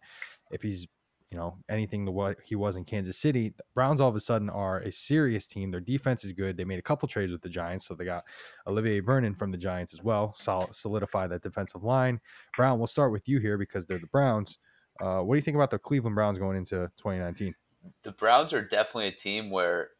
if 0.50 0.62
he's 0.62 0.86
you 1.30 1.38
know 1.38 1.59
anything 1.68 2.07
to 2.07 2.12
what 2.12 2.38
he 2.44 2.55
was 2.55 2.76
in 2.76 2.84
Kansas 2.84 3.18
City, 3.18 3.52
the 3.57 3.64
Browns 3.74 4.00
all 4.00 4.09
of 4.09 4.16
a 4.16 4.20
sudden 4.20 4.48
are 4.48 4.80
a 4.80 4.92
serious 4.92 5.46
team. 5.46 5.70
Their 5.70 5.80
defense 5.80 6.24
is 6.24 6.32
good. 6.32 6.57
They 6.57 6.64
made 6.64 6.78
a 6.78 6.82
couple 6.82 7.09
trades 7.09 7.32
with 7.32 7.42
the 7.42 7.48
Giants, 7.48 7.86
so 7.86 7.94
they 7.94 8.05
got 8.05 8.24
Olivier 8.66 9.00
Vernon 9.00 9.34
from 9.34 9.50
the 9.50 9.59
Giants 9.59 9.92
as 9.92 10.02
well. 10.02 10.32
Sol- 10.36 10.72
solidify 10.72 11.26
that 11.26 11.42
defensive 11.42 11.82
line. 11.82 12.20
Brown, 12.57 12.78
we'll 12.78 12.86
start 12.86 13.12
with 13.12 13.28
you 13.28 13.40
here 13.40 13.59
because 13.59 13.86
they're 13.86 13.98
the 13.98 14.07
Browns. 14.07 14.59
Uh, 15.00 15.20
what 15.20 15.34
do 15.34 15.38
you 15.38 15.42
think 15.42 15.57
about 15.57 15.72
the 15.72 15.78
Cleveland 15.78 16.14
Browns 16.14 16.38
going 16.38 16.57
into 16.57 16.88
2019? 16.98 17.55
The 18.03 18.12
Browns 18.12 18.53
are 18.53 18.62
definitely 18.62 19.09
a 19.09 19.12
team 19.12 19.51
where 19.51 19.91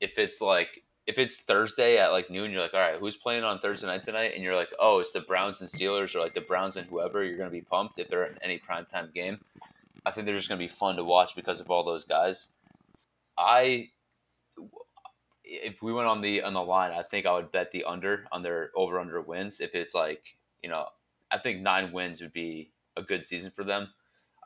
if 0.00 0.18
it's 0.18 0.40
like 0.40 0.82
if 1.06 1.18
it's 1.18 1.42
Thursday 1.42 1.98
at 1.98 2.10
like 2.12 2.30
noon, 2.30 2.50
you're 2.50 2.60
like, 2.60 2.74
all 2.74 2.80
right, 2.80 2.98
who's 2.98 3.16
playing 3.16 3.44
on 3.44 3.60
Thursday 3.60 3.86
night 3.86 4.04
tonight? 4.04 4.32
And 4.34 4.42
you're 4.42 4.56
like, 4.56 4.70
oh, 4.80 4.98
it's 4.98 5.12
the 5.12 5.20
Browns 5.20 5.60
and 5.60 5.70
Steelers 5.70 6.14
or 6.14 6.20
like 6.20 6.34
the 6.34 6.40
Browns 6.40 6.76
and 6.76 6.86
whoever. 6.88 7.22
You're 7.22 7.38
gonna 7.38 7.50
be 7.50 7.60
pumped 7.60 7.98
if 7.98 8.08
they're 8.08 8.24
in 8.24 8.38
any 8.42 8.58
primetime 8.58 9.14
game. 9.14 9.38
I 10.04 10.10
think 10.10 10.26
they're 10.26 10.36
just 10.36 10.48
gonna 10.48 10.58
be 10.58 10.68
fun 10.68 10.96
to 10.96 11.04
watch 11.04 11.36
because 11.36 11.60
of 11.60 11.70
all 11.70 11.84
those 11.84 12.04
guys. 12.04 12.50
I 13.38 13.90
if 15.44 15.80
we 15.80 15.92
went 15.92 16.08
on 16.08 16.20
the 16.20 16.42
on 16.42 16.54
the 16.54 16.62
line, 16.62 16.92
I 16.92 17.02
think 17.02 17.24
I 17.24 17.34
would 17.34 17.52
bet 17.52 17.70
the 17.70 17.84
under 17.84 18.26
on 18.32 18.42
their 18.42 18.70
over 18.74 18.98
under 18.98 19.20
wins. 19.20 19.60
If 19.60 19.74
it's 19.74 19.94
like 19.94 20.22
you 20.62 20.68
know, 20.68 20.86
I 21.30 21.38
think 21.38 21.60
nine 21.60 21.92
wins 21.92 22.20
would 22.20 22.32
be 22.32 22.72
a 22.96 23.02
good 23.02 23.24
season 23.24 23.52
for 23.52 23.62
them. 23.62 23.88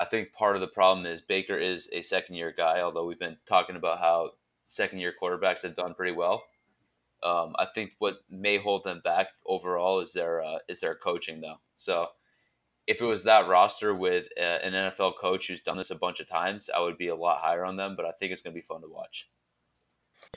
I 0.01 0.07
think 0.07 0.33
part 0.33 0.57
of 0.57 0.63
the 0.63 0.67
problem 0.67 1.05
is 1.05 1.21
Baker 1.21 1.57
is 1.57 1.91
a 1.93 2.01
second 2.01 2.35
year 2.35 2.55
guy. 2.57 2.81
Although 2.81 3.05
we've 3.05 3.19
been 3.19 3.37
talking 3.47 3.77
about 3.77 3.99
how 3.99 4.31
second 4.67 5.01
year 5.01 5.13
quarterbacks 5.21 5.63
have 5.63 5.77
done 5.77 5.95
pretty 5.95 6.13
well. 6.13 6.43
Um, 7.23 7.55
I 7.59 7.67
think 7.67 7.93
what 7.99 8.21
may 8.31 8.57
hold 8.57 8.85
them 8.85 9.03
back 9.05 9.27
overall 9.45 10.01
is 10.01 10.15
their 10.15 10.43
uh, 10.43 10.59
is 10.69 10.81
their 10.81 10.95
coaching 10.95 11.43
though. 11.43 11.61
So 11.75 12.07
if 12.87 13.03
it 13.03 13.05
was 13.05 13.25
that 13.25 13.47
roster 13.47 13.95
with 13.95 14.29
uh, 14.41 14.43
an 14.43 14.73
NFL 14.73 15.19
coach 15.19 15.49
who's 15.49 15.61
done 15.61 15.77
this 15.77 15.91
a 15.91 15.97
bunch 15.97 16.19
of 16.19 16.29
times, 16.29 16.71
I 16.75 16.81
would 16.81 16.97
be 16.97 17.09
a 17.09 17.15
lot 17.15 17.41
higher 17.41 17.65
on 17.65 17.77
them. 17.77 17.95
But 17.95 18.07
I 18.07 18.13
think 18.13 18.33
it's 18.33 18.41
going 18.41 18.55
to 18.55 18.59
be 18.59 18.67
fun 18.67 18.81
to 18.81 18.89
watch. 18.89 19.29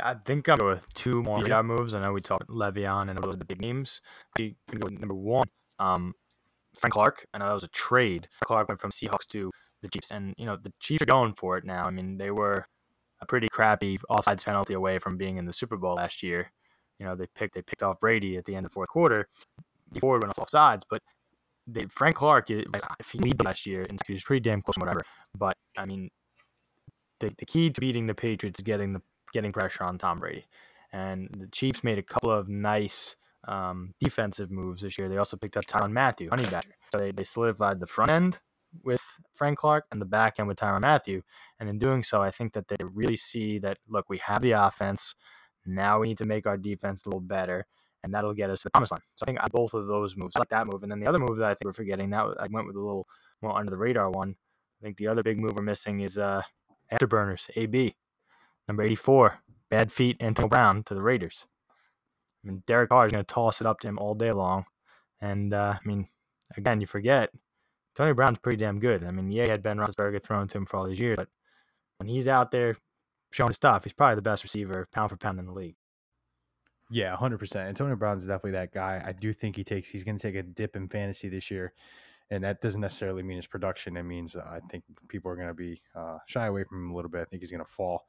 I 0.01 0.15
think 0.15 0.47
I'm 0.49 0.57
going 0.57 0.75
with 0.75 0.93
two 0.93 1.23
more 1.23 1.63
moves. 1.63 1.93
I 1.93 2.01
know 2.01 2.13
we 2.13 2.21
talked 2.21 2.49
Le'Veon 2.49 3.09
and 3.09 3.17
those 3.17 3.35
are 3.35 3.37
the 3.37 3.45
big 3.45 3.61
names. 3.61 4.01
We 4.37 4.55
can 4.69 4.79
go 4.79 4.85
with 4.85 4.99
number 4.99 5.15
one. 5.15 5.47
Um, 5.79 6.13
Frank 6.77 6.93
Clark. 6.93 7.25
I 7.33 7.37
know 7.37 7.47
that 7.47 7.53
was 7.53 7.63
a 7.63 7.69
trade. 7.69 8.27
Clark 8.43 8.67
went 8.67 8.81
from 8.81 8.91
Seahawks 8.91 9.27
to 9.29 9.51
the 9.81 9.89
Chiefs, 9.89 10.11
and 10.11 10.33
you 10.37 10.45
know 10.45 10.57
the 10.57 10.73
Chiefs 10.79 11.01
are 11.03 11.05
going 11.05 11.33
for 11.33 11.57
it 11.57 11.65
now. 11.65 11.85
I 11.85 11.91
mean, 11.91 12.17
they 12.17 12.31
were 12.31 12.65
a 13.21 13.25
pretty 13.25 13.47
crappy 13.49 13.97
offsides 14.09 14.43
penalty 14.43 14.73
away 14.73 14.99
from 14.99 15.17
being 15.17 15.37
in 15.37 15.45
the 15.45 15.53
Super 15.53 15.77
Bowl 15.77 15.95
last 15.95 16.23
year. 16.23 16.51
You 16.99 17.05
know, 17.05 17.15
they 17.15 17.27
picked 17.35 17.55
they 17.55 17.61
picked 17.61 17.83
off 17.83 17.99
Brady 17.99 18.37
at 18.37 18.45
the 18.45 18.55
end 18.55 18.65
of 18.65 18.71
the 18.71 18.73
fourth 18.73 18.89
quarter 18.89 19.27
before 19.91 20.19
went 20.19 20.37
off 20.37 20.49
sides, 20.49 20.85
but 20.89 21.01
they, 21.67 21.85
Frank 21.85 22.15
Clark, 22.17 22.49
if 22.49 23.09
he 23.11 23.19
lead 23.19 23.43
last 23.43 23.65
year, 23.65 23.85
and 23.87 23.99
he 24.05 24.13
was 24.13 24.23
pretty 24.23 24.41
damn 24.41 24.61
close, 24.61 24.77
whatever. 24.77 25.01
But 25.37 25.55
I 25.77 25.85
mean, 25.85 26.09
the, 27.19 27.33
the 27.37 27.45
key 27.45 27.69
to 27.69 27.81
beating 27.81 28.07
the 28.07 28.13
Patriots 28.13 28.59
is 28.59 28.63
getting 28.63 28.93
the 28.93 29.01
getting 29.33 29.51
pressure 29.51 29.83
on 29.83 29.97
Tom 29.97 30.19
Brady, 30.19 30.45
and 30.91 31.29
the 31.37 31.47
Chiefs 31.47 31.83
made 31.83 31.97
a 31.97 32.03
couple 32.03 32.31
of 32.31 32.49
nice 32.49 33.15
um, 33.47 33.93
defensive 33.99 34.51
moves 34.51 34.81
this 34.81 34.97
year. 34.97 35.09
They 35.09 35.17
also 35.17 35.37
picked 35.37 35.57
up 35.57 35.65
Tyrann 35.65 35.91
Mathieu, 35.91 36.29
Honey 36.29 36.43
Badger. 36.43 36.75
So 36.91 36.99
they, 36.99 37.11
they 37.11 37.23
solidified 37.23 37.79
the 37.79 37.87
front 37.87 38.11
end 38.11 38.39
with 38.83 39.01
Frank 39.33 39.59
Clark 39.59 39.85
and 39.91 40.01
the 40.01 40.05
back 40.05 40.35
end 40.39 40.47
with 40.47 40.57
Tyrann 40.57 40.81
Mathieu. 40.81 41.21
And 41.59 41.69
in 41.69 41.77
doing 41.77 42.03
so, 42.03 42.21
I 42.21 42.31
think 42.31 42.53
that 42.53 42.67
they 42.67 42.77
really 42.81 43.17
see 43.17 43.59
that 43.59 43.77
look, 43.87 44.09
we 44.09 44.17
have 44.19 44.41
the 44.41 44.51
offense. 44.51 45.15
Now 45.65 45.99
we 45.99 46.07
need 46.07 46.17
to 46.17 46.25
make 46.25 46.45
our 46.45 46.57
defense 46.57 47.05
a 47.05 47.09
little 47.09 47.21
better, 47.21 47.65
and 48.03 48.13
that'll 48.13 48.33
get 48.33 48.49
us 48.49 48.61
to 48.61 48.65
the 48.65 48.71
promised 48.71 48.91
line. 48.91 49.01
So 49.15 49.23
I 49.23 49.27
think 49.27 49.39
both 49.51 49.73
of 49.73 49.87
those 49.87 50.15
moves, 50.17 50.35
I 50.35 50.39
like 50.39 50.49
that 50.49 50.67
move. 50.67 50.83
And 50.83 50.91
then 50.91 50.99
the 50.99 51.07
other 51.07 51.19
move 51.19 51.37
that 51.37 51.51
I 51.51 51.53
think 51.53 51.65
we're 51.65 51.73
forgetting 51.73 52.09
now, 52.09 52.33
I 52.39 52.47
went 52.49 52.67
with 52.67 52.75
a 52.75 52.79
little 52.79 53.07
more 53.41 53.57
under 53.57 53.71
the 53.71 53.77
radar 53.77 54.09
one. 54.09 54.35
I 54.81 54.83
think 54.83 54.97
the 54.97 55.07
other 55.07 55.23
big 55.23 55.39
move 55.39 55.53
we're 55.55 55.63
missing 55.63 56.01
is 56.01 56.17
uh, 56.17 56.41
afterburners, 56.91 57.49
AB, 57.55 57.95
number 58.67 58.83
84, 58.83 59.39
bad 59.69 59.91
feet, 59.91 60.17
Antonio 60.19 60.49
Brown 60.49 60.83
to 60.83 60.93
the 60.93 61.01
Raiders. 61.01 61.45
I 62.43 62.47
mean, 62.47 62.63
Derek 62.67 62.89
Carr 62.89 63.05
is 63.05 63.11
going 63.11 63.23
to 63.23 63.33
toss 63.33 63.61
it 63.61 63.67
up 63.67 63.79
to 63.81 63.87
him 63.87 63.97
all 63.99 64.15
day 64.15 64.31
long. 64.31 64.65
And, 65.21 65.53
uh, 65.53 65.75
I 65.83 65.87
mean, 65.87 66.07
again, 66.57 66.81
you 66.81 66.87
forget, 66.87 67.29
Tony 67.95 68.13
Brown's 68.13 68.39
pretty 68.39 68.57
damn 68.57 68.79
good. 68.79 69.03
I 69.03 69.11
mean, 69.11 69.31
yeah, 69.31 69.43
he 69.43 69.49
had 69.49 69.63
Ben 69.63 69.77
Roethlisberger 69.77 70.23
thrown 70.23 70.47
to 70.47 70.57
him 70.57 70.65
for 70.65 70.77
all 70.77 70.87
these 70.87 70.99
years, 70.99 71.15
but 71.15 71.29
when 71.97 72.07
he's 72.07 72.27
out 72.27 72.51
there 72.51 72.75
showing 73.31 73.49
his 73.49 73.55
stuff, 73.55 73.83
he's 73.83 73.93
probably 73.93 74.15
the 74.15 74.21
best 74.21 74.43
receiver 74.43 74.87
pound 74.91 75.09
for 75.09 75.17
pound 75.17 75.39
in 75.39 75.45
the 75.45 75.53
league. 75.53 75.75
Yeah, 76.89 77.15
hundred 77.15 77.39
percent. 77.39 77.69
Antonio 77.69 77.95
Brown's 77.95 78.25
definitely 78.25 78.51
that 78.51 78.73
guy. 78.73 79.01
I 79.05 79.13
do 79.13 79.33
think 79.33 79.55
he 79.55 79.63
takes. 79.63 79.87
He's 79.87 80.03
going 80.03 80.17
to 80.17 80.21
take 80.21 80.35
a 80.35 80.43
dip 80.43 80.75
in 80.75 80.87
fantasy 80.89 81.29
this 81.29 81.49
year, 81.49 81.73
and 82.29 82.43
that 82.43 82.61
doesn't 82.61 82.81
necessarily 82.81 83.23
mean 83.23 83.37
his 83.37 83.47
production. 83.47 83.97
It 83.97 84.03
means 84.03 84.35
uh, 84.35 84.41
I 84.41 84.59
think 84.69 84.83
people 85.07 85.31
are 85.31 85.35
going 85.35 85.47
to 85.47 85.53
be 85.53 85.81
uh, 85.95 86.17
shy 86.27 86.47
away 86.47 86.63
from 86.65 86.85
him 86.85 86.91
a 86.91 86.95
little 86.95 87.09
bit. 87.09 87.21
I 87.21 87.25
think 87.25 87.41
he's 87.41 87.51
going 87.51 87.63
to 87.63 87.71
fall 87.71 88.03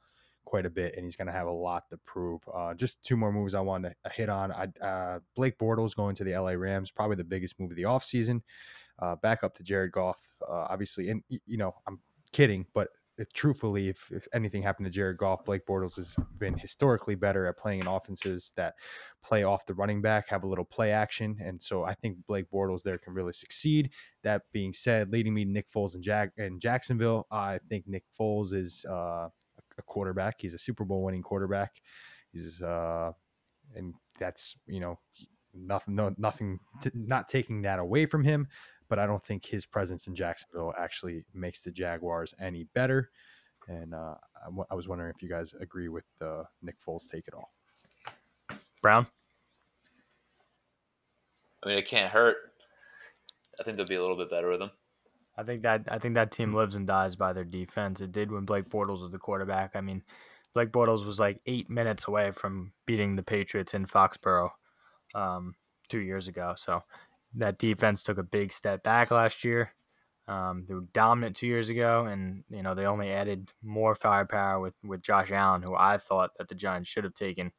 quite 0.45 0.67
a 0.67 0.71
bit, 0.71 0.95
and 0.97 1.05
he's 1.05 1.17
going 1.17 1.27
to 1.27 1.33
have 1.33 1.47
a 1.47 1.53
lot 1.53 1.89
to 1.91 1.97
prove. 1.99 2.41
Uh, 2.53 2.75
just 2.75 3.03
two 3.03 3.17
more 3.17 3.33
moves 3.33 3.55
I 3.55 3.61
want 3.61 3.85
to 3.85 3.95
hit 4.13 4.29
on. 4.29 4.53
I, 4.53 4.85
uh, 4.85 5.19
Blake 5.37 5.59
Bortles 5.59 5.95
going 5.95 6.15
to 6.17 6.25
the 6.25 6.37
LA 6.37 6.53
Rams, 6.53 6.91
probably 6.91 7.17
the 7.17 7.25
biggest 7.25 7.59
move 7.59 7.71
of 7.71 7.77
the 7.77 7.83
offseason. 7.83 8.41
Uh, 9.01 9.17
back 9.17 9.43
up 9.43 9.55
to 9.57 9.63
Jared 9.63 9.93
Goff, 9.93 10.19
uh, 10.49 10.67
obviously, 10.71 11.11
and 11.11 11.23
you 11.29 11.57
know 11.57 11.75
I'm 11.87 11.99
kidding, 12.33 12.65
but 12.75 12.89
if, 13.19 13.33
truthfully, 13.33 13.89
if, 13.89 14.11
if 14.11 14.27
anything 14.33 14.63
happened 14.63 14.87
to 14.87 14.91
Jared 14.91 15.19
Goff, 15.19 15.45
Blake 15.45 15.67
Bortles 15.67 15.97
has 15.97 16.15
been 16.39 16.57
historically 16.59 17.15
better 17.15 17.47
at 17.47 17.57
playing 17.57 17.81
in 17.81 17.87
offenses 17.87 18.53
that 18.57 18.75
play 19.23 19.45
off 19.45 19.67
the 19.67 19.75
running 19.75 20.03
back, 20.03 20.29
have 20.29 20.45
a 20.45 20.47
little 20.47 20.65
play 20.65 20.91
action. 20.91 21.37
And 21.41 21.63
so 21.63 21.85
I 21.85 21.95
think 21.95 22.19
Blake 22.27 22.47
Bortles 22.53 22.83
there 22.83 22.99
can 22.99 23.15
really 23.15 23.33
succeed. 23.33 23.91
That 24.23 24.43
being 24.53 24.73
said, 24.73 25.11
leading 25.13 25.35
me 25.35 25.45
to 25.45 25.51
Nick 25.51 25.71
Foles 25.73 25.95
and 25.95 26.03
Jack 26.03 26.31
and 26.39 26.61
Jacksonville, 26.61 27.27
I 27.31 27.59
think 27.69 27.87
Nick 27.87 28.05
Foles 28.19 28.53
is 28.53 28.85
uh, 28.91 29.29
a 29.79 29.83
quarterback. 29.83 30.37
He's 30.41 30.55
a 30.55 30.59
Super 30.59 30.85
Bowl 30.85 31.03
winning 31.03 31.23
quarterback. 31.23 31.81
He's 32.33 32.61
uh, 32.63 33.13
and 33.75 33.95
that's 34.19 34.57
you 34.67 34.81
know 34.81 34.99
nothing, 35.55 35.95
no, 35.95 36.15
nothing, 36.19 36.59
to, 36.83 36.91
not 36.95 37.29
taking 37.29 37.63
that 37.63 37.79
away 37.79 38.07
from 38.07 38.25
him 38.25 38.49
but 38.89 38.99
I 38.99 39.07
don't 39.07 39.25
think 39.25 39.45
his 39.45 39.67
presence 39.67 40.07
in 40.07 40.15
Jacksonville 40.15 40.75
actually 40.79 41.25
makes 41.35 41.63
the 41.63 41.71
Jaguars 41.71 42.35
any 42.41 42.65
better. 42.75 43.11
And 43.69 43.95
uh, 43.95 44.15
I, 44.41 44.47
w- 44.47 44.67
I 44.71 44.75
was 44.75 44.89
wondering 44.89 45.13
if 45.15 45.23
you 45.23 45.29
guys 45.29 45.55
agree 45.61 45.89
with 45.89 46.05
uh, 46.21 46.43
Nick 46.63 46.77
Foles 46.87 47.09
take 47.11 47.27
it 47.27 47.35
all. 47.35 47.53
Brown. 48.83 49.07
I 51.63 51.69
mean, 51.69 51.79
it 51.79 51.89
can't 51.89 52.13
hurt. 52.13 52.37
I 53.59 53.63
think 53.63 53.77
they'll 53.77 53.87
be 53.87 53.95
a 53.95 54.01
little 54.01 54.17
bit 54.17 54.31
better 54.31 54.51
with 54.51 54.61
him. 54.61 54.71
I 55.37 55.43
think 55.43 55.63
that 55.63 55.89
I 55.91 55.99
think 55.99 56.15
that 56.15 56.31
team 56.31 56.55
lives 56.55 56.75
and 56.75 56.87
dies 56.87 57.17
by 57.17 57.33
their 57.33 57.45
defense. 57.45 58.01
It 58.01 58.13
did 58.13 58.31
when 58.31 58.45
Blake 58.45 58.69
Bortles 58.69 59.03
was 59.03 59.11
the 59.11 59.19
quarterback. 59.19 59.73
I 59.75 59.81
mean, 59.81 60.03
Blake 60.55 60.71
Bortles 60.71 61.05
was 61.05 61.19
like 61.19 61.41
eight 61.47 61.69
minutes 61.69 62.07
away 62.07 62.31
from 62.31 62.73
beating 62.87 63.17
the 63.17 63.23
Patriots 63.23 63.75
in 63.75 63.87
Foxborough 63.87 64.51
um, 65.15 65.55
two 65.89 65.99
years 65.99 66.29
ago. 66.29 66.55
So 66.57 66.83
that 67.35 67.59
defense 67.59 68.03
took 68.03 68.19
a 68.19 68.23
big 68.23 68.53
step 68.53 68.83
back 68.85 69.11
last 69.11 69.43
year. 69.43 69.73
Um, 70.27 70.65
they 70.67 70.75
were 70.75 70.87
dominant 70.93 71.37
two 71.37 71.47
years 71.47 71.69
ago, 71.69 72.07
and 72.07 72.45
you 72.49 72.63
know 72.63 72.75
they 72.75 72.87
only 72.87 73.11
added 73.11 73.53
more 73.63 73.95
firepower 73.95 74.61
with 74.61 74.75
with 74.85 75.03
Josh 75.03 75.31
Allen, 75.31 75.63
who 75.63 75.75
I 75.75 75.99
thought 75.99 76.31
that 76.39 76.49
the 76.49 76.55
Giants 76.55 76.89
should 76.89 77.05
have 77.05 77.15
taken 77.15 77.53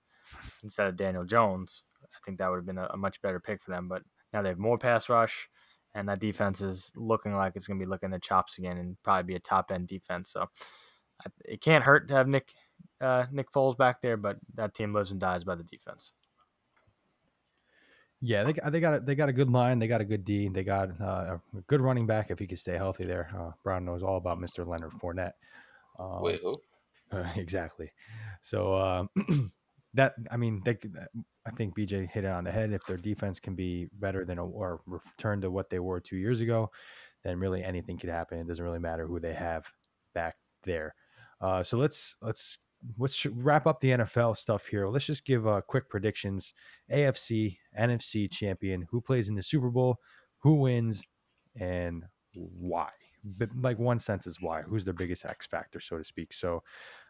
instead 0.63 0.87
of 0.87 0.95
Daniel 0.95 1.25
Jones. 1.25 1.83
I 2.03 2.07
think 2.25 2.39
that 2.39 2.49
would 2.49 2.57
have 2.57 2.65
been 2.65 2.77
a, 2.77 2.89
a 2.93 2.97
much 2.97 3.21
better 3.21 3.39
pick 3.39 3.61
for 3.61 3.71
them. 3.71 3.87
But 3.87 4.03
now 4.33 4.41
they 4.41 4.49
have 4.49 4.57
more 4.57 4.77
pass 4.77 5.09
rush, 5.09 5.47
and 5.95 6.07
that 6.09 6.19
defense 6.19 6.61
is 6.61 6.91
looking 6.95 7.33
like 7.33 7.53
it's 7.55 7.65
going 7.65 7.79
to 7.79 7.85
be 7.85 7.89
looking 7.89 8.13
at 8.13 8.21
chops 8.21 8.57
again, 8.59 8.77
and 8.77 9.01
probably 9.01 9.23
be 9.23 9.35
a 9.35 9.39
top 9.39 9.71
end 9.71 9.87
defense. 9.87 10.31
So 10.31 10.45
I, 11.25 11.29
it 11.45 11.61
can't 11.61 11.83
hurt 11.83 12.07
to 12.09 12.13
have 12.13 12.27
Nick 12.27 12.53
uh, 13.01 13.25
Nick 13.31 13.51
Foles 13.51 13.77
back 13.77 14.01
there, 14.01 14.17
but 14.17 14.37
that 14.53 14.75
team 14.75 14.93
lives 14.93 15.11
and 15.11 15.19
dies 15.19 15.43
by 15.43 15.55
the 15.55 15.63
defense. 15.63 16.11
Yeah, 18.21 18.43
they, 18.43 18.53
they 18.71 18.79
got 18.79 18.93
a, 18.95 18.99
they 18.99 19.15
got 19.15 19.29
a 19.29 19.33
good 19.33 19.49
line. 19.49 19.79
They 19.79 19.87
got 19.87 20.01
a 20.01 20.05
good 20.05 20.25
D. 20.25 20.49
They 20.49 20.63
got 20.63 20.89
uh, 20.99 21.37
a 21.37 21.61
good 21.67 21.81
running 21.81 22.07
back 22.07 22.31
if 22.31 22.39
he 22.39 22.47
could 22.47 22.59
stay 22.59 22.75
healthy 22.75 23.05
there. 23.05 23.29
Uh, 23.37 23.51
Brown 23.63 23.85
knows 23.85 24.03
all 24.03 24.17
about 24.17 24.39
Mr. 24.39 24.65
Leonard 24.65 24.93
Fournette. 24.93 25.33
Um, 25.99 26.21
Wait, 26.21 26.39
who? 26.41 26.53
Uh, 27.11 27.29
exactly. 27.35 27.91
So 28.41 28.75
um, 28.75 29.51
that 29.93 30.15
I 30.31 30.37
mean, 30.37 30.61
they, 30.65 30.77
I 31.45 31.51
think 31.51 31.77
BJ 31.77 32.09
hit 32.09 32.25
it 32.25 32.31
on 32.31 32.43
the 32.43 32.51
head. 32.51 32.71
If 32.71 32.85
their 32.85 32.97
defense 32.97 33.39
can 33.39 33.55
be 33.55 33.87
better 33.93 34.25
than 34.25 34.39
or 34.39 34.81
return 34.87 35.41
to 35.41 35.51
what 35.51 35.69
they 35.69 35.79
were 35.79 35.99
two 35.99 36.17
years 36.17 36.41
ago, 36.41 36.71
then 37.23 37.39
really 37.39 37.63
anything 37.63 37.97
could 37.97 38.09
happen. 38.09 38.39
It 38.39 38.47
doesn't 38.47 38.63
really 38.63 38.79
matter 38.79 39.05
who 39.05 39.19
they 39.19 39.33
have 39.33 39.65
back 40.13 40.35
there. 40.63 40.95
Uh, 41.41 41.61
so 41.61 41.77
let's 41.77 42.15
let's 42.21 42.57
let's 42.97 43.25
wrap 43.25 43.67
up 43.67 43.79
the 43.79 43.91
NFL 43.91 44.37
stuff 44.37 44.65
here. 44.65 44.87
Let's 44.87 45.05
just 45.05 45.25
give 45.25 45.47
uh, 45.47 45.61
quick 45.61 45.89
predictions. 45.89 46.53
AFC, 46.91 47.57
NFC 47.79 48.31
champion, 48.31 48.87
who 48.89 49.01
plays 49.01 49.29
in 49.29 49.35
the 49.35 49.43
Super 49.43 49.69
Bowl, 49.69 49.97
who 50.39 50.55
wins, 50.55 51.03
and 51.59 52.03
why. 52.33 52.89
But 53.23 53.49
like 53.59 53.79
one 53.79 53.99
sense 53.99 54.27
is 54.27 54.41
why. 54.41 54.61
Who's 54.61 54.85
their 54.85 54.93
biggest 54.93 55.25
X 55.25 55.47
factor, 55.47 55.79
so 55.79 55.97
to 55.97 56.03
speak. 56.03 56.33
So, 56.33 56.63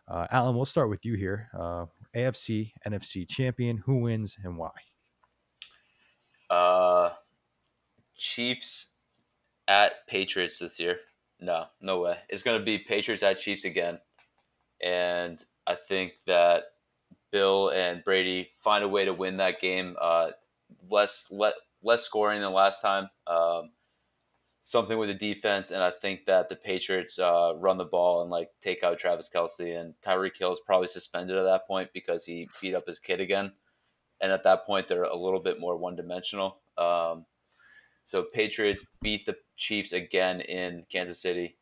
uh, 0.07 0.27
Alan, 0.31 0.55
we'll 0.55 0.65
start 0.65 0.89
with 0.89 1.05
you 1.05 1.15
here. 1.15 1.49
Uh, 1.57 1.85
AFC, 2.15 2.71
NFC 2.87 3.27
champion, 3.27 3.77
who 3.77 3.97
wins 3.97 4.37
and 4.43 4.57
why? 4.57 4.71
Uh, 6.49 7.11
Chiefs 8.15 8.91
at 9.67 10.07
Patriots 10.07 10.59
this 10.59 10.79
year. 10.79 10.99
No, 11.39 11.65
no 11.81 12.01
way. 12.01 12.17
It's 12.29 12.43
going 12.43 12.59
to 12.59 12.65
be 12.65 12.77
Patriots 12.77 13.23
at 13.23 13.39
Chiefs 13.39 13.65
again. 13.65 13.99
And 14.81 15.43
I 15.67 15.75
think 15.75 16.13
that 16.27 16.65
Bill 17.31 17.69
and 17.69 18.03
Brady 18.03 18.51
find 18.59 18.83
a 18.83 18.87
way 18.87 19.05
to 19.05 19.13
win 19.13 19.37
that 19.37 19.59
game. 19.59 19.95
Uh, 19.99 20.31
less 20.89 21.27
le- 21.31 21.53
less 21.83 22.03
scoring 22.03 22.41
than 22.41 22.53
last 22.53 22.81
time. 22.81 23.09
Um, 23.27 23.71
something 24.65 24.97
with 24.97 25.09
the 25.09 25.13
defense, 25.13 25.69
and 25.69 25.83
I 25.83 25.91
think 25.91 26.25
that 26.25 26.49
the 26.49 26.55
Patriots 26.55 27.19
uh, 27.19 27.53
run 27.55 27.77
the 27.77 27.85
ball 27.85 28.23
and 28.23 28.31
like 28.31 28.49
take 28.61 28.81
out 28.81 28.97
Travis 28.97 29.29
Kelce 29.31 29.79
and 29.79 29.93
Tyreek 30.03 30.35
Hill 30.39 30.53
is 30.53 30.59
probably 30.65 30.87
suspended 30.87 31.37
at 31.37 31.43
that 31.43 31.67
point 31.67 31.91
because 31.93 32.25
he 32.25 32.49
beat 32.59 32.73
up 32.73 32.87
his 32.87 32.97
kid 32.97 33.21
again, 33.21 33.51
and 34.19 34.31
at 34.31 34.41
that 34.41 34.65
point 34.65 34.87
they're 34.87 35.03
a 35.03 35.15
little 35.15 35.39
bit 35.39 35.59
more 35.59 35.77
one 35.77 35.95
dimensional. 35.95 36.61
Um, 36.79 37.27
so 38.05 38.23
Patriots 38.23 38.87
beat 39.03 39.27
the 39.27 39.35
Chiefs 39.55 39.93
again 39.93 40.41
in 40.41 40.85
Kansas 40.91 41.21
City. 41.21 41.57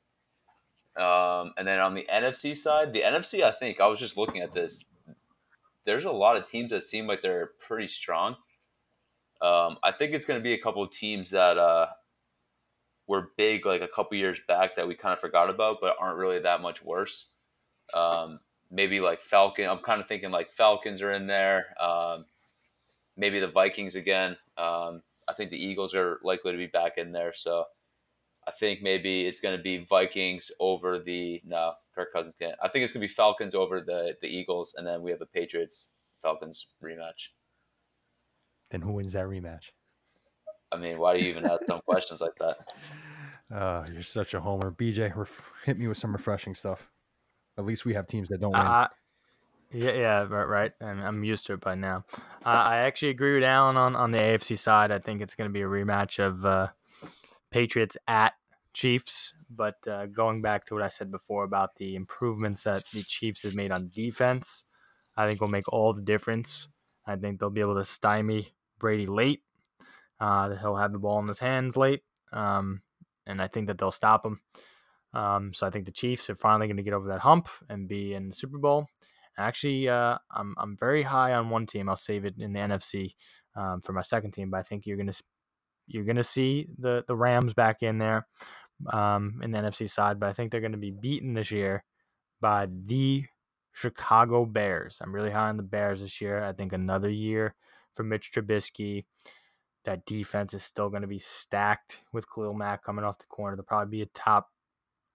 Um, 0.95 1.51
and 1.57 1.67
then 1.67 1.79
on 1.79 1.95
the 1.95 2.07
NFC 2.09 2.55
side, 2.55 2.93
the 2.93 3.01
NFC, 3.01 3.43
I 3.43 3.51
think 3.51 3.81
I 3.81 3.87
was 3.87 3.99
just 3.99 4.17
looking 4.17 4.41
at 4.41 4.53
this. 4.53 4.85
there's 5.83 6.05
a 6.05 6.11
lot 6.11 6.37
of 6.37 6.49
teams 6.49 6.69
that 6.69 6.83
seem 6.83 7.07
like 7.07 7.21
they're 7.21 7.51
pretty 7.59 7.89
strong. 7.89 8.37
Um, 9.41 9.77
I 9.83 9.91
think 9.91 10.13
it's 10.13 10.25
going 10.25 10.39
to 10.39 10.43
be 10.43 10.53
a 10.53 10.61
couple 10.61 10.81
of 10.81 10.91
teams 10.91 11.31
that 11.31 11.57
uh, 11.57 11.87
were 13.07 13.31
big 13.37 13.65
like 13.65 13.81
a 13.81 13.87
couple 13.87 14.17
years 14.17 14.39
back 14.47 14.75
that 14.75 14.87
we 14.87 14.95
kind 14.95 15.13
of 15.13 15.19
forgot 15.19 15.49
about, 15.49 15.77
but 15.81 15.95
aren't 15.99 16.17
really 16.17 16.39
that 16.39 16.61
much 16.61 16.83
worse. 16.83 17.29
Um, 17.93 18.39
maybe 18.71 18.99
like 18.99 19.21
Falcon. 19.21 19.69
I'm 19.69 19.79
kind 19.79 20.01
of 20.01 20.07
thinking 20.07 20.31
like 20.31 20.51
Falcons 20.51 21.01
are 21.01 21.11
in 21.11 21.27
there. 21.27 21.75
Um, 21.81 22.25
maybe 23.17 23.39
the 23.39 23.47
Vikings 23.47 23.95
again. 23.95 24.37
Um, 24.57 25.01
I 25.27 25.33
think 25.35 25.51
the 25.51 25.63
Eagles 25.63 25.95
are 25.95 26.19
likely 26.23 26.51
to 26.51 26.57
be 26.57 26.67
back 26.67 26.97
in 26.97 27.11
there. 27.11 27.33
So 27.33 27.65
I 28.47 28.51
think 28.51 28.81
maybe 28.81 29.25
it's 29.25 29.39
going 29.39 29.55
to 29.55 29.63
be 29.63 29.85
Vikings 29.85 30.51
over 30.59 30.99
the 30.99 31.41
no 31.45 31.73
Kirk 31.95 32.11
Cousins 32.11 32.35
can't. 32.39 32.55
I 32.61 32.67
think 32.67 32.83
it's 32.83 32.93
going 32.93 33.01
to 33.01 33.07
be 33.07 33.13
Falcons 33.13 33.55
over 33.55 33.79
the 33.79 34.15
the 34.21 34.27
Eagles, 34.27 34.73
and 34.77 34.85
then 34.85 35.01
we 35.01 35.11
have 35.11 35.21
a 35.21 35.25
Patriots 35.25 35.93
Falcons 36.21 36.67
rematch. 36.83 37.29
Then 38.71 38.81
who 38.81 38.93
wins 38.93 39.13
that 39.13 39.25
rematch? 39.25 39.69
I 40.73 40.77
mean, 40.77 40.97
why 40.97 41.15
do 41.15 41.23
you 41.23 41.29
even 41.29 41.45
ask 41.45 41.65
dumb 41.65 41.81
questions 41.85 42.21
like 42.21 42.35
that? 42.39 42.73
Uh, 43.55 43.85
you're 43.93 44.03
such 44.03 44.33
a 44.33 44.41
homer. 44.41 44.71
BJ, 44.71 45.15
ref- 45.15 45.41
hit 45.65 45.77
me 45.77 45.87
with 45.87 45.97
some 45.97 46.11
refreshing 46.11 46.55
stuff. 46.55 46.89
At 47.57 47.65
least 47.65 47.85
we 47.85 47.93
have 47.93 48.07
teams 48.07 48.29
that 48.29 48.41
don't 48.41 48.51
win. 48.51 48.61
Uh, 48.61 48.87
yeah, 49.71 49.93
yeah, 49.93 50.27
right, 50.29 50.47
right. 50.47 50.71
And 50.81 51.01
I'm 51.01 51.23
used 51.23 51.45
to 51.47 51.53
it 51.53 51.61
by 51.61 51.75
now. 51.75 52.05
Uh, 52.45 52.63
I 52.65 52.77
actually 52.77 53.09
agree 53.09 53.35
with 53.35 53.43
Alan 53.43 53.77
on, 53.77 53.95
on 53.95 54.11
the 54.11 54.19
AFC 54.19 54.57
side. 54.57 54.91
I 54.91 54.99
think 54.99 55.21
it's 55.21 55.35
going 55.35 55.49
to 55.49 55.53
be 55.53 55.61
a 55.61 55.67
rematch 55.67 56.19
of 56.19 56.45
uh, 56.45 56.67
Patriots 57.51 57.97
at 58.07 58.33
Chiefs. 58.73 59.33
But 59.49 59.75
uh, 59.87 60.07
going 60.07 60.41
back 60.41 60.65
to 60.65 60.73
what 60.73 60.83
I 60.83 60.87
said 60.89 61.11
before 61.11 61.43
about 61.43 61.75
the 61.77 61.95
improvements 61.95 62.63
that 62.63 62.85
the 62.87 63.01
Chiefs 63.01 63.43
have 63.43 63.55
made 63.55 63.71
on 63.71 63.89
defense, 63.91 64.65
I 65.15 65.25
think 65.25 65.41
will 65.41 65.47
make 65.47 65.71
all 65.71 65.93
the 65.93 66.01
difference. 66.01 66.69
I 67.05 67.15
think 67.15 67.39
they'll 67.39 67.49
be 67.49 67.61
able 67.61 67.75
to 67.75 67.85
stymie 67.85 68.53
Brady 68.79 69.05
late. 69.05 69.41
Uh, 70.23 70.55
he'll 70.55 70.77
have 70.77 70.93
the 70.93 70.99
ball 70.99 71.19
in 71.19 71.27
his 71.27 71.39
hands 71.39 71.75
late, 71.75 72.01
um, 72.31 72.81
and 73.27 73.41
I 73.41 73.49
think 73.49 73.67
that 73.67 73.77
they'll 73.77 73.91
stop 73.91 74.25
him. 74.25 74.39
Um, 75.13 75.53
so 75.53 75.67
I 75.67 75.69
think 75.69 75.83
the 75.83 75.91
Chiefs 75.91 76.29
are 76.29 76.35
finally 76.35 76.67
going 76.67 76.77
to 76.77 76.83
get 76.83 76.93
over 76.93 77.09
that 77.09 77.19
hump 77.19 77.49
and 77.69 77.89
be 77.89 78.13
in 78.13 78.29
the 78.29 78.35
Super 78.35 78.57
Bowl. 78.57 78.87
Actually, 79.37 79.89
uh, 79.89 80.17
I'm 80.31 80.55
I'm 80.57 80.77
very 80.77 81.03
high 81.03 81.33
on 81.33 81.49
one 81.49 81.65
team. 81.65 81.89
I'll 81.89 81.97
save 81.97 82.23
it 82.23 82.35
in 82.39 82.53
the 82.53 82.59
NFC 82.61 83.15
um, 83.57 83.81
for 83.81 83.91
my 83.91 84.01
second 84.01 84.31
team, 84.31 84.49
but 84.49 84.59
I 84.59 84.63
think 84.63 84.85
you're 84.85 84.95
gonna 84.95 85.13
you're 85.87 86.05
gonna 86.05 86.23
see 86.23 86.69
the 86.77 87.03
the 87.05 87.17
Rams 87.17 87.53
back 87.53 87.83
in 87.83 87.97
there 87.97 88.25
um, 88.93 89.41
in 89.43 89.51
the 89.51 89.57
NFC 89.57 89.89
side, 89.89 90.21
but 90.21 90.29
I 90.29 90.33
think 90.33 90.51
they're 90.51 90.61
gonna 90.61 90.77
be 90.77 90.91
beaten 90.91 91.33
this 91.33 91.51
year 91.51 91.83
by 92.39 92.69
the 92.69 93.25
Chicago 93.73 94.45
Bears. 94.45 94.99
I'm 95.03 95.13
really 95.13 95.31
high 95.31 95.49
on 95.49 95.57
the 95.57 95.63
Bears 95.63 95.99
this 95.99 96.21
year. 96.21 96.41
I 96.41 96.53
think 96.53 96.71
another 96.71 97.09
year 97.09 97.55
for 97.93 98.03
Mitch 98.03 98.31
Trubisky. 98.31 99.03
That 99.85 100.05
defense 100.05 100.53
is 100.53 100.63
still 100.63 100.89
going 100.89 101.01
to 101.01 101.07
be 101.07 101.19
stacked 101.19 102.03
with 102.13 102.25
Khalil 102.33 102.53
Mack 102.53 102.83
coming 102.83 103.03
off 103.03 103.19
the 103.19 103.25
corner. 103.25 103.55
They'll 103.55 103.65
probably 103.65 103.97
be 103.97 104.01
a 104.01 104.07
top 104.07 104.49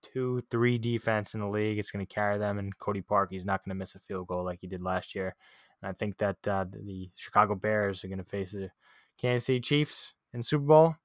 two, 0.02 0.42
three 0.50 0.78
defense 0.78 1.34
in 1.34 1.40
the 1.40 1.48
league. 1.48 1.78
It's 1.78 1.90
going 1.90 2.04
to 2.04 2.14
carry 2.14 2.38
them, 2.38 2.58
and 2.58 2.76
Cody 2.78 3.00
Park, 3.00 3.30
he's 3.30 3.46
not 3.46 3.64
going 3.64 3.70
to 3.70 3.78
miss 3.78 3.94
a 3.94 4.00
field 4.00 4.26
goal 4.26 4.44
like 4.44 4.60
he 4.60 4.66
did 4.66 4.82
last 4.82 5.14
year. 5.14 5.34
And 5.82 5.88
I 5.88 5.92
think 5.92 6.18
that 6.18 6.46
uh, 6.46 6.66
the 6.70 7.10
Chicago 7.14 7.54
Bears 7.54 8.04
are 8.04 8.08
going 8.08 8.18
to 8.18 8.24
face 8.24 8.52
the 8.52 8.70
Kansas 9.16 9.46
City 9.46 9.60
Chiefs 9.60 10.14
in 10.32 10.42
Super 10.42 10.64
Bowl. 10.64 10.96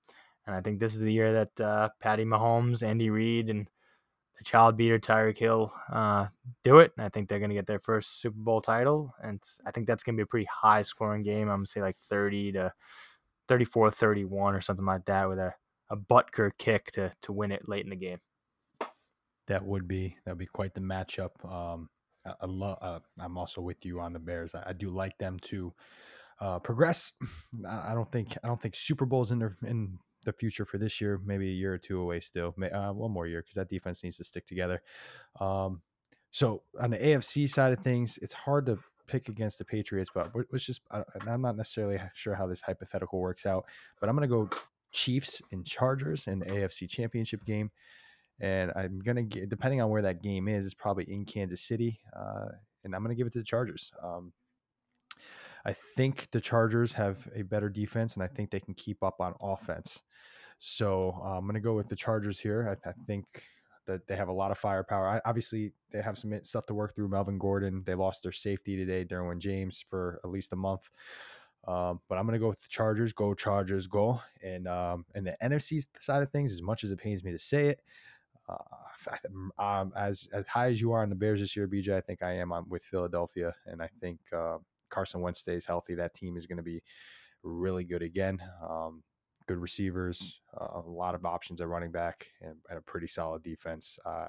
And 0.46 0.56
I 0.56 0.62
think 0.62 0.80
this 0.80 0.94
is 0.94 1.02
the 1.02 1.14
year 1.14 1.34
that 1.34 1.64
uh, 1.64 1.90
Patty 2.00 2.26
Mahomes, 2.26 2.84
Andy 2.84 3.10
Reid, 3.10 3.50
and 3.50 3.68
the 4.38 4.44
child 4.44 4.76
beater 4.76 5.00
Tyreek 5.00 5.38
Hill 5.38 5.74
uh, 5.92 6.28
do 6.64 6.80
it. 6.80 6.92
And 6.98 7.06
I 7.06 7.10
think 7.10 7.30
they're 7.30 7.40
going 7.40 7.50
to 7.50 7.56
get 7.56 7.68
their 7.68 7.80
first 7.80 8.20
Super 8.20 8.40
Bowl 8.40 8.62
title. 8.62 9.14
And 9.22 9.42
I 9.66 9.72
think 9.72 9.88
that's 9.88 10.04
going 10.04 10.16
to 10.16 10.18
be 10.18 10.24
a 10.24 10.28
pretty 10.28 10.48
high 10.52 10.82
scoring 10.82 11.24
game. 11.24 11.44
I'm 11.44 11.60
going 11.60 11.66
to 11.66 11.72
say 11.72 11.82
like 11.82 11.98
30 12.00 12.54
to 12.54 12.74
34 13.48 13.92
31 13.92 14.56
or 14.56 14.62
something 14.62 14.86
like 14.86 15.06
that 15.06 15.28
with 15.28 15.40
a, 15.40 15.54
a 15.90 15.98
Butker 15.98 16.52
kick 16.58 16.92
to, 16.94 17.12
to 17.22 17.34
win 17.34 17.52
it 17.52 17.68
late 17.68 17.84
in 17.84 17.90
the 17.90 17.96
game. 17.96 18.20
That 19.48 19.66
would 19.66 19.88
be 19.88 20.18
that 20.26 20.32
would 20.32 20.40
be 20.40 20.46
quite 20.46 20.74
the 20.74 20.82
matchup. 20.82 21.32
Um, 21.46 21.90
I, 22.26 22.32
I 22.42 22.46
love. 22.46 22.78
Uh, 22.82 23.00
I'm 23.20 23.38
also 23.38 23.62
with 23.62 23.86
you 23.86 24.00
on 24.00 24.14
the 24.14 24.20
Bears. 24.20 24.56
I, 24.56 24.64
I 24.68 24.74
do 24.74 24.90
like 24.90 25.18
them 25.18 25.38
to 25.44 25.74
uh, 26.40 26.60
progress. 26.60 27.14
I, 27.68 27.92
I 27.92 27.94
don't 27.94 28.12
think 28.12 28.38
I 28.44 28.48
don't 28.48 28.62
think 28.62 28.76
Super 28.76 29.06
Bowl's 29.06 29.32
in 29.32 29.40
their 29.40 29.58
in 29.66 29.98
the 30.26 30.34
future 30.34 30.66
for 30.66 30.78
this 30.78 31.02
year. 31.02 31.20
Maybe 31.26 31.50
a 31.50 31.54
year 31.54 31.74
or 31.74 31.78
two 31.78 32.00
away 32.00 32.22
still. 32.22 32.56
Uh, 32.74 32.92
one 32.92 33.12
more 33.12 33.28
year 33.28 33.42
because 33.42 33.56
that 33.56 33.70
defense 33.70 34.04
needs 34.04 34.18
to 34.18 34.24
stick 34.24 34.48
together. 34.48 34.82
Um, 35.40 35.82
so 36.32 36.64
on 36.82 36.90
the 36.92 36.98
AFC 36.98 37.48
side 37.48 37.74
of 37.74 37.84
things, 37.84 38.18
it's 38.22 38.34
hard 38.34 38.66
to 38.66 38.80
pick 39.08 39.30
against 39.30 39.58
the 39.58 39.66
Patriots, 39.66 40.10
but 40.14 40.34
we're- 40.34 40.48
let's 40.52 40.66
just. 40.66 40.82
I'm 41.28 41.42
not 41.42 41.56
necessarily 41.56 42.00
sure 42.14 42.36
how 42.36 42.48
this 42.48 42.62
hypothetical 42.62 43.20
works 43.20 43.46
out, 43.46 43.66
but 44.00 44.10
I'm 44.10 44.16
going 44.16 44.30
to 44.30 44.36
go 44.36 44.50
Chiefs 44.92 45.42
and 45.52 45.66
Chargers 45.66 46.28
in 46.28 46.40
the 46.40 46.46
AFC 46.46 46.88
Championship 46.88 47.44
game 47.46 47.72
and 48.40 48.72
I'm 48.76 49.00
gonna 49.00 49.24
get 49.24 49.50
depending 49.50 49.82
on 49.82 49.90
where 49.90 50.02
that 50.02 50.22
game 50.22 50.48
is, 50.48 50.66
it's 50.66 50.74
probably 50.74 51.06
in 51.06 51.26
Kansas 51.26 51.62
City, 51.62 52.00
uh, 52.16 52.48
and 52.84 52.96
I'm 52.96 53.02
gonna 53.02 53.16
give 53.16 53.28
it 53.28 53.34
to 53.34 53.40
the 53.40 53.46
Chargers. 53.46 53.92
Um, 54.02 54.34
I 55.66 55.74
think 55.96 56.28
the 56.32 56.42
Chargers 56.42 56.92
have 56.94 57.28
a 57.36 57.44
better 57.44 57.70
defense, 57.70 58.16
and 58.16 58.24
I 58.24 58.28
think 58.28 58.52
they 58.52 58.60
can 58.60 58.74
keep 58.74 59.02
up 59.04 59.22
on 59.22 59.34
offense. 59.42 60.02
So 60.60 61.20
uh, 61.24 61.38
I'm 61.38 61.46
gonna 61.46 61.60
go 61.60 61.76
with 61.76 61.90
the 61.90 61.96
Chargers 61.96 62.40
here. 62.40 62.78
I, 62.86 62.90
I 62.90 62.94
think 63.08 63.26
that 63.86 64.08
they 64.08 64.16
have 64.16 64.30
a 64.30 64.34
lot 64.34 64.52
of 64.52 64.58
firepower. 64.58 65.08
I, 65.08 65.22
obviously, 65.26 65.74
they 65.92 66.02
have 66.02 66.18
some 66.18 66.34
stuff 66.44 66.66
to 66.68 66.74
work 66.74 66.96
through. 66.96 67.10
Melvin 67.10 67.38
Gordon, 67.38 67.84
they 67.86 67.96
lost 67.96 68.24
their 68.24 68.32
safety 68.32 68.76
today, 68.76 69.06
Derwin 69.06 69.40
James, 69.40 69.84
for 69.90 70.20
at 70.24 70.30
least 70.30 70.54
a 70.54 70.56
month. 70.56 70.90
Um, 71.68 72.02
but 72.10 72.18
I'm 72.18 72.26
gonna 72.26 72.40
go 72.40 72.50
with 72.50 72.62
the 72.62 72.68
Chargers. 72.68 73.14
Go 73.14 73.34
Chargers, 73.34 73.88
go! 73.88 74.20
And 74.42 74.68
um, 74.68 75.06
and 75.16 75.26
the 75.26 75.36
NFC 75.42 75.86
side 76.00 76.22
of 76.22 76.32
things, 76.32 76.52
as 76.52 76.62
much 76.62 76.84
as 76.84 76.92
it 76.92 77.00
pains 77.00 77.24
me 77.24 77.32
to 77.32 77.40
say 77.40 77.68
it, 77.68 77.80
uh, 78.50 79.62
um, 79.62 79.94
as 79.96 80.28
as 80.34 80.48
high 80.48 80.70
as 80.70 80.82
you 80.82 80.92
are 80.92 81.02
on 81.02 81.10
the 81.10 81.16
Bears 81.16 81.40
this 81.40 81.56
year, 81.56 81.68
BJ, 81.68 81.96
I 81.96 82.02
think 82.02 82.22
I 82.22 82.34
am 82.34 82.52
on 82.52 82.66
with 82.68 82.84
Philadelphia, 82.84 83.54
and 83.66 83.82
I 83.82 83.90
think 84.02 84.20
uh, 84.36 84.58
Carson 84.90 85.22
Wentz 85.22 85.40
stays 85.40 85.66
healthy. 85.66 85.96
That 85.96 86.14
team 86.14 86.36
is 86.36 86.46
going 86.46 86.58
to 86.58 86.64
be 86.64 86.84
really 87.44 87.84
good 87.84 88.02
again. 88.02 88.42
Um, 88.68 89.04
good 89.48 89.58
receivers, 89.58 90.42
uh, 90.60 90.80
a 90.80 90.90
lot 90.90 91.16
of 91.16 91.26
options 91.26 91.62
at 91.62 91.68
running 91.68 91.92
back, 91.92 92.28
and, 92.42 92.56
and 92.70 92.78
a 92.78 92.82
pretty 92.82 93.08
solid 93.08 93.44
defense. 93.44 93.98
Uh, 94.06 94.28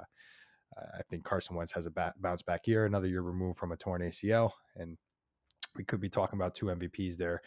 I 0.77 1.03
think 1.09 1.25
Carson 1.25 1.57
Wentz 1.57 1.73
has 1.73 1.87
a 1.87 2.13
bounce 2.19 2.43
back 2.43 2.67
year, 2.67 2.87
another 2.87 3.07
year 3.07 3.23
removed 3.23 3.59
from 3.59 3.73
a 3.73 3.77
torn 3.77 4.03
ACL, 4.03 4.51
and 4.77 4.97
we 5.77 5.85
could 5.85 6.01
be 6.01 6.09
talking 6.09 6.39
about 6.39 6.55
two 6.55 6.67
MVPs 6.67 7.17
there 7.17 7.43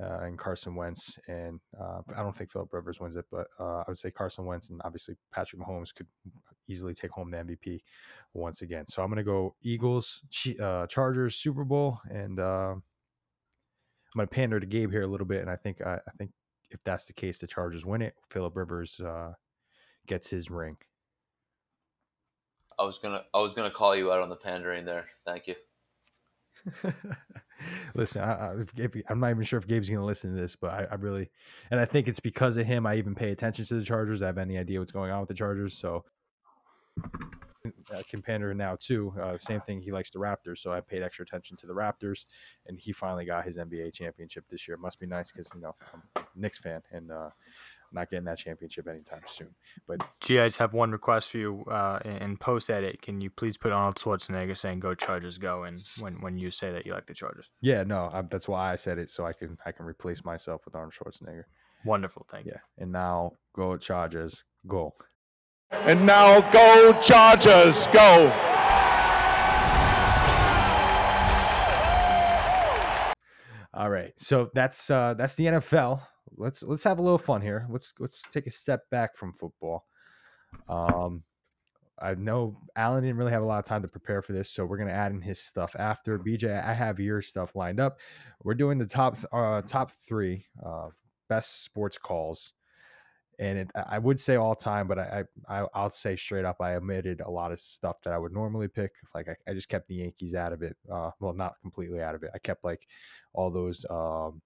uh, 0.00 0.20
and 0.20 0.38
Carson 0.38 0.74
Wentz. 0.74 1.18
And 1.28 1.60
uh, 1.80 2.00
I 2.14 2.22
don't 2.22 2.36
think 2.36 2.52
Philip 2.52 2.72
Rivers 2.72 3.00
wins 3.00 3.16
it, 3.16 3.24
but 3.30 3.46
uh, 3.58 3.78
I 3.78 3.84
would 3.88 3.98
say 3.98 4.10
Carson 4.10 4.44
Wentz 4.44 4.70
and 4.70 4.80
obviously 4.84 5.16
Patrick 5.32 5.60
Mahomes 5.60 5.94
could 5.94 6.06
easily 6.68 6.94
take 6.94 7.10
home 7.10 7.30
the 7.30 7.38
MVP 7.38 7.80
once 8.34 8.62
again. 8.62 8.86
So 8.88 9.02
I'm 9.02 9.08
going 9.08 9.18
to 9.18 9.24
go 9.24 9.54
Eagles, 9.62 10.22
uh, 10.60 10.86
Chargers, 10.86 11.36
Super 11.36 11.64
Bowl, 11.64 11.98
and 12.10 12.38
uh, 12.38 12.74
I'm 12.74 12.82
going 14.16 14.28
to 14.28 14.34
pander 14.34 14.60
to 14.60 14.66
Gabe 14.66 14.90
here 14.90 15.02
a 15.02 15.06
little 15.06 15.26
bit. 15.26 15.40
And 15.40 15.50
I 15.50 15.56
think 15.56 15.80
I, 15.80 15.94
I 15.94 16.10
think 16.18 16.30
if 16.76 16.84
that's 16.84 17.06
the 17.06 17.12
case, 17.12 17.38
the 17.38 17.46
Chargers 17.46 17.84
win 17.84 18.02
it. 18.02 18.14
Philip 18.30 18.56
Rivers 18.56 19.00
uh, 19.00 19.32
gets 20.06 20.28
his 20.28 20.50
ring. 20.50 20.76
I 22.78 22.84
was 22.84 22.98
gonna 22.98 23.24
I 23.34 23.38
was 23.38 23.54
gonna 23.54 23.70
call 23.70 23.96
you 23.96 24.12
out 24.12 24.20
on 24.20 24.28
the 24.28 24.36
pandering 24.36 24.84
there. 24.84 25.06
Thank 25.24 25.46
you. 25.46 25.54
Listen, 27.94 28.22
I, 28.22 28.54
I'm 29.08 29.20
not 29.20 29.30
even 29.30 29.44
sure 29.44 29.58
if 29.58 29.66
Gabe's 29.66 29.88
going 29.88 30.00
to 30.00 30.04
listen 30.04 30.34
to 30.34 30.40
this, 30.40 30.56
but 30.56 30.72
I, 30.72 30.86
I 30.90 30.94
really, 30.96 31.30
and 31.70 31.80
I 31.80 31.86
think 31.86 32.06
it's 32.06 32.20
because 32.20 32.56
of 32.58 32.66
him. 32.66 32.86
I 32.86 32.96
even 32.96 33.14
pay 33.14 33.30
attention 33.30 33.64
to 33.66 33.74
the 33.76 33.84
Chargers. 33.84 34.20
I 34.20 34.26
have 34.26 34.36
any 34.36 34.58
idea 34.58 34.78
what's 34.78 34.92
going 34.92 35.10
on 35.10 35.20
with 35.20 35.28
the 35.28 35.34
Chargers, 35.34 35.72
so 35.72 36.04
uh, 37.92 38.52
now 38.54 38.76
too. 38.78 39.12
Uh, 39.20 39.38
same 39.38 39.60
thing. 39.62 39.80
He 39.80 39.92
likes 39.92 40.10
the 40.10 40.18
Raptors, 40.18 40.58
so 40.58 40.72
I 40.72 40.80
paid 40.80 41.02
extra 41.02 41.24
attention 41.24 41.56
to 41.58 41.66
the 41.66 41.74
Raptors, 41.74 42.24
and 42.66 42.78
he 42.78 42.92
finally 42.92 43.24
got 43.24 43.44
his 43.44 43.56
NBA 43.56 43.92
championship 43.92 44.44
this 44.50 44.66
year. 44.66 44.76
Must 44.76 44.98
be 44.98 45.06
nice 45.06 45.32
because 45.32 45.48
you 45.54 45.60
know 45.60 45.74
I'm 45.92 46.02
a 46.16 46.22
Knicks 46.34 46.58
fan 46.58 46.82
and 46.92 47.10
uh, 47.10 47.30
not 47.92 48.10
getting 48.10 48.24
that 48.26 48.38
championship 48.38 48.88
anytime 48.88 49.22
soon. 49.26 49.54
But 49.86 50.00
Gee, 50.20 50.38
I 50.40 50.46
just 50.46 50.58
have 50.58 50.72
one 50.72 50.90
request 50.90 51.30
for 51.30 51.38
you. 51.38 51.64
Uh, 51.68 51.98
in, 52.04 52.36
post 52.36 52.70
edit, 52.70 53.00
can 53.02 53.20
you 53.20 53.30
please 53.30 53.56
put 53.56 53.72
Arnold 53.72 53.96
Schwarzenegger 53.96 54.56
saying 54.56 54.80
"Go 54.80 54.94
Chargers, 54.94 55.38
go" 55.38 55.64
and 55.64 55.82
when 56.00 56.20
when 56.20 56.38
you 56.38 56.50
say 56.50 56.72
that 56.72 56.86
you 56.86 56.92
like 56.92 57.06
the 57.06 57.14
Chargers? 57.14 57.50
yeah, 57.60 57.82
no, 57.82 58.10
I, 58.12 58.22
that's 58.22 58.48
why 58.48 58.72
I 58.72 58.76
said 58.76 58.98
it 58.98 59.10
so 59.10 59.24
I 59.24 59.32
can 59.32 59.58
I 59.66 59.72
can 59.72 59.86
replace 59.86 60.24
myself 60.24 60.62
with 60.64 60.74
Arnold 60.74 60.94
Schwarzenegger. 60.94 61.44
Wonderful, 61.84 62.26
thank 62.30 62.46
you. 62.46 62.52
Yeah, 62.52 62.82
and 62.82 62.92
now 62.92 63.32
go 63.54 63.76
Chargers, 63.76 64.44
go. 64.66 64.94
And 65.70 66.06
now 66.06 66.40
go 66.52 66.92
Chargers, 67.00 67.86
go. 67.88 68.32
All 73.74 73.90
right, 73.90 74.12
so 74.16 74.50
that's 74.54 74.88
uh, 74.90 75.14
that's 75.14 75.34
the 75.34 75.44
NFL. 75.44 76.00
Let's 76.36 76.62
let's 76.62 76.82
have 76.84 76.98
a 76.98 77.02
little 77.02 77.18
fun 77.18 77.42
here. 77.42 77.66
Let's 77.68 77.92
let's 77.98 78.22
take 78.30 78.46
a 78.46 78.50
step 78.50 78.88
back 78.90 79.16
from 79.16 79.34
football. 79.34 79.84
Um, 80.68 81.24
I 82.00 82.14
know 82.14 82.58
Alan 82.74 83.02
didn't 83.02 83.16
really 83.16 83.32
have 83.32 83.42
a 83.42 83.46
lot 83.46 83.58
of 83.58 83.64
time 83.64 83.82
to 83.82 83.88
prepare 83.88 84.22
for 84.22 84.32
this, 84.32 84.50
so 84.50 84.64
we're 84.64 84.78
gonna 84.78 84.92
add 84.92 85.12
in 85.12 85.20
his 85.20 85.40
stuff 85.40 85.76
after. 85.78 86.18
BJ, 86.18 86.64
I 86.64 86.72
have 86.72 86.98
your 87.00 87.20
stuff 87.20 87.54
lined 87.54 87.80
up. 87.80 87.98
We're 88.42 88.54
doing 88.54 88.78
the 88.78 88.86
top 88.86 89.18
uh, 89.32 89.62
top 89.62 89.92
three 90.06 90.46
uh, 90.64 90.88
best 91.28 91.64
sports 91.64 91.98
calls, 91.98 92.52
and 93.38 93.58
it, 93.58 93.70
I 93.74 93.98
would 93.98 94.18
say 94.18 94.36
all 94.36 94.54
time, 94.54 94.86
but 94.88 94.98
I 94.98 95.24
I- 95.48 95.66
I'll 95.74 95.90
say 95.90 96.16
straight 96.16 96.44
up, 96.44 96.60
I 96.60 96.74
omitted 96.76 97.20
a 97.20 97.30
lot 97.30 97.52
of 97.52 97.60
stuff 97.60 97.96
that 98.02 98.12
I 98.12 98.18
would 98.18 98.32
normally 98.32 98.68
pick. 98.68 98.92
Like 99.14 99.28
I, 99.28 99.36
I 99.50 99.54
just 99.54 99.68
kept 99.68 99.88
the 99.88 99.96
Yankees 99.96 100.34
out 100.34 100.52
of 100.52 100.62
it. 100.62 100.76
Uh, 100.90 101.10
well, 101.20 101.32
not 101.34 101.54
completely 101.62 102.02
out 102.02 102.14
of 102.14 102.22
it. 102.22 102.30
I 102.34 102.38
kept 102.38 102.64
like 102.64 102.86
all 103.34 103.50
those. 103.50 103.84
Um, 103.90 104.40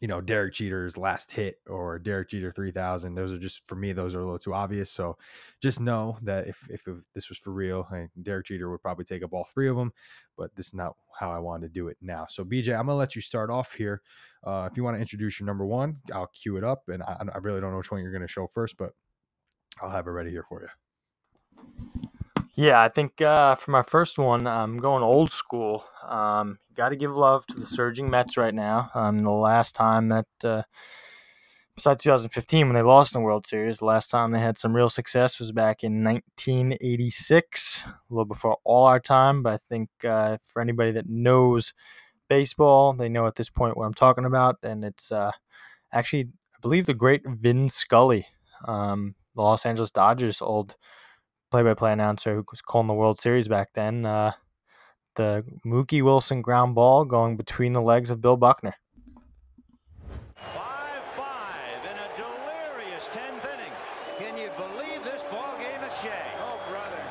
you 0.00 0.06
know, 0.06 0.20
Derek 0.20 0.54
Jeter's 0.54 0.96
last 0.96 1.32
hit 1.32 1.60
or 1.66 1.98
Derek 1.98 2.30
Jeter 2.30 2.52
3000. 2.52 3.14
Those 3.14 3.32
are 3.32 3.38
just, 3.38 3.62
for 3.66 3.74
me, 3.74 3.92
those 3.92 4.14
are 4.14 4.20
a 4.20 4.24
little 4.24 4.38
too 4.38 4.54
obvious. 4.54 4.90
So 4.92 5.16
just 5.60 5.80
know 5.80 6.18
that 6.22 6.46
if, 6.46 6.56
if 6.70 6.86
it- 6.86 7.02
this 7.14 7.28
was 7.28 7.38
for 7.38 7.50
real, 7.50 7.86
eh, 7.92 8.06
Derek 8.22 8.46
Jeter 8.46 8.70
would 8.70 8.80
probably 8.82 9.04
take 9.04 9.24
up 9.24 9.32
all 9.32 9.48
three 9.52 9.68
of 9.68 9.76
them, 9.76 9.92
but 10.36 10.54
this 10.54 10.68
is 10.68 10.74
not 10.74 10.94
how 11.18 11.32
I 11.32 11.38
wanted 11.38 11.66
to 11.66 11.72
do 11.72 11.88
it 11.88 11.96
now. 12.00 12.26
So, 12.28 12.44
BJ, 12.44 12.68
I'm 12.78 12.86
going 12.86 12.94
to 12.94 12.94
let 12.94 13.16
you 13.16 13.22
start 13.22 13.50
off 13.50 13.72
here. 13.72 14.02
Uh, 14.44 14.68
if 14.70 14.76
you 14.76 14.84
want 14.84 14.96
to 14.96 15.00
introduce 15.00 15.40
your 15.40 15.46
number 15.46 15.66
one, 15.66 15.96
I'll 16.14 16.28
cue 16.28 16.56
it 16.56 16.64
up. 16.64 16.88
And 16.88 17.02
I, 17.02 17.16
I 17.34 17.38
really 17.38 17.60
don't 17.60 17.72
know 17.72 17.78
which 17.78 17.90
one 17.90 18.00
you're 18.00 18.12
going 18.12 18.22
to 18.22 18.28
show 18.28 18.46
first, 18.46 18.76
but 18.76 18.92
I'll 19.82 19.90
have 19.90 20.06
it 20.06 20.10
ready 20.10 20.30
here 20.30 20.44
for 20.48 20.62
you. 20.62 20.68
Yeah, 22.58 22.82
I 22.82 22.88
think 22.88 23.20
uh, 23.20 23.54
for 23.54 23.70
my 23.70 23.84
first 23.84 24.18
one, 24.18 24.44
I'm 24.48 24.78
going 24.78 25.04
old 25.04 25.30
school. 25.30 25.84
Um, 26.04 26.58
Got 26.74 26.88
to 26.88 26.96
give 26.96 27.14
love 27.14 27.46
to 27.46 27.54
the 27.60 27.64
surging 27.64 28.10
Mets 28.10 28.36
right 28.36 28.52
now. 28.52 28.90
Um, 28.94 29.22
the 29.22 29.30
last 29.30 29.76
time 29.76 30.08
that, 30.08 30.26
uh, 30.42 30.62
besides 31.76 32.02
2015 32.02 32.66
when 32.66 32.74
they 32.74 32.82
lost 32.82 33.14
in 33.14 33.20
the 33.20 33.24
World 33.24 33.46
Series, 33.46 33.78
the 33.78 33.84
last 33.84 34.10
time 34.10 34.32
they 34.32 34.40
had 34.40 34.58
some 34.58 34.74
real 34.74 34.88
success 34.88 35.38
was 35.38 35.52
back 35.52 35.84
in 35.84 36.02
1986, 36.02 37.84
a 37.86 37.94
little 38.10 38.24
before 38.24 38.56
all 38.64 38.86
our 38.86 38.98
time. 38.98 39.40
But 39.44 39.52
I 39.52 39.58
think 39.68 39.90
uh, 40.02 40.38
for 40.42 40.60
anybody 40.60 40.90
that 40.90 41.08
knows 41.08 41.74
baseball, 42.28 42.92
they 42.92 43.08
know 43.08 43.28
at 43.28 43.36
this 43.36 43.50
point 43.50 43.76
what 43.76 43.84
I'm 43.84 43.94
talking 43.94 44.24
about, 44.24 44.56
and 44.64 44.84
it's 44.84 45.12
uh, 45.12 45.30
actually, 45.92 46.24
I 46.56 46.58
believe, 46.60 46.86
the 46.86 46.94
great 46.94 47.22
Vin 47.24 47.68
Scully, 47.68 48.26
um, 48.64 49.14
the 49.36 49.42
Los 49.42 49.64
Angeles 49.64 49.92
Dodgers 49.92 50.42
old 50.42 50.74
play-by-play 51.50 51.92
announcer 51.92 52.34
who 52.34 52.44
was 52.50 52.60
calling 52.62 52.86
the 52.86 52.94
World 52.94 53.18
Series 53.18 53.48
back 53.48 53.70
then. 53.74 54.04
Uh, 54.04 54.32
the 55.16 55.44
Mookie 55.66 56.02
Wilson 56.02 56.42
ground 56.42 56.74
ball 56.74 57.04
going 57.04 57.36
between 57.36 57.72
the 57.72 57.82
legs 57.82 58.10
of 58.10 58.20
Bill 58.20 58.36
Buckner. 58.36 58.74
in 61.88 61.96
a 61.96 62.08
delirious 62.16 63.08
10th 63.08 63.44
inning. 63.54 63.74
Can 64.18 64.36
you 64.38 64.50
believe 64.56 65.02
this 65.04 65.22
ball 65.30 65.56
game 65.58 65.82
at 65.82 65.92
Shea? 66.00 66.22
Oh, 66.44 66.60
brother. 66.70 67.02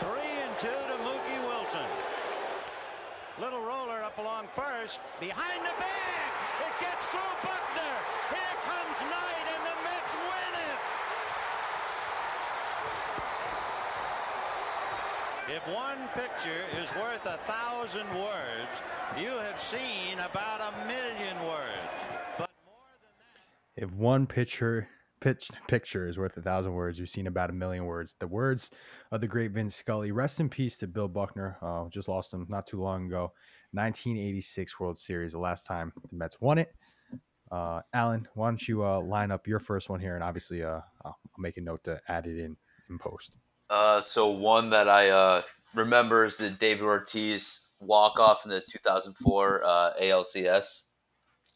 Three 0.00 0.32
and 0.40 0.54
two 0.58 0.68
to 0.68 0.96
Mookie 1.04 1.40
Wilson. 1.46 1.86
Little 3.40 3.60
roller 3.60 4.02
up 4.02 4.16
along 4.18 4.48
first. 4.54 5.00
Behind 5.20 5.60
the 5.64 5.74
bag. 5.80 6.30
It 6.62 6.74
gets 6.80 7.06
through 7.08 7.34
Buckner. 7.42 7.96
Here 8.30 8.56
comes 8.64 8.96
Knight, 9.10 9.46
and 9.52 9.62
the 9.66 9.76
Mets 9.84 10.14
win 10.14 10.52
it. 10.68 10.78
If 15.56 15.62
one 15.74 15.98
picture 16.14 16.64
is 16.82 16.94
worth 16.94 17.24
a 17.24 17.38
thousand 17.46 18.06
words, 18.14 18.72
you 19.18 19.28
have 19.28 19.58
seen 19.58 20.18
about 20.18 20.60
a 20.60 20.86
million 20.86 21.36
words. 21.46 22.48
If 23.76 23.90
one 23.92 24.26
picture 24.26 24.88
pitch 25.20 25.48
picture 25.68 26.06
is 26.06 26.18
worth 26.18 26.36
a 26.36 26.42
thousand 26.42 26.74
words, 26.74 26.98
you've 26.98 27.08
seen 27.08 27.28
about 27.28 27.48
a 27.48 27.54
million 27.54 27.86
words. 27.86 28.14
The 28.18 28.26
words 28.26 28.70
of 29.10 29.22
the 29.22 29.26
great 29.26 29.52
Vince 29.52 29.74
Scully. 29.74 30.12
Rest 30.12 30.38
in 30.40 30.50
peace 30.50 30.76
to 30.78 30.86
Bill 30.86 31.08
Buckner. 31.08 31.56
Uh, 31.62 31.88
just 31.88 32.08
lost 32.08 32.34
him 32.34 32.46
not 32.50 32.66
too 32.66 32.82
long 32.82 33.06
ago. 33.06 33.32
1986 33.72 34.78
World 34.78 34.98
Series, 34.98 35.32
the 35.32 35.38
last 35.38 35.66
time 35.66 35.92
the 36.10 36.16
Mets 36.16 36.40
won 36.42 36.58
it. 36.58 36.74
Uh, 37.50 37.80
Alan, 37.94 38.28
why 38.34 38.48
don't 38.48 38.68
you 38.68 38.84
uh, 38.84 39.00
line 39.00 39.30
up 39.30 39.46
your 39.46 39.60
first 39.60 39.88
one 39.88 40.00
here, 40.00 40.14
and 40.14 40.24
obviously, 40.24 40.62
uh, 40.62 40.80
I'll 41.04 41.18
make 41.38 41.56
a 41.56 41.60
note 41.62 41.84
to 41.84 42.00
add 42.08 42.26
it 42.26 42.38
in 42.38 42.56
in 42.90 42.98
post. 42.98 43.36
Uh, 43.70 44.02
so 44.02 44.28
one 44.28 44.68
that 44.70 44.88
I 44.88 45.08
uh, 45.08 45.42
remember 45.74 46.24
is 46.24 46.36
the 46.36 46.50
David 46.50 46.82
Ortiz 46.84 47.68
walk 47.80 48.18
off 48.20 48.44
in 48.44 48.50
the 48.50 48.60
2004 48.60 49.64
uh, 49.64 49.92
ALCS, 50.00 50.84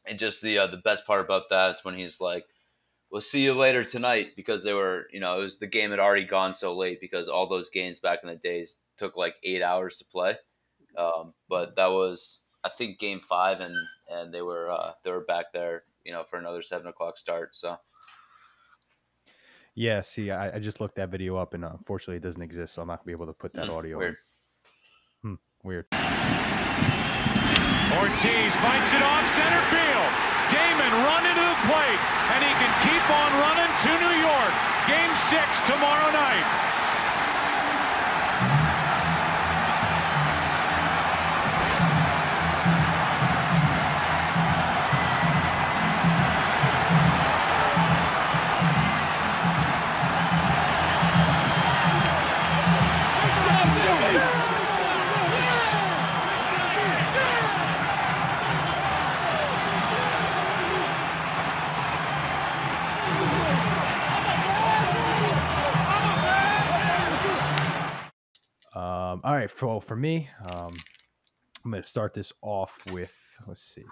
and 0.06 0.18
just 0.18 0.42
the 0.42 0.58
uh, 0.58 0.66
the 0.66 0.76
best 0.78 1.06
part 1.06 1.20
about 1.20 1.48
that 1.50 1.72
is 1.72 1.84
when 1.84 1.96
he's 1.96 2.20
like, 2.20 2.46
"We'll 3.10 3.20
see 3.20 3.44
you 3.44 3.54
later 3.54 3.84
tonight," 3.84 4.32
because 4.36 4.64
they 4.64 4.74
were, 4.74 5.06
you 5.12 5.20
know, 5.20 5.38
it 5.40 5.42
was 5.42 5.58
the 5.58 5.66
game 5.66 5.90
had 5.90 6.00
already 6.00 6.24
gone 6.24 6.54
so 6.54 6.74
late 6.76 7.00
because 7.00 7.28
all 7.28 7.48
those 7.48 7.70
games 7.70 8.00
back 8.00 8.20
in 8.22 8.28
the 8.28 8.36
days 8.36 8.78
took 8.96 9.16
like 9.16 9.36
eight 9.44 9.62
hours 9.62 9.98
to 9.98 10.04
play. 10.04 10.36
Um, 10.96 11.34
but 11.48 11.76
that 11.76 11.88
was, 11.88 12.44
I 12.64 12.70
think, 12.70 12.98
game 12.98 13.20
five, 13.20 13.60
and 13.60 13.74
and 14.10 14.32
they 14.32 14.42
were 14.42 14.70
uh, 14.70 14.92
they 15.04 15.10
were 15.10 15.24
back 15.24 15.52
there, 15.52 15.84
you 16.04 16.12
know, 16.12 16.24
for 16.24 16.38
another 16.38 16.62
seven 16.62 16.86
o'clock 16.86 17.18
start. 17.18 17.56
So. 17.56 17.78
Yeah, 19.76 20.00
see, 20.00 20.30
I, 20.30 20.56
I 20.56 20.58
just 20.58 20.80
looked 20.80 20.96
that 20.96 21.10
video 21.10 21.36
up, 21.36 21.52
and 21.52 21.62
uh, 21.64 21.70
unfortunately, 21.76 22.16
it 22.16 22.22
doesn't 22.24 22.40
exist, 22.40 22.72
so 22.74 22.80
I'm 22.80 22.88
not 22.88 23.00
gonna 23.04 23.06
be 23.06 23.12
able 23.12 23.26
to 23.26 23.34
put 23.36 23.52
that 23.54 23.68
Mm, 23.68 23.76
audio. 23.76 23.98
weird. 23.98 24.16
Hmm, 25.22 25.34
weird. 25.62 25.84
Ortiz 28.00 28.52
fights 28.64 28.92
it 28.96 29.02
off 29.04 29.24
center 29.28 29.62
field. 29.68 30.10
Damon 30.48 30.92
run 31.04 31.22
into 31.28 31.44
the 31.44 31.58
plate, 31.68 32.00
and 32.32 32.40
he 32.40 32.52
can 32.56 32.72
keep 32.88 33.04
on 33.04 33.30
running 33.44 33.72
to 33.84 33.90
New 34.00 34.16
York. 34.24 34.52
Game 34.88 35.12
six 35.28 35.60
tomorrow 35.68 36.08
night. 36.08 36.46
Um, 69.16 69.22
all 69.24 69.34
right, 69.34 69.50
for 69.50 69.80
for 69.80 69.96
me, 69.96 70.28
um, 70.50 70.74
I'm 71.64 71.70
gonna 71.70 71.82
start 71.82 72.12
this 72.12 72.34
off 72.42 72.78
with 72.92 73.16
let's 73.46 73.62
see. 73.62 73.84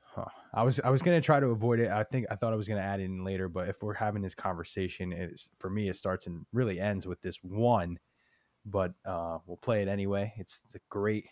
Huh. 0.00 0.24
I 0.54 0.62
was 0.62 0.80
I 0.80 0.88
was 0.88 1.02
gonna 1.02 1.20
try 1.20 1.38
to 1.38 1.48
avoid 1.48 1.80
it. 1.80 1.90
I 1.90 2.02
think 2.02 2.24
I 2.30 2.34
thought 2.34 2.54
I 2.54 2.56
was 2.56 2.66
gonna 2.66 2.80
add 2.80 3.00
in 3.00 3.24
later, 3.24 3.50
but 3.50 3.68
if 3.68 3.82
we're 3.82 3.92
having 3.92 4.22
this 4.22 4.34
conversation, 4.34 5.12
it's 5.12 5.50
for 5.58 5.68
me 5.68 5.90
it 5.90 5.96
starts 5.96 6.26
and 6.26 6.46
really 6.54 6.80
ends 6.80 7.06
with 7.06 7.20
this 7.20 7.36
one. 7.42 7.98
But 8.64 8.94
uh, 9.04 9.38
we'll 9.46 9.58
play 9.58 9.82
it 9.82 9.88
anyway. 9.88 10.32
It's, 10.38 10.62
a 10.74 10.78
great, 10.88 11.28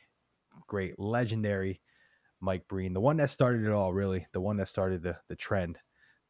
great, 0.69 0.99
legendary 0.99 1.81
Mike 2.41 2.69
Breen, 2.69 2.93
the 2.93 3.01
one 3.01 3.17
that 3.17 3.31
started 3.31 3.65
it 3.65 3.73
all, 3.73 3.95
really, 3.95 4.27
the 4.33 4.41
one 4.43 4.59
that 4.59 4.69
started 4.69 5.03
the 5.03 5.17
the 5.29 5.37
trend, 5.37 5.79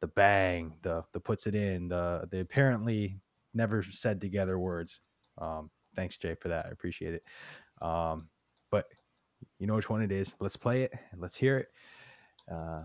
the 0.01 0.06
bang, 0.06 0.74
the 0.82 1.02
the 1.12 1.20
puts 1.20 1.48
it 1.48 1.56
in, 1.56 1.89
the 1.89 2.28
the 2.31 2.39
apparently 2.39 3.18
never 3.55 3.82
said 3.82 4.20
together 4.20 4.56
words. 4.56 5.01
Um, 5.36 5.70
thanks, 5.94 6.16
Jay, 6.16 6.34
for 6.34 6.48
that. 6.48 6.66
I 6.66 6.70
appreciate 6.70 7.14
it. 7.14 7.24
Um, 7.80 8.28
but 8.70 8.86
you 9.58 9.66
know 9.66 9.74
which 9.74 9.90
one 9.90 10.02
it 10.02 10.12
is. 10.12 10.36
Let's 10.40 10.56
play 10.56 10.82
it 10.82 10.92
and 11.12 11.20
let's 11.20 11.36
hear 11.36 11.58
it. 11.58 11.68
Uh, 12.50 12.84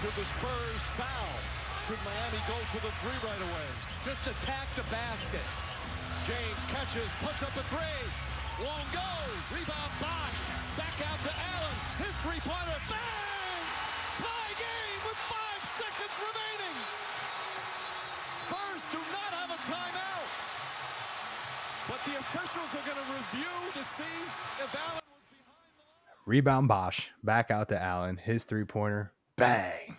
Should 0.00 0.12
the 0.12 0.24
Spurs 0.28 0.82
foul? 1.00 1.32
Should 1.86 1.98
Miami 2.04 2.42
go 2.46 2.58
for 2.68 2.80
the 2.84 2.92
three 3.00 3.16
right 3.24 3.42
away? 3.42 3.68
Just 4.04 4.26
attack 4.26 4.68
the 4.76 4.84
basket. 4.92 5.46
James 6.26 6.62
catches, 6.68 7.08
puts 7.22 7.42
up 7.42 7.54
a 7.56 7.64
three. 7.70 8.02
Won't 8.60 8.90
go. 8.92 9.12
Rebound 9.54 9.92
Bosh. 10.00 10.40
Back 10.76 10.96
out 11.06 11.20
to 11.22 11.32
Allen. 11.32 11.76
His 12.02 12.14
three-pointer. 12.24 12.78
Bang! 12.90 13.64
Tie 14.18 14.54
game 14.58 15.00
with 15.06 15.20
five 15.30 15.62
seconds 15.80 16.16
remaining. 16.18 16.76
Spurs 18.42 18.82
do 18.92 19.00
not 19.16 19.30
have 19.32 19.50
a 19.54 19.60
timeout. 19.64 20.28
But 21.88 22.00
the 22.04 22.18
officials 22.18 22.74
are 22.74 22.86
going 22.86 22.98
to 22.98 23.12
review 23.12 23.72
to 23.74 23.84
see 23.84 24.64
if 24.64 24.74
Allen 24.74 25.00
rebound 26.26 26.68
Bosh 26.68 27.10
back 27.24 27.50
out 27.50 27.68
to 27.68 27.80
Allen. 27.82 28.16
His 28.16 28.44
three 28.44 28.64
pointer, 28.64 29.12
bang. 29.36 29.96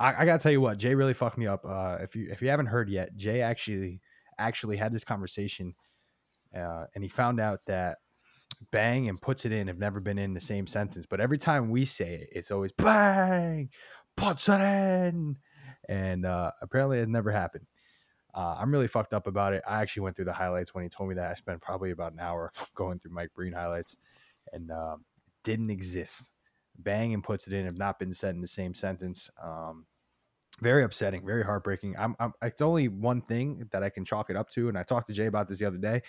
I, 0.00 0.22
I 0.22 0.24
gotta 0.24 0.40
tell 0.42 0.52
you 0.52 0.60
what, 0.60 0.78
Jay 0.78 0.94
really 0.94 1.14
fucked 1.14 1.38
me 1.38 1.46
up. 1.48 1.64
Uh, 1.64 1.98
if 2.00 2.14
you 2.14 2.28
if 2.30 2.40
you 2.42 2.48
haven't 2.50 2.66
heard 2.66 2.88
yet, 2.88 3.16
Jay 3.16 3.40
actually 3.42 4.00
actually 4.38 4.76
had 4.76 4.92
this 4.92 5.04
conversation, 5.04 5.74
uh, 6.56 6.84
and 6.94 7.02
he 7.02 7.08
found 7.10 7.40
out 7.40 7.60
that 7.66 7.98
bang 8.70 9.08
and 9.08 9.20
puts 9.20 9.44
it 9.44 9.52
in 9.52 9.66
have 9.68 9.78
never 9.78 10.00
been 10.00 10.18
in 10.18 10.34
the 10.34 10.40
same 10.40 10.66
sentence. 10.66 11.06
But 11.06 11.20
every 11.20 11.38
time 11.38 11.70
we 11.70 11.84
say 11.84 12.14
it, 12.14 12.28
it's 12.32 12.50
always 12.52 12.72
bang, 12.72 13.70
puts 14.16 14.48
it 14.48 14.60
in. 14.60 15.36
and 15.88 16.26
uh, 16.26 16.52
apparently 16.62 16.98
it 17.00 17.08
never 17.08 17.32
happened. 17.32 17.66
Uh, 18.34 18.56
I'm 18.58 18.70
really 18.70 18.88
fucked 18.88 19.14
up 19.14 19.26
about 19.26 19.52
it. 19.52 19.62
I 19.66 19.80
actually 19.80 20.02
went 20.02 20.16
through 20.16 20.26
the 20.26 20.32
highlights 20.32 20.74
when 20.74 20.84
he 20.84 20.90
told 20.90 21.08
me 21.08 21.14
that. 21.16 21.30
I 21.30 21.34
spent 21.34 21.60
probably 21.60 21.90
about 21.90 22.12
an 22.12 22.20
hour 22.20 22.52
going 22.74 22.98
through 22.98 23.12
Mike 23.12 23.30
Breen 23.34 23.52
highlights, 23.52 23.96
and 24.52 24.70
um, 24.70 25.04
didn't 25.44 25.70
exist. 25.70 26.30
Bang 26.78 27.14
and 27.14 27.24
puts 27.24 27.46
it 27.46 27.52
in 27.52 27.64
have 27.64 27.78
not 27.78 27.98
been 27.98 28.14
said 28.14 28.34
in 28.34 28.40
the 28.40 28.46
same 28.46 28.74
sentence. 28.74 29.30
Um, 29.42 29.86
very 30.60 30.84
upsetting, 30.84 31.24
very 31.24 31.44
heartbreaking. 31.44 31.94
I'm, 31.98 32.16
I'm 32.18 32.32
it's 32.42 32.62
only 32.62 32.88
one 32.88 33.22
thing 33.22 33.68
that 33.70 33.82
I 33.82 33.90
can 33.90 34.04
chalk 34.04 34.30
it 34.30 34.36
up 34.36 34.50
to, 34.50 34.68
and 34.68 34.76
I 34.76 34.82
talked 34.82 35.08
to 35.08 35.14
Jay 35.14 35.26
about 35.26 35.48
this 35.48 35.58
the 35.58 35.66
other 35.66 35.78
day. 35.78 36.02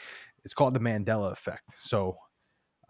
It's 0.44 0.54
called 0.54 0.74
the 0.74 0.80
Mandela 0.80 1.32
effect. 1.32 1.64
So 1.78 2.18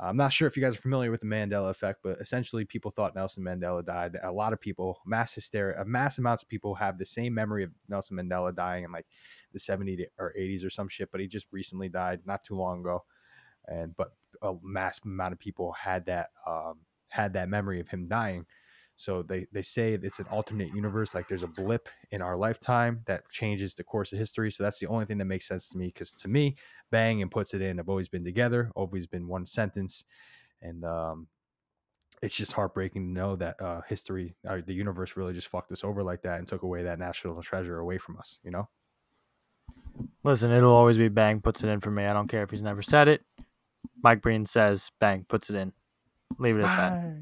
I'm 0.02 0.16
not 0.16 0.32
sure 0.32 0.48
if 0.48 0.56
you 0.56 0.64
guys 0.64 0.76
are 0.76 0.82
familiar 0.82 1.12
with 1.12 1.20
the 1.20 1.28
Mandela 1.28 1.70
effect, 1.70 2.00
but 2.04 2.20
essentially 2.22 2.64
people 2.64 2.90
thought 2.90 3.16
Nelson 3.16 3.44
Mandela 3.44 3.86
died. 3.86 4.18
A 4.24 4.32
lot 4.32 4.54
of 4.54 4.62
people, 4.62 5.02
mass 5.06 5.34
hysteria, 5.34 5.84
mass 5.86 6.18
amounts 6.20 6.42
of 6.42 6.48
people 6.48 6.74
have 6.76 6.98
the 6.98 7.06
same 7.06 7.34
memory 7.34 7.66
of 7.66 7.72
Nelson 7.90 8.16
Mandela 8.16 8.56
dying 8.56 8.86
in 8.86 8.94
like 8.94 9.08
the 9.52 9.60
70s 9.60 10.06
or 10.18 10.34
80s 10.40 10.66
or 10.66 10.70
some 10.70 10.88
shit, 10.88 11.12
but 11.12 11.20
he 11.20 11.28
just 11.28 11.48
recently 11.52 11.90
died 11.90 12.22
not 12.26 12.46
too 12.46 12.56
long 12.56 12.80
ago. 12.80 13.04
And 13.68 13.96
but 13.98 14.14
a 14.42 14.54
mass 14.64 15.02
amount 15.04 15.34
of 15.34 15.40
people 15.40 15.74
had 15.74 16.06
that 16.06 16.30
um, 16.48 16.80
had 17.10 17.34
that 17.34 17.50
memory 17.50 17.82
of 17.82 17.90
him 17.90 18.08
dying. 18.08 18.46
So 19.00 19.24
they 19.24 19.48
they 19.54 19.62
say 19.62 19.94
it's 19.94 20.20
an 20.20 20.26
alternate 20.30 20.76
universe, 20.76 21.16
like 21.16 21.30
there's 21.30 21.44
a 21.44 21.48
blip 21.48 21.88
in 22.12 22.22
our 22.22 22.36
lifetime 22.36 23.00
that 23.06 23.24
changes 23.32 23.74
the 23.74 23.84
course 23.86 24.12
of 24.12 24.20
history. 24.20 24.52
So 24.52 24.62
that's 24.62 24.78
the 24.78 24.88
only 24.88 25.06
thing 25.06 25.18
that 25.20 25.26
makes 25.26 25.48
sense 25.48 25.70
to 25.70 25.78
me. 25.78 25.86
Because 25.86 26.12
to 26.12 26.28
me, 26.28 26.58
Bang 26.92 27.22
and 27.22 27.32
puts 27.32 27.54
it 27.54 27.62
in. 27.62 27.80
I've 27.80 27.88
always 27.88 28.10
been 28.10 28.26
together, 28.26 28.74
always 28.76 29.08
been 29.08 29.26
one 29.26 29.46
sentence, 29.46 30.04
and 30.62 30.84
um, 30.84 31.28
it's 32.22 32.36
just 32.36 32.52
heartbreaking 32.52 33.06
to 33.06 33.10
know 33.10 33.38
that 33.38 33.62
uh, 33.62 33.80
history, 33.88 34.36
uh, 34.46 34.58
the 34.66 34.74
universe, 34.74 35.16
really 35.16 35.34
just 35.34 35.48
fucked 35.48 35.72
us 35.72 35.86
over 35.86 36.04
like 36.04 36.22
that 36.24 36.40
and 36.40 36.46
took 36.46 36.64
away 36.64 36.84
that 36.84 37.00
national 37.00 37.42
treasure 37.42 37.80
away 37.80 38.00
from 38.00 38.18
us. 38.18 38.40
You 38.44 38.52
know. 38.52 38.68
Listen, 40.26 40.52
it'll 40.52 40.76
always 40.76 40.98
be 40.98 41.08
Bang 41.08 41.40
puts 41.40 41.64
it 41.64 41.70
in 41.70 41.80
for 41.80 41.92
me. 41.92 42.04
I 42.04 42.12
don't 42.12 42.28
care 42.28 42.44
if 42.44 42.52
he's 42.52 42.62
never 42.62 42.82
said 42.82 43.08
it. 43.08 43.24
Mike 44.04 44.22
Breen 44.22 44.46
says 44.46 44.92
Bang 45.00 45.26
puts 45.30 45.50
it 45.50 45.56
in. 45.56 45.72
Leave 46.38 46.58
it 46.58 46.64
at 46.64 46.76
that. 46.76 47.14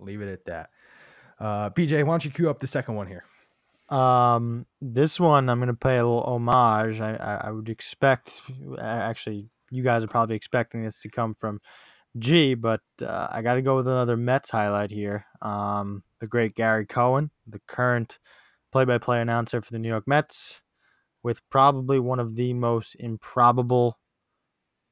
Leave 0.00 0.22
it 0.22 0.32
at 0.32 0.44
that. 0.46 0.70
Uh, 1.38 1.70
BJ, 1.70 2.04
why 2.04 2.12
don't 2.12 2.24
you 2.24 2.30
cue 2.30 2.50
up 2.50 2.58
the 2.58 2.66
second 2.66 2.94
one 2.94 3.06
here? 3.06 3.24
Um, 3.88 4.66
this 4.80 5.18
one 5.18 5.48
I'm 5.48 5.58
gonna 5.60 5.74
pay 5.74 5.96
a 5.96 6.06
little 6.06 6.22
homage. 6.22 7.00
I, 7.00 7.14
I, 7.14 7.48
I 7.48 7.50
would 7.50 7.68
expect, 7.68 8.40
actually, 8.80 9.48
you 9.70 9.82
guys 9.82 10.04
are 10.04 10.08
probably 10.08 10.36
expecting 10.36 10.82
this 10.82 11.00
to 11.00 11.08
come 11.08 11.34
from 11.34 11.60
G, 12.18 12.54
but 12.54 12.80
uh, 13.02 13.28
I 13.30 13.42
got 13.42 13.54
to 13.54 13.62
go 13.62 13.76
with 13.76 13.86
another 13.86 14.16
Mets 14.16 14.50
highlight 14.50 14.90
here. 14.90 15.26
Um, 15.42 16.02
the 16.20 16.26
great 16.26 16.54
Gary 16.54 16.86
Cohen, 16.86 17.30
the 17.46 17.60
current 17.66 18.18
play-by-play 18.72 19.20
announcer 19.20 19.60
for 19.60 19.72
the 19.72 19.78
New 19.78 19.88
York 19.88 20.06
Mets, 20.06 20.62
with 21.22 21.48
probably 21.50 21.98
one 21.98 22.18
of 22.18 22.36
the 22.36 22.54
most 22.54 22.94
improbable 22.96 23.98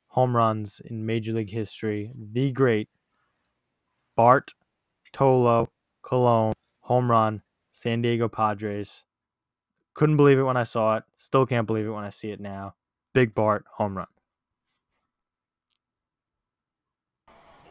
home 0.09 0.37
runs 0.37 0.81
in 0.85 1.07
Major 1.07 1.33
League 1.33 1.51
history. 1.51 2.05
The 2.19 2.53
great 2.53 2.89
Bart 4.17 4.53
Tolo 5.17 5.69
Colon 6.03 6.53
home 6.81 7.11
run, 7.11 7.41
San 7.71 8.03
Diego 8.03 8.29
Padres. 8.29 9.05
Couldn't 9.95 10.19
believe 10.19 10.39
it 10.39 10.43
when 10.43 10.59
I 10.59 10.65
saw 10.65 10.99
it. 10.99 11.05
Still 11.17 11.47
can't 11.47 11.67
believe 11.67 11.87
it 11.87 11.97
when 11.97 12.05
I 12.05 12.11
see 12.11 12.33
it 12.33 12.39
now. 12.39 12.75
Big 13.15 13.35
Bart 13.35 13.65
home 13.81 13.97
run. 13.97 14.13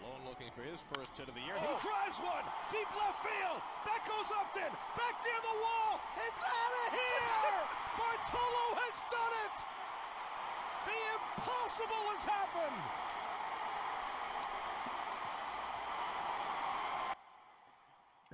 Colon 0.02 0.26
looking 0.26 0.50
for 0.58 0.66
his 0.66 0.82
first 0.90 1.14
hit 1.14 1.30
of 1.30 1.36
the 1.38 1.46
year. 1.46 1.54
He 1.54 1.70
oh. 1.70 1.78
drives 1.78 2.18
one. 2.18 2.46
Deep 2.74 2.90
left 2.98 3.22
field. 3.22 3.62
Back 3.86 4.10
goes 4.10 4.34
Upton. 4.34 4.74
Back 4.98 5.16
near 5.22 5.38
the 5.46 5.56
wall. 5.62 6.02
It's 6.26 6.44
out 6.50 6.74
of 6.82 6.88
here. 6.98 7.62
Bartolo 7.94 8.66
has 8.74 8.98
done 9.14 9.34
it. 9.46 9.58
The 10.90 10.98
impossible 11.14 12.06
has 12.10 12.26
happened. 12.26 13.05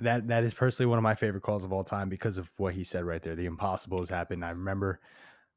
That 0.02 0.28
that 0.28 0.44
is 0.44 0.54
personally 0.54 0.90
one 0.90 0.98
of 0.98 1.04
my 1.04 1.16
favorite 1.16 1.44
calls 1.44 1.64
of 1.64 1.72
all 1.72 1.84
time 1.84 2.10
because 2.10 2.38
of 2.38 2.50
what 2.58 2.74
he 2.74 2.84
said 2.84 3.06
right 3.06 3.22
there. 3.22 3.36
The 3.36 3.46
impossible 3.46 4.00
has 4.00 4.10
happened. 4.10 4.44
I 4.44 4.50
remember 4.50 5.00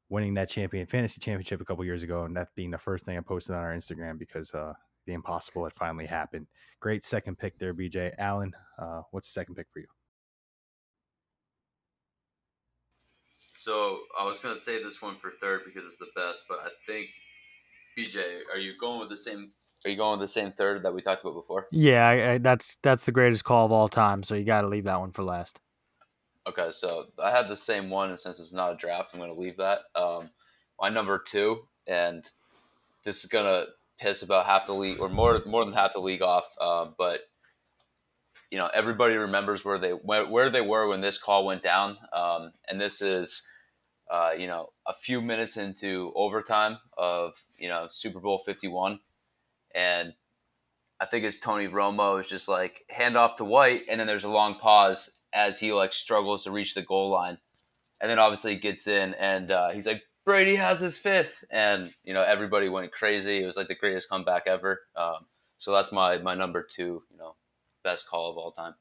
winning 0.09 0.35
that 0.35 0.49
champion 0.49 0.85
fantasy 0.85 1.19
championship 1.19 1.61
a 1.61 1.65
couple 1.65 1.83
years 1.83 2.03
ago, 2.03 2.25
and 2.25 2.37
that 2.37 2.49
being 2.55 2.71
the 2.71 2.77
first 2.77 3.05
thing 3.05 3.17
I 3.17 3.21
posted 3.21 3.55
on 3.55 3.63
our 3.63 3.75
Instagram 3.75 4.19
because 4.19 4.53
uh, 4.53 4.73
the 5.07 5.13
impossible 5.13 5.63
had 5.63 5.73
finally 5.73 6.05
happened. 6.05 6.45
Great 6.79 7.03
second 7.03 7.37
pick 7.37 7.57
there, 7.57 7.73
BJ 7.73 8.13
Allen. 8.19 8.53
Uh, 8.77 9.01
what's 9.11 9.27
the 9.27 9.33
second 9.33 9.55
pick 9.55 9.67
for 9.73 9.79
you? 9.79 9.87
So 13.31 13.99
I 14.19 14.25
was 14.25 14.37
gonna 14.37 14.57
say 14.57 14.83
this 14.83 15.01
one 15.01 15.15
for 15.15 15.31
third 15.41 15.61
because 15.65 15.85
it's 15.85 15.97
the 15.97 16.11
best, 16.15 16.43
but 16.47 16.59
I 16.59 16.69
think 16.85 17.07
BJ, 17.97 18.41
are 18.53 18.59
you 18.59 18.77
going 18.79 18.99
with 18.99 19.09
the 19.09 19.17
same? 19.17 19.53
Are 19.85 19.89
you 19.89 19.97
going 19.97 20.11
with 20.11 20.21
the 20.21 20.27
same 20.27 20.51
third 20.51 20.83
that 20.83 20.93
we 20.93 21.01
talked 21.01 21.23
about 21.23 21.35
before? 21.35 21.67
Yeah, 21.71 22.07
I, 22.07 22.31
I, 22.31 22.37
that's 22.37 22.77
that's 22.81 23.05
the 23.05 23.11
greatest 23.11 23.43
call 23.43 23.65
of 23.65 23.71
all 23.71 23.87
time. 23.87 24.23
So 24.23 24.35
you 24.35 24.43
got 24.43 24.61
to 24.61 24.67
leave 24.67 24.85
that 24.85 24.99
one 24.99 25.11
for 25.11 25.23
last. 25.23 25.59
Okay, 26.47 26.69
so 26.71 27.05
I 27.21 27.31
had 27.31 27.47
the 27.49 27.55
same 27.55 27.89
one, 27.89 28.09
and 28.09 28.19
since 28.19 28.39
it's 28.39 28.53
not 28.53 28.73
a 28.73 28.75
draft, 28.75 29.13
I'm 29.13 29.19
going 29.19 29.33
to 29.33 29.39
leave 29.39 29.57
that. 29.57 29.79
Um, 29.95 30.29
my 30.79 30.89
number 30.89 31.17
two, 31.17 31.67
and 31.87 32.23
this 33.03 33.23
is 33.23 33.29
going 33.29 33.45
to 33.45 33.65
piss 33.99 34.21
about 34.21 34.45
half 34.45 34.67
the 34.67 34.73
league, 34.73 34.99
or 34.99 35.09
more 35.09 35.41
more 35.45 35.65
than 35.65 35.73
half 35.73 35.93
the 35.93 35.99
league 35.99 36.21
off. 36.21 36.55
Uh, 36.59 36.87
but 36.97 37.21
you 38.51 38.57
know, 38.57 38.69
everybody 38.73 39.15
remembers 39.15 39.65
where 39.65 39.77
they 39.77 39.91
where, 39.91 40.27
where 40.27 40.49
they 40.49 40.61
were 40.61 40.87
when 40.87 41.01
this 41.01 41.21
call 41.21 41.45
went 41.45 41.63
down, 41.63 41.97
um, 42.13 42.53
and 42.69 42.79
this 42.79 43.01
is, 43.01 43.49
uh, 44.11 44.31
you 44.37 44.47
know, 44.47 44.69
a 44.85 44.93
few 44.93 45.21
minutes 45.21 45.57
into 45.57 46.13
overtime 46.15 46.77
of 46.97 47.43
you 47.57 47.69
know 47.69 47.87
Super 47.89 48.19
Bowl 48.19 48.37
Fifty 48.37 48.67
One, 48.67 48.99
and 49.75 50.13
I 50.99 51.05
think 51.05 51.25
it's 51.25 51.37
Tony 51.37 51.67
Romo 51.67 52.19
is 52.19 52.29
just 52.29 52.47
like 52.47 52.85
hand 52.89 53.17
off 53.17 53.35
to 53.35 53.45
White, 53.45 53.83
and 53.89 53.99
then 53.99 54.07
there's 54.07 54.23
a 54.23 54.29
long 54.29 54.55
pause 54.55 55.19
as 55.33 55.59
he 55.59 55.73
like 55.73 55.93
struggles 55.93 56.45
to 56.45 56.51
reach 56.51 56.73
the 56.73 56.81
goal 56.81 57.09
line, 57.09 57.37
and 58.01 58.09
then 58.09 58.17
obviously 58.17 58.55
gets 58.55 58.87
in, 58.87 59.13
and 59.15 59.51
uh, 59.51 59.69
he's 59.71 59.85
like 59.85 60.03
Brady 60.25 60.55
has 60.55 60.79
his 60.79 60.97
fifth, 60.97 61.43
and 61.51 61.89
you 62.03 62.13
know 62.13 62.23
everybody 62.23 62.69
went 62.69 62.91
crazy. 62.91 63.43
It 63.43 63.45
was 63.45 63.57
like 63.57 63.67
the 63.67 63.75
greatest 63.75 64.09
comeback 64.09 64.43
ever. 64.47 64.81
Um, 64.95 65.25
so 65.57 65.73
that's 65.73 65.91
my 65.91 66.17
my 66.17 66.33
number 66.33 66.63
two, 66.63 67.03
you 67.11 67.17
know, 67.17 67.35
best 67.83 68.07
call 68.07 68.31
of 68.31 68.37
all 68.37 68.51
time. 68.51 68.75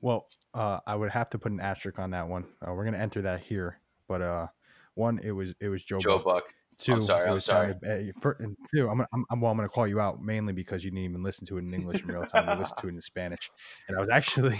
Well, 0.00 0.26
uh, 0.52 0.80
I 0.86 0.96
would 0.96 1.10
have 1.10 1.30
to 1.30 1.38
put 1.38 1.52
an 1.52 1.60
asterisk 1.60 1.98
on 1.98 2.10
that 2.10 2.28
one. 2.28 2.44
Uh, 2.60 2.72
we're 2.72 2.84
gonna 2.84 2.98
enter 2.98 3.22
that 3.22 3.40
here, 3.40 3.78
but 4.08 4.22
uh, 4.22 4.46
one, 4.94 5.20
it 5.22 5.32
was 5.32 5.54
it 5.60 5.68
was 5.68 5.84
Joe, 5.84 5.98
Joe 5.98 6.16
Buck. 6.16 6.24
Buck. 6.24 6.44
Two, 6.78 6.94
I'm 6.94 7.02
sorry. 7.02 7.28
I'm 7.28 7.40
sorry. 7.40 7.74
Sounded, 7.82 8.10
uh, 8.10 8.20
for, 8.20 8.38
two, 8.74 8.88
I'm, 8.88 9.00
I'm, 9.12 9.24
I'm, 9.30 9.40
well, 9.40 9.50
I'm 9.50 9.56
going 9.56 9.68
to 9.68 9.72
call 9.72 9.86
you 9.86 10.00
out 10.00 10.22
mainly 10.22 10.52
because 10.52 10.84
you 10.84 10.90
didn't 10.90 11.04
even 11.04 11.22
listen 11.22 11.46
to 11.46 11.56
it 11.56 11.60
in 11.60 11.72
English 11.72 12.02
in 12.02 12.08
real 12.08 12.24
time. 12.24 12.48
you 12.48 12.54
listened 12.60 12.78
to 12.78 12.88
it 12.88 12.94
in 12.94 13.00
Spanish. 13.00 13.50
And 13.88 13.96
I 13.96 14.00
was 14.00 14.08
actually, 14.08 14.58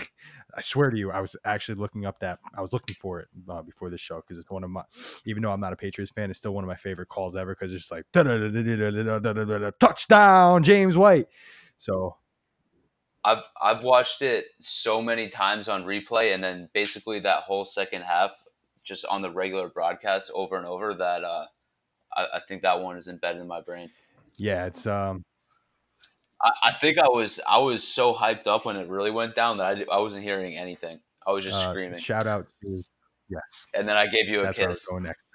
I 0.57 0.61
swear 0.61 0.91
to 0.91 0.97
you, 0.97 1.11
I 1.11 1.20
was 1.20 1.35
actually 1.45 1.77
looking 1.77 2.07
up 2.07 2.19
that, 2.20 2.39
I 2.57 2.61
was 2.62 2.73
looking 2.73 2.95
for 2.95 3.20
it 3.20 3.28
uh, 3.49 3.62
before 3.62 3.91
this 3.91 4.01
show 4.01 4.16
because 4.16 4.39
it's 4.39 4.51
one 4.51 4.62
of 4.65 4.70
my, 4.70 4.82
even 5.27 5.43
though 5.43 5.51
I'm 5.51 5.61
not 5.61 5.73
a 5.73 5.77
Patriots 5.77 6.12
fan, 6.12 6.31
it's 6.31 6.39
still 6.39 6.55
one 6.55 6.62
of 6.62 6.69
my 6.69 6.77
favorite 6.77 7.09
calls 7.09 7.36
ever 7.36 7.55
because 7.55 7.73
it's 7.73 7.89
just 7.89 7.93
like, 7.93 8.05
touchdown, 9.81 10.62
James 10.62 10.97
White. 10.97 11.27
So. 11.77 12.16
I've, 13.27 13.49
I've 13.61 13.82
watched 13.82 14.20
it 14.20 14.45
so 14.61 15.01
many 15.01 15.28
times 15.28 15.70
on 15.70 15.85
replay, 15.85 16.35
and 16.35 16.45
then 16.45 16.69
basically 16.74 17.20
that 17.20 17.45
whole 17.45 17.65
second 17.65 18.03
half 18.03 18.45
just 18.82 19.07
on 19.07 19.23
the 19.23 19.31
regular 19.31 19.69
broadcast 19.70 20.31
over 20.35 20.57
and 20.59 20.66
over 20.66 20.93
that, 20.95 21.24
uh, 21.24 21.47
I, 22.16 22.27
I 22.35 22.41
think 22.47 22.62
that 22.62 22.81
one 22.81 22.97
is 22.97 23.09
embedded 23.09 23.41
in 23.41 23.49
my 23.49 23.61
brain. 23.61 23.91
yeah, 24.36 24.66
it's 24.66 24.86
um, 24.86 25.24
I, 26.43 26.51
I 26.65 26.73
think 26.73 26.99
I 26.99 27.09
was 27.09 27.41
I 27.49 27.59
was 27.59 27.86
so 27.86 28.12
hyped 28.15 28.47
up 28.47 28.65
when 28.65 28.77
it 28.77 28.89
really 28.89 29.11
went 29.11 29.35
down 29.35 29.59
that 29.59 29.66
I, 29.66 29.85
I 29.97 29.99
wasn't 29.99 30.24
hearing 30.24 30.57
anything. 30.57 31.01
I 31.27 31.32
was 31.32 31.45
just 31.45 31.65
uh, 31.65 31.70
screaming, 31.70 31.99
Shout 32.01 32.27
out 32.27 32.47
to 32.62 32.82
yes. 33.28 33.66
and 33.73 33.89
then 33.89 33.97
I 33.97 34.07
gave 34.07 34.28
you 34.28 34.41
a 34.41 34.45
That's 34.45 34.59
where 34.59 34.66
I 34.66 34.69
was 34.69 34.78
kiss. 34.78 34.86
going 34.86 35.03
next. 35.05 35.27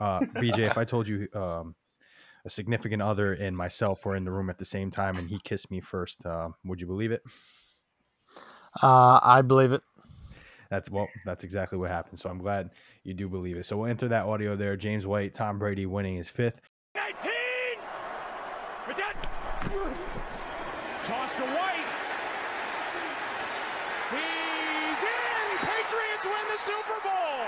Uh, 0.00 0.20
BJ, 0.20 0.58
if 0.70 0.78
I 0.78 0.84
told 0.84 1.08
you 1.08 1.28
um, 1.34 1.74
a 2.44 2.50
significant 2.50 3.02
other 3.02 3.34
and 3.34 3.56
myself 3.56 4.04
were 4.04 4.16
in 4.16 4.24
the 4.24 4.30
room 4.30 4.50
at 4.50 4.58
the 4.58 4.64
same 4.64 4.90
time 4.90 5.16
and 5.16 5.28
he 5.28 5.38
kissed 5.40 5.70
me 5.70 5.80
first, 5.80 6.24
uh, 6.26 6.48
would 6.64 6.80
you 6.80 6.86
believe 6.86 7.12
it? 7.12 7.22
Uh, 8.82 9.20
I 9.22 9.42
believe 9.42 9.72
it. 9.72 9.82
That's 10.70 10.90
well, 10.90 11.08
that's 11.26 11.44
exactly 11.44 11.76
what 11.78 11.90
happened. 11.90 12.18
So 12.18 12.30
I'm 12.30 12.38
glad 12.38 12.70
you 13.04 13.14
do 13.14 13.28
believe 13.28 13.56
it. 13.56 13.66
So 13.66 13.76
we'll 13.78 13.90
enter 13.90 14.08
that 14.08 14.26
audio 14.26 14.56
there. 14.56 14.76
James 14.76 15.06
White, 15.06 15.34
Tom 15.34 15.58
Brady 15.58 15.86
winning 15.86 16.16
his 16.16 16.28
fifth. 16.28 16.60
19! 16.94 17.32
With 18.88 18.96
that, 18.96 19.14
toss 21.04 21.36
to 21.36 21.42
White. 21.42 21.88
He's 24.10 25.02
in! 25.02 25.58
Patriots 25.58 26.24
win 26.24 26.44
the 26.50 26.58
Super 26.58 26.98
Bowl! 27.02 27.46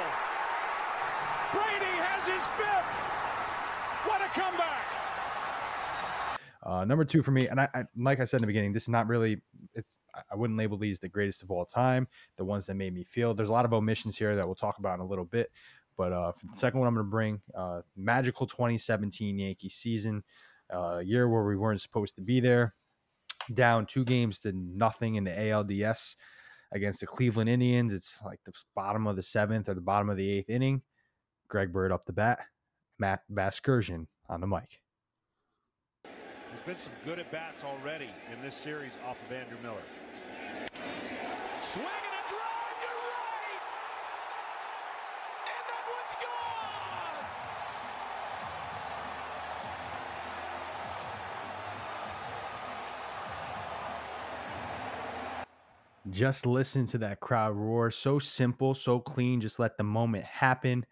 Brady 1.52 1.94
has 2.02 2.26
his 2.26 2.46
fifth! 2.56 2.92
What 4.06 4.22
a 4.22 4.28
comeback! 4.28 4.86
Uh, 6.84 6.86
number 6.86 7.04
two 7.04 7.22
for 7.22 7.30
me, 7.30 7.48
and 7.48 7.58
I, 7.58 7.68
I 7.72 7.84
like 7.96 8.20
I 8.20 8.26
said 8.26 8.38
in 8.38 8.42
the 8.42 8.46
beginning, 8.46 8.74
this 8.74 8.82
is 8.82 8.90
not 8.90 9.08
really. 9.08 9.40
It's 9.74 10.00
I- 10.14 10.34
wouldn't 10.34 10.58
label 10.58 10.76
these 10.76 10.98
the 10.98 11.08
greatest 11.08 11.42
of 11.42 11.50
all 11.50 11.64
time. 11.64 12.06
The 12.36 12.44
ones 12.44 12.66
that 12.66 12.74
made 12.74 12.92
me 12.92 13.04
feel. 13.04 13.32
There's 13.32 13.48
a 13.48 13.52
lot 13.52 13.64
of 13.64 13.72
omissions 13.72 14.18
here 14.18 14.36
that 14.36 14.44
we'll 14.44 14.54
talk 14.54 14.78
about 14.78 14.94
in 14.96 15.00
a 15.00 15.06
little 15.06 15.24
bit. 15.24 15.50
But 15.96 16.12
uh, 16.12 16.32
second 16.54 16.80
one, 16.80 16.88
I'm 16.88 16.94
going 16.94 17.06
to 17.06 17.10
bring 17.10 17.40
uh, 17.54 17.80
magical 17.96 18.46
2017 18.46 19.38
Yankee 19.38 19.68
season, 19.70 20.22
uh, 20.74 20.98
year 20.98 21.26
where 21.28 21.44
we 21.44 21.56
weren't 21.56 21.80
supposed 21.80 22.16
to 22.16 22.20
be 22.20 22.40
there, 22.40 22.74
down 23.54 23.86
two 23.86 24.04
games 24.04 24.40
to 24.40 24.52
nothing 24.52 25.14
in 25.14 25.24
the 25.24 25.30
ALDS 25.30 26.16
against 26.72 27.00
the 27.00 27.06
Cleveland 27.06 27.48
Indians. 27.48 27.94
It's 27.94 28.20
like 28.26 28.40
the 28.44 28.52
bottom 28.74 29.06
of 29.06 29.16
the 29.16 29.22
seventh 29.22 29.70
or 29.70 29.74
the 29.74 29.80
bottom 29.80 30.10
of 30.10 30.18
the 30.18 30.28
eighth 30.28 30.50
inning. 30.50 30.82
Greg 31.48 31.72
Bird 31.72 31.92
up 31.92 32.04
the 32.04 32.12
bat, 32.12 32.40
Matt 32.98 33.22
Vasgersian 33.32 34.06
on 34.28 34.42
the 34.42 34.46
mic. 34.46 34.80
Been 36.66 36.76
some 36.78 36.94
good 37.04 37.18
at 37.18 37.30
bats 37.30 37.62
already 37.62 38.08
in 38.32 38.40
this 38.40 38.54
series 38.54 38.92
off 39.06 39.18
of 39.26 39.32
Andrew 39.32 39.58
Miller. 39.62 39.82
Swing 41.62 41.84
and 41.84 41.84
a 41.84 42.24
drive 42.30 42.76
to 42.80 42.88
right! 43.04 43.60
And 45.44 45.64
that 45.68 45.84
one's 45.92 46.16
gone! 56.06 56.12
Just 56.12 56.46
listen 56.46 56.86
to 56.86 56.96
that 56.96 57.20
crowd 57.20 57.56
roar. 57.56 57.90
So 57.90 58.18
simple, 58.18 58.72
so 58.72 59.00
clean. 59.00 59.42
Just 59.42 59.58
let 59.58 59.76
the 59.76 59.84
moment 59.84 60.24
happen. 60.24 60.86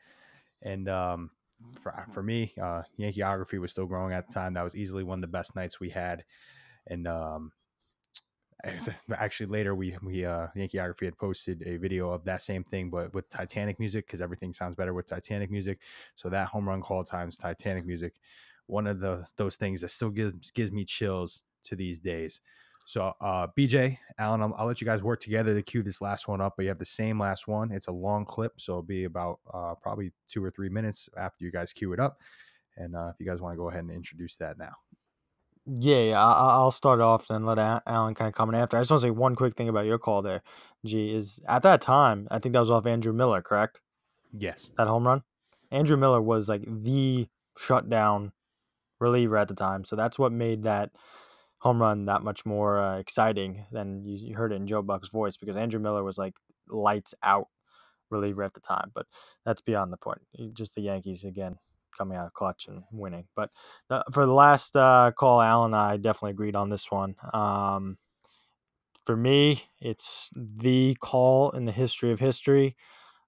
And 0.61 0.86
um, 0.90 1.31
for, 1.80 2.06
for 2.12 2.22
me, 2.22 2.52
uh, 2.60 2.82
Yankeeography 2.98 3.59
was 3.60 3.72
still 3.72 3.86
growing 3.86 4.12
at 4.12 4.26
the 4.28 4.34
time. 4.34 4.55
That 4.55 4.62
was 4.64 4.76
easily 4.76 5.05
one 5.05 5.18
of 5.18 5.22
the 5.22 5.39
best 5.39 5.55
nights 5.56 5.80
we 5.80 5.90
had. 5.90 6.24
And 6.86 7.06
um, 7.06 7.52
actually 9.14 9.47
later 9.47 9.74
we 9.74 9.97
we 10.02 10.24
uh, 10.24 10.47
Yankeeography 10.56 11.05
had 11.05 11.18
posted 11.18 11.62
a 11.66 11.76
video 11.76 12.10
of 12.10 12.24
that 12.24 12.43
same 12.43 12.64
thing, 12.64 12.90
but 12.90 13.12
with 13.14 13.28
Titanic 13.28 13.78
music 13.80 14.06
because 14.06 14.20
everything 14.20 14.52
sounds 14.52 14.76
better 14.76 14.94
with 14.94 15.06
Titanic 15.06 15.51
music. 15.51 15.80
So 16.14 16.28
that 16.28 16.48
home 16.48 16.68
run 16.68 16.80
call 16.80 17.05
times 17.05 17.36
Titanic 17.36 17.86
music, 17.86 18.14
one 18.66 18.86
of 18.86 19.01
the 19.01 19.24
those 19.36 19.56
things 19.56 19.80
that 19.80 19.90
still 19.90 20.10
gives 20.10 20.51
gives 20.52 20.70
me 20.70 20.84
chills 20.84 21.43
to 21.64 21.76
these 21.76 21.98
days. 21.98 22.40
So, 22.84 23.12
uh, 23.20 23.46
BJ, 23.56 23.96
Alan, 24.18 24.42
I'll, 24.42 24.54
I'll 24.59 24.66
let 24.66 24.80
you 24.80 24.84
guys 24.84 25.02
work 25.02 25.20
together 25.20 25.54
to 25.54 25.62
cue 25.62 25.82
this 25.82 26.00
last 26.00 26.28
one 26.28 26.40
up. 26.40 26.54
But 26.56 26.64
you 26.64 26.68
have 26.68 26.78
the 26.78 26.84
same 26.84 27.20
last 27.20 27.46
one. 27.46 27.70
It's 27.70 27.88
a 27.88 27.92
long 27.92 28.24
clip, 28.24 28.52
so 28.59 28.72
it'll 28.72 28.82
be 28.82 29.04
about 29.04 29.38
uh, 29.52 29.74
probably 29.80 30.12
two 30.28 30.44
or 30.44 30.50
three 30.50 30.68
minutes 30.68 31.09
after 31.16 31.44
you 31.44 31.52
guys 31.52 31.72
cue 31.72 31.92
it 31.92 32.00
up. 32.00 32.18
And 32.76 32.96
uh, 32.96 33.10
if 33.12 33.16
you 33.20 33.26
guys 33.26 33.40
want 33.40 33.52
to 33.52 33.56
go 33.56 33.68
ahead 33.68 33.80
and 33.80 33.90
introduce 33.90 34.36
that 34.36 34.59
now. 34.59 34.74
Yeah, 35.66 36.02
yeah. 36.02 36.24
I'll 36.24 36.72
start 36.72 37.00
off 37.00 37.30
and 37.30 37.46
let 37.46 37.59
Alan 37.59 38.14
kind 38.14 38.28
of 38.28 38.34
comment 38.34 38.59
after. 38.59 38.76
I 38.76 38.80
just 38.80 38.90
want 38.90 39.02
to 39.02 39.06
say 39.06 39.10
one 39.10 39.36
quick 39.36 39.54
thing 39.54 39.68
about 39.68 39.86
your 39.86 39.98
call 39.98 40.22
there. 40.22 40.42
G 40.84 41.14
is 41.14 41.40
at 41.48 41.62
that 41.62 41.80
time, 41.80 42.26
I 42.30 42.40
think 42.40 42.54
that 42.54 42.60
was 42.60 42.70
off 42.70 42.86
Andrew 42.86 43.12
Miller, 43.12 43.42
correct? 43.42 43.80
Yes. 44.36 44.70
That 44.76 44.88
home 44.88 45.06
run. 45.06 45.22
Andrew 45.70 45.96
Miller 45.96 46.20
was 46.20 46.48
like 46.48 46.64
the 46.66 47.28
shutdown 47.56 48.32
reliever 48.98 49.36
at 49.36 49.48
the 49.48 49.54
time, 49.54 49.84
so 49.84 49.94
that's 49.94 50.18
what 50.18 50.32
made 50.32 50.64
that 50.64 50.90
home 51.62 51.80
run 51.80 52.06
that 52.06 52.24
much 52.24 52.44
more 52.44 52.80
uh, 52.80 52.98
exciting 52.98 53.64
than 53.70 54.05
you, 54.05 54.16
you 54.16 54.34
heard 54.34 54.52
it 54.52 54.56
in 54.56 54.66
Joe 54.66 54.82
Buck's 54.82 55.10
voice 55.10 55.36
because 55.36 55.56
Andrew 55.56 55.78
Miller 55.78 56.02
was 56.02 56.18
like 56.18 56.34
lights 56.68 57.14
out 57.22 57.47
reliever 58.10 58.43
at 58.43 58.52
the 58.52 58.60
time. 58.60 58.90
But 58.93 59.06
that's 59.44 59.60
beyond 59.60 59.93
the 59.93 59.97
point. 59.97 60.20
Just 60.55 60.74
the 60.74 60.82
Yankees 60.82 61.22
again 61.22 61.56
coming 61.97 62.18
out 62.18 62.26
of 62.26 62.34
clutch 62.34 62.66
and 62.66 62.82
winning. 62.90 63.26
But 63.36 63.51
the, 63.89 64.02
for 64.12 64.26
the 64.26 64.32
last 64.32 64.74
uh, 64.74 65.12
call, 65.16 65.40
Alan 65.40 65.72
and 65.72 65.76
I 65.76 65.98
definitely 65.98 66.32
agreed 66.32 66.56
on 66.56 66.68
this 66.68 66.90
one. 66.90 67.14
Um, 67.32 67.97
for 69.06 69.16
me, 69.16 69.62
it's 69.80 70.30
the 70.34 70.97
call 71.01 71.52
in 71.52 71.64
the 71.64 71.72
history 71.72 72.10
of 72.10 72.18
history. 72.18 72.76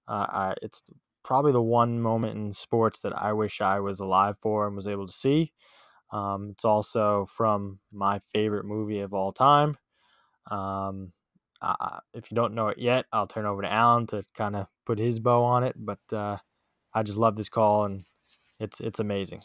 Uh, 0.09 0.25
I, 0.29 0.53
it's 0.61 0.83
probably 1.23 1.53
the 1.53 1.61
one 1.61 2.01
moment 2.01 2.35
in 2.35 2.51
sports 2.51 2.99
that 2.99 3.17
I 3.17 3.31
wish 3.31 3.61
I 3.61 3.79
was 3.79 4.01
alive 4.01 4.37
for 4.37 4.67
and 4.67 4.75
was 4.75 4.87
able 4.87 5.07
to 5.07 5.13
see. 5.13 5.53
Um, 6.15 6.51
it's 6.51 6.65
also 6.65 7.25
from 7.25 7.79
my 7.91 8.21
favorite 8.33 8.65
movie 8.65 9.01
of 9.01 9.13
all 9.13 9.33
time. 9.33 9.77
Um, 10.49 11.13
I- 11.61 11.99
if 12.13 12.31
you 12.31 12.35
don't 12.35 12.53
know 12.53 12.67
it 12.69 12.79
yet, 12.79 13.05
I'll 13.11 13.27
turn 13.27 13.45
over 13.45 13.61
to 13.61 13.71
Alan 13.71 14.07
to 14.07 14.23
kind 14.33 14.55
of 14.55 14.67
put 14.85 14.99
his 14.99 15.19
bow 15.19 15.43
on 15.43 15.63
it. 15.63 15.75
But 15.77 15.99
uh, 16.11 16.37
I 16.93 17.03
just 17.03 17.17
love 17.17 17.35
this 17.35 17.49
call, 17.49 17.85
and 17.85 18.05
it's 18.59 18.79
it's 18.79 18.99
amazing. 18.99 19.41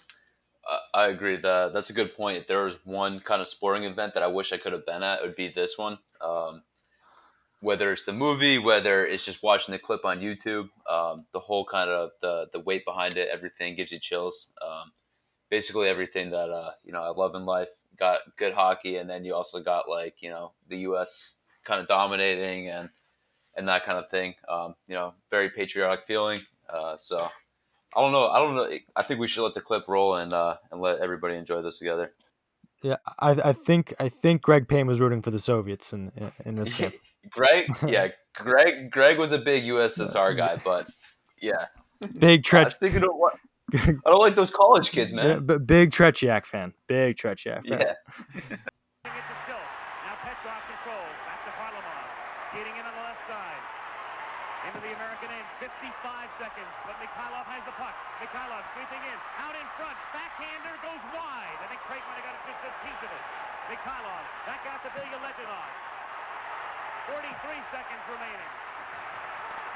I- 0.66 0.80
I 0.94 1.06
agree 1.08 1.36
that 1.36 1.72
that's 1.72 1.90
a 1.90 1.94
good 1.94 2.14
point. 2.14 2.38
If 2.38 2.46
there 2.46 2.64
was 2.64 2.84
one 2.86 3.20
kind 3.20 3.40
of 3.40 3.48
sporting 3.48 3.84
event 3.84 4.14
that 4.14 4.22
I 4.22 4.28
wish 4.28 4.52
I 4.52 4.58
could 4.58 4.72
have 4.72 4.86
been 4.86 5.02
at, 5.02 5.20
it 5.20 5.26
would 5.26 5.36
be 5.36 5.48
this 5.48 5.78
one. 5.78 5.98
Um, 6.20 6.64
whether 7.60 7.92
it's 7.92 8.04
the 8.04 8.12
movie, 8.12 8.58
whether 8.58 9.04
it's 9.04 9.24
just 9.24 9.42
watching 9.42 9.72
the 9.72 9.78
clip 9.78 10.04
on 10.04 10.20
YouTube, 10.20 10.70
um, 10.88 11.26
the 11.32 11.40
whole 11.40 11.64
kind 11.64 11.90
of 11.90 12.10
the 12.22 12.48
the 12.52 12.60
weight 12.60 12.84
behind 12.84 13.16
it, 13.16 13.28
everything 13.28 13.74
gives 13.76 13.92
you 13.92 13.98
chills. 13.98 14.52
Um, 14.62 14.92
basically, 15.50 15.88
everything 15.88 16.30
that 16.30 16.50
uh, 16.50 16.70
you 16.84 16.92
know 16.92 17.02
I 17.02 17.10
love 17.10 17.34
in 17.34 17.44
life. 17.44 17.68
Got 17.98 18.20
good 18.38 18.54
hockey, 18.54 18.96
and 18.96 19.10
then 19.10 19.24
you 19.24 19.34
also 19.34 19.60
got 19.60 19.88
like 19.88 20.16
you 20.20 20.30
know 20.30 20.52
the 20.68 20.78
U.S. 20.78 21.34
kind 21.64 21.80
of 21.80 21.88
dominating 21.88 22.68
and 22.68 22.88
and 23.56 23.68
that 23.68 23.84
kind 23.84 23.98
of 23.98 24.08
thing. 24.08 24.34
Um, 24.48 24.74
you 24.86 24.94
know, 24.94 25.14
very 25.30 25.50
patriotic 25.50 26.06
feeling. 26.06 26.40
Uh, 26.72 26.96
so 26.96 27.28
I 27.94 28.00
don't 28.00 28.12
know. 28.12 28.28
I 28.28 28.38
don't 28.38 28.54
know. 28.54 28.70
I 28.96 29.02
think 29.02 29.20
we 29.20 29.28
should 29.28 29.44
let 29.44 29.54
the 29.54 29.60
clip 29.60 29.84
roll 29.88 30.16
and 30.16 30.32
uh, 30.32 30.56
and 30.70 30.80
let 30.80 31.00
everybody 31.00 31.34
enjoy 31.34 31.60
this 31.62 31.78
together. 31.78 32.12
Yeah, 32.82 32.96
I 33.18 33.32
I 33.32 33.52
think 33.52 33.92
I 33.98 34.08
think 34.08 34.42
Greg 34.42 34.68
Payne 34.68 34.86
was 34.86 35.00
rooting 35.00 35.20
for 35.20 35.30
the 35.30 35.38
Soviets 35.38 35.92
in 35.92 36.10
in, 36.44 36.54
this 36.54 36.72
game. 36.72 36.92
Greg, 37.30 37.66
yeah, 37.86 38.08
Greg. 38.34 38.90
Greg 38.90 39.18
was 39.18 39.32
a 39.32 39.38
big 39.38 39.64
USSR 39.64 40.36
guy, 40.36 40.56
but 40.64 40.88
yeah, 41.42 41.66
Big 42.18 42.46
I 42.52 42.64
was 42.64 42.78
thinking 42.78 43.02
of 43.02 43.10
what. 43.12 43.34
I 44.04 44.10
don't 44.10 44.20
like 44.20 44.34
those 44.34 44.50
college 44.50 44.90
kids, 44.90 45.12
yeah, 45.12 45.38
man. 45.38 45.46
but 45.46 45.66
big 45.66 45.90
Tretiak 45.90 46.46
fan, 46.46 46.74
big 46.86 47.16
Tretiak 47.16 47.66
fan. 47.66 47.80
Yeah. 47.80 47.94
Now 49.04 50.16
Petrov 50.26 50.62
controls. 50.66 51.16
Back 51.26 51.40
to 51.46 51.52
Varlamov. 51.54 52.06
Skating 52.50 52.74
in 52.74 52.84
on 52.84 52.94
the 52.94 53.04
left 53.06 53.22
side. 53.30 53.62
Into 54.68 54.80
the 54.82 54.92
American 54.92 55.30
end. 55.32 55.46
55 55.62 55.86
seconds. 56.36 56.72
But 56.84 56.98
Mikhailov 57.00 57.46
has 57.48 57.62
the 57.64 57.74
puck. 57.78 57.94
Mikhailov 58.20 58.64
sweeping 58.74 59.02
in. 59.06 59.18
Out 59.40 59.56
in 59.56 59.66
front. 59.78 59.96
Backhander 60.12 60.74
goes 60.84 61.02
wide. 61.14 61.58
I 61.62 61.66
think 61.70 61.80
Craig 61.88 62.02
might 62.10 62.20
have 62.20 62.28
got 62.28 62.36
just 62.44 62.60
a 62.66 62.72
piece 62.84 63.02
of 63.06 63.10
it. 63.12 63.24
Mikhailov 63.72 64.24
back 64.44 64.62
out 64.66 64.82
to 64.84 64.90
Bilyaletdinov. 64.92 65.70
43 67.08 67.72
seconds 67.72 68.04
remaining. 68.10 68.52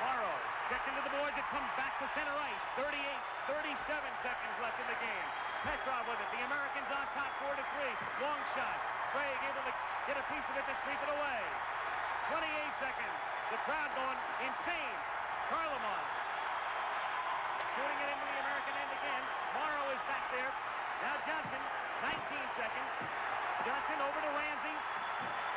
Morrow 0.05 0.37
checked 0.73 0.89
into 0.89 1.03
the 1.05 1.12
boards. 1.12 1.36
It 1.36 1.45
comes 1.53 1.69
back 1.77 1.93
to 2.01 2.07
center 2.16 2.32
ice. 2.32 2.62
38, 2.81 2.97
37 3.53 4.24
seconds 4.24 4.55
left 4.65 4.78
in 4.81 4.89
the 4.89 4.99
game. 5.01 5.27
Petrov 5.65 6.05
with 6.09 6.20
it. 6.20 6.31
The 6.32 6.43
Americans 6.45 6.89
on 6.93 7.05
top, 7.12 7.31
four 7.41 7.53
to 7.53 7.65
three. 7.77 7.95
Long 8.24 8.41
shot. 8.57 8.78
Craig 9.12 9.39
able 9.45 9.65
to 9.69 9.74
get 10.09 10.16
a 10.16 10.24
piece 10.32 10.47
of 10.49 10.55
it 10.57 10.65
to 10.65 10.74
sweep 10.85 11.01
it 11.01 11.11
away. 11.12 11.43
28 12.32 12.49
seconds. 12.81 13.16
The 13.53 13.59
crowd 13.69 13.91
going 13.93 14.19
insane. 14.41 14.99
Kharlamov 15.53 16.05
shooting 17.74 17.99
it 18.01 18.09
into 18.15 18.27
the 18.31 18.39
American 18.39 18.74
end 18.78 18.93
again. 19.03 19.24
Morrow 19.59 19.85
is 19.93 20.03
back 20.07 20.24
there. 20.31 20.51
Now 21.03 21.15
Johnson, 21.27 21.62
19 22.07 22.16
seconds. 22.57 22.91
Johnson 23.66 23.99
over 23.99 24.20
to 24.24 24.31
Ramsey. 24.31 24.77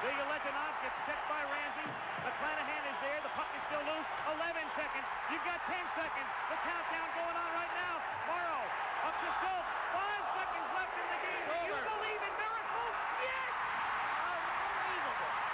Ilya 0.08 0.26
Letinov 0.30 0.74
gets 0.86 0.98
checked 1.10 1.26
by 1.28 1.42
Ramsey. 1.42 1.90
McClanahan 2.22 2.84
is 2.86 2.98
there. 3.02 3.20
The 3.26 3.34
puck 3.34 3.50
is 3.58 3.64
still 3.66 3.82
loose. 3.82 4.10
11 4.30 4.62
seconds. 4.78 5.08
You've 5.34 5.44
got 5.44 5.58
10 5.66 5.74
seconds. 5.98 6.30
The 6.54 6.58
countdown 6.62 7.10
going 7.18 7.38
on 7.38 7.50
right 7.58 7.74
now. 7.74 7.96
Morrow 8.30 8.62
up 9.10 9.16
to 9.18 9.30
Schultz. 9.42 9.70
Five 9.92 10.24
seconds 10.38 10.68
left 10.78 10.96
in 10.96 11.08
the 11.10 11.20
game. 11.26 11.44
Do 11.50 11.56
you 11.66 11.78
believe 11.82 12.22
in 12.22 12.34
miracles? 12.38 12.96
Yes! 13.26 13.52
Unbelievable. 14.22 15.48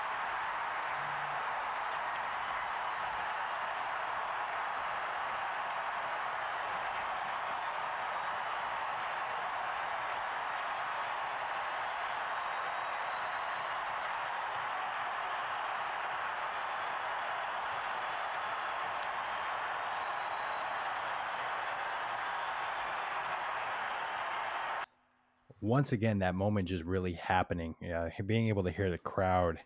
Once 25.64 25.94
again, 25.94 26.20
that 26.20 26.36
moment 26.36 26.68
just 26.68 26.84
really 26.84 27.14
happening. 27.14 27.74
Yeah, 27.82 28.10
being 28.26 28.50
able 28.50 28.64
to 28.66 28.72
hear 28.72 28.92
the 28.92 28.98
crowd 28.98 29.58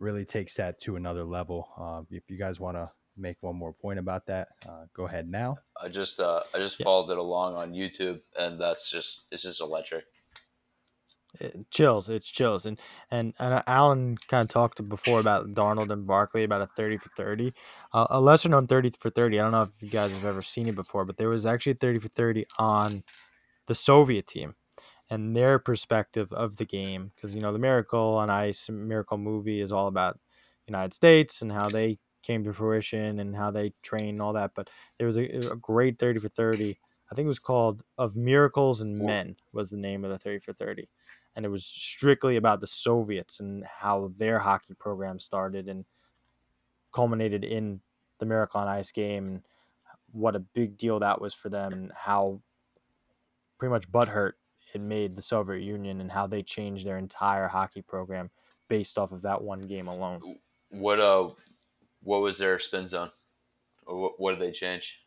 really 0.00 0.24
takes 0.24 0.54
that 0.54 0.80
to 0.80 0.96
another 0.96 1.24
level. 1.24 1.68
Uh, 1.78 2.02
if 2.10 2.22
you 2.28 2.38
guys 2.38 2.58
want 2.58 2.76
to 2.76 2.90
make 3.16 3.36
one 3.40 3.56
more 3.56 3.74
point 3.74 3.98
about 3.98 4.26
that, 4.26 4.48
uh, 4.66 4.84
go 4.96 5.06
ahead 5.06 5.28
now. 5.28 5.58
I 5.80 5.88
just 5.88 6.18
uh, 6.18 6.40
I 6.54 6.58
just 6.58 6.82
followed 6.82 7.10
it 7.12 7.18
along 7.18 7.56
on 7.56 7.72
YouTube, 7.72 8.20
and 8.38 8.58
that's 8.58 8.90
just 8.90 9.26
it's 9.30 9.42
just 9.42 9.60
electric. 9.60 10.04
It 11.38 11.70
chills. 11.70 12.08
It's 12.08 12.30
chills. 12.30 12.64
And 12.64 12.80
and 13.10 13.34
and 13.38 13.52
uh, 13.52 13.62
Alan 13.66 14.16
kind 14.28 14.44
of 14.44 14.50
talked 14.50 14.88
before 14.88 15.20
about 15.20 15.52
Darnold 15.52 15.90
and 15.90 16.06
Barkley 16.06 16.44
about 16.44 16.62
a 16.62 16.66
thirty 16.68 16.96
for 16.96 17.10
thirty, 17.18 17.52
uh, 17.92 18.06
a 18.08 18.18
lesser 18.18 18.48
known 18.48 18.66
thirty 18.66 18.90
for 18.98 19.10
thirty. 19.10 19.38
I 19.38 19.42
don't 19.42 19.52
know 19.52 19.62
if 19.64 19.82
you 19.82 19.90
guys 19.90 20.10
have 20.12 20.24
ever 20.24 20.40
seen 20.40 20.68
it 20.68 20.74
before, 20.74 21.04
but 21.04 21.18
there 21.18 21.28
was 21.28 21.44
actually 21.44 21.72
a 21.72 21.74
thirty 21.74 21.98
for 21.98 22.08
thirty 22.08 22.46
on 22.58 23.04
the 23.66 23.74
Soviet 23.74 24.26
team 24.26 24.54
and 25.10 25.36
their 25.36 25.58
perspective 25.58 26.32
of 26.32 26.56
the 26.56 26.64
game 26.64 27.12
because 27.14 27.34
you 27.34 27.40
know 27.40 27.52
the 27.52 27.58
Miracle 27.58 28.16
on 28.16 28.30
Ice 28.30 28.68
Miracle 28.70 29.18
movie 29.18 29.60
is 29.60 29.72
all 29.72 29.86
about 29.86 30.18
United 30.66 30.94
States 30.94 31.42
and 31.42 31.52
how 31.52 31.68
they 31.68 31.98
came 32.22 32.44
to 32.44 32.52
fruition 32.52 33.20
and 33.20 33.34
how 33.34 33.50
they 33.50 33.72
train 33.82 34.10
and 34.10 34.22
all 34.22 34.32
that. 34.34 34.52
But 34.54 34.68
there 34.98 35.06
was 35.06 35.16
a, 35.16 35.52
a 35.52 35.56
great 35.56 35.98
thirty 35.98 36.18
for 36.18 36.28
thirty. 36.28 36.78
I 37.10 37.14
think 37.14 37.26
it 37.26 37.28
was 37.28 37.38
called 37.38 37.82
"Of 37.96 38.16
Miracles 38.16 38.80
and 38.80 38.98
Men" 38.98 39.36
was 39.52 39.70
the 39.70 39.78
name 39.78 40.04
of 40.04 40.10
the 40.10 40.18
thirty 40.18 40.38
for 40.40 40.52
thirty 40.52 40.88
and 41.38 41.46
it 41.46 41.50
was 41.50 41.64
strictly 41.64 42.34
about 42.34 42.60
the 42.60 42.66
Soviets 42.66 43.38
and 43.38 43.64
how 43.64 44.12
their 44.16 44.40
hockey 44.40 44.74
program 44.74 45.20
started 45.20 45.68
and 45.68 45.84
culminated 46.92 47.44
in 47.44 47.80
the 48.18 48.26
Miracle 48.26 48.60
on 48.60 48.66
Ice 48.66 48.90
game 48.90 49.28
and 49.28 49.42
what 50.10 50.34
a 50.34 50.40
big 50.40 50.76
deal 50.76 50.98
that 50.98 51.20
was 51.20 51.34
for 51.34 51.48
them 51.48 51.72
and 51.72 51.92
how 51.94 52.40
pretty 53.56 53.70
much 53.70 53.88
butthurt 53.88 54.32
it 54.74 54.80
made 54.80 55.14
the 55.14 55.22
Soviet 55.22 55.62
Union 55.62 56.00
and 56.00 56.10
how 56.10 56.26
they 56.26 56.42
changed 56.42 56.86
their 56.86 56.98
entire 56.98 57.48
hockey 57.48 57.82
program 57.82 58.30
based 58.68 58.98
off 58.98 59.12
of 59.12 59.22
that 59.22 59.42
one 59.42 59.62
game 59.62 59.88
alone. 59.88 60.20
What 60.70 61.00
uh, 61.00 61.30
what 62.02 62.20
was 62.20 62.38
their 62.38 62.58
spin 62.58 62.88
zone? 62.88 63.10
Or 63.86 64.00
what, 64.00 64.12
what 64.18 64.38
did 64.38 64.46
they 64.46 64.52
change? 64.52 65.00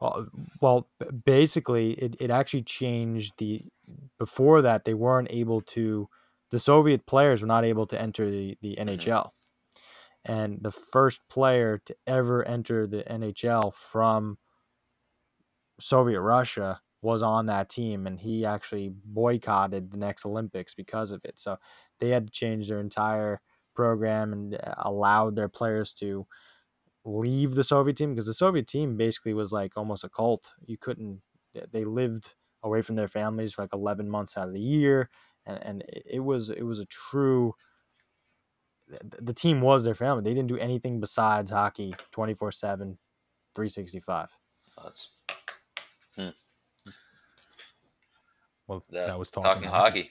Uh, 0.00 0.24
well, 0.62 0.88
basically, 1.24 1.92
it, 1.92 2.16
it 2.20 2.30
actually 2.30 2.62
changed 2.62 3.34
the. 3.38 3.60
Before 4.18 4.62
that, 4.62 4.84
they 4.84 4.94
weren't 4.94 5.28
able 5.30 5.60
to. 5.62 6.08
The 6.50 6.60
Soviet 6.60 7.06
players 7.06 7.42
were 7.42 7.48
not 7.48 7.64
able 7.64 7.86
to 7.86 8.00
enter 8.00 8.30
the, 8.30 8.56
the 8.60 8.76
NHL. 8.76 9.30
And 10.24 10.58
the 10.60 10.72
first 10.72 11.20
player 11.28 11.80
to 11.86 11.96
ever 12.06 12.46
enter 12.46 12.86
the 12.86 13.02
NHL 13.04 13.74
from 13.74 14.38
Soviet 15.78 16.20
Russia 16.20 16.80
was 17.02 17.22
on 17.22 17.46
that 17.46 17.68
team. 17.68 18.06
And 18.06 18.20
he 18.20 18.44
actually 18.44 18.92
boycotted 19.04 19.90
the 19.90 19.96
next 19.96 20.26
Olympics 20.26 20.74
because 20.74 21.10
of 21.10 21.24
it. 21.24 21.38
So 21.38 21.56
they 21.98 22.10
had 22.10 22.26
to 22.26 22.32
change 22.32 22.68
their 22.68 22.80
entire 22.80 23.40
program 23.74 24.32
and 24.32 24.54
uh, 24.54 24.74
allowed 24.78 25.36
their 25.36 25.48
players 25.48 25.92
to 25.94 26.26
leave 27.04 27.54
the 27.54 27.64
Soviet 27.64 27.96
team 27.96 28.14
because 28.14 28.26
the 28.26 28.34
Soviet 28.34 28.66
team 28.66 28.96
basically 28.96 29.34
was 29.34 29.52
like 29.52 29.72
almost 29.76 30.04
a 30.04 30.08
cult. 30.08 30.52
You 30.66 30.76
couldn't. 30.78 31.22
They 31.72 31.84
lived 31.84 32.34
away 32.62 32.82
from 32.82 32.96
their 32.96 33.08
families 33.08 33.54
for 33.54 33.62
like 33.62 33.74
eleven 33.74 34.08
months 34.08 34.36
out 34.36 34.48
of 34.48 34.54
the 34.54 34.60
year, 34.60 35.08
and 35.46 35.64
and 35.64 35.84
it 35.88 36.20
was 36.20 36.50
it 36.50 36.62
was 36.62 36.78
a 36.78 36.86
true. 36.86 37.54
The 39.20 39.32
team 39.32 39.60
was 39.60 39.84
their 39.84 39.94
family. 39.94 40.22
They 40.22 40.34
didn't 40.34 40.48
do 40.48 40.58
anything 40.58 40.98
besides 40.98 41.52
hockey 41.52 41.94
24 42.10 42.50
7, 42.50 42.98
365. 43.54 44.36
That's 44.82 45.16
hmm. 46.16 46.30
Well, 48.70 48.84
that, 48.90 49.08
that 49.08 49.18
was 49.18 49.30
talking, 49.32 49.50
talking 49.50 49.68
hockey. 49.68 50.10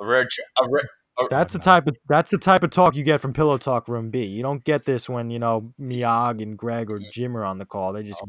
A 0.00 0.06
rare, 0.06 0.28
a 0.62 0.68
rare, 0.70 0.88
a, 1.18 1.24
That's 1.28 1.52
the 1.52 1.58
type 1.58 1.88
of 1.88 1.96
that's 2.08 2.30
the 2.30 2.38
type 2.38 2.62
of 2.62 2.70
talk 2.70 2.94
you 2.94 3.02
get 3.02 3.20
from 3.20 3.32
Pillow 3.32 3.58
Talk 3.58 3.88
Room 3.88 4.10
B. 4.10 4.22
You 4.26 4.44
don't 4.44 4.62
get 4.62 4.84
this 4.84 5.08
when 5.08 5.28
you 5.28 5.40
know 5.40 5.72
Miag 5.80 6.40
and 6.40 6.56
Greg 6.56 6.88
or 6.88 7.00
Jim 7.12 7.36
are 7.36 7.44
on 7.44 7.58
the 7.58 7.66
call. 7.66 7.92
They 7.92 8.04
just 8.04 8.22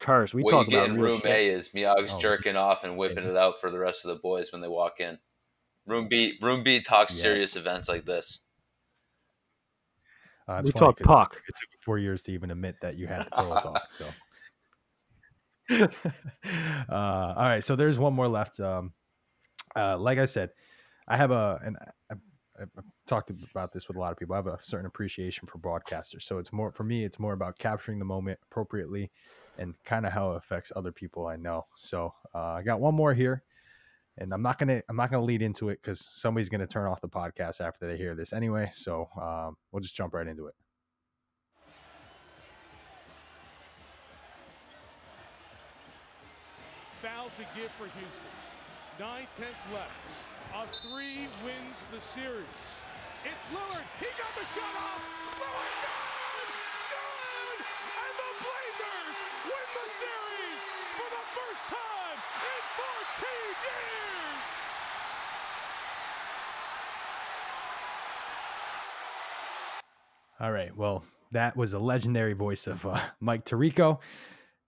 curse. 0.00 0.32
We 0.32 0.42
what 0.42 0.50
talk 0.52 0.66
you 0.66 0.70
get 0.70 0.84
about 0.86 0.96
in 0.96 1.02
room 1.02 1.20
shit. 1.20 1.30
A 1.30 1.48
is 1.48 1.68
Miyag's 1.74 2.14
Oh. 2.14 2.18
jerking 2.18 2.56
off 2.56 2.82
and 2.82 2.96
whipping 2.96 3.24
it 3.26 3.36
out 3.36 3.60
for 3.60 3.70
the 3.70 3.78
rest 3.78 4.06
of 4.06 4.08
the 4.08 4.20
boys 4.22 4.52
when 4.52 4.62
they 4.62 4.68
walk 4.68 5.00
in. 5.00 5.18
Room 5.84 6.08
B, 6.08 6.38
room 6.40 6.62
B 6.62 6.80
talks 6.80 7.12
serious 7.14 7.56
events 7.56 7.90
like 7.90 8.06
this. 8.06 8.40
Uh, 10.48 10.62
We 10.62 10.70
it's 10.70 10.78
funny 10.80 10.92
talk 10.92 10.98
'cause 10.98 11.06
puck. 11.06 11.42
It 11.46 11.54
took 11.60 11.82
four 11.84 11.98
years 11.98 12.22
to 12.22 12.32
even 12.32 12.50
admit 12.50 12.76
that 12.80 12.96
you 12.96 13.06
had 13.06 13.26
the 13.26 13.30
pillow 13.32 13.60
talk. 13.60 13.82
So, 13.98 14.06
uh, 15.72 15.86
all 16.90 17.34
right. 17.36 17.64
So 17.64 17.76
there's 17.76 17.98
one 17.98 18.14
more 18.14 18.28
left. 18.28 18.60
Um, 18.60 18.92
uh, 19.76 19.98
like 19.98 20.18
I 20.18 20.26
said, 20.26 20.50
I 21.08 21.16
have 21.16 21.30
a, 21.30 21.60
and 21.64 21.76
I've 22.60 22.68
talked 23.06 23.30
about 23.30 23.72
this 23.72 23.88
with 23.88 23.96
a 23.96 24.00
lot 24.00 24.12
of 24.12 24.18
people. 24.18 24.34
I 24.34 24.38
have 24.38 24.46
a 24.46 24.58
certain 24.62 24.86
appreciation 24.86 25.48
for 25.48 25.58
broadcasters. 25.58 26.22
So 26.22 26.38
it's 26.38 26.52
more 26.52 26.70
for 26.72 26.84
me. 26.84 27.04
It's 27.04 27.18
more 27.18 27.32
about 27.32 27.58
capturing 27.58 27.98
the 27.98 28.04
moment 28.04 28.38
appropriately, 28.44 29.10
and 29.58 29.74
kind 29.84 30.06
of 30.06 30.12
how 30.12 30.32
it 30.32 30.36
affects 30.36 30.72
other 30.76 30.92
people 30.92 31.26
I 31.26 31.36
know. 31.36 31.66
So 31.76 32.14
uh, 32.34 32.38
I 32.38 32.62
got 32.62 32.80
one 32.80 32.94
more 32.94 33.14
here, 33.14 33.42
and 34.18 34.32
I'm 34.32 34.42
not 34.42 34.58
gonna 34.58 34.82
I'm 34.88 34.96
not 34.96 35.10
gonna 35.10 35.24
lead 35.24 35.42
into 35.42 35.68
it 35.68 35.80
because 35.82 36.00
somebody's 36.00 36.48
gonna 36.48 36.66
turn 36.66 36.86
off 36.86 37.00
the 37.00 37.08
podcast 37.08 37.60
after 37.60 37.86
they 37.86 37.96
hear 37.96 38.14
this 38.14 38.32
anyway. 38.32 38.68
So 38.72 39.08
um, 39.20 39.56
we'll 39.72 39.80
just 39.80 39.96
jump 39.96 40.14
right 40.14 40.26
into 40.26 40.46
it. 40.46 40.54
To 47.34 47.42
give 47.58 47.70
for 47.74 47.90
Houston. 47.90 48.34
Nine 49.00 49.26
tenths 49.34 49.66
left. 49.74 49.90
A 50.54 50.62
three 50.86 51.26
wins 51.42 51.82
the 51.90 51.98
series. 51.98 52.62
It's 53.26 53.46
Lillard. 53.50 53.82
He 53.98 54.06
got 54.14 54.30
the 54.38 54.46
shot 54.46 54.74
off. 54.78 55.02
Lillard 55.42 55.74
good! 56.94 57.58
And 57.58 58.14
the 58.22 58.30
Blazers 58.38 59.18
win 59.50 59.66
the 59.74 59.88
series 59.98 60.62
for 60.94 61.08
the 61.10 61.24
first 61.34 61.74
time 61.74 62.18
in 62.38 62.62
14 62.78 63.26
years! 63.66 64.42
All 70.38 70.52
right. 70.52 70.76
Well, 70.76 71.02
that 71.32 71.56
was 71.56 71.72
a 71.72 71.80
legendary 71.80 72.34
voice 72.34 72.68
of 72.68 72.86
uh, 72.86 73.00
Mike 73.18 73.44
Tirico. 73.44 73.98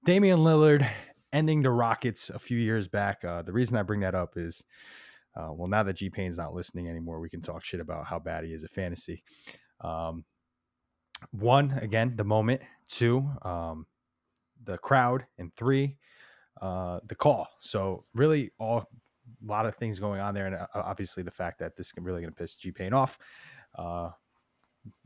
Damian 0.05 0.41
Lillard 0.41 0.85
ending 1.33 1.63
the 1.63 1.71
Rockets 1.71 2.31
a 2.31 2.39
few 2.39 2.59
years 2.59 2.89
back. 2.89 3.25
Uh, 3.25 3.43
the 3.43 3.53
reason 3.53 3.77
I 3.77 3.83
bring 3.83 4.01
that 4.01 4.15
up 4.15 4.37
is, 4.37 4.65
uh, 5.37 5.53
well, 5.53 5.69
now 5.69 5.83
that 5.83 5.95
G 5.97 6.11
Payne's 6.11 6.37
not 6.37 6.55
listening 6.55 6.89
anymore, 6.89 7.21
we 7.21 7.29
can 7.29 7.41
talk 7.41 7.65
shit 7.65 7.81
about 7.81 8.07
how 8.07 8.19
bad 8.19 8.45
he 8.45 8.53
is 8.53 8.65
at 8.65 8.71
fantasy. 8.71 9.23
Um, 9.81 10.25
one, 11.31 11.73
again, 11.83 12.15
the 12.17 12.25
moment. 12.25 12.63
Two, 12.89 13.29
um, 13.43 13.87
the 14.65 14.79
crowd. 14.79 15.27
And 15.39 15.55
three, 15.57 15.97
uh, 16.61 17.01
the 17.07 17.15
call. 17.15 17.49
So 17.61 18.05
really, 18.15 18.51
all 18.59 18.89
a 19.43 19.47
lot 19.47 19.67
of 19.67 19.75
things 19.77 19.99
going 19.99 20.21
on 20.21 20.35
there, 20.35 20.47
and 20.47 20.55
uh, 20.55 20.67
obviously 20.75 21.23
the 21.23 21.31
fact 21.31 21.59
that 21.59 21.77
this 21.77 21.89
is 21.89 21.93
really 21.99 22.21
going 22.21 22.33
to 22.33 22.37
piss 22.37 22.55
G 22.55 22.71
Payne 22.71 22.93
off. 22.93 23.19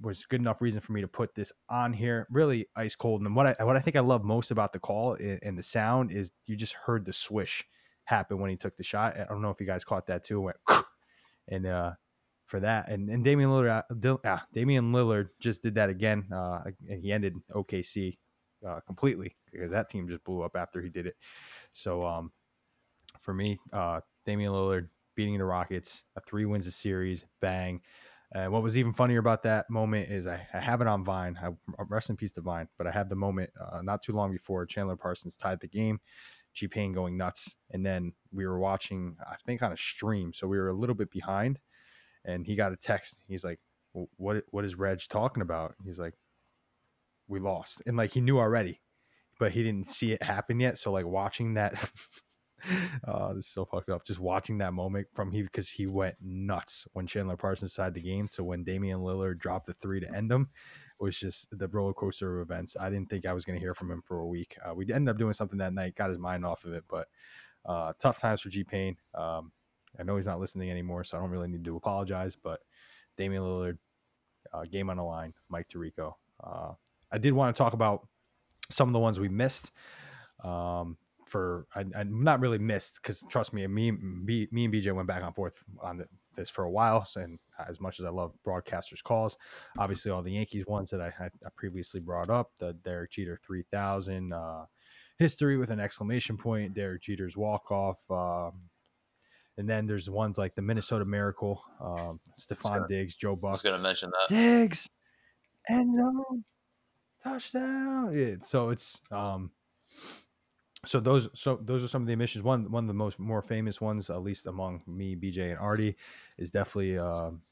Was 0.00 0.24
good 0.26 0.40
enough 0.40 0.60
reason 0.60 0.80
for 0.80 0.92
me 0.92 1.00
to 1.00 1.08
put 1.08 1.34
this 1.34 1.52
on 1.68 1.92
here. 1.92 2.26
Really 2.30 2.66
ice 2.76 2.94
cold. 2.94 3.22
And 3.22 3.34
what 3.34 3.58
I 3.60 3.64
what 3.64 3.76
I 3.76 3.80
think 3.80 3.96
I 3.96 4.00
love 4.00 4.24
most 4.24 4.50
about 4.50 4.72
the 4.72 4.78
call 4.78 5.14
and, 5.14 5.38
and 5.42 5.58
the 5.58 5.62
sound 5.62 6.12
is 6.12 6.32
you 6.46 6.56
just 6.56 6.74
heard 6.74 7.04
the 7.04 7.12
swish 7.12 7.64
happen 8.04 8.40
when 8.40 8.50
he 8.50 8.56
took 8.56 8.76
the 8.76 8.82
shot. 8.82 9.18
I 9.18 9.24
don't 9.24 9.42
know 9.42 9.50
if 9.50 9.60
you 9.60 9.66
guys 9.66 9.84
caught 9.84 10.06
that 10.08 10.24
too. 10.24 10.38
It 10.38 10.42
went 10.42 10.56
and 11.48 11.66
uh 11.66 11.92
for 12.46 12.60
that 12.60 12.88
and 12.88 13.08
and 13.08 13.24
Damian 13.24 13.50
Lillard 13.50 13.84
uh, 14.04 14.16
ah, 14.24 14.44
Damian 14.52 14.92
Lillard 14.92 15.28
just 15.40 15.62
did 15.62 15.74
that 15.76 15.88
again. 15.88 16.26
Uh 16.32 16.62
and 16.88 17.02
he 17.02 17.12
ended 17.12 17.36
OKC 17.54 18.18
uh, 18.66 18.80
completely 18.86 19.36
because 19.50 19.70
that 19.70 19.88
team 19.88 20.08
just 20.08 20.24
blew 20.24 20.42
up 20.42 20.56
after 20.56 20.82
he 20.82 20.88
did 20.88 21.06
it. 21.06 21.16
So 21.72 22.04
um 22.04 22.32
for 23.20 23.32
me, 23.32 23.58
uh 23.72 24.00
Damian 24.26 24.52
Lillard 24.52 24.88
beating 25.14 25.38
the 25.38 25.44
Rockets, 25.44 26.04
a 26.16 26.20
three 26.20 26.44
wins 26.44 26.66
a 26.66 26.70
series, 26.70 27.24
bang. 27.40 27.80
And 28.32 28.52
what 28.52 28.62
was 28.62 28.78
even 28.78 28.92
funnier 28.92 29.18
about 29.18 29.42
that 29.42 29.68
moment 29.68 30.10
is 30.10 30.26
I, 30.26 30.46
I 30.54 30.60
have 30.60 30.80
it 30.80 30.86
on 30.86 31.04
Vine. 31.04 31.36
I 31.42 31.50
rest 31.88 32.10
in 32.10 32.16
peace 32.16 32.32
to 32.32 32.40
Vine, 32.40 32.68
but 32.78 32.86
I 32.86 32.92
had 32.92 33.08
the 33.08 33.16
moment 33.16 33.50
uh, 33.60 33.82
not 33.82 34.02
too 34.02 34.12
long 34.12 34.30
before 34.30 34.64
Chandler 34.66 34.96
Parsons 34.96 35.36
tied 35.36 35.60
the 35.60 35.66
game. 35.66 36.00
G 36.52 36.68
Payne 36.68 36.92
going 36.92 37.16
nuts, 37.16 37.54
and 37.70 37.84
then 37.86 38.12
we 38.32 38.46
were 38.46 38.58
watching, 38.58 39.16
I 39.24 39.36
think, 39.46 39.62
on 39.62 39.72
a 39.72 39.76
stream, 39.76 40.32
so 40.32 40.48
we 40.48 40.58
were 40.58 40.68
a 40.68 40.76
little 40.76 40.96
bit 40.96 41.10
behind. 41.10 41.58
And 42.24 42.44
he 42.44 42.56
got 42.56 42.72
a 42.72 42.76
text. 42.76 43.18
He's 43.28 43.44
like, 43.44 43.60
"What? 44.16 44.44
What 44.50 44.64
is 44.64 44.74
Reg 44.74 45.00
talking 45.08 45.42
about?" 45.42 45.74
He's 45.84 45.98
like, 45.98 46.14
"We 47.28 47.38
lost," 47.38 47.82
and 47.86 47.96
like 47.96 48.10
he 48.10 48.20
knew 48.20 48.38
already, 48.38 48.80
but 49.38 49.52
he 49.52 49.62
didn't 49.62 49.90
see 49.90 50.12
it 50.12 50.22
happen 50.22 50.60
yet. 50.60 50.76
So 50.76 50.92
like 50.92 51.06
watching 51.06 51.54
that 51.54 51.74
uh, 53.06 53.32
this 53.34 53.46
is 53.46 53.52
so 53.52 53.64
fucked 53.64 53.90
up. 53.90 54.04
Just 54.04 54.20
watching 54.20 54.58
that 54.58 54.74
moment 54.74 55.06
from 55.14 55.30
he 55.30 55.42
because 55.42 55.68
he 55.68 55.86
went 55.86 56.14
nuts 56.20 56.86
when 56.92 57.06
Chandler 57.06 57.36
Parsons 57.36 57.74
tied 57.74 57.94
the 57.94 58.00
game. 58.00 58.28
So 58.30 58.42
when 58.44 58.64
Damian 58.64 59.00
Lillard 59.00 59.38
dropped 59.38 59.66
the 59.66 59.74
three 59.74 60.00
to 60.00 60.14
end 60.14 60.30
them, 60.30 60.48
it 61.00 61.02
was 61.02 61.18
just 61.18 61.46
the 61.52 61.68
roller 61.68 61.94
coaster 61.94 62.40
of 62.40 62.50
events. 62.50 62.76
I 62.78 62.90
didn't 62.90 63.08
think 63.10 63.26
I 63.26 63.32
was 63.32 63.44
going 63.44 63.58
to 63.58 63.62
hear 63.62 63.74
from 63.74 63.90
him 63.90 64.02
for 64.06 64.18
a 64.18 64.26
week. 64.26 64.56
Uh, 64.64 64.74
we 64.74 64.90
ended 64.92 65.10
up 65.12 65.18
doing 65.18 65.32
something 65.32 65.58
that 65.58 65.72
night, 65.72 65.96
got 65.96 66.10
his 66.10 66.18
mind 66.18 66.44
off 66.44 66.64
of 66.64 66.72
it, 66.72 66.84
but 66.88 67.08
uh, 67.64 67.92
tough 67.98 68.20
times 68.20 68.40
for 68.40 68.48
G 68.48 68.64
Payne. 68.64 68.96
Um, 69.14 69.52
I 69.98 70.02
know 70.02 70.16
he's 70.16 70.26
not 70.26 70.40
listening 70.40 70.70
anymore, 70.70 71.04
so 71.04 71.16
I 71.16 71.20
don't 71.20 71.30
really 71.30 71.48
need 71.48 71.64
to 71.64 71.76
apologize. 71.76 72.36
But 72.36 72.60
Damian 73.16 73.42
Lillard, 73.42 73.78
uh, 74.52 74.64
game 74.64 74.90
on 74.90 74.96
the 74.96 75.02
line, 75.02 75.34
Mike 75.48 75.68
Tirico. 75.68 76.14
Uh, 76.42 76.72
I 77.12 77.18
did 77.18 77.32
want 77.32 77.54
to 77.54 77.58
talk 77.58 77.72
about 77.72 78.06
some 78.70 78.88
of 78.88 78.92
the 78.92 78.98
ones 78.98 79.18
we 79.18 79.28
missed. 79.28 79.72
Um, 80.44 80.96
for 81.30 81.66
I, 81.74 81.84
I 81.96 82.02
not 82.02 82.40
really 82.40 82.58
missed 82.58 82.98
because 83.00 83.24
trust 83.28 83.52
me, 83.52 83.66
me, 83.66 83.92
me, 83.92 84.48
me 84.50 84.64
and 84.64 84.74
BJ 84.74 84.92
went 84.92 85.06
back 85.06 85.22
and 85.22 85.34
forth 85.34 85.54
on 85.80 85.98
the, 85.98 86.06
this 86.36 86.50
for 86.50 86.64
a 86.64 86.70
while. 86.70 87.04
So, 87.04 87.20
and 87.20 87.38
as 87.68 87.80
much 87.80 88.00
as 88.00 88.04
I 88.04 88.10
love 88.10 88.32
broadcasters' 88.46 89.02
calls, 89.02 89.38
obviously 89.78 90.10
all 90.10 90.22
the 90.22 90.32
Yankees 90.32 90.66
ones 90.66 90.90
that 90.90 91.00
I, 91.00 91.12
previously 91.56 92.00
brought 92.00 92.30
up, 92.30 92.50
the 92.58 92.72
Derek 92.84 93.12
Jeter 93.12 93.38
three 93.46 93.64
thousand 93.70 94.32
uh, 94.32 94.64
history 95.18 95.56
with 95.56 95.70
an 95.70 95.78
exclamation 95.78 96.36
point, 96.36 96.74
Derek 96.74 97.02
Jeter's 97.02 97.36
walk 97.36 97.70
off. 97.70 97.98
Um, 98.10 98.62
and 99.56 99.68
then 99.68 99.86
there's 99.86 100.10
ones 100.10 100.36
like 100.36 100.54
the 100.54 100.62
Minnesota 100.62 101.04
Miracle, 101.04 101.62
um, 101.80 102.18
Stefon 102.38 102.62
gonna- 102.62 102.88
Diggs, 102.88 103.14
Joe 103.14 103.38
I 103.44 103.50
was 103.50 103.62
gonna 103.62 103.78
mention 103.78 104.10
that. 104.10 104.34
Diggs, 104.34 104.88
and 105.68 105.94
touchdown. 107.22 108.12
Yeah, 108.12 108.36
so 108.42 108.70
it's 108.70 109.00
um, 109.10 109.50
so 110.84 111.00
those 111.00 111.28
so 111.34 111.58
those 111.62 111.84
are 111.84 111.88
some 111.88 112.02
of 112.02 112.06
the 112.06 112.12
emissions. 112.12 112.44
One 112.44 112.70
one 112.70 112.84
of 112.84 112.88
the 112.88 112.94
most 112.94 113.18
more 113.18 113.42
famous 113.42 113.80
ones, 113.80 114.10
at 114.10 114.22
least 114.22 114.46
among 114.46 114.82
me, 114.86 115.14
BJ, 115.14 115.50
and 115.50 115.58
Artie, 115.58 115.96
is 116.38 116.50
definitely 116.50 116.98
um 116.98 117.42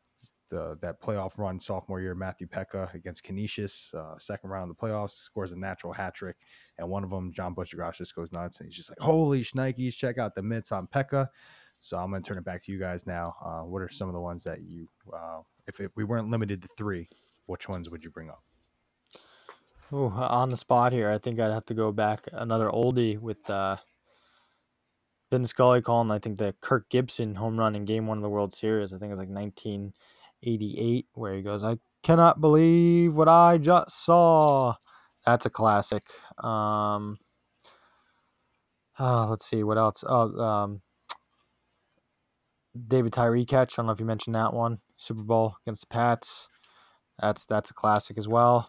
the 0.50 0.78
that 0.80 1.00
playoff 1.00 1.32
run 1.36 1.60
sophomore 1.60 2.00
year. 2.00 2.14
Matthew 2.14 2.46
Pekka 2.46 2.92
against 2.94 3.22
Canisius, 3.22 3.92
uh, 3.94 4.18
second 4.18 4.50
round 4.50 4.70
of 4.70 4.76
the 4.76 4.82
playoffs, 4.82 5.10
scores 5.10 5.52
a 5.52 5.56
natural 5.56 5.92
hat 5.92 6.14
trick, 6.14 6.36
and 6.78 6.88
one 6.88 7.04
of 7.04 7.10
them, 7.10 7.32
John 7.32 7.54
Butchergross, 7.54 7.96
just 7.96 8.14
goes 8.14 8.32
nuts, 8.32 8.60
and 8.60 8.68
he's 8.68 8.76
just 8.76 8.90
like, 8.90 8.98
"Holy 8.98 9.42
shnikes! 9.42 9.94
Check 9.94 10.16
out 10.18 10.34
the 10.34 10.42
mitts 10.42 10.72
on 10.72 10.86
Pekka." 10.86 11.28
So 11.80 11.96
I'm 11.96 12.10
going 12.10 12.22
to 12.22 12.28
turn 12.28 12.38
it 12.38 12.44
back 12.44 12.64
to 12.64 12.72
you 12.72 12.78
guys 12.78 13.06
now. 13.06 13.36
Uh, 13.44 13.60
what 13.60 13.82
are 13.82 13.88
some 13.88 14.08
of 14.08 14.14
the 14.14 14.20
ones 14.20 14.42
that 14.44 14.62
you, 14.62 14.88
uh, 15.14 15.42
if, 15.68 15.80
if 15.80 15.92
we 15.96 16.02
weren't 16.02 16.28
limited 16.28 16.60
to 16.62 16.68
three, 16.76 17.08
which 17.46 17.68
ones 17.68 17.88
would 17.88 18.02
you 18.02 18.10
bring 18.10 18.30
up? 18.30 18.42
Ooh, 19.92 20.08
on 20.08 20.50
the 20.50 20.56
spot 20.56 20.92
here, 20.92 21.10
I 21.10 21.16
think 21.16 21.40
I'd 21.40 21.52
have 21.52 21.64
to 21.66 21.74
go 21.74 21.92
back 21.92 22.26
another 22.32 22.68
oldie 22.68 23.18
with 23.18 23.48
uh, 23.48 23.76
Vin 25.30 25.46
Scully 25.46 25.80
calling. 25.80 26.10
I 26.10 26.18
think 26.18 26.36
the 26.36 26.54
Kirk 26.60 26.90
Gibson 26.90 27.34
home 27.34 27.58
run 27.58 27.74
in 27.74 27.86
Game 27.86 28.06
One 28.06 28.18
of 28.18 28.22
the 28.22 28.28
World 28.28 28.52
Series. 28.52 28.92
I 28.92 28.98
think 28.98 29.08
it 29.08 29.12
was 29.12 29.18
like 29.18 29.30
1988, 29.30 31.06
where 31.14 31.34
he 31.34 31.42
goes, 31.42 31.64
"I 31.64 31.78
cannot 32.02 32.40
believe 32.42 33.14
what 33.14 33.28
I 33.28 33.56
just 33.56 34.04
saw." 34.04 34.74
That's 35.24 35.46
a 35.46 35.50
classic. 35.50 36.02
Um, 36.44 37.18
uh, 38.98 39.26
let's 39.28 39.46
see 39.46 39.62
what 39.62 39.78
else. 39.78 40.04
Oh, 40.06 40.30
um, 40.38 40.82
David 42.86 43.14
Tyree 43.14 43.46
catch. 43.46 43.74
I 43.74 43.82
don't 43.82 43.86
know 43.86 43.92
if 43.92 44.00
you 44.00 44.06
mentioned 44.06 44.34
that 44.36 44.52
one. 44.52 44.80
Super 44.98 45.22
Bowl 45.22 45.56
against 45.62 45.82
the 45.82 45.94
Pats. 45.94 46.48
That's 47.20 47.46
that's 47.46 47.70
a 47.70 47.74
classic 47.74 48.18
as 48.18 48.28
well. 48.28 48.66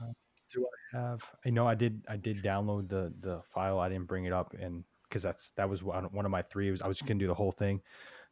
Have? 0.91 1.22
I 1.45 1.49
know 1.49 1.68
I 1.68 1.76
did. 1.76 2.03
I 2.10 2.18
did 2.18 2.38
download 2.38 2.90
the 2.90 3.14
the 3.20 3.41
file. 3.53 3.80
I 3.80 3.90
didn't 3.90 4.07
bring 4.07 4.26
it 4.26 4.34
up, 4.34 4.56
and 4.60 4.84
because 5.03 5.24
that's 5.24 5.52
that 5.52 5.70
was 5.70 5.84
one, 5.84 6.06
one 6.06 6.26
of 6.26 6.32
my 6.32 6.41
three. 6.41 6.72
Was 6.72 6.82
I 6.82 6.88
was 6.88 7.02
gonna 7.02 7.20
do 7.20 7.28
the 7.28 7.34
whole 7.34 7.52
thing. 7.52 7.82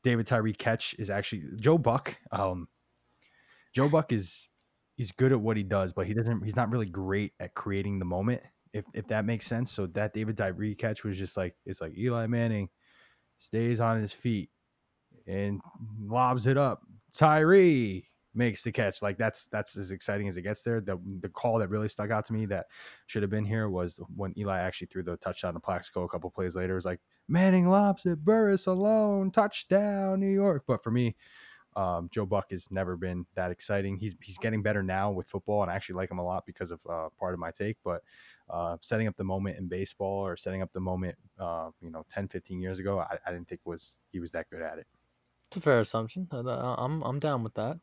David 0.03 0.27
Tyree 0.27 0.53
catch 0.53 0.95
is 0.99 1.09
actually 1.09 1.43
Joe 1.59 1.77
Buck. 1.77 2.15
Um, 2.31 2.67
Joe 3.73 3.89
Buck 3.89 4.11
is 4.11 4.49
he's 4.95 5.11
good 5.11 5.31
at 5.31 5.39
what 5.39 5.57
he 5.57 5.63
does, 5.63 5.93
but 5.93 6.07
he 6.07 6.13
doesn't. 6.13 6.43
He's 6.43 6.55
not 6.55 6.71
really 6.71 6.85
great 6.85 7.33
at 7.39 7.53
creating 7.53 7.99
the 7.99 8.05
moment. 8.05 8.41
If 8.73 8.85
if 8.93 9.07
that 9.07 9.25
makes 9.25 9.45
sense. 9.45 9.71
So 9.71 9.87
that 9.87 10.13
David 10.13 10.37
Tyree 10.37 10.75
catch 10.75 11.03
was 11.03 11.17
just 11.17 11.37
like 11.37 11.55
it's 11.65 11.81
like 11.81 11.97
Eli 11.97 12.27
Manning 12.27 12.69
stays 13.37 13.79
on 13.79 13.99
his 13.99 14.13
feet 14.13 14.49
and 15.27 15.61
lobs 16.01 16.47
it 16.47 16.57
up. 16.57 16.81
Tyree 17.13 18.07
makes 18.37 18.61
the 18.61 18.71
catch. 18.71 19.01
Like 19.01 19.17
that's 19.17 19.47
that's 19.47 19.75
as 19.75 19.91
exciting 19.91 20.27
as 20.27 20.37
it 20.37 20.43
gets 20.43 20.61
there. 20.61 20.79
The 20.79 20.99
the 21.21 21.29
call 21.29 21.59
that 21.59 21.69
really 21.69 21.89
stuck 21.89 22.11
out 22.11 22.25
to 22.27 22.33
me 22.33 22.45
that 22.47 22.67
should 23.07 23.23
have 23.23 23.31
been 23.31 23.45
here 23.45 23.69
was 23.69 23.99
when 24.15 24.37
Eli 24.37 24.59
actually 24.59 24.87
threw 24.87 25.03
the 25.03 25.17
touchdown 25.17 25.55
to 25.55 25.59
Plaxico 25.59 26.03
a 26.03 26.09
couple 26.09 26.29
plays 26.29 26.55
later. 26.55 26.73
It 26.73 26.75
was 26.75 26.85
like 26.85 27.01
Manning 27.27 27.67
lobs 27.67 28.05
it, 28.05 28.23
Burress 28.23 28.67
alone, 28.67 29.31
touchdown, 29.31 30.19
New 30.19 30.31
York. 30.31 30.63
But 30.65 30.81
for 30.81 30.91
me, 30.91 31.15
um, 31.75 32.09
Joe 32.11 32.25
Buck 32.25 32.51
has 32.51 32.71
never 32.71 32.95
been 32.95 33.25
that 33.35 33.51
exciting. 33.51 33.97
He's 33.97 34.15
he's 34.21 34.37
getting 34.37 34.61
better 34.61 34.81
now 34.81 35.11
with 35.11 35.27
football, 35.27 35.61
and 35.61 35.71
I 35.71 35.75
actually 35.75 35.95
like 35.95 36.11
him 36.11 36.19
a 36.19 36.25
lot 36.25 36.45
because 36.45 36.71
of 36.71 36.79
uh, 36.89 37.09
part 37.19 37.33
of 37.33 37.39
my 37.39 37.51
take. 37.51 37.77
But 37.83 38.03
uh, 38.49 38.77
setting 38.81 39.07
up 39.07 39.17
the 39.17 39.23
moment 39.23 39.57
in 39.57 39.67
baseball 39.67 40.25
or 40.25 40.37
setting 40.37 40.61
up 40.61 40.71
the 40.73 40.79
moment, 40.79 41.17
uh, 41.37 41.69
you 41.81 41.91
know, 41.91 42.05
10, 42.09 42.29
15 42.29 42.61
years 42.61 42.79
ago, 42.79 42.99
I, 42.99 43.17
I 43.25 43.31
didn't 43.31 43.47
think 43.49 43.61
was 43.65 43.93
he 44.11 44.19
was 44.19 44.31
that 44.31 44.49
good 44.49 44.61
at 44.61 44.79
it. 44.79 44.87
It's 45.47 45.57
a 45.57 45.61
fair 45.61 45.79
assumption. 45.79 46.27
Uh, 46.31 46.43
th- 46.43 46.57
I'm 46.59 47.01
I'm 47.03 47.19
down 47.19 47.43
with 47.43 47.53
that. 47.55 47.79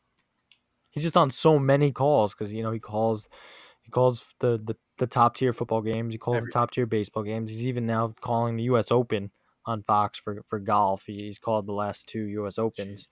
He's 0.94 1.02
just 1.02 1.16
on 1.16 1.30
so 1.30 1.58
many 1.58 1.90
calls 1.90 2.34
because 2.34 2.52
you 2.52 2.62
know 2.62 2.70
he 2.70 2.78
calls 2.78 3.28
he 3.82 3.90
calls 3.90 4.24
the, 4.38 4.60
the 4.64 4.76
the 4.98 5.08
top 5.08 5.34
tier 5.34 5.52
football 5.52 5.82
games. 5.82 6.14
He 6.14 6.18
calls 6.18 6.44
the 6.44 6.50
top 6.52 6.70
tier 6.70 6.86
baseball 6.86 7.24
games. 7.24 7.50
He's 7.50 7.66
even 7.66 7.84
now 7.84 8.14
calling 8.20 8.56
the 8.56 8.62
U.S. 8.64 8.92
Open 8.92 9.32
on 9.66 9.82
Fox 9.82 10.18
for 10.18 10.42
for 10.46 10.60
golf. 10.60 11.04
He's 11.06 11.40
called 11.40 11.66
the 11.66 11.72
last 11.72 12.06
two 12.06 12.26
U.S. 12.26 12.58
Opens. 12.58 13.08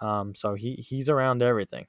Um, 0.00 0.34
so 0.34 0.54
he 0.54 0.74
he's 0.74 1.08
around 1.08 1.40
everything. 1.40 1.86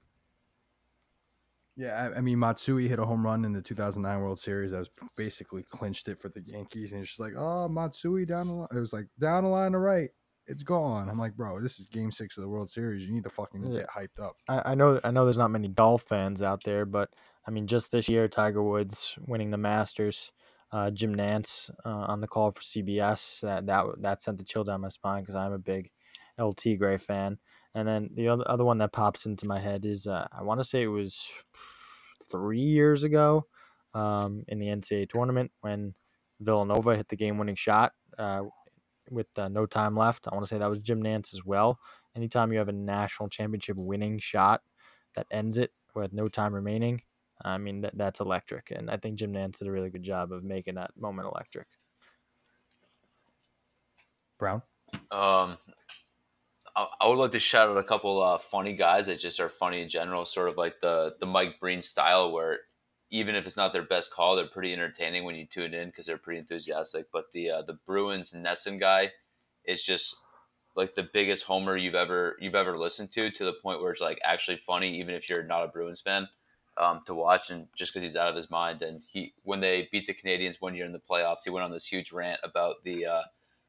Yeah, 1.76 1.94
I, 1.94 2.18
I 2.18 2.22
mean 2.22 2.38
Matsui 2.38 2.88
hit 2.88 3.00
a 3.00 3.06
home 3.06 3.26
run 3.26 3.44
in 3.44 3.54
the 3.54 3.62
2009 3.62 4.22
World 4.22 4.40
Series. 4.40 4.72
That 4.72 4.80
was 4.80 4.90
basically 5.18 5.64
clinched 5.64 6.08
it 6.08 6.22
for 6.22 6.30
the 6.30 6.44
Yankees, 6.46 6.92
and 6.92 7.02
it's 7.02 7.10
just 7.10 7.20
like, 7.20 7.34
oh, 7.36 7.68
Matsui 7.68 8.26
down 8.26 8.48
the 8.48 8.54
line. 8.54 8.68
It 8.76 8.80
was 8.80 8.94
like 8.94 9.08
down 9.20 9.46
the 9.46 9.50
line 9.50 9.72
to 9.72 9.80
right. 9.80 10.10
It's 10.48 10.64
gone. 10.64 11.10
I'm 11.10 11.20
like, 11.20 11.36
bro, 11.36 11.62
this 11.62 11.80
is 11.80 11.88
Game 11.88 12.12
Six 12.12 12.38
of 12.38 12.42
the 12.42 12.50
World 12.50 12.70
Series. 12.70 13.06
You 13.06 13.14
need 13.14 13.24
to 13.24 13.30
fucking 13.30 13.72
Yeah. 13.72 13.80
get 13.82 13.90
hyped 13.90 14.24
up. 14.24 14.36
I, 14.50 14.72
I 14.72 14.76
know 14.76 15.00
I 15.04 15.12
know 15.12 15.26
there's 15.26 15.38
not 15.38 15.52
many 15.52 15.68
golf 15.68 16.04
fans 16.04 16.42
out 16.42 16.64
there, 16.64 16.86
but 16.86 17.10
I 17.48 17.52
mean 17.52 17.68
just 17.68 17.92
this 17.92 18.10
year, 18.10 18.28
Tiger 18.28 18.64
Woods 18.64 19.18
winning 19.26 19.52
the 19.52 19.58
Masters, 19.58 20.32
uh, 20.72 20.92
Jim 20.92 21.16
Nantz 21.16 21.70
uh, 21.86 21.90
on 21.90 22.22
the 22.22 22.28
call 22.28 22.52
for 22.52 22.62
CBS. 22.62 23.42
That 23.42 23.66
that 23.68 23.86
that 24.00 24.22
sent 24.22 24.42
a 24.42 24.44
chill 24.44 24.64
down 24.64 24.82
my 24.82 24.90
spine 24.90 25.22
because 25.22 25.36
I'm 25.36 25.54
a 25.54 25.60
big 25.60 25.92
LT 26.40 26.78
Gray 26.78 26.98
fan. 26.98 27.38
And 27.74 27.88
then 27.88 28.10
the 28.14 28.28
other 28.28 28.44
other 28.48 28.66
one 28.66 28.80
that 28.80 28.92
pops 28.92 29.26
into 29.26 29.48
my 29.48 29.60
head 29.60 29.86
is 29.86 30.08
uh, 30.08 30.28
I 30.32 30.44
want 30.44 30.60
to 30.60 30.66
say 30.66 30.82
it 30.84 30.88
was 30.88 31.32
three 32.30 32.60
years 32.60 33.04
ago 33.04 33.46
um, 33.94 34.44
in 34.48 34.60
the 34.60 34.68
NCAA 34.68 35.08
tournament 35.10 35.52
when 35.62 35.94
Villanova 36.40 36.96
hit 36.98 37.10
the 37.10 37.16
game 37.16 37.38
winning 37.38 37.56
shot 37.56 37.94
uh, 38.18 38.42
with 39.12 39.28
uh, 39.38 39.50
no 39.50 39.66
time 39.66 39.96
left. 39.96 40.28
I 40.28 40.34
want 40.34 40.46
to 40.46 40.50
say 40.50 40.58
that 40.58 40.70
was 40.70 40.80
Jim 40.80 41.04
Nantz 41.04 41.34
as 41.34 41.46
well. 41.46 41.80
Anytime 42.16 42.52
you 42.52 42.60
have 42.60 42.70
a 42.70 42.74
national 42.74 43.30
championship 43.30 43.78
winning 43.78 44.20
shot 44.20 44.62
that 45.16 45.28
ends 45.32 45.58
it 45.58 45.72
with 45.94 46.14
no 46.14 46.28
time 46.28 46.54
remaining, 46.54 47.02
I 47.44 47.58
mean 47.58 47.82
that, 47.82 47.98
that's 47.98 48.20
electric. 48.20 48.72
And 48.72 48.90
I 48.90 48.98
think 48.98 49.18
Jim 49.18 49.34
Nantz 49.34 49.60
did 49.60 49.68
a 49.68 49.72
really 49.72 49.90
good 49.90 50.04
job 50.04 50.32
of 50.32 50.44
making 50.44 50.76
that 50.76 50.92
moment 50.98 51.28
electric. 51.28 51.68
Brown. 54.40 54.64
Um, 55.12 55.58
I, 56.76 56.88
I 57.02 57.08
would 57.08 57.18
like 57.18 57.32
to 57.32 57.40
shout 57.40 57.70
out 57.70 57.78
a 57.78 57.84
couple 57.84 58.22
uh, 58.24 58.38
funny 58.38 58.74
guys 58.74 59.08
that 59.08 59.20
just 59.20 59.40
are 59.40 59.50
funny 59.50 59.82
in 59.82 59.90
general, 59.90 60.26
sort 60.26 60.50
of 60.50 60.58
like 60.58 60.80
the 60.82 61.16
the 61.20 61.26
Mike 61.26 61.60
Breen 61.60 61.82
style, 61.82 62.32
where 62.32 62.60
even 63.12 63.36
if 63.36 63.46
it's 63.46 63.58
not 63.58 63.74
their 63.74 63.84
best 63.84 64.14
call, 64.14 64.36
they're 64.36 64.48
pretty 64.48 64.74
entertaining 64.74 65.26
when 65.26 65.36
you 65.36 65.46
tune 65.46 65.74
in 65.74 65.90
because 65.90 66.06
they're 66.06 66.18
pretty 66.18 66.40
enthusiastic. 66.40 67.08
But 67.12 67.32
the 67.34 67.52
uh, 67.52 67.62
the 67.62 67.74
Bruins 67.74 68.34
NESN 68.34 68.80
guy 68.80 69.12
is 69.66 69.84
just 69.84 70.16
like 70.76 70.96
the 70.96 71.10
biggest 71.14 71.44
homer 71.44 71.76
you've 71.76 71.96
ever 71.96 72.38
you've 72.40 72.56
ever 72.56 72.78
listened 72.78 73.12
to, 73.12 73.30
to 73.30 73.46
the 73.46 73.54
point 73.54 73.82
where 73.82 73.92
it's 73.92 74.02
like 74.02 74.20
actually 74.24 74.58
funny, 74.58 74.98
even 74.98 75.14
if 75.14 75.30
you're 75.30 75.44
not 75.44 75.66
a 75.66 75.68
Bruins 75.68 76.00
fan, 76.00 76.28
um, 76.78 77.02
to 77.06 77.14
watch. 77.14 77.52
And 77.52 77.68
just 77.76 77.94
because 77.94 78.04
he's 78.04 78.16
out 78.16 78.30
of 78.30 78.36
his 78.36 78.50
mind, 78.50 78.82
and 78.82 79.04
he 79.06 79.34
when 79.44 79.60
they 79.60 79.90
beat 79.92 80.08
the 80.08 80.14
Canadiens 80.14 80.62
one 80.62 80.74
year 80.74 80.86
in 80.86 80.94
the 80.94 81.00
playoffs, 81.00 81.44
he 81.44 81.50
went 81.50 81.66
on 81.66 81.72
this 81.72 81.88
huge 81.88 82.14
rant 82.14 82.40
about 82.44 82.84
the 82.86 83.06
uh, 83.06 83.24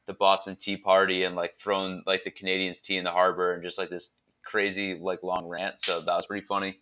the 0.06 0.14
Boston 0.14 0.54
Tea 0.54 0.76
Party 0.76 1.24
and 1.24 1.34
like 1.34 1.56
throwing 1.56 2.04
like 2.06 2.22
the 2.22 2.30
Canadiens 2.30 2.80
tea 2.80 2.96
in 2.96 3.04
the 3.04 3.10
harbor 3.10 3.54
and 3.54 3.62
just 3.64 3.78
like 3.78 3.90
this 3.90 4.10
crazy 4.44 4.94
like 4.94 5.24
long 5.24 5.48
rant. 5.48 5.80
So 5.80 6.00
that 6.00 6.16
was 6.16 6.26
pretty 6.26 6.46
funny. 6.46 6.78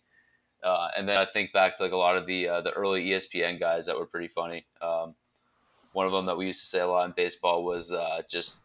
Uh, 0.63 0.89
and 0.95 1.07
then 1.07 1.17
I 1.17 1.25
think 1.25 1.51
back 1.53 1.77
to 1.77 1.83
like 1.83 1.91
a 1.91 1.97
lot 1.97 2.17
of 2.17 2.25
the 2.25 2.47
uh, 2.47 2.61
the 2.61 2.71
early 2.71 3.05
ESPN 3.05 3.59
guys 3.59 3.85
that 3.87 3.97
were 3.97 4.05
pretty 4.05 4.27
funny. 4.27 4.65
Um, 4.81 5.15
one 5.93 6.05
of 6.05 6.11
them 6.11 6.27
that 6.27 6.37
we 6.37 6.47
used 6.47 6.61
to 6.61 6.67
say 6.67 6.79
a 6.79 6.87
lot 6.87 7.05
in 7.05 7.13
baseball 7.15 7.63
was 7.63 7.91
uh, 7.91 8.21
just 8.29 8.61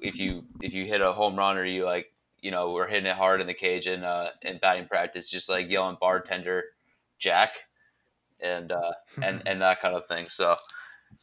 if 0.00 0.18
you 0.18 0.44
if 0.60 0.74
you 0.74 0.84
hit 0.84 1.00
a 1.00 1.12
home 1.12 1.36
run 1.36 1.58
or 1.58 1.64
you 1.64 1.84
like 1.84 2.12
you 2.40 2.50
know 2.50 2.70
we're 2.72 2.86
hitting 2.86 3.06
it 3.06 3.16
hard 3.16 3.40
in 3.40 3.46
the 3.46 3.54
cage 3.54 3.86
in 3.86 4.04
uh, 4.04 4.30
in 4.42 4.58
batting 4.58 4.86
practice, 4.86 5.28
just 5.28 5.48
like 5.48 5.70
yelling 5.70 5.96
bartender 6.00 6.64
Jack 7.18 7.56
and 8.40 8.72
uh, 8.72 8.92
and 9.22 9.42
and 9.46 9.60
that 9.62 9.80
kind 9.80 9.94
of 9.94 10.06
thing. 10.06 10.26
So 10.26 10.56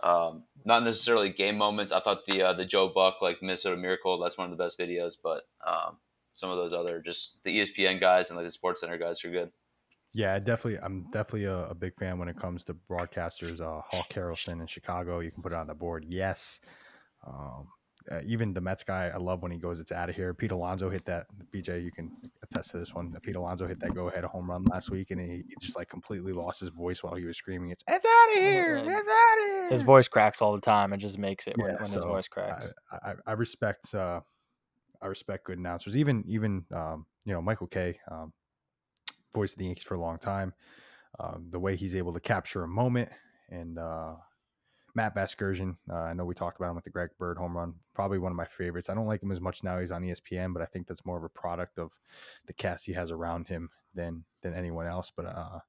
um, 0.03 0.43
not 0.65 0.83
necessarily 0.83 1.29
game 1.29 1.57
moments. 1.57 1.93
I 1.93 1.99
thought 1.99 2.25
the 2.25 2.41
uh, 2.41 2.53
the 2.53 2.65
Joe 2.65 2.89
Buck 2.93 3.21
like 3.21 3.41
Minnesota 3.41 3.77
Miracle 3.77 4.19
that's 4.19 4.37
one 4.37 4.51
of 4.51 4.57
the 4.57 4.63
best 4.63 4.77
videos, 4.77 5.15
but 5.21 5.47
um, 5.65 5.97
some 6.33 6.49
of 6.49 6.57
those 6.57 6.73
other 6.73 6.99
just 6.99 7.43
the 7.43 7.59
ESPN 7.59 7.99
guys 7.99 8.29
and 8.29 8.37
like 8.37 8.45
the 8.45 8.51
Sports 8.51 8.81
Center 8.81 8.97
guys 8.97 9.23
are 9.23 9.31
good. 9.31 9.51
Yeah, 10.13 10.37
definitely. 10.37 10.79
I'm 10.79 11.05
definitely 11.11 11.45
a, 11.45 11.69
a 11.69 11.75
big 11.75 11.95
fan 11.97 12.19
when 12.19 12.27
it 12.27 12.37
comes 12.37 12.63
to 12.65 12.75
broadcasters. 12.89 13.61
Uh, 13.61 13.81
Hawk 13.89 14.09
Harrelson 14.09 14.61
in 14.61 14.67
Chicago, 14.67 15.19
you 15.19 15.31
can 15.31 15.41
put 15.41 15.51
it 15.51 15.57
on 15.57 15.67
the 15.67 15.73
board. 15.73 16.05
Yes. 16.07 16.59
Um, 17.25 17.67
uh, 18.11 18.19
even 18.25 18.53
the 18.53 18.61
Mets 18.61 18.83
guy, 18.83 19.09
I 19.13 19.17
love 19.17 19.41
when 19.41 19.51
he 19.51 19.57
goes, 19.57 19.79
"It's 19.79 19.91
out 19.91 20.09
of 20.09 20.15
here." 20.15 20.33
Pete 20.33 20.51
Alonso 20.51 20.89
hit 20.89 21.05
that. 21.05 21.25
BJ, 21.51 21.81
you 21.81 21.91
can 21.91 22.11
attest 22.43 22.71
to 22.71 22.77
this 22.77 22.93
one. 22.93 23.15
Pete 23.21 23.35
Alonso 23.37 23.65
hit 23.65 23.79
that 23.79 23.93
go-ahead 23.93 24.25
home 24.25 24.49
run 24.49 24.65
last 24.65 24.91
week, 24.91 25.11
and 25.11 25.21
he, 25.21 25.43
he 25.47 25.55
just 25.61 25.77
like 25.77 25.89
completely 25.89 26.33
lost 26.33 26.59
his 26.59 26.69
voice 26.69 27.01
while 27.01 27.15
he 27.15 27.23
was 27.23 27.37
screaming. 27.37 27.69
It's 27.69 27.83
it's 27.87 28.05
out 28.05 28.37
of 28.37 28.43
here! 28.43 28.75
It's 28.75 28.87
out 28.87 28.97
of 28.97 29.45
here! 29.45 29.69
His 29.69 29.83
voice 29.83 30.09
cracks 30.09 30.41
all 30.41 30.53
the 30.53 30.61
time. 30.61 30.91
It 30.91 30.97
just 30.97 31.17
makes 31.17 31.47
it 31.47 31.57
when, 31.57 31.71
Yeah, 31.71 31.75
when 31.75 31.91
his 31.91 32.01
so 32.01 32.07
voice 32.09 32.27
cracks. 32.27 32.67
I, 32.91 33.11
I, 33.11 33.13
I 33.25 33.31
respect 33.33 33.95
uh, 33.95 34.19
I 35.01 35.07
respect 35.07 35.45
good 35.45 35.57
announcers. 35.57 35.95
Even 35.95 36.25
even 36.27 36.65
um, 36.73 37.05
you 37.25 37.31
know 37.31 37.41
Michael 37.41 37.67
Kay, 37.67 37.99
um, 38.11 38.33
voice 39.33 39.53
of 39.53 39.59
the 39.59 39.65
Yankees 39.65 39.83
for 39.83 39.95
a 39.95 40.01
long 40.01 40.17
time. 40.17 40.53
Um, 41.19 41.47
the 41.51 41.59
way 41.59 41.75
he's 41.75 41.95
able 41.95 42.13
to 42.13 42.19
capture 42.19 42.63
a 42.63 42.67
moment 42.67 43.09
and 43.49 43.77
uh, 43.77 44.13
Matt 44.95 45.15
Vasgersian. 45.15 45.75
Uh, 45.89 45.95
I 45.95 46.13
know 46.13 46.25
we 46.25 46.35
talked 46.35 46.59
about 46.59 46.69
him 46.69 46.75
with 46.75 46.83
the 46.83 46.89
Greg 46.89 47.09
Bird 47.17 47.37
home 47.37 47.55
run. 47.55 47.73
Probably 47.93 48.19
one 48.19 48.31
of 48.31 48.35
my 48.35 48.45
favorites. 48.45 48.89
I 48.89 48.93
don't 48.93 49.07
like 49.07 49.21
him 49.21 49.31
as 49.31 49.41
much 49.41 49.63
now. 49.63 49.79
He's 49.79 49.91
on 49.91 50.03
ESPN, 50.03 50.53
but 50.53 50.61
I 50.61 50.65
think 50.65 50.87
that's 50.87 51.05
more 51.05 51.17
of 51.17 51.23
a 51.23 51.29
product 51.29 51.79
of 51.79 51.91
the 52.47 52.53
cast 52.53 52.85
he 52.85 52.93
has 52.93 53.11
around 53.11 53.47
him 53.47 53.69
than 53.93 54.23
than 54.41 54.53
anyone 54.53 54.87
else. 54.87 55.11
But 55.15 55.25
uh, 55.25 55.59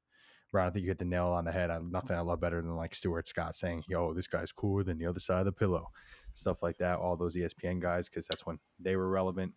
Ron, 0.52 0.68
I 0.68 0.70
think 0.70 0.82
you 0.84 0.90
hit 0.90 0.98
the 0.98 1.04
nail 1.04 1.26
on 1.28 1.44
the 1.44 1.52
head. 1.52 1.70
I, 1.70 1.78
nothing 1.78 2.16
I 2.16 2.20
love 2.20 2.40
better 2.40 2.60
than 2.60 2.76
like 2.76 2.94
Stuart 2.94 3.26
Scott 3.26 3.56
saying, 3.56 3.84
"Yo, 3.88 4.12
this 4.12 4.28
guy's 4.28 4.52
cooler 4.52 4.84
than 4.84 4.98
the 4.98 5.06
other 5.06 5.20
side 5.20 5.40
of 5.40 5.46
the 5.46 5.52
pillow," 5.52 5.90
stuff 6.34 6.62
like 6.62 6.76
that. 6.78 6.98
All 6.98 7.16
those 7.16 7.36
ESPN 7.36 7.80
guys, 7.80 8.08
because 8.08 8.26
that's 8.26 8.46
when 8.46 8.58
they 8.78 8.96
were 8.96 9.08
relevant. 9.08 9.52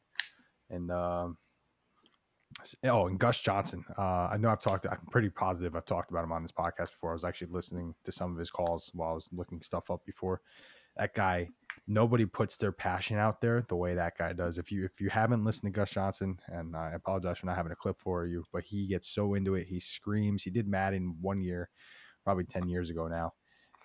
And 0.70 0.92
um, 0.92 1.38
oh, 2.86 3.08
and 3.08 3.20
Gus 3.20 3.42
Johnson. 3.42 3.84
Uh, 3.98 4.30
I 4.32 4.38
know 4.38 4.50
I've 4.50 4.62
talked. 4.62 4.86
I'm 4.86 5.00
pretty 5.12 5.30
positive 5.30 5.76
I've 5.76 5.86
talked 5.86 6.12
about 6.12 6.24
him 6.24 6.32
on 6.32 6.42
this 6.42 6.52
podcast 6.52 6.92
before. 6.92 7.12
I 7.12 7.14
was 7.14 7.26
actually 7.26 7.52
listening 7.52 7.94
to 8.04 8.12
some 8.12 8.32
of 8.32 8.38
his 8.38 8.50
calls 8.50 8.92
while 8.94 9.12
I 9.12 9.14
was 9.14 9.30
looking 9.32 9.62
stuff 9.62 9.90
up 9.92 10.02
before. 10.06 10.42
That 10.98 11.14
guy, 11.14 11.50
nobody 11.88 12.26
puts 12.26 12.58
their 12.58 12.72
passion 12.72 13.18
out 13.18 13.40
there 13.40 13.64
the 13.68 13.76
way 13.76 13.94
that 13.94 14.18
guy 14.18 14.34
does. 14.34 14.58
If 14.58 14.72
you 14.72 14.86
if 14.86 15.00
you 15.00 15.10
haven't 15.10 15.44
listened 15.44 15.74
to 15.74 15.78
Gus 15.80 15.92
Johnson, 15.92 16.40
and 16.48 16.76
I 16.76 16.92
apologize 16.92 17.38
for 17.38 17.46
not 17.46 17.58
having 17.58 17.72
a 17.72 17.76
clip 17.76 18.00
for 18.00 18.26
you, 18.26 18.44
but 18.52 18.64
he 18.64 18.88
gets 18.88 19.10
so 19.10 19.36
into 19.36 19.56
it. 19.56 19.68
He 19.68 19.80
screams. 19.80 20.44
He 20.44 20.50
did 20.50 20.68
Madden 20.68 21.16
one 21.22 21.42
year, 21.42 21.70
probably 22.24 22.46
ten 22.46 22.68
years 22.68 22.90
ago 22.90 23.08
now, 23.08 23.34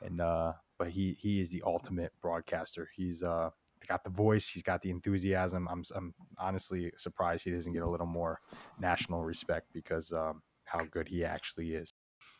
and 0.02 0.20
uh, 0.20 0.52
but 0.78 0.88
he 0.88 1.16
he 1.20 1.40
is 1.40 1.50
the 1.50 1.62
ultimate 1.66 2.12
broadcaster. 2.22 2.88
He's 2.96 3.22
uh 3.22 3.50
got 3.86 4.04
the 4.04 4.10
voice. 4.10 4.48
He's 4.48 4.62
got 4.62 4.82
the 4.82 4.90
enthusiasm. 4.90 5.68
I'm 5.70 5.84
I'm 5.94 6.14
honestly 6.38 6.92
surprised 6.96 7.44
he 7.44 7.50
doesn't 7.50 7.72
get 7.72 7.82
a 7.82 7.88
little 7.88 8.06
more 8.06 8.40
national 8.78 9.22
respect 9.22 9.68
because 9.72 10.12
um, 10.12 10.42
how 10.64 10.84
good 10.84 11.08
he 11.08 11.24
actually 11.24 11.74
is. 11.74 11.92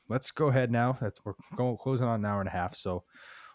Let's 0.08 0.30
go 0.30 0.48
ahead 0.48 0.70
now. 0.70 0.96
That's 1.00 1.20
we're 1.24 1.34
going 1.56 1.76
closing 1.76 2.06
on 2.06 2.20
an 2.20 2.26
hour 2.26 2.40
and 2.40 2.48
a 2.48 2.52
half, 2.52 2.74
so 2.74 3.04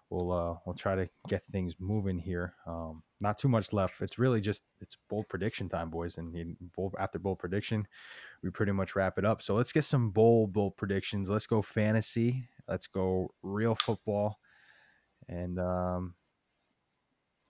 we'll 0.09 0.31
uh 0.31 0.55
we'll 0.65 0.75
try 0.75 0.95
to 0.95 1.09
get 1.27 1.43
things 1.51 1.75
moving 1.79 2.17
here. 2.17 2.55
Um, 2.65 3.03
not 3.19 3.37
too 3.37 3.49
much 3.49 3.73
left. 3.73 4.01
It's 4.01 4.19
really 4.19 4.41
just 4.41 4.63
it's 4.79 4.97
bold 5.09 5.27
prediction 5.27 5.69
time, 5.69 5.89
boys, 5.89 6.17
and 6.17 6.55
bold, 6.75 6.95
after 6.99 7.19
bold 7.19 7.39
prediction, 7.39 7.87
we 8.43 8.49
pretty 8.49 8.71
much 8.71 8.95
wrap 8.95 9.17
it 9.17 9.25
up. 9.25 9.41
So 9.41 9.55
let's 9.55 9.71
get 9.71 9.83
some 9.83 10.11
bold 10.11 10.53
bold 10.53 10.77
predictions. 10.77 11.29
Let's 11.29 11.47
go 11.47 11.61
fantasy. 11.61 12.47
Let's 12.67 12.87
go 12.87 13.31
real 13.43 13.75
football, 13.75 14.39
and 15.27 15.59
um, 15.59 16.15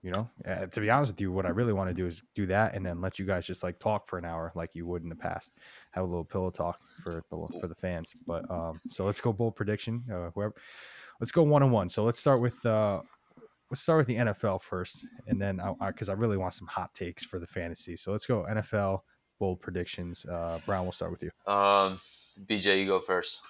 you 0.02 0.12
know, 0.12 0.28
uh, 0.46 0.66
to 0.66 0.80
be 0.80 0.90
honest 0.90 1.12
with 1.12 1.20
you, 1.20 1.32
what 1.32 1.44
I 1.44 1.48
really 1.48 1.72
want 1.72 1.90
to 1.90 1.94
do 1.94 2.06
is 2.06 2.22
do 2.34 2.46
that, 2.46 2.74
and 2.74 2.86
then 2.86 3.00
let 3.00 3.18
you 3.18 3.24
guys 3.24 3.46
just 3.46 3.62
like 3.62 3.78
talk 3.80 4.08
for 4.08 4.18
an 4.18 4.24
hour 4.24 4.52
like 4.54 4.74
you 4.74 4.86
would 4.86 5.02
in 5.02 5.08
the 5.08 5.16
past. 5.16 5.54
Have 5.92 6.04
a 6.04 6.06
little 6.06 6.24
pillow 6.24 6.50
talk 6.50 6.78
for 7.02 7.24
the 7.30 7.60
for 7.60 7.66
the 7.66 7.74
fans. 7.74 8.12
But 8.26 8.48
um, 8.50 8.80
so 8.88 9.04
let's 9.04 9.20
go 9.20 9.32
bold 9.32 9.56
prediction. 9.56 10.04
Uh, 10.10 10.30
whoever, 10.34 10.54
let's 11.20 11.32
go 11.32 11.42
one 11.42 11.62
on 11.62 11.72
one. 11.72 11.88
So 11.88 12.04
let's 12.04 12.20
start 12.20 12.40
with 12.40 12.64
uh, 12.64 13.00
let's 13.70 13.82
start 13.82 13.98
with 13.98 14.06
the 14.06 14.16
NFL 14.16 14.62
first, 14.62 15.04
and 15.26 15.40
then 15.40 15.60
I 15.60 15.90
because 15.90 16.08
I, 16.08 16.12
really 16.12 16.36
want 16.36 16.54
some 16.54 16.68
hot 16.68 16.94
takes 16.94 17.24
for 17.24 17.40
the 17.40 17.46
fantasy. 17.46 17.96
So 17.96 18.12
let's 18.12 18.26
go 18.26 18.46
NFL 18.48 19.00
bold 19.40 19.60
predictions. 19.60 20.24
Uh, 20.26 20.58
Brown, 20.64 20.84
we'll 20.84 20.92
start 20.92 21.10
with 21.10 21.22
you. 21.22 21.30
Um, 21.52 22.00
BJ, 22.46 22.78
you 22.78 22.86
go 22.86 23.00
first. 23.00 23.40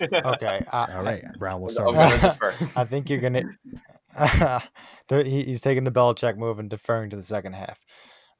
Okay. 0.00 0.64
I, 0.72 0.94
All 0.94 1.02
right, 1.02 1.24
Brown, 1.38 1.60
we'll 1.60 1.70
start. 1.70 1.92
gonna 1.94 2.10
with 2.12 2.22
defer. 2.22 2.54
I 2.76 2.84
think 2.84 3.08
you're 3.10 3.20
gonna. 3.20 3.42
There- 5.08 5.22
he- 5.22 5.44
he's 5.44 5.60
taking 5.60 5.84
the 5.84 5.92
Belichick 5.92 6.36
move 6.36 6.58
and 6.58 6.68
deferring 6.68 7.10
to 7.10 7.16
the 7.16 7.22
second 7.22 7.52
half. 7.54 7.84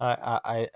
I 0.01 0.11
I 0.13 0.41
I, 0.45 0.69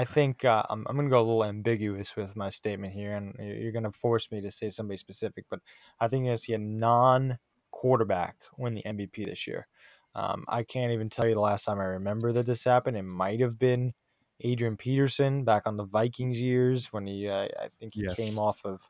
I 0.00 0.04
think 0.04 0.44
uh, 0.44 0.62
I'm 0.70 0.86
I'm 0.88 0.96
gonna 0.96 1.10
go 1.10 1.18
a 1.18 1.20
little 1.20 1.44
ambiguous 1.44 2.16
with 2.16 2.34
my 2.36 2.48
statement 2.48 2.94
here, 2.94 3.14
and 3.14 3.34
you- 3.38 3.54
you're 3.62 3.72
gonna 3.72 3.92
force 3.92 4.32
me 4.32 4.40
to 4.40 4.50
say 4.50 4.70
somebody 4.70 4.96
specific. 4.96 5.44
But 5.50 5.60
I 6.00 6.08
think 6.08 6.24
you're 6.24 6.30
gonna 6.30 6.38
see 6.38 6.54
a 6.54 6.58
non-quarterback 6.58 8.36
win 8.56 8.74
the 8.74 8.82
MVP 8.82 9.26
this 9.26 9.46
year. 9.46 9.66
Um, 10.14 10.44
I 10.48 10.62
can't 10.62 10.92
even 10.92 11.10
tell 11.10 11.28
you 11.28 11.34
the 11.34 11.40
last 11.40 11.64
time 11.64 11.78
I 11.78 11.84
remember 11.84 12.32
that 12.32 12.46
this 12.46 12.64
happened. 12.64 12.96
It 12.96 13.02
might 13.02 13.40
have 13.40 13.58
been 13.58 13.92
Adrian 14.40 14.76
Peterson 14.76 15.44
back 15.44 15.64
on 15.66 15.76
the 15.76 15.84
Vikings 15.84 16.40
years 16.40 16.92
when 16.92 17.06
he 17.06 17.28
uh, 17.28 17.46
I 17.60 17.68
think 17.78 17.94
he 17.94 18.02
Yes. 18.04 18.14
came 18.14 18.38
off 18.38 18.60
of 18.64 18.80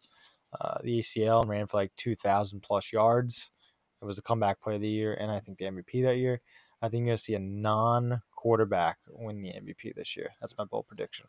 uh, 0.61 0.79
the 0.83 1.01
ACL 1.01 1.43
and 1.43 1.51
ran 1.51 1.66
for 1.66 1.77
like 1.77 1.93
2,000 1.97 2.61
plus 2.61 2.93
yards. 2.93 3.51
It 4.01 4.05
was 4.05 4.16
the 4.16 4.23
comeback 4.23 4.61
play 4.61 4.77
of 4.77 4.81
the 4.81 4.89
year, 4.89 5.12
and 5.15 5.31
I 5.31 5.41
think 5.41 5.59
the 5.59 5.65
MVP 5.66 6.03
that 6.03 6.19
year. 6.19 6.41
I 6.81 6.89
think 6.89 7.01
you're 7.01 7.09
gonna 7.09 7.19
see 7.19 7.35
a 7.35 7.41
non-quarterback 7.41 8.99
win 9.09 9.43
the 9.43 9.51
MVP 9.51 9.95
this 9.95 10.16
year. 10.16 10.31
That's 10.41 10.57
my 10.57 10.65
bold 10.65 10.87
prediction. 10.87 11.27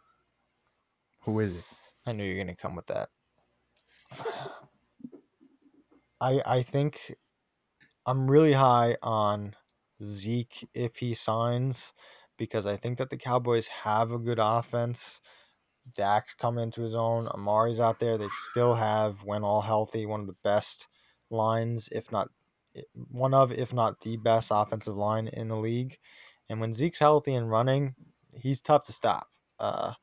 Who 1.22 1.40
is 1.40 1.56
it? 1.56 1.64
I 2.06 2.12
knew 2.12 2.24
you're 2.24 2.38
gonna 2.38 2.56
come 2.56 2.76
with 2.76 2.88
that. 2.88 3.10
I 6.22 6.42
I 6.46 6.64
think 6.64 7.16
I'm 8.06 8.30
really 8.30 8.54
high 8.54 8.98
on 9.02 9.56
Zeke 10.02 10.70
if 10.74 10.98
he 10.98 11.14
signs 11.14 11.94
because 12.38 12.66
I 12.66 12.78
think 12.78 12.98
that 12.98 13.10
the 13.10 13.18
Cowboys 13.18 13.68
have 13.68 14.12
a 14.12 14.20
good 14.20 14.40
offense. 14.42 15.20
Dak's 15.96 16.34
coming 16.34 16.64
into 16.64 16.82
his 16.82 16.94
own. 16.94 17.28
Amari's 17.34 17.80
out 17.80 18.00
there. 18.00 18.18
They 18.18 18.28
still 18.30 18.76
have, 18.76 19.24
when 19.24 19.44
all 19.44 19.62
healthy, 19.62 20.06
one 20.06 20.22
of 20.22 20.28
the 20.28 20.36
best 20.44 20.88
lines, 21.30 21.90
if 21.92 22.12
not 22.12 22.30
one 22.94 23.34
of, 23.34 23.52
if 23.52 23.74
not 23.74 24.02
the 24.02 24.18
best 24.18 24.52
offensive 24.54 24.96
line 24.96 25.28
in 25.28 25.48
the 25.48 25.58
league. 25.58 25.98
And 26.50 26.60
when 26.60 26.74
Zeke's 26.74 27.00
healthy 27.00 27.34
and 27.34 27.50
running, 27.50 27.96
he's 28.34 28.62
tough 28.62 28.84
to 28.86 28.94
stop. 28.94 29.28
Uh, 29.60 29.94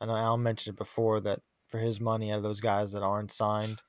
I 0.00 0.06
know 0.06 0.16
Al 0.16 0.36
mentioned 0.36 0.74
it 0.74 0.78
before 0.78 1.20
that 1.20 1.40
for 1.66 1.78
his 1.78 2.00
money, 2.00 2.30
out 2.30 2.38
of 2.38 2.42
those 2.42 2.60
guys 2.60 2.92
that 2.92 3.02
aren't 3.02 3.32
signed, 3.32 3.82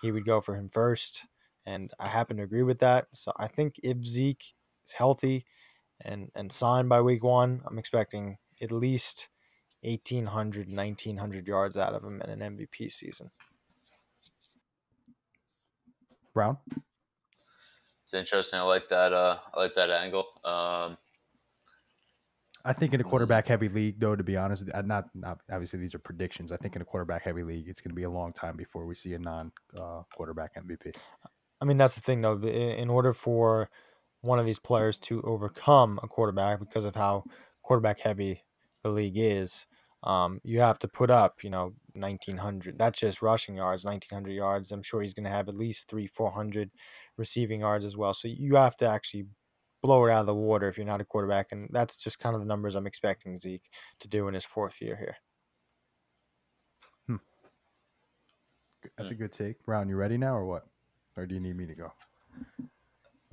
he 0.00 0.12
would 0.12 0.24
go 0.24 0.40
for 0.40 0.56
him 0.56 0.70
first. 0.70 1.26
And 1.64 1.90
I 1.98 2.08
happen 2.08 2.36
to 2.36 2.44
agree 2.44 2.62
with 2.62 2.78
that. 2.80 3.06
So 3.12 3.32
I 3.36 3.48
think 3.48 3.76
if 3.82 4.04
Zeke 4.04 4.54
is 4.86 4.92
healthy 4.92 5.44
and, 6.04 6.30
and 6.34 6.52
signed 6.52 6.88
by 6.88 7.00
week 7.00 7.24
one, 7.24 7.62
I'm 7.66 7.78
expecting 7.78 8.38
at 8.62 8.70
least 8.70 9.28
1,800, 9.86 10.68
1,900 10.68 11.46
yards 11.46 11.76
out 11.76 11.94
of 11.94 12.02
him 12.02 12.20
in 12.22 12.42
an 12.42 12.56
MVP 12.56 12.90
season. 12.90 13.30
Brown. 16.34 16.58
It's 18.02 18.14
interesting. 18.14 18.60
I 18.60 18.62
like 18.62 18.88
that. 18.90 19.12
Uh, 19.12 19.38
I 19.54 19.60
like 19.60 19.74
that 19.74 19.90
angle. 19.90 20.26
Um, 20.44 20.98
I 22.64 22.72
think 22.72 22.94
in 22.94 23.00
a 23.00 23.04
quarterback 23.04 23.46
heavy 23.46 23.68
league, 23.68 24.00
though, 24.00 24.16
to 24.16 24.24
be 24.24 24.36
honest, 24.36 24.64
uh, 24.74 24.82
not, 24.82 25.06
not 25.14 25.38
obviously 25.50 25.78
these 25.78 25.94
are 25.94 26.00
predictions. 26.00 26.50
I 26.50 26.56
think 26.56 26.74
in 26.74 26.82
a 26.82 26.84
quarterback 26.84 27.22
heavy 27.22 27.44
league, 27.44 27.68
it's 27.68 27.80
going 27.80 27.90
to 27.90 27.96
be 27.96 28.02
a 28.02 28.10
long 28.10 28.32
time 28.32 28.56
before 28.56 28.86
we 28.86 28.96
see 28.96 29.14
a 29.14 29.18
non 29.18 29.52
uh, 29.78 30.02
quarterback 30.14 30.56
MVP. 30.56 30.96
I 31.60 31.64
mean, 31.64 31.78
that's 31.78 31.94
the 31.94 32.00
thing, 32.00 32.22
though. 32.22 32.36
In 32.42 32.90
order 32.90 33.12
for 33.12 33.70
one 34.20 34.40
of 34.40 34.46
these 34.46 34.58
players 34.58 34.98
to 34.98 35.22
overcome 35.22 36.00
a 36.02 36.08
quarterback 36.08 36.58
because 36.58 36.84
of 36.84 36.96
how 36.96 37.24
quarterback 37.62 38.00
heavy 38.00 38.42
the 38.82 38.88
league 38.90 39.16
is, 39.16 39.66
um, 40.06 40.40
you 40.44 40.60
have 40.60 40.78
to 40.78 40.88
put 40.88 41.10
up, 41.10 41.42
you 41.42 41.50
know, 41.50 41.74
1,900. 41.94 42.78
That's 42.78 43.00
just 43.00 43.22
rushing 43.22 43.56
yards, 43.56 43.84
1,900 43.84 44.32
yards. 44.32 44.70
I'm 44.70 44.82
sure 44.82 45.02
he's 45.02 45.14
going 45.14 45.24
to 45.24 45.30
have 45.30 45.48
at 45.48 45.56
least 45.56 45.88
three, 45.88 46.06
400 46.06 46.70
receiving 47.16 47.60
yards 47.60 47.84
as 47.84 47.96
well. 47.96 48.14
So 48.14 48.28
you 48.28 48.54
have 48.54 48.76
to 48.76 48.88
actually 48.88 49.26
blow 49.82 50.06
it 50.06 50.12
out 50.12 50.20
of 50.20 50.26
the 50.26 50.34
water 50.34 50.68
if 50.68 50.76
you're 50.76 50.86
not 50.86 51.00
a 51.00 51.04
quarterback. 51.04 51.50
And 51.50 51.68
that's 51.72 51.96
just 51.96 52.20
kind 52.20 52.34
of 52.36 52.40
the 52.40 52.46
numbers 52.46 52.76
I'm 52.76 52.86
expecting 52.86 53.36
Zeke 53.36 53.68
to 53.98 54.08
do 54.08 54.28
in 54.28 54.34
his 54.34 54.44
fourth 54.44 54.80
year 54.80 54.96
here. 54.96 55.16
That's 58.96 59.10
a 59.10 59.14
good 59.14 59.32
take. 59.32 59.62
Brown, 59.64 59.88
you 59.88 59.96
ready 59.96 60.16
now 60.16 60.36
or 60.36 60.44
what? 60.44 60.66
Or 61.16 61.26
do 61.26 61.34
you 61.34 61.40
need 61.40 61.56
me 61.56 61.66
to 61.66 61.74
go? 61.74 61.92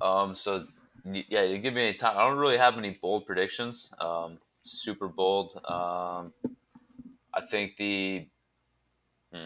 Um, 0.00 0.34
so 0.34 0.64
yeah, 1.04 1.42
you 1.42 1.58
give 1.58 1.74
me 1.74 1.88
any 1.88 1.96
time. 1.96 2.16
I 2.16 2.28
don't 2.28 2.38
really 2.38 2.56
have 2.56 2.76
any 2.76 2.98
bold 3.00 3.26
predictions. 3.26 3.92
Um, 4.00 4.38
super 4.64 5.08
bold. 5.08 5.60
Um, 5.64 6.32
I 7.34 7.42
think 7.42 7.76
the 7.76 8.28
hmm, 9.32 9.44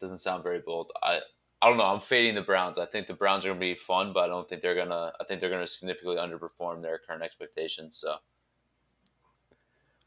doesn't 0.00 0.18
sound 0.18 0.42
very 0.42 0.60
bold. 0.60 0.92
I 1.02 1.20
I 1.62 1.68
don't 1.68 1.78
know. 1.78 1.86
I'm 1.86 2.00
fading 2.00 2.34
the 2.34 2.42
Browns. 2.42 2.78
I 2.78 2.84
think 2.84 3.06
the 3.06 3.14
Browns 3.14 3.46
are 3.46 3.48
gonna 3.48 3.60
be 3.60 3.74
fun, 3.74 4.12
but 4.12 4.24
I 4.24 4.26
don't 4.26 4.48
think 4.48 4.60
they're 4.60 4.74
gonna. 4.74 5.12
I 5.20 5.24
think 5.24 5.40
they're 5.40 5.50
gonna 5.50 5.66
significantly 5.66 6.16
underperform 6.16 6.82
their 6.82 6.98
current 6.98 7.22
expectations. 7.22 7.96
So 7.96 8.16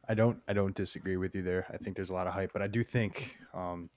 I 0.07 0.13
don't 0.13 0.37
I 0.47 0.53
don't 0.53 0.75
disagree 0.75 1.17
with 1.17 1.35
you 1.35 1.41
there. 1.41 1.65
I 1.73 1.77
think 1.77 1.95
there's 1.95 2.11
a 2.11 2.13
lot 2.13 2.27
of 2.27 2.33
hype, 2.33 2.53
but 2.53 2.61
I 2.61 2.67
do 2.67 2.83
think 2.83 3.37
um, 3.53 3.89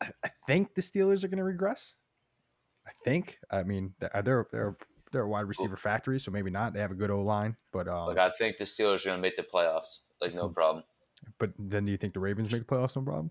I, 0.00 0.08
I 0.24 0.30
think 0.46 0.74
the 0.74 0.82
Steelers 0.82 1.22
are 1.22 1.28
going 1.28 1.38
to 1.38 1.44
regress. 1.44 1.94
I 2.86 2.92
think. 3.04 3.38
I 3.50 3.62
mean, 3.62 3.94
they're 4.00 4.22
they're 4.24 4.46
they're 4.50 4.76
they're 5.12 5.22
a 5.22 5.28
wide 5.28 5.46
receiver 5.46 5.76
factory, 5.76 6.18
so 6.18 6.30
maybe 6.30 6.50
not. 6.50 6.72
They 6.72 6.80
have 6.80 6.90
a 6.90 6.94
good 6.94 7.10
O 7.10 7.22
line, 7.22 7.56
but 7.72 7.88
um, 7.88 8.06
Like 8.06 8.18
I 8.18 8.30
think 8.30 8.56
the 8.56 8.64
Steelers 8.64 9.02
are 9.02 9.10
going 9.10 9.18
to 9.18 9.22
make 9.22 9.36
the 9.36 9.42
playoffs, 9.42 10.04
like 10.20 10.34
no 10.34 10.48
problem. 10.48 10.84
But 11.38 11.50
then 11.58 11.86
do 11.86 11.92
you 11.92 11.98
think 11.98 12.14
the 12.14 12.20
Ravens 12.20 12.52
make 12.52 12.66
the 12.66 12.74
playoffs? 12.74 12.96
No 12.96 13.02
problem. 13.02 13.30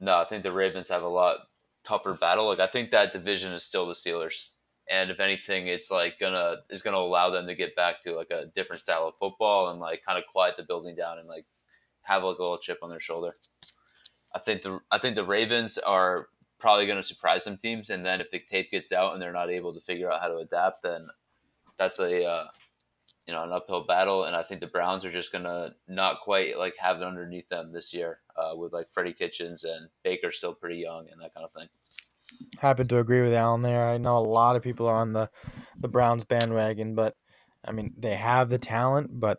No, 0.00 0.18
I 0.18 0.24
think 0.24 0.42
the 0.42 0.52
Ravens 0.52 0.88
have 0.88 1.02
a 1.02 1.08
lot 1.08 1.38
tougher 1.84 2.14
battle. 2.14 2.46
Like 2.46 2.60
I 2.60 2.66
think 2.66 2.90
that 2.90 3.12
division 3.12 3.52
is 3.52 3.62
still 3.62 3.86
the 3.86 3.94
Steelers, 3.94 4.50
and 4.90 5.10
if 5.10 5.20
anything, 5.20 5.66
it's 5.66 5.90
like 5.90 6.18
gonna 6.18 6.56
is 6.70 6.82
gonna 6.82 6.98
allow 6.98 7.30
them 7.30 7.46
to 7.46 7.54
get 7.54 7.76
back 7.76 8.02
to 8.02 8.14
like 8.14 8.30
a 8.30 8.46
different 8.46 8.82
style 8.82 9.06
of 9.06 9.16
football 9.16 9.68
and 9.68 9.80
like 9.80 10.04
kind 10.04 10.18
of 10.18 10.24
quiet 10.26 10.56
the 10.56 10.62
building 10.62 10.96
down 10.96 11.18
and 11.18 11.28
like 11.28 11.46
have 12.02 12.24
like 12.24 12.38
a 12.38 12.42
little 12.42 12.58
chip 12.58 12.78
on 12.82 12.90
their 12.90 13.00
shoulder. 13.00 13.34
I 14.34 14.38
think 14.38 14.62
the 14.62 14.80
I 14.90 14.98
think 14.98 15.16
the 15.16 15.24
Ravens 15.24 15.78
are 15.78 16.28
probably 16.58 16.86
going 16.86 16.98
to 16.98 17.02
surprise 17.02 17.44
some 17.44 17.56
teams, 17.56 17.90
and 17.90 18.04
then 18.06 18.20
if 18.20 18.30
the 18.30 18.38
tape 18.38 18.70
gets 18.70 18.92
out 18.92 19.12
and 19.12 19.22
they're 19.22 19.32
not 19.32 19.50
able 19.50 19.74
to 19.74 19.80
figure 19.80 20.10
out 20.10 20.20
how 20.20 20.28
to 20.28 20.36
adapt, 20.36 20.82
then 20.82 21.08
that's 21.76 21.98
a 21.98 22.26
uh, 22.26 22.44
you 23.26 23.32
know 23.32 23.42
an 23.44 23.52
uphill 23.52 23.84
battle. 23.86 24.24
And 24.24 24.34
I 24.34 24.42
think 24.42 24.60
the 24.60 24.66
Browns 24.66 25.04
are 25.04 25.10
just 25.10 25.32
to 25.32 25.74
not 25.88 26.20
quite 26.22 26.58
like 26.58 26.74
have 26.78 26.98
it 26.98 27.04
underneath 27.04 27.48
them 27.48 27.72
this 27.72 27.92
year 27.92 28.20
uh, 28.36 28.56
with 28.56 28.72
like 28.72 28.90
Freddie 28.90 29.12
Kitchens 29.12 29.64
and 29.64 29.88
Baker 30.02 30.32
still 30.32 30.54
pretty 30.54 30.78
young 30.78 31.06
and 31.10 31.20
that 31.20 31.34
kind 31.34 31.44
of 31.44 31.52
thing. 31.52 31.68
happen 32.58 32.88
to 32.88 32.98
agree 32.98 33.22
with 33.22 33.34
Alan 33.34 33.62
there. 33.62 33.86
I 33.86 33.98
know 33.98 34.18
a 34.18 34.20
lot 34.20 34.56
of 34.56 34.62
people 34.62 34.86
are 34.86 34.96
on 34.96 35.12
the 35.12 35.28
the 35.78 35.88
Browns 35.88 36.24
bandwagon, 36.24 36.94
but 36.94 37.14
I 37.66 37.72
mean 37.72 37.94
they 37.96 38.16
have 38.16 38.48
the 38.48 38.58
talent, 38.58 39.10
but 39.12 39.38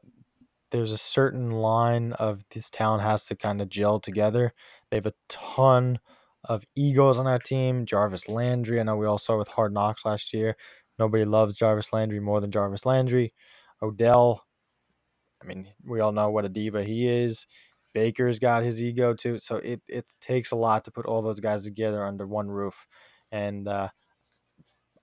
there's 0.71 0.91
a 0.91 0.97
certain 0.97 1.51
line 1.51 2.13
of 2.13 2.43
this 2.49 2.69
talent 2.69 3.03
has 3.03 3.25
to 3.25 3.35
kind 3.35 3.61
of 3.61 3.69
gel 3.69 3.99
together. 3.99 4.53
They 4.89 4.97
have 4.97 5.05
a 5.05 5.13
ton 5.29 5.99
of 6.43 6.63
egos 6.75 7.19
on 7.19 7.25
that 7.25 7.43
team. 7.43 7.85
Jarvis 7.85 8.27
Landry, 8.27 8.79
I 8.79 8.83
know 8.83 8.97
we 8.97 9.05
all 9.05 9.19
saw 9.19 9.37
with 9.37 9.49
Hard 9.49 9.71
Knocks 9.71 10.03
last 10.03 10.33
year. 10.33 10.57
Nobody 10.97 11.25
loves 11.25 11.57
Jarvis 11.57 11.93
Landry 11.93 12.19
more 12.19 12.41
than 12.41 12.51
Jarvis 12.51 12.85
Landry. 12.85 13.33
Odell, 13.83 14.45
I 15.41 15.45
mean, 15.45 15.67
we 15.85 15.99
all 15.99 16.13
know 16.13 16.29
what 16.29 16.45
a 16.45 16.49
diva 16.49 16.83
he 16.83 17.07
is. 17.07 17.45
Baker's 17.93 18.39
got 18.39 18.63
his 18.63 18.81
ego 18.81 19.13
too, 19.13 19.37
so 19.37 19.57
it 19.57 19.81
it 19.87 20.05
takes 20.19 20.51
a 20.51 20.55
lot 20.55 20.83
to 20.85 20.91
put 20.91 21.05
all 21.05 21.21
those 21.21 21.39
guys 21.39 21.63
together 21.63 22.03
under 22.03 22.25
one 22.25 22.49
roof. 22.49 22.87
And 23.31 23.67
uh, 23.67 23.89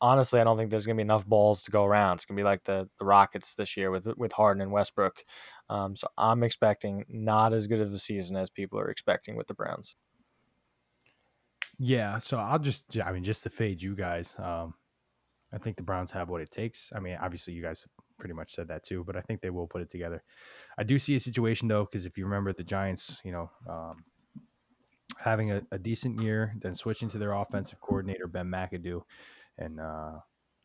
honestly, 0.01 0.40
I 0.40 0.44
don't 0.44 0.57
think 0.57 0.70
there's 0.70 0.86
gonna 0.86 0.97
be 0.97 1.02
enough 1.02 1.27
balls 1.27 1.62
to 1.62 1.70
go 1.70 1.85
around. 1.85 2.16
It's 2.16 2.24
gonna 2.24 2.36
be 2.39 2.44
like 2.44 2.65
the 2.65 2.89
the 2.98 3.05
Rockets 3.05 3.55
this 3.55 3.77
year 3.77 3.90
with 3.90 4.09
with 4.16 4.32
Harden 4.32 4.62
and 4.62 4.73
Westbrook. 4.73 5.24
Um, 5.69 5.94
so 5.94 6.09
I'm 6.19 6.43
expecting 6.43 7.05
not 7.09 7.52
as 7.52 7.69
good 7.69 7.81
of 7.81 7.93
a 7.93 7.98
season 7.98 8.36
as 8.36 8.51
people 8.51 8.81
are 8.81 8.90
expecting 8.90 9.36
with 9.36 9.47
the 9.47 9.55
Browns. 9.55 9.97
Yeah, 11.78 12.19
so 12.19 12.39
I'll 12.39 12.59
just 12.59 12.97
I 12.98 13.12
mean 13.12 13.24
just 13.24 13.44
to 13.44 13.51
fade 13.51 13.82
you 13.82 13.94
guys. 13.94 14.35
Um, 14.39 14.74
I 15.52 15.59
think 15.59 15.77
the 15.77 15.82
Browns 15.82 16.11
have 16.11 16.28
what 16.28 16.40
it 16.40 16.51
takes. 16.51 16.93
I 16.94 17.01
mean, 17.01 17.16
obviously 17.20 17.55
you 17.55 17.62
guys 17.62 17.86
pretty 18.20 18.34
much 18.34 18.55
said 18.55 18.68
that 18.68 18.84
too, 18.84 19.02
but 19.05 19.16
I 19.16 19.20
think 19.22 19.40
they 19.40 19.51
will 19.51 19.66
put 19.66 19.82
it 19.82 19.90
together. 19.90 20.22
I 20.78 20.84
do 20.84 20.98
see 20.98 21.16
a 21.16 21.20
situation 21.20 21.66
though, 21.66 21.84
because 21.84 22.06
if 22.06 22.16
you 22.16 22.24
remember 22.24 22.52
the 22.52 22.62
Giants, 22.62 23.16
you 23.24 23.32
know, 23.32 23.51
um, 23.68 24.05
having 25.18 25.51
a, 25.51 25.62
a 25.72 25.78
decent 25.78 26.20
year, 26.22 26.55
then 26.62 26.74
switching 26.74 27.09
to 27.10 27.18
their 27.18 27.32
offensive 27.32 27.80
coordinator 27.80 28.26
Ben 28.26 28.47
McAdoo, 28.47 29.02
and 29.59 29.80
uh, 29.80 30.12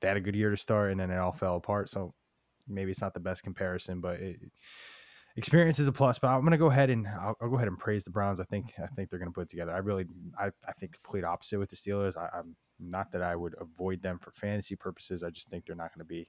they 0.01 0.07
had 0.07 0.17
a 0.17 0.21
good 0.21 0.35
year 0.35 0.51
to 0.51 0.57
start, 0.57 0.91
and 0.91 0.99
then 0.99 1.09
it 1.09 1.17
all 1.17 1.31
fell 1.31 1.55
apart. 1.55 1.89
So 1.89 2.13
maybe 2.67 2.91
it's 2.91 3.01
not 3.01 3.13
the 3.13 3.19
best 3.19 3.43
comparison, 3.43 4.01
but 4.01 4.19
it, 4.19 4.37
experience 5.35 5.79
is 5.79 5.87
a 5.87 5.91
plus. 5.91 6.19
But 6.19 6.29
I'm 6.29 6.43
gonna 6.43 6.57
go 6.57 6.67
ahead 6.67 6.89
and 6.89 7.07
I'll, 7.07 7.35
I'll 7.41 7.49
go 7.49 7.55
ahead 7.55 7.67
and 7.67 7.77
praise 7.77 8.03
the 8.03 8.11
Browns. 8.11 8.39
I 8.39 8.45
think 8.45 8.73
I 8.81 8.87
think 8.87 9.09
they're 9.09 9.19
gonna 9.19 9.31
put 9.31 9.41
it 9.41 9.49
together. 9.49 9.73
I 9.73 9.79
really 9.79 10.05
I, 10.39 10.47
I 10.67 10.71
think 10.79 10.93
complete 10.93 11.23
opposite 11.23 11.59
with 11.59 11.69
the 11.69 11.75
Steelers. 11.75 12.17
I, 12.17 12.29
I'm 12.37 12.55
not 12.79 13.11
that 13.11 13.21
I 13.21 13.35
would 13.35 13.55
avoid 13.59 14.01
them 14.01 14.19
for 14.19 14.31
fantasy 14.31 14.75
purposes. 14.75 15.23
I 15.23 15.29
just 15.29 15.49
think 15.49 15.65
they're 15.65 15.75
not 15.75 15.93
gonna 15.93 16.05
be 16.05 16.27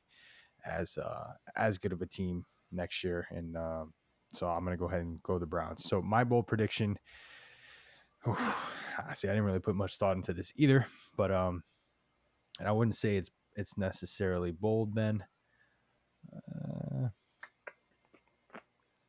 as 0.66 0.98
uh, 0.98 1.32
as 1.56 1.78
good 1.78 1.93
of 1.93 2.02
a 2.02 2.06
team 2.06 2.44
next 2.72 3.02
year, 3.05 3.26
and 3.30 3.56
um, 3.56 3.93
so 4.32 4.47
I'm 4.48 4.64
gonna 4.64 4.76
go 4.76 4.86
ahead 4.86 5.01
and 5.01 5.22
go 5.22 5.38
the 5.38 5.47
Browns. 5.47 5.84
So 5.84 6.02
my 6.02 6.24
bold 6.24 6.47
prediction. 6.47 6.98
I 8.26 9.14
see. 9.14 9.28
I 9.28 9.32
didn't 9.32 9.44
really 9.44 9.60
put 9.60 9.76
much 9.76 9.98
thought 9.98 10.16
into 10.16 10.32
this 10.32 10.52
either, 10.56 10.86
but 11.16 11.30
um, 11.30 11.62
and 12.59 12.68
I 12.68 12.72
wouldn't 12.72 12.97
say 12.97 13.16
it's 13.16 13.30
it's 13.55 13.78
necessarily 13.78 14.51
bold. 14.51 14.94
Then, 14.94 15.22
uh, 16.34 17.09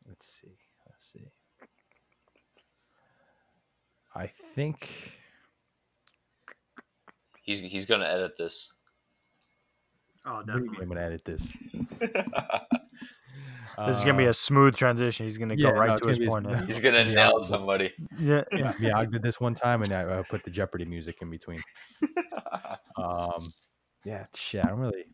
let's 0.07 0.27
see. 0.27 0.57
Let's 0.85 1.11
see. 1.11 1.31
I 4.15 4.31
think 4.55 4.89
He's 7.47 7.61
he's 7.61 7.85
to 8.01 8.09
edit 8.09 8.37
this. 8.37 8.69
Oh, 10.27 10.41
definitely. 10.45 10.77
I'm 10.81 10.87
gonna 10.89 11.01
edit 11.01 11.23
this. 11.25 11.51
This 13.85 13.97
is 13.99 14.03
gonna 14.03 14.17
be 14.17 14.25
Uh, 14.25 14.31
a 14.31 14.33
smooth 14.33 14.75
transition. 14.75 15.27
He's 15.27 15.37
gonna 15.37 15.53
yeah, 15.53 15.69
go 15.69 15.77
right 15.77 15.89
no, 15.89 15.97
to 15.97 16.09
it's 16.09 16.17
his 16.17 16.27
gonna 16.27 16.47
be- 16.49 16.55
point. 16.55 16.67
He's 16.67 16.79
gonna 16.79 17.03
Yeah. 17.03 17.13
nail 17.13 17.43
somebody. 17.43 17.93
Yeah, 18.17 18.43
yeah, 18.51 18.73
yeah. 18.79 18.97
I 18.97 19.05
did 19.05 19.21
this 19.21 19.39
one 19.39 19.53
time, 19.53 19.83
and 19.83 19.91
I 19.93 20.01
uh, 20.03 20.23
put 20.23 20.43
the 20.43 20.49
Jeopardy 20.49 20.83
music 20.85 21.17
in 21.21 21.29
between. 21.29 21.59
um, 22.97 23.39
yeah, 24.03 24.25
shit. 24.35 24.65
I 24.65 24.69
don't 24.69 24.79
really. 24.79 25.05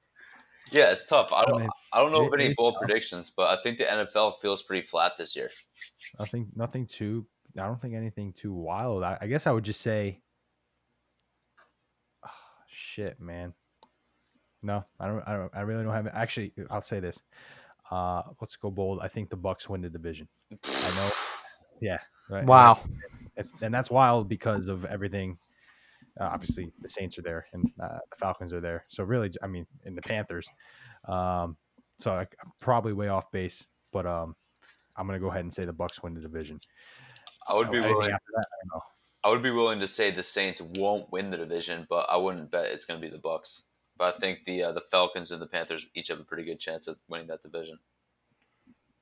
Yeah, 0.72 0.92
it's 0.92 1.06
tough. 1.06 1.34
I 1.34 1.42
I 1.42 1.46
don't 1.46 1.60
mean, 1.60 1.70
I 1.92 2.00
don't 2.00 2.14
know 2.14 2.24
it- 2.24 2.28
of 2.28 2.34
any 2.36 2.46
it's 2.48 2.56
bold 2.56 2.76
tough. 2.76 2.84
predictions, 2.88 3.34
but 3.36 3.50
I 3.60 3.62
think 3.64 3.80
the 3.80 3.84
NFL 3.84 4.40
feels 4.42 4.64
pretty 4.64 4.88
flat 4.88 5.18
this 5.18 5.36
year. 5.36 5.50
Nothing. 6.18 6.48
Nothing 6.56 6.88
too. 6.88 7.28
I 7.60 7.66
don't 7.68 7.82
think 7.82 7.96
anything 7.96 8.32
too 8.32 8.54
wild. 8.54 9.04
I, 9.04 9.18
I 9.20 9.28
guess 9.28 9.46
I 9.46 9.52
would 9.52 9.66
just 9.66 9.82
say. 9.82 10.22
ah, 12.26 12.32
shit, 12.70 13.20
man. 13.20 13.54
No, 14.64 14.84
I 15.00 15.08
don't. 15.08 15.22
I 15.28 15.34
don't. 15.36 15.52
I 15.54 15.62
really 15.62 15.84
don't 15.84 15.94
have. 15.94 16.06
it. 16.08 16.14
Actually, 16.16 16.54
I'll 16.72 16.82
say 16.82 17.00
this. 17.00 17.22
Uh, 17.92 18.24
let's 18.42 18.56
go 18.56 18.72
bold. 18.72 19.00
I 19.02 19.08
think 19.08 19.30
the 19.30 19.36
Bucks 19.36 19.68
win 19.70 19.82
the 19.82 19.90
division. 19.90 20.28
I 20.52 20.96
know. 20.96 21.10
Yeah. 21.82 22.00
right, 22.30 22.40
and 22.40 22.48
Wow. 22.48 22.74
that's- 22.76 22.90
And, 23.36 23.50
and 23.62 23.74
that's 23.74 23.90
wild 23.90 24.30
because 24.30 24.68
of 24.70 24.86
everything. 24.86 25.38
Uh, 26.20 26.26
obviously, 26.26 26.72
the 26.82 26.88
Saints 26.90 27.18
are 27.18 27.24
there 27.24 27.46
and 27.54 27.70
uh, 27.82 27.98
the 28.10 28.16
Falcons 28.20 28.54
are 28.54 28.62
there. 28.62 28.84
So 28.90 29.04
really, 29.04 29.32
I 29.42 29.48
mean, 29.48 29.66
and 29.84 29.98
the 29.98 30.02
Panthers. 30.04 30.48
Um, 31.08 31.58
so 32.00 32.12
I, 32.14 32.22
I'm 32.22 32.52
probably 32.60 32.94
way 32.94 33.08
off 33.10 33.32
base, 33.32 33.66
but 33.92 34.06
um, 34.06 34.36
I'm 34.96 35.08
gonna 35.08 35.20
go 35.20 35.28
ahead 35.32 35.42
and 35.44 35.54
say 35.54 35.66
the 35.66 35.74
Bucks 35.74 36.02
win 36.04 36.14
the 36.14 36.22
division. 36.22 36.60
I 37.50 37.56
would 37.56 37.72
be 37.72 37.78
Anything 37.78 37.96
willing. 37.98 38.12
after 38.12 38.32
that, 38.36 38.46
I 38.46 38.56
don't 38.64 38.78
know. 38.78 38.84
I 39.26 39.30
would 39.30 39.42
be 39.44 39.50
willing 39.52 39.80
to 39.80 39.88
say 39.88 40.12
the 40.12 40.22
Saints 40.24 40.62
won't 40.62 41.12
win 41.12 41.32
the 41.32 41.38
division, 41.38 41.88
but 41.90 42.06
I 42.10 42.18
wouldn't 42.18 42.52
bet 42.52 42.66
it's 42.66 42.86
going 42.86 43.00
to 43.00 43.06
be 43.06 43.12
the 43.12 43.20
Bucks. 43.20 43.64
But 44.04 44.16
I 44.16 44.20
think 44.20 44.44
the 44.44 44.64
uh, 44.64 44.72
the 44.74 44.82
Falcons 44.82 45.32
and 45.32 45.40
the 45.40 45.48
Panthers 45.48 45.88
each 45.96 46.10
have 46.10 46.20
a 46.20 46.26
pretty 46.26 46.44
good 46.44 46.60
chance 46.60 46.90
of 46.90 46.98
winning 47.08 47.28
that 47.28 47.42
division. 47.42 47.80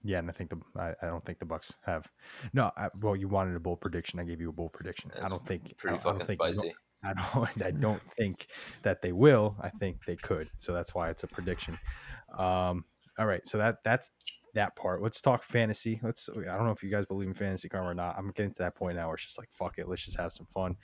Yeah, 0.04 0.20
and 0.20 0.30
I 0.30 0.32
think 0.32 0.52
the 0.52 0.58
I, 0.80 0.94
I 1.02 1.08
don't 1.08 1.26
think 1.26 1.40
the 1.40 1.46
Bucks 1.46 1.74
have. 1.88 2.08
No, 2.54 2.70
I, 2.78 2.90
well, 3.02 3.16
you 3.16 3.28
wanted 3.28 3.56
a 3.56 3.60
bold 3.60 3.82
prediction. 3.82 4.20
I 4.20 4.26
gave 4.26 4.40
you 4.40 4.50
a 4.50 4.54
bold 4.54 4.74
prediction. 4.74 5.10
I 5.20 5.28
don't 5.28 5.44
think. 5.44 5.76
pretty 5.78 5.98
I, 5.98 6.00
I 6.00 6.04
don't 6.04 6.20
fucking 6.20 6.28
think. 6.28 6.40
spicy. 6.40 6.76
I 7.04 7.14
don't. 7.14 7.64
I 7.64 7.72
don't 7.72 8.02
think 8.16 8.46
that 8.84 9.02
they 9.02 9.12
will. 9.12 9.56
I 9.60 9.70
think 9.70 10.06
they 10.06 10.18
could. 10.18 10.52
So 10.60 10.72
that's 10.72 10.94
why 10.94 11.10
it's 11.10 11.24
a 11.24 11.28
prediction. 11.28 11.80
Um. 12.38 12.86
All 13.18 13.26
right. 13.26 13.42
So 13.48 13.58
that 13.58 13.78
that's 13.84 14.12
that 14.54 14.76
part. 14.76 15.02
Let's 15.02 15.20
talk 15.20 15.44
fantasy. 15.44 16.00
Let's. 16.04 16.30
I 16.30 16.56
don't 16.56 16.66
know 16.66 16.74
if 16.74 16.84
you 16.84 16.92
guys 16.92 17.08
believe 17.08 17.28
in 17.28 17.34
fantasy 17.34 17.70
karma 17.70 17.90
or 17.90 17.96
not. 17.96 18.20
I'm 18.20 18.32
getting 18.36 18.52
to 18.52 18.60
that 18.60 18.76
point 18.76 18.98
now 18.98 19.08
where 19.08 19.16
it's 19.16 19.24
just 19.24 19.40
like 19.40 19.50
fuck 19.52 19.80
it. 19.80 19.90
Let's 19.90 20.06
just 20.06 20.20
have 20.20 20.32
some 20.32 20.46
fun. 20.54 20.76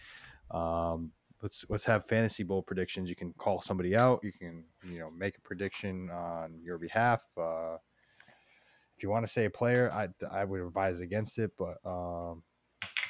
Um. 0.49 1.11
Let's 1.41 1.65
let's 1.69 1.85
have 1.85 2.05
fantasy 2.07 2.43
bowl 2.43 2.63
predictions. 2.63 3.09
You 3.09 3.15
can 3.15 3.33
call 3.37 3.61
somebody 3.61 3.95
out. 3.95 4.19
You 4.23 4.31
can 4.31 4.63
you 4.83 4.99
know 4.99 5.11
make 5.11 5.37
a 5.37 5.41
prediction 5.41 6.09
on 6.09 6.59
your 6.63 6.77
behalf. 6.77 7.21
Uh, 7.37 7.77
if 8.97 9.03
you 9.03 9.09
want 9.09 9.25
to 9.25 9.31
say 9.31 9.45
a 9.45 9.49
player, 9.49 9.91
I, 9.93 10.07
I 10.31 10.43
would 10.43 10.61
advise 10.61 10.99
against 11.01 11.37
it. 11.37 11.51
But 11.57 11.77
um, 11.85 12.41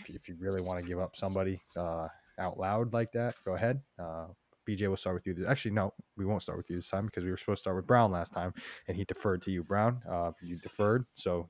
if, 0.02 0.10
you- 0.10 0.16
if 0.16 0.28
you 0.28 0.36
really 0.40 0.62
want 0.62 0.80
to 0.80 0.86
give 0.86 1.00
up 1.00 1.16
somebody 1.16 1.62
uh, 1.78 2.10
out 2.40 2.60
loud 2.60 2.94
like 2.94 3.14
that, 3.14 3.36
go 3.46 3.56
ahead. 3.56 3.82
Uh, 3.98 4.28
BJ, 4.68 4.82
we'll 4.90 4.98
start 4.98 5.16
with 5.16 5.26
you. 5.38 5.46
Actually, 5.48 5.72
no, 5.72 5.94
we 6.18 6.26
won't 6.26 6.42
start 6.42 6.58
with 6.58 6.70
you 6.70 6.76
this 6.76 6.90
time 6.90 7.06
because 7.06 7.24
we 7.24 7.32
were 7.32 7.38
supposed 7.38 7.60
to 7.60 7.62
start 7.62 7.78
with 7.78 7.88
Brown 7.88 8.12
last 8.12 8.34
time, 8.34 8.54
and 8.90 8.98
he 8.98 9.06
deferred 9.06 9.42
to 9.44 9.52
you, 9.52 9.64
Brown. 9.64 10.02
Uh, 10.10 10.32
you 10.44 10.58
deferred, 10.58 11.06
so 11.14 11.50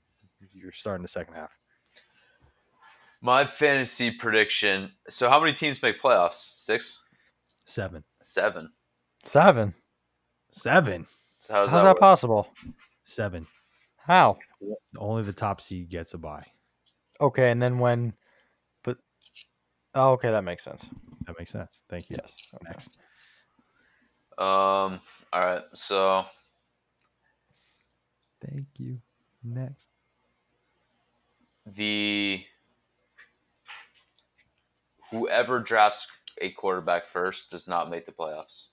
you're 0.53 0.71
starting 0.71 1.01
the 1.01 1.07
second 1.07 1.33
half. 1.33 1.56
My 3.21 3.45
fantasy 3.45 4.11
prediction. 4.11 4.91
So 5.09 5.29
how 5.29 5.39
many 5.39 5.53
teams 5.53 5.81
make 5.81 6.01
playoffs? 6.01 6.53
Six, 6.57 7.01
Seven. 7.65 8.03
seven. 8.21 8.71
Seven. 9.23 9.73
Seven. 10.51 11.07
So 11.39 11.53
how 11.53 11.61
does 11.63 11.71
How's 11.71 11.83
that 11.83 11.95
that 11.95 11.99
possible? 11.99 12.47
Seven. 13.03 13.47
How? 13.97 14.37
Only 14.97 15.23
the 15.23 15.33
top 15.33 15.61
seed 15.61 15.89
gets 15.89 16.13
a 16.13 16.17
bye. 16.17 16.45
Okay, 17.19 17.51
and 17.51 17.61
then 17.61 17.79
when, 17.79 18.13
but 18.83 18.97
oh, 19.95 20.11
okay, 20.13 20.29
that 20.31 20.43
makes 20.43 20.63
sense. 20.63 20.89
That 21.25 21.35
makes 21.37 21.51
sense. 21.51 21.81
Thank 21.89 22.09
you. 22.09 22.17
Yes. 22.21 22.35
Next. 22.63 22.97
Um. 24.37 25.01
All 25.33 25.41
right. 25.41 25.63
So 25.73 26.25
Thank 28.45 28.67
you. 28.77 28.99
Next. 29.43 29.89
the 31.65 32.43
whoever 35.11 35.59
drafts 35.59 36.07
a 36.41 36.49
quarterback 36.51 37.05
first 37.07 37.49
does 37.51 37.67
not 37.67 37.89
make 37.89 38.05
the 38.05 38.11
playoffs. 38.11 38.67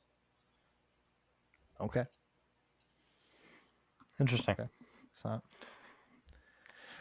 Okay. 1.80 2.04
Interesting. 4.20 4.56
So 5.14 5.40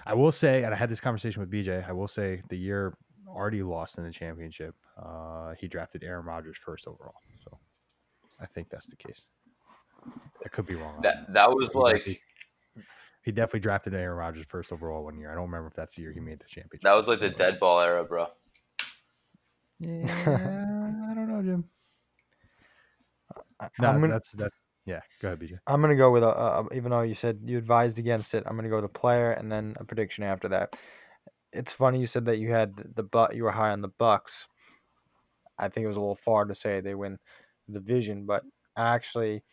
I 0.06 0.14
will 0.14 0.32
say, 0.32 0.64
and 0.64 0.74
I 0.74 0.78
had 0.78 0.90
this 0.90 1.00
conversation 1.00 1.42
with 1.42 1.52
BJ. 1.52 1.88
I 1.88 1.92
will 1.92 2.08
say 2.08 2.42
the 2.50 2.58
year 2.58 2.96
already 3.28 3.64
lost 3.64 3.98
in 3.98 4.04
the 4.04 4.12
championship. 4.12 4.76
Uh, 5.02 5.54
he 5.60 5.68
drafted 5.68 6.04
Aaron 6.04 6.26
Rodgers 6.26 6.58
first 6.64 6.88
overall. 6.88 7.16
So 7.44 7.58
I 8.40 8.46
think 8.46 8.70
that's 8.70 8.88
the 8.88 8.96
case. 8.96 9.22
I 10.46 10.50
could 10.50 10.66
be 10.66 10.76
wrong. 10.76 11.00
That 11.02 11.32
that 11.34 11.50
was 11.52 11.72
He 11.74 11.80
like 11.80 11.96
definitely- 11.98 12.22
he 13.24 13.32
definitely 13.32 13.62
drafted 13.62 13.94
Aaron 13.94 14.18
Rodgers 14.18 14.46
first 14.50 14.74
overall 14.74 15.06
one 15.06 15.18
year. 15.18 15.32
I 15.32 15.36
don't 15.36 15.44
remember 15.46 15.68
if 15.68 15.74
that's 15.76 15.96
the 15.96 16.02
year 16.02 16.12
he 16.12 16.20
made 16.20 16.40
the 16.40 16.46
championship. 16.46 16.82
that 16.82 16.94
was 16.96 17.08
like 17.08 17.20
the 17.22 17.30
dead 17.30 17.58
ball 17.60 17.80
era, 17.80 18.04
bro. 18.04 18.28
Yeah, 19.84 21.08
I 21.10 21.14
don't 21.14 21.28
know, 21.30 21.42
Jim. 21.42 21.70
I- 23.60 23.70
No, 23.80 23.90
I'm 23.90 24.00
gonna- 24.02 24.14
that's 24.14 24.32
that. 24.34 24.52
Yeah, 24.86 25.02
go 25.22 25.30
ahead, 25.30 25.40
BJ. 25.40 25.58
I'm 25.68 25.82
gonna 25.82 25.96
go 25.96 26.12
with 26.12 26.24
a, 26.24 26.30
a. 26.38 26.68
Even 26.74 26.92
though 26.92 27.02
you 27.02 27.16
said 27.16 27.40
you 27.46 27.58
advised 27.58 28.00
against 28.00 28.34
it, 28.34 28.44
I'm 28.46 28.56
gonna 28.56 28.70
go 28.70 28.76
with 28.78 28.86
a 28.86 28.90
player 29.00 29.32
and 29.32 29.52
then 29.52 29.74
a 29.80 29.86
prediction 29.86 30.24
after 30.24 30.48
that. 30.50 30.76
It's 31.54 31.72
funny 31.72 32.00
you 32.00 32.08
said 32.08 32.26
that 32.26 32.38
you 32.38 32.52
had 32.52 32.76
the, 32.76 32.88
the 32.96 33.04
but 33.04 33.36
you 33.36 33.44
were 33.44 33.52
high 33.52 33.72
on 33.72 33.82
the 33.82 33.88
Bucks. 33.90 34.48
I 35.58 35.70
think 35.70 35.86
it 35.86 35.88
was 35.88 35.98
a 35.98 36.02
little 36.02 36.16
far 36.16 36.46
to 36.46 36.56
say 36.56 36.82
they 36.82 36.96
win 36.96 37.18
the 37.68 37.80
division, 37.80 38.26
but 38.26 38.44
actually, 38.76 39.44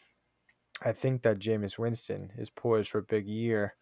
I 0.82 0.92
think 0.92 1.22
that 1.22 1.38
Jameis 1.38 1.78
Winston 1.78 2.32
is 2.36 2.50
poised 2.50 2.90
for 2.90 2.98
a 2.98 3.02
big 3.02 3.26
year. 3.28 3.76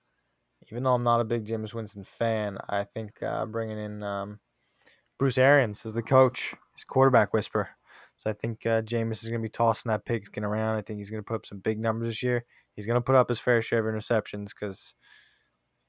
Even 0.71 0.83
though 0.83 0.95
I'm 0.95 1.05
not 1.05 1.21
a 1.21 1.25
big 1.25 1.47
Jameis 1.47 1.73
Winston 1.73 2.05
fan, 2.05 2.59
I 2.69 2.85
think 2.85 3.23
uh, 3.23 3.47
bringing 3.47 3.79
in 3.79 4.03
um, 4.03 4.41
Bruce 5.19 5.39
Arians 5.39 5.85
is 5.85 5.95
the 5.95 6.03
coach, 6.03 6.55
his 6.75 6.85
quarterback 6.85 7.33
whisperer. 7.33 7.71
So 8.17 8.31
I 8.31 8.33
think 8.33 8.65
uh, 8.67 8.83
Jameis 8.83 9.23
is 9.23 9.29
going 9.29 9.41
to 9.41 9.47
be 9.47 9.49
tossing 9.49 9.91
that 9.91 10.05
pigskin 10.05 10.45
around. 10.45 10.77
I 10.77 10.83
think 10.83 10.99
he's 10.99 11.11
going 11.11 11.23
to 11.23 11.27
put 11.27 11.37
up 11.37 11.47
some 11.47 11.59
big 11.59 11.79
numbers 11.79 12.09
this 12.09 12.23
year. 12.23 12.45
He's 12.75 12.87
going 12.87 12.99
to 12.99 13.05
put 13.05 13.15
up 13.15 13.29
his 13.29 13.39
fair 13.39 13.63
share 13.63 13.87
of 13.87 13.93
interceptions 13.93 14.49
because 14.49 14.95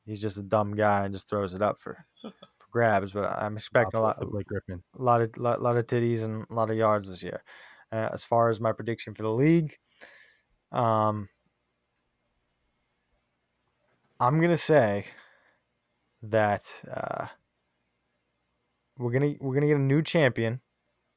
he's 0.06 0.22
just 0.22 0.38
a 0.38 0.44
dumb 0.44 0.76
guy 0.76 1.06
and 1.06 1.14
just 1.14 1.30
throws 1.30 1.54
it 1.54 1.62
up 1.62 1.80
for, 1.80 2.06
for 2.22 2.34
grabs. 2.72 3.14
But 3.14 3.32
I'm 3.32 3.58
expecting 3.58 4.00
a 4.00 4.02
lot, 4.02 4.18
Blake 4.20 4.48
Griffin. 4.48 4.84
a 4.98 5.02
lot 5.02 5.22
of 5.22 5.38
lot, 5.38 5.62
lot 5.62 5.78
of 5.78 5.88
titties 5.88 6.24
and 6.24 6.46
a 6.50 6.54
lot 6.54 6.70
of 6.70 6.78
yards 6.78 7.10
this 7.10 7.24
year. 7.24 7.44
Uh, 7.92 8.10
as 8.14 8.24
far 8.24 8.50
as 8.50 8.60
my 8.60 8.72
prediction 8.72 9.16
for 9.16 9.24
the 9.24 9.30
league, 9.30 9.78
um, 10.72 11.30
I'm 14.20 14.40
gonna 14.40 14.58
say 14.58 15.06
that 16.22 16.64
uh, 16.92 17.28
we're 19.00 19.12
gonna 19.12 19.36
we're 19.40 19.54
gonna 19.54 19.68
get 19.68 19.78
a 19.78 19.80
new 19.80 20.02
champion, 20.02 20.62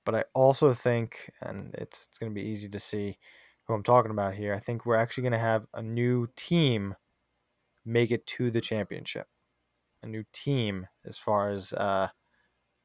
but 0.04 0.14
I 0.14 0.24
also 0.34 0.74
think, 0.74 1.30
and 1.40 1.74
it's 1.74 2.06
it's 2.08 2.18
gonna 2.18 2.32
be 2.32 2.42
easy 2.42 2.68
to 2.68 2.80
see 2.80 3.18
who 3.66 3.74
I'm 3.74 3.82
talking 3.82 4.10
about 4.10 4.34
here. 4.34 4.54
I 4.54 4.58
think 4.60 4.86
we're 4.86 4.96
actually 4.96 5.24
gonna 5.24 5.38
have 5.38 5.66
a 5.74 5.82
new 5.82 6.28
team 6.36 6.94
make 7.84 8.10
it 8.10 8.26
to 8.26 8.50
the 8.50 8.60
championship. 8.60 9.26
A 10.02 10.06
new 10.06 10.24
team 10.32 10.86
as 11.04 11.18
far 11.18 11.50
as 11.50 11.72
uh, 11.72 12.08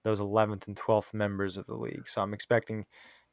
those 0.03 0.19
11th 0.19 0.68
and 0.68 0.76
12th 0.78 1.14
members 1.14 1.57
of 1.57 1.65
the 1.65 1.76
league. 1.76 2.07
So 2.07 2.22
I'm 2.22 2.34
expecting 2.34 2.86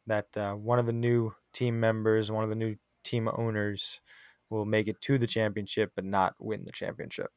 that 0.06 0.36
uh, 0.36 0.54
one 0.54 0.78
of 0.78 0.86
the 0.86 0.92
new 0.92 1.32
team 1.52 1.80
members, 1.80 2.30
one 2.30 2.44
of 2.44 2.50
the 2.50 2.56
new 2.56 2.76
team 3.02 3.28
owners, 3.28 4.00
will 4.50 4.64
make 4.64 4.88
it 4.88 5.00
to 5.02 5.18
the 5.18 5.26
championship 5.26 5.92
but 5.94 6.04
not 6.04 6.34
win 6.38 6.64
the 6.64 6.72
championship. 6.72 7.30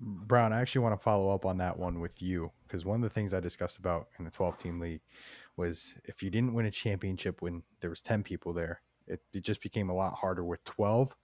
Brown, 0.00 0.52
I 0.52 0.60
actually 0.60 0.82
want 0.82 0.98
to 0.98 1.02
follow 1.02 1.30
up 1.34 1.46
on 1.46 1.58
that 1.58 1.78
one 1.78 2.00
with 2.00 2.20
you 2.20 2.50
because 2.66 2.84
one 2.84 2.96
of 2.96 3.02
the 3.02 3.14
things 3.14 3.32
I 3.32 3.40
discussed 3.40 3.78
about 3.78 4.08
in 4.18 4.24
the 4.24 4.30
12 4.30 4.58
team 4.58 4.80
league 4.80 5.00
was 5.56 5.94
if 6.04 6.22
you 6.22 6.30
didn't 6.30 6.54
win 6.54 6.66
a 6.66 6.70
championship 6.70 7.40
when 7.40 7.62
there 7.80 7.90
was 7.90 8.02
10 8.02 8.22
people 8.22 8.52
there, 8.52 8.82
it, 9.06 9.20
it 9.32 9.42
just 9.42 9.62
became 9.62 9.88
a 9.88 9.94
lot 9.94 10.14
harder 10.14 10.44
with 10.44 10.62
12. 10.64 11.14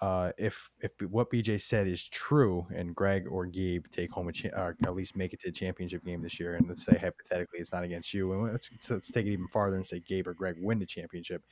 Uh, 0.00 0.32
if 0.36 0.70
if 0.80 0.90
what 1.10 1.30
BJ 1.30 1.60
said 1.60 1.86
is 1.86 2.08
true 2.08 2.66
and 2.74 2.94
Greg 2.94 3.26
or 3.30 3.46
Gabe 3.46 3.86
take 3.92 4.10
home 4.10 4.28
a 4.28 4.32
cha- 4.32 4.48
or 4.48 4.76
at 4.84 4.94
least 4.94 5.14
make 5.16 5.32
it 5.32 5.40
to 5.40 5.48
the 5.48 5.52
championship 5.52 6.04
game 6.04 6.22
this 6.22 6.40
year, 6.40 6.56
and 6.56 6.68
let's 6.68 6.84
say 6.84 6.98
hypothetically 6.98 7.60
it's 7.60 7.72
not 7.72 7.84
against 7.84 8.12
you, 8.12 8.32
and 8.32 8.50
let's, 8.50 8.68
let's 8.90 9.10
take 9.12 9.26
it 9.26 9.32
even 9.32 9.48
farther 9.48 9.76
and 9.76 9.86
say 9.86 10.00
Gabe 10.00 10.26
or 10.26 10.34
Greg 10.34 10.56
win 10.58 10.78
the 10.78 10.86
championship, 10.86 11.42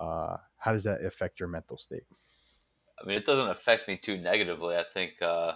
uh, 0.00 0.36
how 0.56 0.72
does 0.72 0.84
that 0.84 1.04
affect 1.04 1.40
your 1.40 1.48
mental 1.48 1.76
state? 1.76 2.04
I 3.00 3.06
mean, 3.06 3.16
it 3.16 3.24
doesn't 3.24 3.48
affect 3.48 3.88
me 3.88 3.96
too 3.96 4.16
negatively. 4.16 4.76
I 4.76 4.84
think 4.84 5.20
uh, 5.20 5.54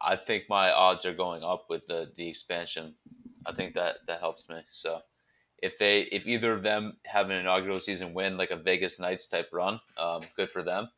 I 0.00 0.16
think 0.16 0.44
my 0.48 0.72
odds 0.72 1.04
are 1.04 1.14
going 1.14 1.42
up 1.44 1.66
with 1.68 1.86
the 1.86 2.10
the 2.16 2.28
expansion. 2.28 2.94
I 3.46 3.52
think 3.52 3.74
that 3.74 3.96
that 4.06 4.20
helps 4.20 4.48
me. 4.48 4.60
So 4.70 5.00
if 5.58 5.78
they 5.78 6.02
if 6.02 6.26
either 6.26 6.52
of 6.52 6.62
them 6.62 6.96
have 7.04 7.26
an 7.26 7.36
inaugural 7.36 7.80
season 7.80 8.14
win 8.14 8.36
like 8.36 8.50
a 8.50 8.56
Vegas 8.56 8.98
Knights 8.98 9.28
type 9.28 9.50
run, 9.52 9.80
um, 9.98 10.22
good 10.36 10.50
for 10.50 10.62
them. 10.62 10.88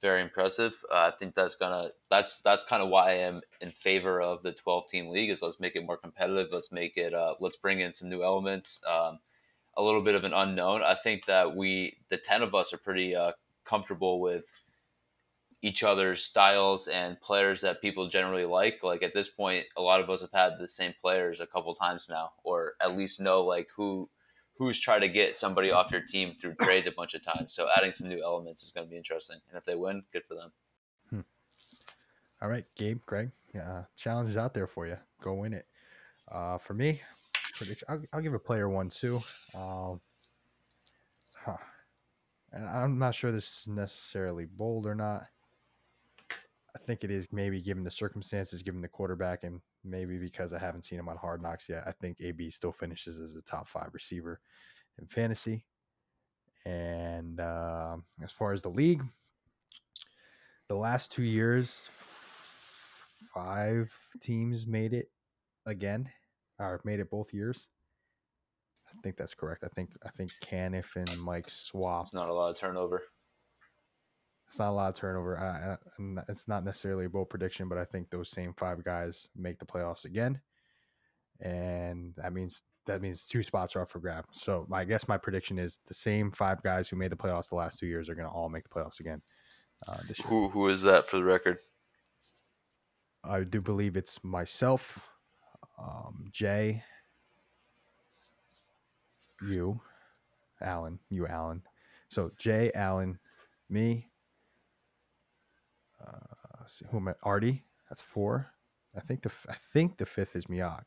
Very 0.00 0.22
impressive. 0.22 0.72
Uh, 0.90 1.10
I 1.12 1.12
think 1.18 1.34
that's 1.34 1.54
gonna 1.54 1.90
that's 2.10 2.40
that's 2.40 2.64
kind 2.64 2.82
of 2.82 2.88
why 2.88 3.10
I 3.10 3.14
am 3.16 3.42
in 3.60 3.70
favor 3.72 4.20
of 4.22 4.42
the 4.42 4.52
twelve 4.52 4.88
team 4.88 5.08
league. 5.08 5.28
Is 5.28 5.42
let's 5.42 5.60
make 5.60 5.76
it 5.76 5.84
more 5.84 5.98
competitive. 5.98 6.48
Let's 6.50 6.72
make 6.72 6.96
it. 6.96 7.12
Uh, 7.12 7.34
let's 7.40 7.56
bring 7.56 7.80
in 7.80 7.92
some 7.92 8.08
new 8.08 8.22
elements. 8.22 8.82
Um, 8.88 9.18
a 9.76 9.82
little 9.82 10.02
bit 10.02 10.14
of 10.14 10.24
an 10.24 10.32
unknown. 10.32 10.82
I 10.82 10.94
think 10.94 11.26
that 11.26 11.54
we 11.54 11.98
the 12.08 12.16
ten 12.16 12.42
of 12.42 12.54
us 12.54 12.72
are 12.72 12.78
pretty 12.78 13.14
uh, 13.14 13.32
comfortable 13.70 14.20
with 14.20 14.44
each 15.62 15.84
other's 15.84 16.22
styles 16.24 16.88
and 16.88 17.20
players 17.20 17.60
that 17.60 17.80
people 17.80 18.08
generally 18.08 18.44
like. 18.44 18.80
Like 18.82 19.02
at 19.02 19.14
this 19.14 19.28
point, 19.28 19.64
a 19.76 19.82
lot 19.82 20.00
of 20.00 20.10
us 20.10 20.22
have 20.22 20.32
had 20.32 20.58
the 20.58 20.68
same 20.68 20.94
players 21.00 21.40
a 21.40 21.46
couple 21.46 21.74
times 21.74 22.08
now, 22.10 22.32
or 22.44 22.74
at 22.82 22.96
least 22.96 23.20
know 23.20 23.42
like 23.42 23.68
who 23.76 24.08
who's 24.56 24.80
tried 24.80 25.00
to 25.00 25.08
get 25.08 25.36
somebody 25.36 25.70
off 25.70 25.90
your 25.90 26.02
team 26.02 26.34
through 26.38 26.54
trades 26.60 26.86
a 26.86 26.92
bunch 26.92 27.14
of 27.14 27.24
times. 27.24 27.54
So 27.54 27.68
adding 27.76 27.94
some 27.94 28.08
new 28.08 28.22
elements 28.22 28.62
is 28.62 28.72
going 28.72 28.86
to 28.86 28.90
be 28.90 28.96
interesting. 28.96 29.38
And 29.48 29.56
if 29.56 29.64
they 29.64 29.74
win, 29.74 30.02
good 30.12 30.24
for 30.26 30.34
them. 30.34 30.52
All 32.42 32.48
right, 32.48 32.64
Gabe, 32.74 33.00
Greg, 33.04 33.30
uh, 33.54 33.82
challenge 33.96 34.30
is 34.30 34.38
out 34.38 34.54
there 34.54 34.66
for 34.66 34.86
you. 34.86 34.96
Go 35.22 35.34
win 35.34 35.52
it. 35.52 35.66
Uh, 36.32 36.56
for 36.56 36.72
me, 36.72 37.02
I'll, 37.86 38.02
I'll 38.14 38.22
give 38.22 38.32
a 38.32 38.38
player 38.38 38.68
one 38.68 38.88
too. 38.88 39.20
Um, 39.54 40.00
huh. 41.44 41.58
And 42.52 42.68
I'm 42.68 42.98
not 42.98 43.14
sure 43.14 43.30
this 43.30 43.60
is 43.60 43.68
necessarily 43.68 44.44
bold 44.44 44.86
or 44.86 44.94
not. 44.94 45.26
I 46.74 46.78
think 46.78 47.04
it 47.04 47.10
is 47.10 47.28
maybe 47.32 47.60
given 47.60 47.84
the 47.84 47.90
circumstances, 47.90 48.62
given 48.62 48.80
the 48.80 48.88
quarterback, 48.88 49.44
and 49.44 49.60
maybe 49.84 50.18
because 50.18 50.52
I 50.52 50.58
haven't 50.58 50.84
seen 50.84 50.98
him 50.98 51.08
on 51.08 51.16
Hard 51.16 51.42
Knocks 51.42 51.68
yet. 51.68 51.84
I 51.86 51.92
think 51.92 52.18
AB 52.20 52.50
still 52.50 52.72
finishes 52.72 53.20
as 53.20 53.36
a 53.36 53.42
top 53.42 53.68
five 53.68 53.90
receiver 53.92 54.40
in 54.98 55.06
fantasy. 55.06 55.64
And 56.66 57.40
um 57.40 58.04
as 58.22 58.32
far 58.32 58.52
as 58.52 58.62
the 58.62 58.68
league, 58.68 59.02
the 60.68 60.74
last 60.76 61.10
two 61.10 61.22
years, 61.22 61.88
five 63.34 63.92
teams 64.20 64.66
made 64.66 64.92
it 64.92 65.10
again, 65.66 66.08
or 66.58 66.80
made 66.84 67.00
it 67.00 67.10
both 67.10 67.32
years. 67.32 67.66
I 68.96 69.00
think 69.02 69.16
that's 69.16 69.34
correct. 69.34 69.64
I 69.64 69.68
think 69.68 69.90
I 70.04 70.10
think 70.10 70.32
Caniff 70.44 70.96
and 70.96 71.20
Mike 71.20 71.48
swapped. 71.48 72.08
It's 72.08 72.14
not 72.14 72.28
a 72.28 72.34
lot 72.34 72.50
of 72.50 72.56
turnover. 72.56 73.02
It's 74.48 74.58
not 74.58 74.70
a 74.70 74.72
lot 74.72 74.88
of 74.88 74.96
turnover. 74.96 75.38
I, 75.38 76.02
I, 76.02 76.22
it's 76.28 76.48
not 76.48 76.64
necessarily 76.64 77.04
a 77.04 77.08
bold 77.08 77.30
prediction, 77.30 77.68
but 77.68 77.78
I 77.78 77.84
think 77.84 78.10
those 78.10 78.30
same 78.30 78.52
five 78.56 78.82
guys 78.82 79.28
make 79.36 79.60
the 79.60 79.66
playoffs 79.66 80.04
again, 80.04 80.40
and 81.40 82.12
that 82.16 82.32
means 82.32 82.62
that 82.86 83.00
means 83.00 83.26
two 83.26 83.42
spots 83.42 83.76
are 83.76 83.82
up 83.82 83.90
for 83.90 84.00
grab. 84.00 84.24
So 84.32 84.66
my 84.68 84.80
I 84.80 84.84
guess 84.84 85.06
my 85.06 85.18
prediction 85.18 85.58
is 85.58 85.78
the 85.86 85.94
same 85.94 86.32
five 86.32 86.62
guys 86.62 86.88
who 86.88 86.96
made 86.96 87.12
the 87.12 87.16
playoffs 87.16 87.50
the 87.50 87.56
last 87.56 87.78
two 87.78 87.86
years 87.86 88.08
are 88.08 88.14
going 88.14 88.28
to 88.28 88.32
all 88.32 88.48
make 88.48 88.64
the 88.64 88.70
playoffs 88.70 89.00
again 89.00 89.22
uh, 89.88 89.98
this. 90.08 90.18
Who 90.26 90.48
who 90.48 90.68
is 90.68 90.82
that 90.82 91.06
for 91.06 91.18
the 91.18 91.24
record? 91.24 91.58
I 93.22 93.44
do 93.44 93.60
believe 93.60 93.96
it's 93.96 94.18
myself, 94.24 94.98
um, 95.78 96.24
Jay, 96.32 96.82
you, 99.46 99.80
Alan, 100.60 100.98
you, 101.08 101.26
Alan. 101.26 101.62
So 102.08 102.30
Jay, 102.38 102.70
Alan, 102.74 103.18
me. 103.68 104.06
Uh, 106.00 106.18
let's 106.60 106.78
see, 106.78 106.86
who 106.90 106.98
am 106.98 107.08
I? 107.08 107.14
Artie. 107.22 107.64
That's 107.88 108.02
four. 108.02 108.50
I 108.96 109.00
think 109.00 109.22
the 109.22 109.30
I 109.48 109.54
think 109.72 109.98
the 109.98 110.06
fifth 110.06 110.36
is 110.36 110.46
Miyagi, 110.46 110.82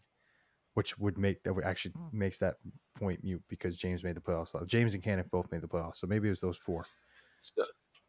which 0.73 0.97
would 0.97 1.17
make 1.17 1.43
that 1.43 1.53
would 1.53 1.63
actually 1.63 1.93
makes 2.11 2.39
that 2.39 2.55
point 2.99 3.23
mute 3.23 3.41
because 3.49 3.75
James 3.75 4.03
made 4.03 4.15
the 4.15 4.21
playoffs. 4.21 4.55
James 4.67 4.93
and 4.93 5.03
Cannon 5.03 5.25
both 5.31 5.51
made 5.51 5.61
the 5.61 5.67
playoffs, 5.67 5.97
so 5.97 6.07
maybe 6.07 6.27
it 6.27 6.31
was 6.31 6.41
those 6.41 6.57
four. 6.57 6.85
So, 7.39 7.63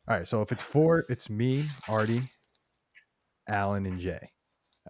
All 0.09 0.17
right, 0.17 0.27
so 0.27 0.43
if 0.43 0.53
it's 0.53 0.63
four, 0.63 1.05
it's 1.09 1.31
me, 1.31 1.65
Artie, 1.89 2.23
Alan, 3.49 3.87
and 3.87 3.99
Jay, 3.99 4.31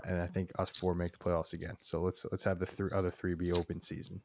and 0.05 0.21
I 0.21 0.27
think 0.27 0.51
us 0.59 0.71
four 0.71 0.95
make 0.95 1.13
the 1.13 1.19
playoffs 1.19 1.53
again. 1.53 1.77
So 1.83 2.03
let's 2.03 2.25
let's 2.31 2.45
have 2.45 2.59
the 2.59 2.67
three 2.67 2.91
other 2.95 3.11
three 3.11 3.35
be 3.35 3.53
open 3.53 3.81
season. 3.83 4.21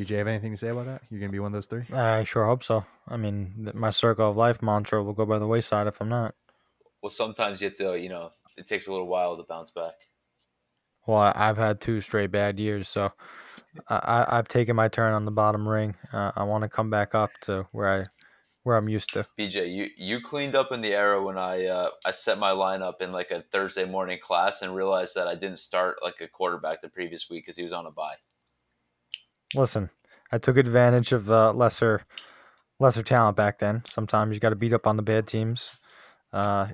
BJ, 0.00 0.16
have 0.18 0.26
anything 0.28 0.52
to 0.52 0.56
say 0.56 0.70
about 0.72 0.86
that? 0.86 1.02
You're 1.10 1.20
gonna 1.20 1.32
be 1.32 1.38
one 1.40 1.48
of 1.48 1.52
those 1.52 1.66
three. 1.66 1.84
I 1.94 2.24
sure 2.24 2.46
hope 2.46 2.62
so. 2.62 2.84
I 3.06 3.16
mean, 3.16 3.52
th- 3.64 3.74
my 3.74 3.90
circle 3.90 4.30
of 4.30 4.36
life 4.36 4.62
mantra 4.62 5.02
will 5.02 5.12
go 5.12 5.26
by 5.26 5.38
the 5.38 5.46
wayside 5.46 5.86
if 5.86 6.00
I'm 6.00 6.08
not. 6.08 6.34
well, 7.02 7.10
sometimes 7.10 7.60
you 7.60 7.68
have 7.68 7.76
to, 7.78 7.98
you 7.98 8.08
know, 8.08 8.32
it 8.56 8.66
takes 8.68 8.86
a 8.86 8.92
little 8.92 9.06
while 9.06 9.36
to 9.36 9.42
bounce 9.42 9.70
back. 9.70 9.94
Well, 11.06 11.18
I- 11.18 11.32
I've 11.34 11.56
had 11.58 11.80
two 11.80 12.00
straight 12.00 12.30
bad 12.30 12.58
years, 12.58 12.88
so 12.88 13.12
I, 13.88 13.96
I 13.96 14.38
I've 14.38 14.48
taken 14.48 14.76
my 14.76 14.88
turn 14.88 15.12
on 15.12 15.24
the 15.24 15.30
bottom 15.30 15.66
ring. 15.68 15.96
Uh, 16.12 16.32
I 16.34 16.44
want 16.44 16.62
to 16.62 16.68
come 16.68 16.90
back 16.90 17.14
up 17.14 17.30
to 17.42 17.66
where 17.72 17.88
I 17.88 18.04
where 18.62 18.76
I'm 18.76 18.88
used 18.88 19.12
to. 19.14 19.26
BJ, 19.38 19.66
you 19.74 19.88
you 19.96 20.20
cleaned 20.20 20.54
up 20.54 20.72
in 20.72 20.80
the 20.82 20.92
era 20.94 21.22
when 21.22 21.38
I 21.38 21.66
uh, 21.66 21.90
I 22.06 22.10
set 22.10 22.38
my 22.38 22.50
lineup 22.50 23.00
in 23.00 23.12
like 23.12 23.30
a 23.30 23.42
Thursday 23.42 23.84
morning 23.84 24.18
class 24.20 24.62
and 24.62 24.74
realized 24.74 25.14
that 25.16 25.28
I 25.28 25.34
didn't 25.34 25.58
start 25.58 26.02
like 26.02 26.20
a 26.20 26.28
quarterback 26.28 26.80
the 26.80 26.88
previous 26.88 27.28
week 27.30 27.44
because 27.44 27.56
he 27.56 27.62
was 27.62 27.72
on 27.72 27.86
a 27.86 27.90
bye. 27.90 28.16
Listen, 29.54 29.90
I 30.30 30.38
took 30.38 30.56
advantage 30.56 31.12
of 31.12 31.30
uh, 31.30 31.52
lesser 31.52 32.02
lesser 32.78 33.02
talent 33.02 33.36
back 33.36 33.58
then. 33.58 33.82
Sometimes 33.84 34.34
you 34.34 34.40
got 34.40 34.50
to 34.50 34.56
beat 34.56 34.72
up 34.72 34.86
on 34.86 34.96
the 34.96 35.02
bad 35.02 35.26
teams. 35.26 35.80
Uh, 36.32 36.68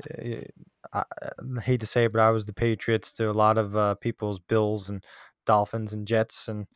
I, 0.92 1.02
I 1.02 1.60
hate 1.62 1.80
to 1.80 1.86
say 1.86 2.04
it, 2.04 2.12
but 2.12 2.20
I 2.20 2.30
was 2.30 2.46
the 2.46 2.52
Patriots 2.52 3.12
to 3.14 3.30
a 3.30 3.32
lot 3.32 3.58
of 3.58 3.76
uh, 3.76 3.94
people's 3.96 4.38
Bills 4.38 4.88
and 4.88 5.02
Dolphins 5.46 5.92
and 5.92 6.06
Jets, 6.06 6.48
and 6.48 6.66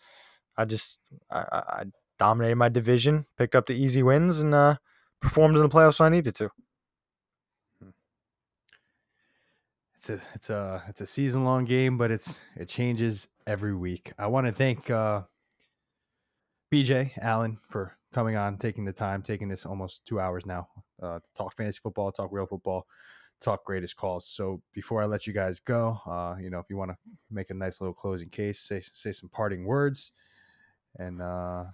I 0.56 0.64
just 0.64 0.98
I, 1.30 1.38
I 1.38 1.84
dominated 2.18 2.56
my 2.56 2.68
division, 2.68 3.26
picked 3.36 3.54
up 3.54 3.66
the 3.66 3.74
easy 3.74 4.02
wins, 4.02 4.40
and 4.40 4.54
uh, 4.54 4.76
performed 5.20 5.56
in 5.56 5.62
the 5.62 5.68
playoffs 5.68 6.00
when 6.00 6.12
I 6.12 6.16
needed 6.16 6.34
to. 6.36 6.50
It's 9.96 10.08
a 10.08 10.20
it's 10.34 10.50
a 10.50 10.82
it's 10.88 11.00
a 11.02 11.06
season 11.06 11.44
long 11.44 11.66
game, 11.66 11.98
but 11.98 12.10
it's 12.10 12.40
it 12.56 12.68
changes 12.68 13.28
every 13.46 13.74
week. 13.74 14.12
I 14.18 14.28
want 14.28 14.46
to 14.46 14.52
thank 14.52 14.88
uh, 14.88 15.22
BJ 16.72 17.10
Allen 17.20 17.58
for 17.68 17.96
coming 18.14 18.36
on, 18.36 18.56
taking 18.56 18.84
the 18.84 18.92
time, 18.92 19.22
taking 19.22 19.48
this 19.48 19.66
almost 19.66 20.04
two 20.04 20.20
hours 20.20 20.46
now 20.46 20.68
uh, 21.02 21.18
to 21.18 21.24
talk 21.36 21.56
fantasy 21.56 21.80
football, 21.82 22.12
talk 22.12 22.30
real 22.32 22.46
football, 22.46 22.86
talk 23.40 23.64
greatest 23.64 23.96
calls. 23.96 24.26
So 24.28 24.62
before 24.72 25.02
I 25.02 25.06
let 25.06 25.26
you 25.26 25.32
guys 25.32 25.58
go, 25.60 25.98
uh, 26.06 26.36
you 26.40 26.50
know, 26.50 26.58
if 26.58 26.66
you 26.70 26.76
want 26.76 26.90
to 26.92 26.96
make 27.30 27.50
a 27.50 27.54
nice 27.54 27.80
little 27.80 27.94
closing 27.94 28.28
case, 28.28 28.60
say 28.60 28.82
say 28.94 29.12
some 29.12 29.28
parting 29.30 29.64
words, 29.64 30.12
and 30.98 31.20
uh, 31.20 31.64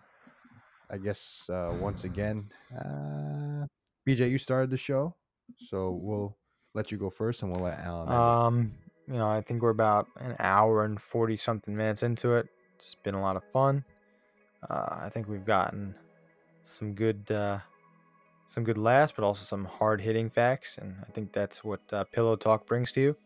I 0.90 0.98
guess 1.02 1.46
uh, 1.50 1.74
once 1.80 2.04
again, 2.04 2.48
uh, 2.74 3.66
BJ, 4.06 4.30
you 4.30 4.38
started 4.38 4.70
the 4.70 4.76
show, 4.76 5.14
so 5.68 5.98
we'll 6.00 6.36
let 6.74 6.90
you 6.90 6.98
go 6.98 7.10
first, 7.10 7.42
and 7.42 7.50
we'll 7.50 7.62
let 7.62 7.80
Alan. 7.80 8.08
Um, 8.08 8.72
you 9.08 9.14
know, 9.14 9.28
I 9.28 9.40
think 9.40 9.62
we're 9.62 9.70
about 9.70 10.08
an 10.16 10.36
hour 10.38 10.84
and 10.84 11.00
forty 11.00 11.36
something 11.36 11.76
minutes 11.76 12.02
into 12.02 12.34
it. 12.34 12.48
It's 12.76 12.94
been 12.94 13.14
a 13.14 13.20
lot 13.20 13.36
of 13.36 13.44
fun. 13.52 13.84
Uh, 14.68 14.98
I 15.02 15.08
think 15.08 15.28
we've 15.28 15.44
gotten 15.44 15.94
some 16.62 16.94
good, 16.94 17.30
uh, 17.30 17.60
some 18.46 18.64
good 18.64 18.78
laughs, 18.78 19.12
but 19.12 19.24
also 19.24 19.44
some 19.44 19.64
hard 19.64 20.00
hitting 20.00 20.30
facts, 20.30 20.78
and 20.78 20.96
I 21.02 21.10
think 21.12 21.32
that's 21.32 21.62
what 21.62 21.80
uh, 21.92 22.04
Pillow 22.04 22.36
Talk 22.36 22.66
brings 22.66 22.92
to 22.92 23.00
you, 23.00 23.16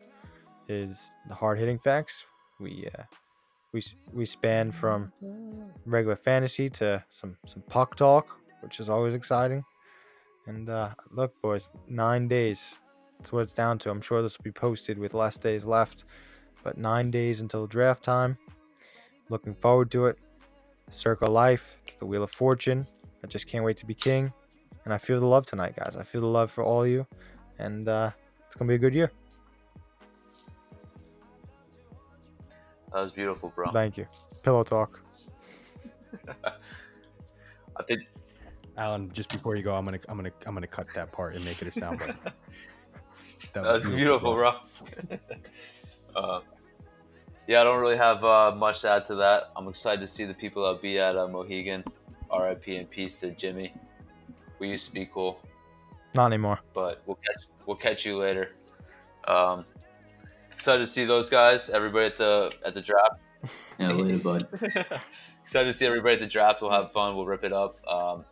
is 0.67 1.11
the 1.27 1.35
hard 1.35 1.59
hitting 1.59 1.79
facts. 1.79 2.25
We 2.59 2.87
uh, 2.97 3.03
we 3.73 3.81
we 4.13 4.25
span 4.25 4.71
from 4.71 5.11
regular 5.85 6.15
fantasy 6.15 6.69
to 6.71 7.03
some 7.09 7.37
some 7.45 7.63
puck 7.63 7.95
talk, 7.95 8.37
which 8.61 8.79
is 8.79 8.89
always 8.89 9.15
exciting. 9.15 9.63
And 10.47 10.69
uh, 10.69 10.89
look, 11.11 11.39
boys, 11.41 11.69
nine 11.87 12.27
days. 12.27 12.79
That's 13.17 13.31
what 13.31 13.41
it's 13.41 13.53
down 13.53 13.77
to. 13.79 13.91
I'm 13.91 14.01
sure 14.01 14.21
this 14.23 14.37
will 14.37 14.43
be 14.43 14.51
posted 14.51 14.97
with 14.97 15.13
less 15.13 15.37
days 15.37 15.65
left, 15.65 16.05
but 16.63 16.77
nine 16.77 17.11
days 17.11 17.41
until 17.41 17.67
draft 17.67 18.03
time. 18.03 18.37
Looking 19.29 19.53
forward 19.53 19.91
to 19.91 20.07
it. 20.07 20.17
Circle 20.93 21.27
of 21.27 21.33
Life. 21.33 21.79
It's 21.85 21.95
the 21.95 22.05
Wheel 22.05 22.23
of 22.23 22.31
Fortune. 22.31 22.87
I 23.23 23.27
just 23.27 23.47
can't 23.47 23.63
wait 23.63 23.77
to 23.77 23.85
be 23.85 23.93
king. 23.93 24.33
And 24.85 24.93
I 24.93 24.97
feel 24.97 25.19
the 25.19 25.25
love 25.25 25.45
tonight, 25.45 25.75
guys. 25.75 25.95
I 25.95 26.03
feel 26.03 26.21
the 26.21 26.27
love 26.27 26.51
for 26.51 26.63
all 26.63 26.83
of 26.83 26.89
you. 26.89 27.05
And 27.59 27.87
uh, 27.87 28.11
it's 28.45 28.55
going 28.55 28.67
to 28.67 28.71
be 28.71 28.75
a 28.75 28.79
good 28.79 28.95
year. 28.95 29.11
That 32.91 33.01
was 33.01 33.11
beautiful, 33.11 33.53
bro. 33.55 33.71
Thank 33.71 33.97
you. 33.97 34.07
Pillow 34.43 34.63
talk. 34.63 34.99
I 37.77 37.83
think 37.83 38.01
Alan, 38.77 39.11
just 39.13 39.29
before 39.29 39.55
you 39.55 39.63
go, 39.63 39.75
I'm 39.75 39.85
gonna 39.85 39.99
I'm 40.09 40.17
gonna 40.17 40.31
I'm 40.45 40.53
gonna 40.53 40.67
cut 40.67 40.87
that 40.95 41.11
part 41.11 41.35
and 41.35 41.45
make 41.45 41.61
it 41.61 41.67
a 41.75 41.79
soundbite. 41.79 42.17
That 43.53 43.63
That's 43.63 43.85
beautiful, 43.85 44.35
bro. 44.35 44.53
uh, 46.15 46.39
yeah, 47.47 47.61
I 47.61 47.63
don't 47.63 47.79
really 47.79 47.97
have 47.97 48.23
uh, 48.23 48.53
much 48.55 48.81
to 48.81 48.89
add 48.91 49.05
to 49.05 49.15
that. 49.15 49.51
I'm 49.55 49.67
excited 49.67 50.01
to 50.01 50.07
see 50.07 50.25
the 50.25 50.33
people 50.33 50.63
that'll 50.63 50.77
be 50.79 50.99
at 50.99 51.17
uh, 51.17 51.27
Mohegan. 51.27 51.83
RIP 52.33 52.67
and 52.67 52.89
peace 52.89 53.19
to 53.19 53.31
Jimmy. 53.31 53.73
We 54.59 54.69
used 54.69 54.87
to 54.87 54.93
be 54.93 55.05
cool, 55.05 55.39
Not 56.15 56.27
anymore. 56.27 56.59
but 56.73 57.01
we'll 57.05 57.17
catch 57.17 57.45
we'll 57.65 57.75
catch 57.75 58.05
you 58.05 58.17
later. 58.17 58.51
Um, 59.27 59.65
excited 60.51 60.79
to 60.79 60.85
see 60.85 61.05
those 61.05 61.29
guys. 61.29 61.69
Everybody 61.69 62.05
at 62.05 62.17
the 62.17 62.51
at 62.65 62.73
the 62.73 62.81
draft. 62.81 63.19
Yeah, 63.79 63.91
later, 63.91 64.19
bud. 64.19 64.47
excited 65.43 65.65
to 65.65 65.73
see 65.73 65.85
everybody 65.85 66.13
at 66.13 66.19
the 66.21 66.27
draft. 66.27 66.61
We'll 66.61 66.71
have 66.71 66.91
fun. 66.91 67.15
We'll 67.15 67.25
rip 67.25 67.43
it 67.43 67.51
up. 67.51 67.75
Um, 67.87 68.23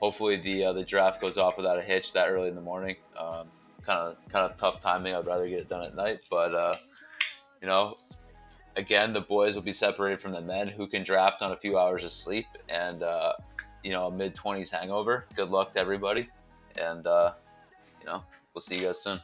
hopefully 0.00 0.36
the 0.36 0.64
uh, 0.64 0.72
the 0.72 0.84
draft 0.84 1.20
goes 1.20 1.38
off 1.38 1.56
without 1.56 1.78
a 1.78 1.82
hitch 1.82 2.12
that 2.14 2.28
early 2.28 2.48
in 2.48 2.54
the 2.54 2.60
morning. 2.60 2.96
Um, 3.16 3.48
kind 3.82 4.00
of 4.00 4.16
kind 4.30 4.50
of 4.50 4.56
tough 4.56 4.80
timing. 4.80 5.14
I'd 5.14 5.26
rather 5.26 5.48
get 5.48 5.60
it 5.60 5.68
done 5.68 5.84
at 5.84 5.94
night, 5.94 6.20
but 6.30 6.54
uh, 6.54 6.74
you 7.60 7.68
know, 7.68 7.94
again, 8.78 9.12
the 9.12 9.20
boys 9.20 9.54
will 9.54 9.62
be 9.62 9.72
separated 9.72 10.20
from 10.20 10.32
the 10.32 10.40
men 10.40 10.68
who 10.68 10.86
can 10.86 11.02
draft 11.02 11.42
on 11.42 11.52
a 11.52 11.56
few 11.56 11.76
hours 11.76 12.04
of 12.04 12.12
sleep 12.12 12.46
and 12.68 13.02
uh, 13.02 13.32
you 13.82 13.90
know 13.90 14.06
a 14.06 14.10
mid 14.10 14.34
twenties 14.34 14.70
hangover. 14.70 15.26
Good 15.36 15.50
luck 15.50 15.72
to 15.72 15.80
everybody, 15.80 16.28
and 16.80 17.06
uh, 17.06 17.34
you 18.00 18.06
know 18.06 18.22
we'll 18.54 18.62
see 18.62 18.76
you 18.76 18.86
guys 18.86 19.02
soon. 19.02 19.20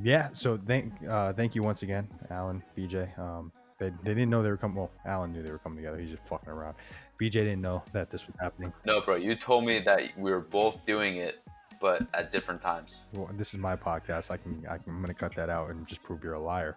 Yeah. 0.00 0.28
So 0.32 0.58
thank 0.66 0.94
uh, 1.06 1.32
thank 1.34 1.54
you 1.54 1.62
once 1.62 1.82
again, 1.82 2.08
Alan, 2.30 2.62
BJ. 2.76 3.18
Um, 3.18 3.52
they, 3.78 3.90
they 4.02 4.14
didn't 4.14 4.30
know 4.30 4.42
they 4.42 4.50
were 4.50 4.56
coming. 4.56 4.76
Well, 4.76 4.90
Alan 5.04 5.32
knew 5.32 5.42
they 5.42 5.52
were 5.52 5.58
coming 5.58 5.78
together. 5.78 5.98
He's 5.98 6.10
just 6.10 6.26
fucking 6.28 6.48
around. 6.48 6.76
BJ 7.20 7.32
didn't 7.32 7.60
know 7.60 7.82
that 7.92 8.10
this 8.10 8.26
was 8.26 8.36
happening. 8.40 8.72
No, 8.84 9.00
bro, 9.00 9.16
you 9.16 9.34
told 9.34 9.64
me 9.64 9.80
that 9.80 10.16
we 10.16 10.30
were 10.30 10.40
both 10.40 10.84
doing 10.86 11.16
it, 11.16 11.40
but 11.80 12.02
at 12.14 12.32
different 12.32 12.60
times. 12.60 13.06
Well, 13.12 13.30
this 13.34 13.54
is 13.54 13.60
my 13.60 13.76
podcast. 13.76 14.30
I 14.30 14.36
can, 14.36 14.64
I 14.68 14.78
can 14.78 14.94
I'm 14.94 15.00
gonna 15.00 15.14
cut 15.14 15.34
that 15.34 15.50
out 15.50 15.70
and 15.70 15.86
just 15.86 16.02
prove 16.02 16.22
you're 16.22 16.34
a 16.34 16.40
liar. 16.40 16.76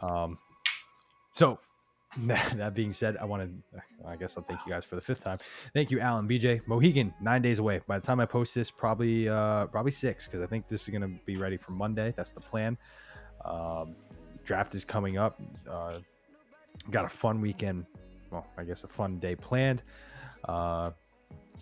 Um, 0.00 0.38
so 1.32 1.58
that, 2.22 2.74
being 2.74 2.92
said, 2.92 3.16
I 3.18 3.24
want 3.24 3.42
to. 3.42 3.82
I 4.04 4.16
guess 4.16 4.36
I'll 4.36 4.42
thank 4.42 4.60
you 4.66 4.72
guys 4.72 4.84
for 4.84 4.96
the 4.96 5.00
fifth 5.00 5.22
time. 5.22 5.38
Thank 5.74 5.92
you, 5.92 6.00
Alan, 6.00 6.26
BJ, 6.26 6.60
Mohegan. 6.66 7.14
Nine 7.20 7.40
days 7.40 7.60
away. 7.60 7.80
By 7.86 7.98
the 7.98 8.04
time 8.04 8.18
I 8.18 8.26
post 8.26 8.54
this, 8.54 8.70
probably 8.70 9.28
uh, 9.28 9.66
probably 9.66 9.92
six 9.92 10.26
because 10.26 10.42
I 10.42 10.46
think 10.46 10.66
this 10.66 10.82
is 10.82 10.88
gonna 10.88 11.10
be 11.24 11.36
ready 11.36 11.56
for 11.56 11.72
Monday. 11.72 12.12
That's 12.16 12.32
the 12.32 12.40
plan. 12.40 12.76
Um, 13.44 13.94
draft 14.44 14.74
is 14.74 14.84
coming 14.84 15.18
up. 15.18 15.40
Uh, 15.70 15.98
got 16.90 17.04
a 17.04 17.08
fun 17.08 17.40
weekend. 17.40 17.86
Well, 18.30 18.46
I 18.58 18.64
guess 18.64 18.82
a 18.82 18.88
fun 18.88 19.18
day 19.18 19.36
planned. 19.36 19.82
Uh, 20.44 20.90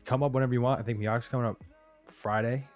come 0.05 0.23
up 0.23 0.32
whenever 0.32 0.55
you 0.55 0.62
want. 0.62 0.81
I 0.81 0.82
think 0.82 0.98
Miyagi's 0.98 1.28
coming 1.28 1.47
up 1.47 1.62
Friday, 2.06 2.66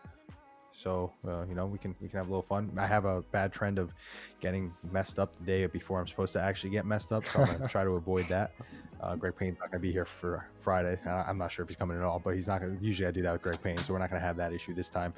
so 0.82 1.12
uh, 1.26 1.44
you 1.48 1.54
know 1.54 1.66
we 1.66 1.78
can 1.78 1.94
we 2.00 2.08
can 2.08 2.18
have 2.18 2.26
a 2.26 2.30
little 2.30 2.42
fun. 2.42 2.70
I 2.76 2.86
have 2.86 3.04
a 3.04 3.22
bad 3.32 3.52
trend 3.52 3.78
of 3.78 3.92
getting 4.40 4.72
messed 4.90 5.18
up 5.18 5.36
the 5.36 5.44
day 5.44 5.66
before 5.66 6.00
I'm 6.00 6.06
supposed 6.06 6.32
to 6.34 6.40
actually 6.40 6.70
get 6.70 6.86
messed 6.86 7.12
up, 7.12 7.24
so 7.24 7.40
I'm 7.40 7.56
gonna 7.56 7.68
try 7.68 7.84
to 7.84 7.90
avoid 7.90 8.26
that. 8.28 8.52
Uh, 9.00 9.16
Greg 9.16 9.36
Payne's 9.36 9.58
not 9.58 9.70
gonna 9.70 9.80
be 9.80 9.92
here 9.92 10.04
for 10.04 10.46
Friday. 10.62 10.98
I'm 11.06 11.38
not 11.38 11.52
sure 11.52 11.62
if 11.62 11.68
he's 11.68 11.76
coming 11.76 11.96
at 11.96 12.02
all, 12.02 12.18
but 12.18 12.34
he's 12.34 12.48
not 12.48 12.60
gonna. 12.60 12.76
Usually 12.80 13.06
I 13.06 13.10
do 13.10 13.22
that 13.22 13.32
with 13.32 13.42
Greg 13.42 13.62
Payne, 13.62 13.78
so 13.78 13.92
we're 13.92 13.98
not 13.98 14.10
gonna 14.10 14.20
have 14.20 14.36
that 14.36 14.52
issue 14.52 14.74
this 14.74 14.88
time. 14.88 15.12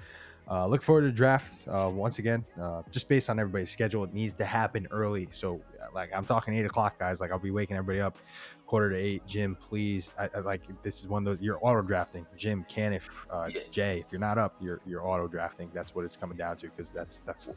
Uh, 0.50 0.66
look 0.66 0.82
forward 0.82 1.02
to 1.02 1.10
draft 1.10 1.66
uh, 1.68 1.90
once 1.92 2.18
again. 2.18 2.44
Uh, 2.60 2.82
just 2.90 3.08
based 3.08 3.30
on 3.30 3.38
everybody's 3.38 3.70
schedule, 3.70 4.04
it 4.04 4.12
needs 4.12 4.34
to 4.34 4.44
happen 4.44 4.86
early. 4.90 5.26
So, 5.30 5.60
uh, 5.82 5.86
like, 5.94 6.10
I'm 6.14 6.26
talking 6.26 6.54
eight 6.54 6.66
o'clock, 6.66 6.98
guys. 6.98 7.18
Like, 7.18 7.30
I'll 7.30 7.38
be 7.38 7.50
waking 7.50 7.76
everybody 7.78 8.02
up 8.02 8.18
quarter 8.66 8.90
to 8.90 8.96
eight. 8.96 9.26
Jim, 9.26 9.56
please. 9.60 10.12
I, 10.18 10.28
I 10.34 10.40
like 10.40 10.62
this 10.82 11.00
is 11.00 11.06
one 11.06 11.26
of 11.26 11.36
those. 11.36 11.42
You're 11.42 11.58
auto 11.60 11.82
drafting. 11.82 12.26
Jim, 12.36 12.64
Caniff 12.70 13.02
uh, 13.30 13.48
Jay, 13.70 14.00
if 14.00 14.06
you're 14.10 14.20
not 14.20 14.38
up, 14.38 14.56
you're 14.60 14.80
you're 14.86 15.06
auto 15.06 15.26
drafting. 15.26 15.70
That's 15.74 15.94
what 15.94 16.04
it's 16.04 16.16
coming 16.16 16.36
down 16.36 16.56
to 16.58 16.68
because 16.68 16.90
that's 16.90 17.20
that's. 17.20 17.50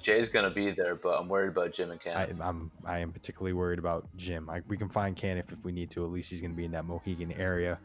Jay's 0.00 0.28
gonna 0.28 0.50
be 0.50 0.70
there, 0.70 0.94
but 0.94 1.20
I'm 1.20 1.28
worried 1.28 1.48
about 1.48 1.72
Jim 1.72 1.90
and 1.90 2.00
Cam. 2.00 2.16
I, 2.16 2.46
I'm 2.46 2.70
I 2.84 2.98
am 2.98 3.12
particularly 3.12 3.52
worried 3.52 3.78
about 3.78 4.06
Jim. 4.16 4.48
I, 4.50 4.62
we 4.68 4.76
can 4.76 4.88
find 4.88 5.16
Caniff 5.16 5.52
if 5.52 5.64
we 5.64 5.72
need 5.72 5.90
to. 5.90 6.04
At 6.04 6.10
least 6.10 6.30
he's 6.30 6.40
going 6.40 6.52
to 6.52 6.56
be 6.56 6.64
in 6.64 6.72
that 6.72 6.84
Mohegan 6.84 7.32
area. 7.32 7.78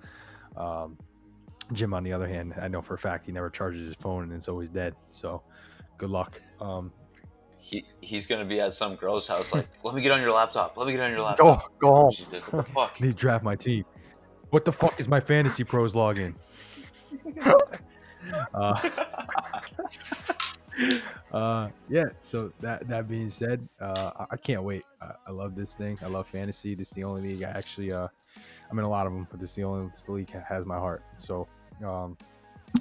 Um, 0.56 0.98
Jim, 1.74 1.94
on 1.94 2.04
the 2.04 2.14
other 2.14 2.28
hand, 2.28 2.54
I 2.62 2.68
know 2.68 2.82
for 2.82 2.94
a 2.94 2.98
fact 2.98 3.26
he 3.26 3.32
never 3.32 3.49
charges 3.49 3.86
his 3.86 3.95
phone 3.95 4.24
and 4.24 4.34
it's 4.34 4.48
always 4.48 4.70
dead. 4.70 4.95
So, 5.10 5.41
good 5.98 6.10
luck. 6.10 6.41
Um, 6.62 6.91
he 7.68 7.84
he's 7.99 8.26
gonna 8.27 8.45
be 8.45 8.61
at 8.61 8.73
some 8.73 8.95
girl's 8.95 9.27
house. 9.27 9.53
Like, 9.53 9.68
let 9.84 9.94
me 9.94 10.02
get 10.02 10.14
on 10.14 10.22
your 10.22 10.31
laptop. 10.31 10.77
Let 10.77 10.88
me 10.88 10.94
get 10.94 11.02
on 11.02 11.11
your 11.11 11.22
laptop. 11.22 11.77
Go 11.80 11.89
go 11.89 11.95
home. 11.95 12.11
She's 12.11 12.27
like, 12.30 12.53
what 12.53 12.65
the 12.65 12.72
fuck? 12.72 13.02
need 13.02 13.07
to 13.07 13.14
draft 13.14 13.44
my 13.44 13.56
team. 13.56 13.84
What 14.52 14.64
the 14.64 14.72
fuck 14.72 14.98
is 14.99 15.10
my 15.10 15.19
fantasy 15.19 15.65
pros 15.65 15.91
login? 15.91 16.34
uh, 18.53 18.89
uh, 21.34 21.69
yeah. 21.89 22.06
So 22.23 22.53
that 22.61 22.88
that 22.88 23.10
being 23.10 23.30
said, 23.30 23.68
uh, 23.81 24.11
I, 24.18 24.26
I 24.31 24.38
can't 24.38 24.64
wait. 24.64 24.85
I, 25.02 25.11
I 25.27 25.31
love 25.31 25.53
this 25.56 25.76
thing. 25.76 25.98
I 26.02 26.07
love 26.07 26.26
fantasy. 26.27 26.73
This 26.73 26.88
is 26.88 26.94
the 26.94 27.03
only 27.03 27.22
league 27.23 27.44
I 27.44 27.49
actually. 27.49 27.91
Uh, 27.91 28.07
I'm 28.72 28.80
in 28.80 28.85
a 28.85 28.89
lot 28.89 29.07
of 29.07 29.14
them, 29.14 29.27
but 29.30 29.41
this 29.41 29.49
is 29.49 29.56
the 29.57 29.64
only 29.64 29.88
this 29.88 30.07
league 30.07 30.30
has 30.30 30.65
my 30.65 30.77
heart. 30.77 31.03
So, 31.18 31.48
um, 31.85 32.18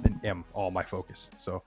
and 0.05 0.23
am 0.23 0.45
all 0.53 0.71
my 0.71 0.83
focus. 0.83 1.29
So, 1.37 1.63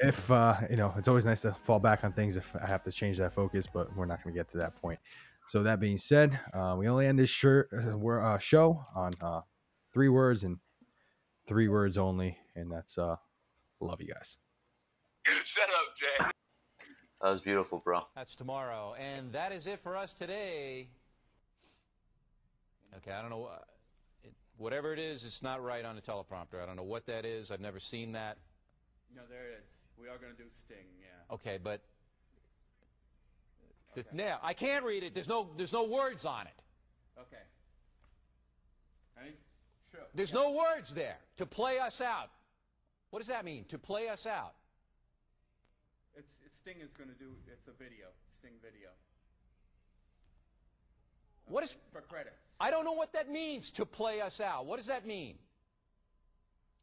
if 0.00 0.30
uh, 0.30 0.56
you 0.68 0.76
know, 0.76 0.92
it's 0.96 1.08
always 1.08 1.26
nice 1.26 1.42
to 1.42 1.54
fall 1.64 1.78
back 1.78 2.04
on 2.04 2.12
things 2.12 2.36
if 2.36 2.46
I 2.60 2.66
have 2.66 2.82
to 2.84 2.92
change 2.92 3.18
that 3.18 3.32
focus, 3.34 3.66
but 3.72 3.94
we're 3.96 4.06
not 4.06 4.22
going 4.24 4.34
to 4.34 4.38
get 4.38 4.50
to 4.52 4.58
that 4.58 4.80
point. 4.80 4.98
So 5.46 5.62
that 5.62 5.80
being 5.80 5.98
said, 5.98 6.38
uh, 6.52 6.74
we 6.78 6.88
only 6.88 7.06
end 7.06 7.18
this 7.18 7.30
shirt 7.30 7.68
uh, 7.72 7.96
we're, 7.96 8.22
uh, 8.24 8.38
show 8.38 8.84
on 8.94 9.12
uh, 9.20 9.40
three 9.92 10.08
words 10.08 10.44
and 10.44 10.58
three 11.46 11.68
words 11.68 11.98
only, 11.98 12.38
and 12.54 12.70
that's 12.70 12.98
uh, 12.98 13.16
love 13.80 14.00
you 14.00 14.12
guys. 14.12 14.36
Shut 15.44 15.68
up, 15.68 15.96
Jay. 15.96 16.26
That 17.20 17.30
was 17.30 17.40
beautiful, 17.40 17.80
bro. 17.84 18.02
That's 18.16 18.34
tomorrow. 18.34 18.94
And 18.98 19.32
that 19.32 19.52
is 19.52 19.66
it 19.66 19.80
for 19.80 19.96
us 19.96 20.12
today. 20.14 20.88
Okay, 22.96 23.12
I 23.12 23.20
don't 23.20 23.30
know. 23.30 23.44
uh, 23.52 23.58
It, 24.24 24.32
whatever 24.56 24.92
it 24.92 24.98
is, 24.98 25.24
it's 25.24 25.42
not 25.42 25.62
right 25.62 25.84
on 25.84 25.96
the 25.96 26.02
teleprompter. 26.02 26.62
I 26.62 26.66
don't 26.66 26.76
know 26.76 26.82
what 26.82 27.06
that 27.06 27.24
is. 27.24 27.50
I've 27.50 27.60
never 27.60 27.78
seen 27.80 28.12
that. 28.12 28.38
No, 29.14 29.22
there 29.28 29.48
it 29.48 29.60
is. 29.64 29.70
We 30.00 30.08
are 30.08 30.18
going 30.18 30.32
to 30.32 30.38
do 30.42 30.48
Sting, 30.64 30.86
yeah. 31.00 31.34
Okay, 31.34 31.58
but. 31.62 31.82
th- 33.94 34.06
Now, 34.12 34.38
I 34.42 34.54
can't 34.54 34.84
read 34.84 35.02
it. 35.02 35.14
There's 35.14 35.28
no, 35.28 35.48
there's 35.56 35.72
no 35.72 35.84
words 35.84 36.24
on 36.24 36.46
it. 36.46 36.62
Okay. 37.18 37.42
Ready? 39.16 39.36
Sure. 39.92 40.00
There's 40.14 40.32
no 40.32 40.52
words 40.52 40.94
there. 40.94 41.18
To 41.36 41.46
play 41.46 41.78
us 41.78 42.00
out. 42.00 42.30
What 43.10 43.18
does 43.18 43.28
that 43.28 43.44
mean? 43.44 43.64
To 43.66 43.78
play 43.78 44.08
us 44.08 44.26
out. 44.26 44.54
It's, 46.16 46.28
Sting 46.56 46.76
is 46.82 46.92
going 46.92 47.08
to 47.10 47.16
do, 47.16 47.30
it's 47.52 47.68
a 47.68 47.72
video, 47.72 48.06
Sting 48.38 48.52
video. 48.62 48.88
What 51.46 51.64
is. 51.64 51.76
For 51.92 52.00
credits. 52.00 52.36
I 52.60 52.70
don't 52.70 52.84
know 52.84 52.92
what 52.92 53.12
that 53.14 53.30
means, 53.30 53.70
to 53.72 53.86
play 53.86 54.20
us 54.20 54.40
out. 54.40 54.66
What 54.66 54.76
does 54.76 54.86
that 54.86 55.06
mean? 55.06 55.36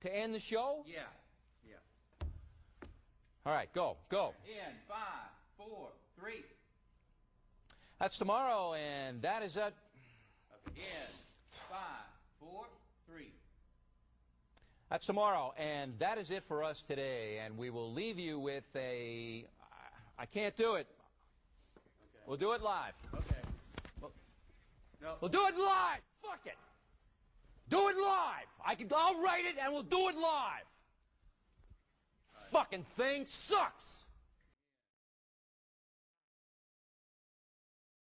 To 0.01 0.15
end 0.15 0.35
the 0.35 0.39
show? 0.39 0.83
Yeah, 0.87 0.95
yeah. 0.97 1.03
All 3.47 3.53
right, 3.53 3.71
go, 3.71 3.95
go. 4.09 4.33
In 4.45 4.73
five, 4.89 5.29
four, 5.57 5.87
three. 6.19 6.43
That's 7.97 8.17
tomorrow, 8.17 8.73
and 8.73 9.21
that 9.21 9.41
is 9.41 9.55
it. 9.55 9.73
In 10.75 10.81
five, 11.69 11.79
four, 12.41 12.65
three. 13.09 13.31
That's 14.89 15.05
tomorrow, 15.05 15.53
and 15.57 15.97
that 15.99 16.17
is 16.17 16.29
it 16.29 16.43
for 16.45 16.61
us 16.61 16.81
today. 16.81 17.39
And 17.41 17.57
we 17.57 17.69
will 17.69 17.89
leave 17.93 18.19
you 18.19 18.37
with 18.37 18.65
a. 18.75 19.45
I 20.19 20.25
can't 20.25 20.57
do 20.57 20.75
it. 20.75 20.87
We'll 22.25 22.35
do 22.35 22.51
it 22.51 22.61
live. 22.61 22.95
Okay. 23.13 24.09
No. 25.01 25.13
We'll 25.21 25.31
do 25.31 25.47
it 25.47 25.55
live. 25.55 26.01
Fuck 26.21 26.41
it. 26.43 26.57
Do 27.69 27.87
it 27.87 27.95
live. 27.95 28.47
I 28.65 28.75
can. 28.75 28.89
I'll 28.93 29.23
write 29.23 29.45
it, 29.45 29.55
and 29.63 29.71
we'll 29.71 29.83
do 29.83 30.09
it 30.09 30.17
live. 30.17 30.65
Fucking 32.51 32.83
thing 32.83 33.25
sucks. 33.25 34.06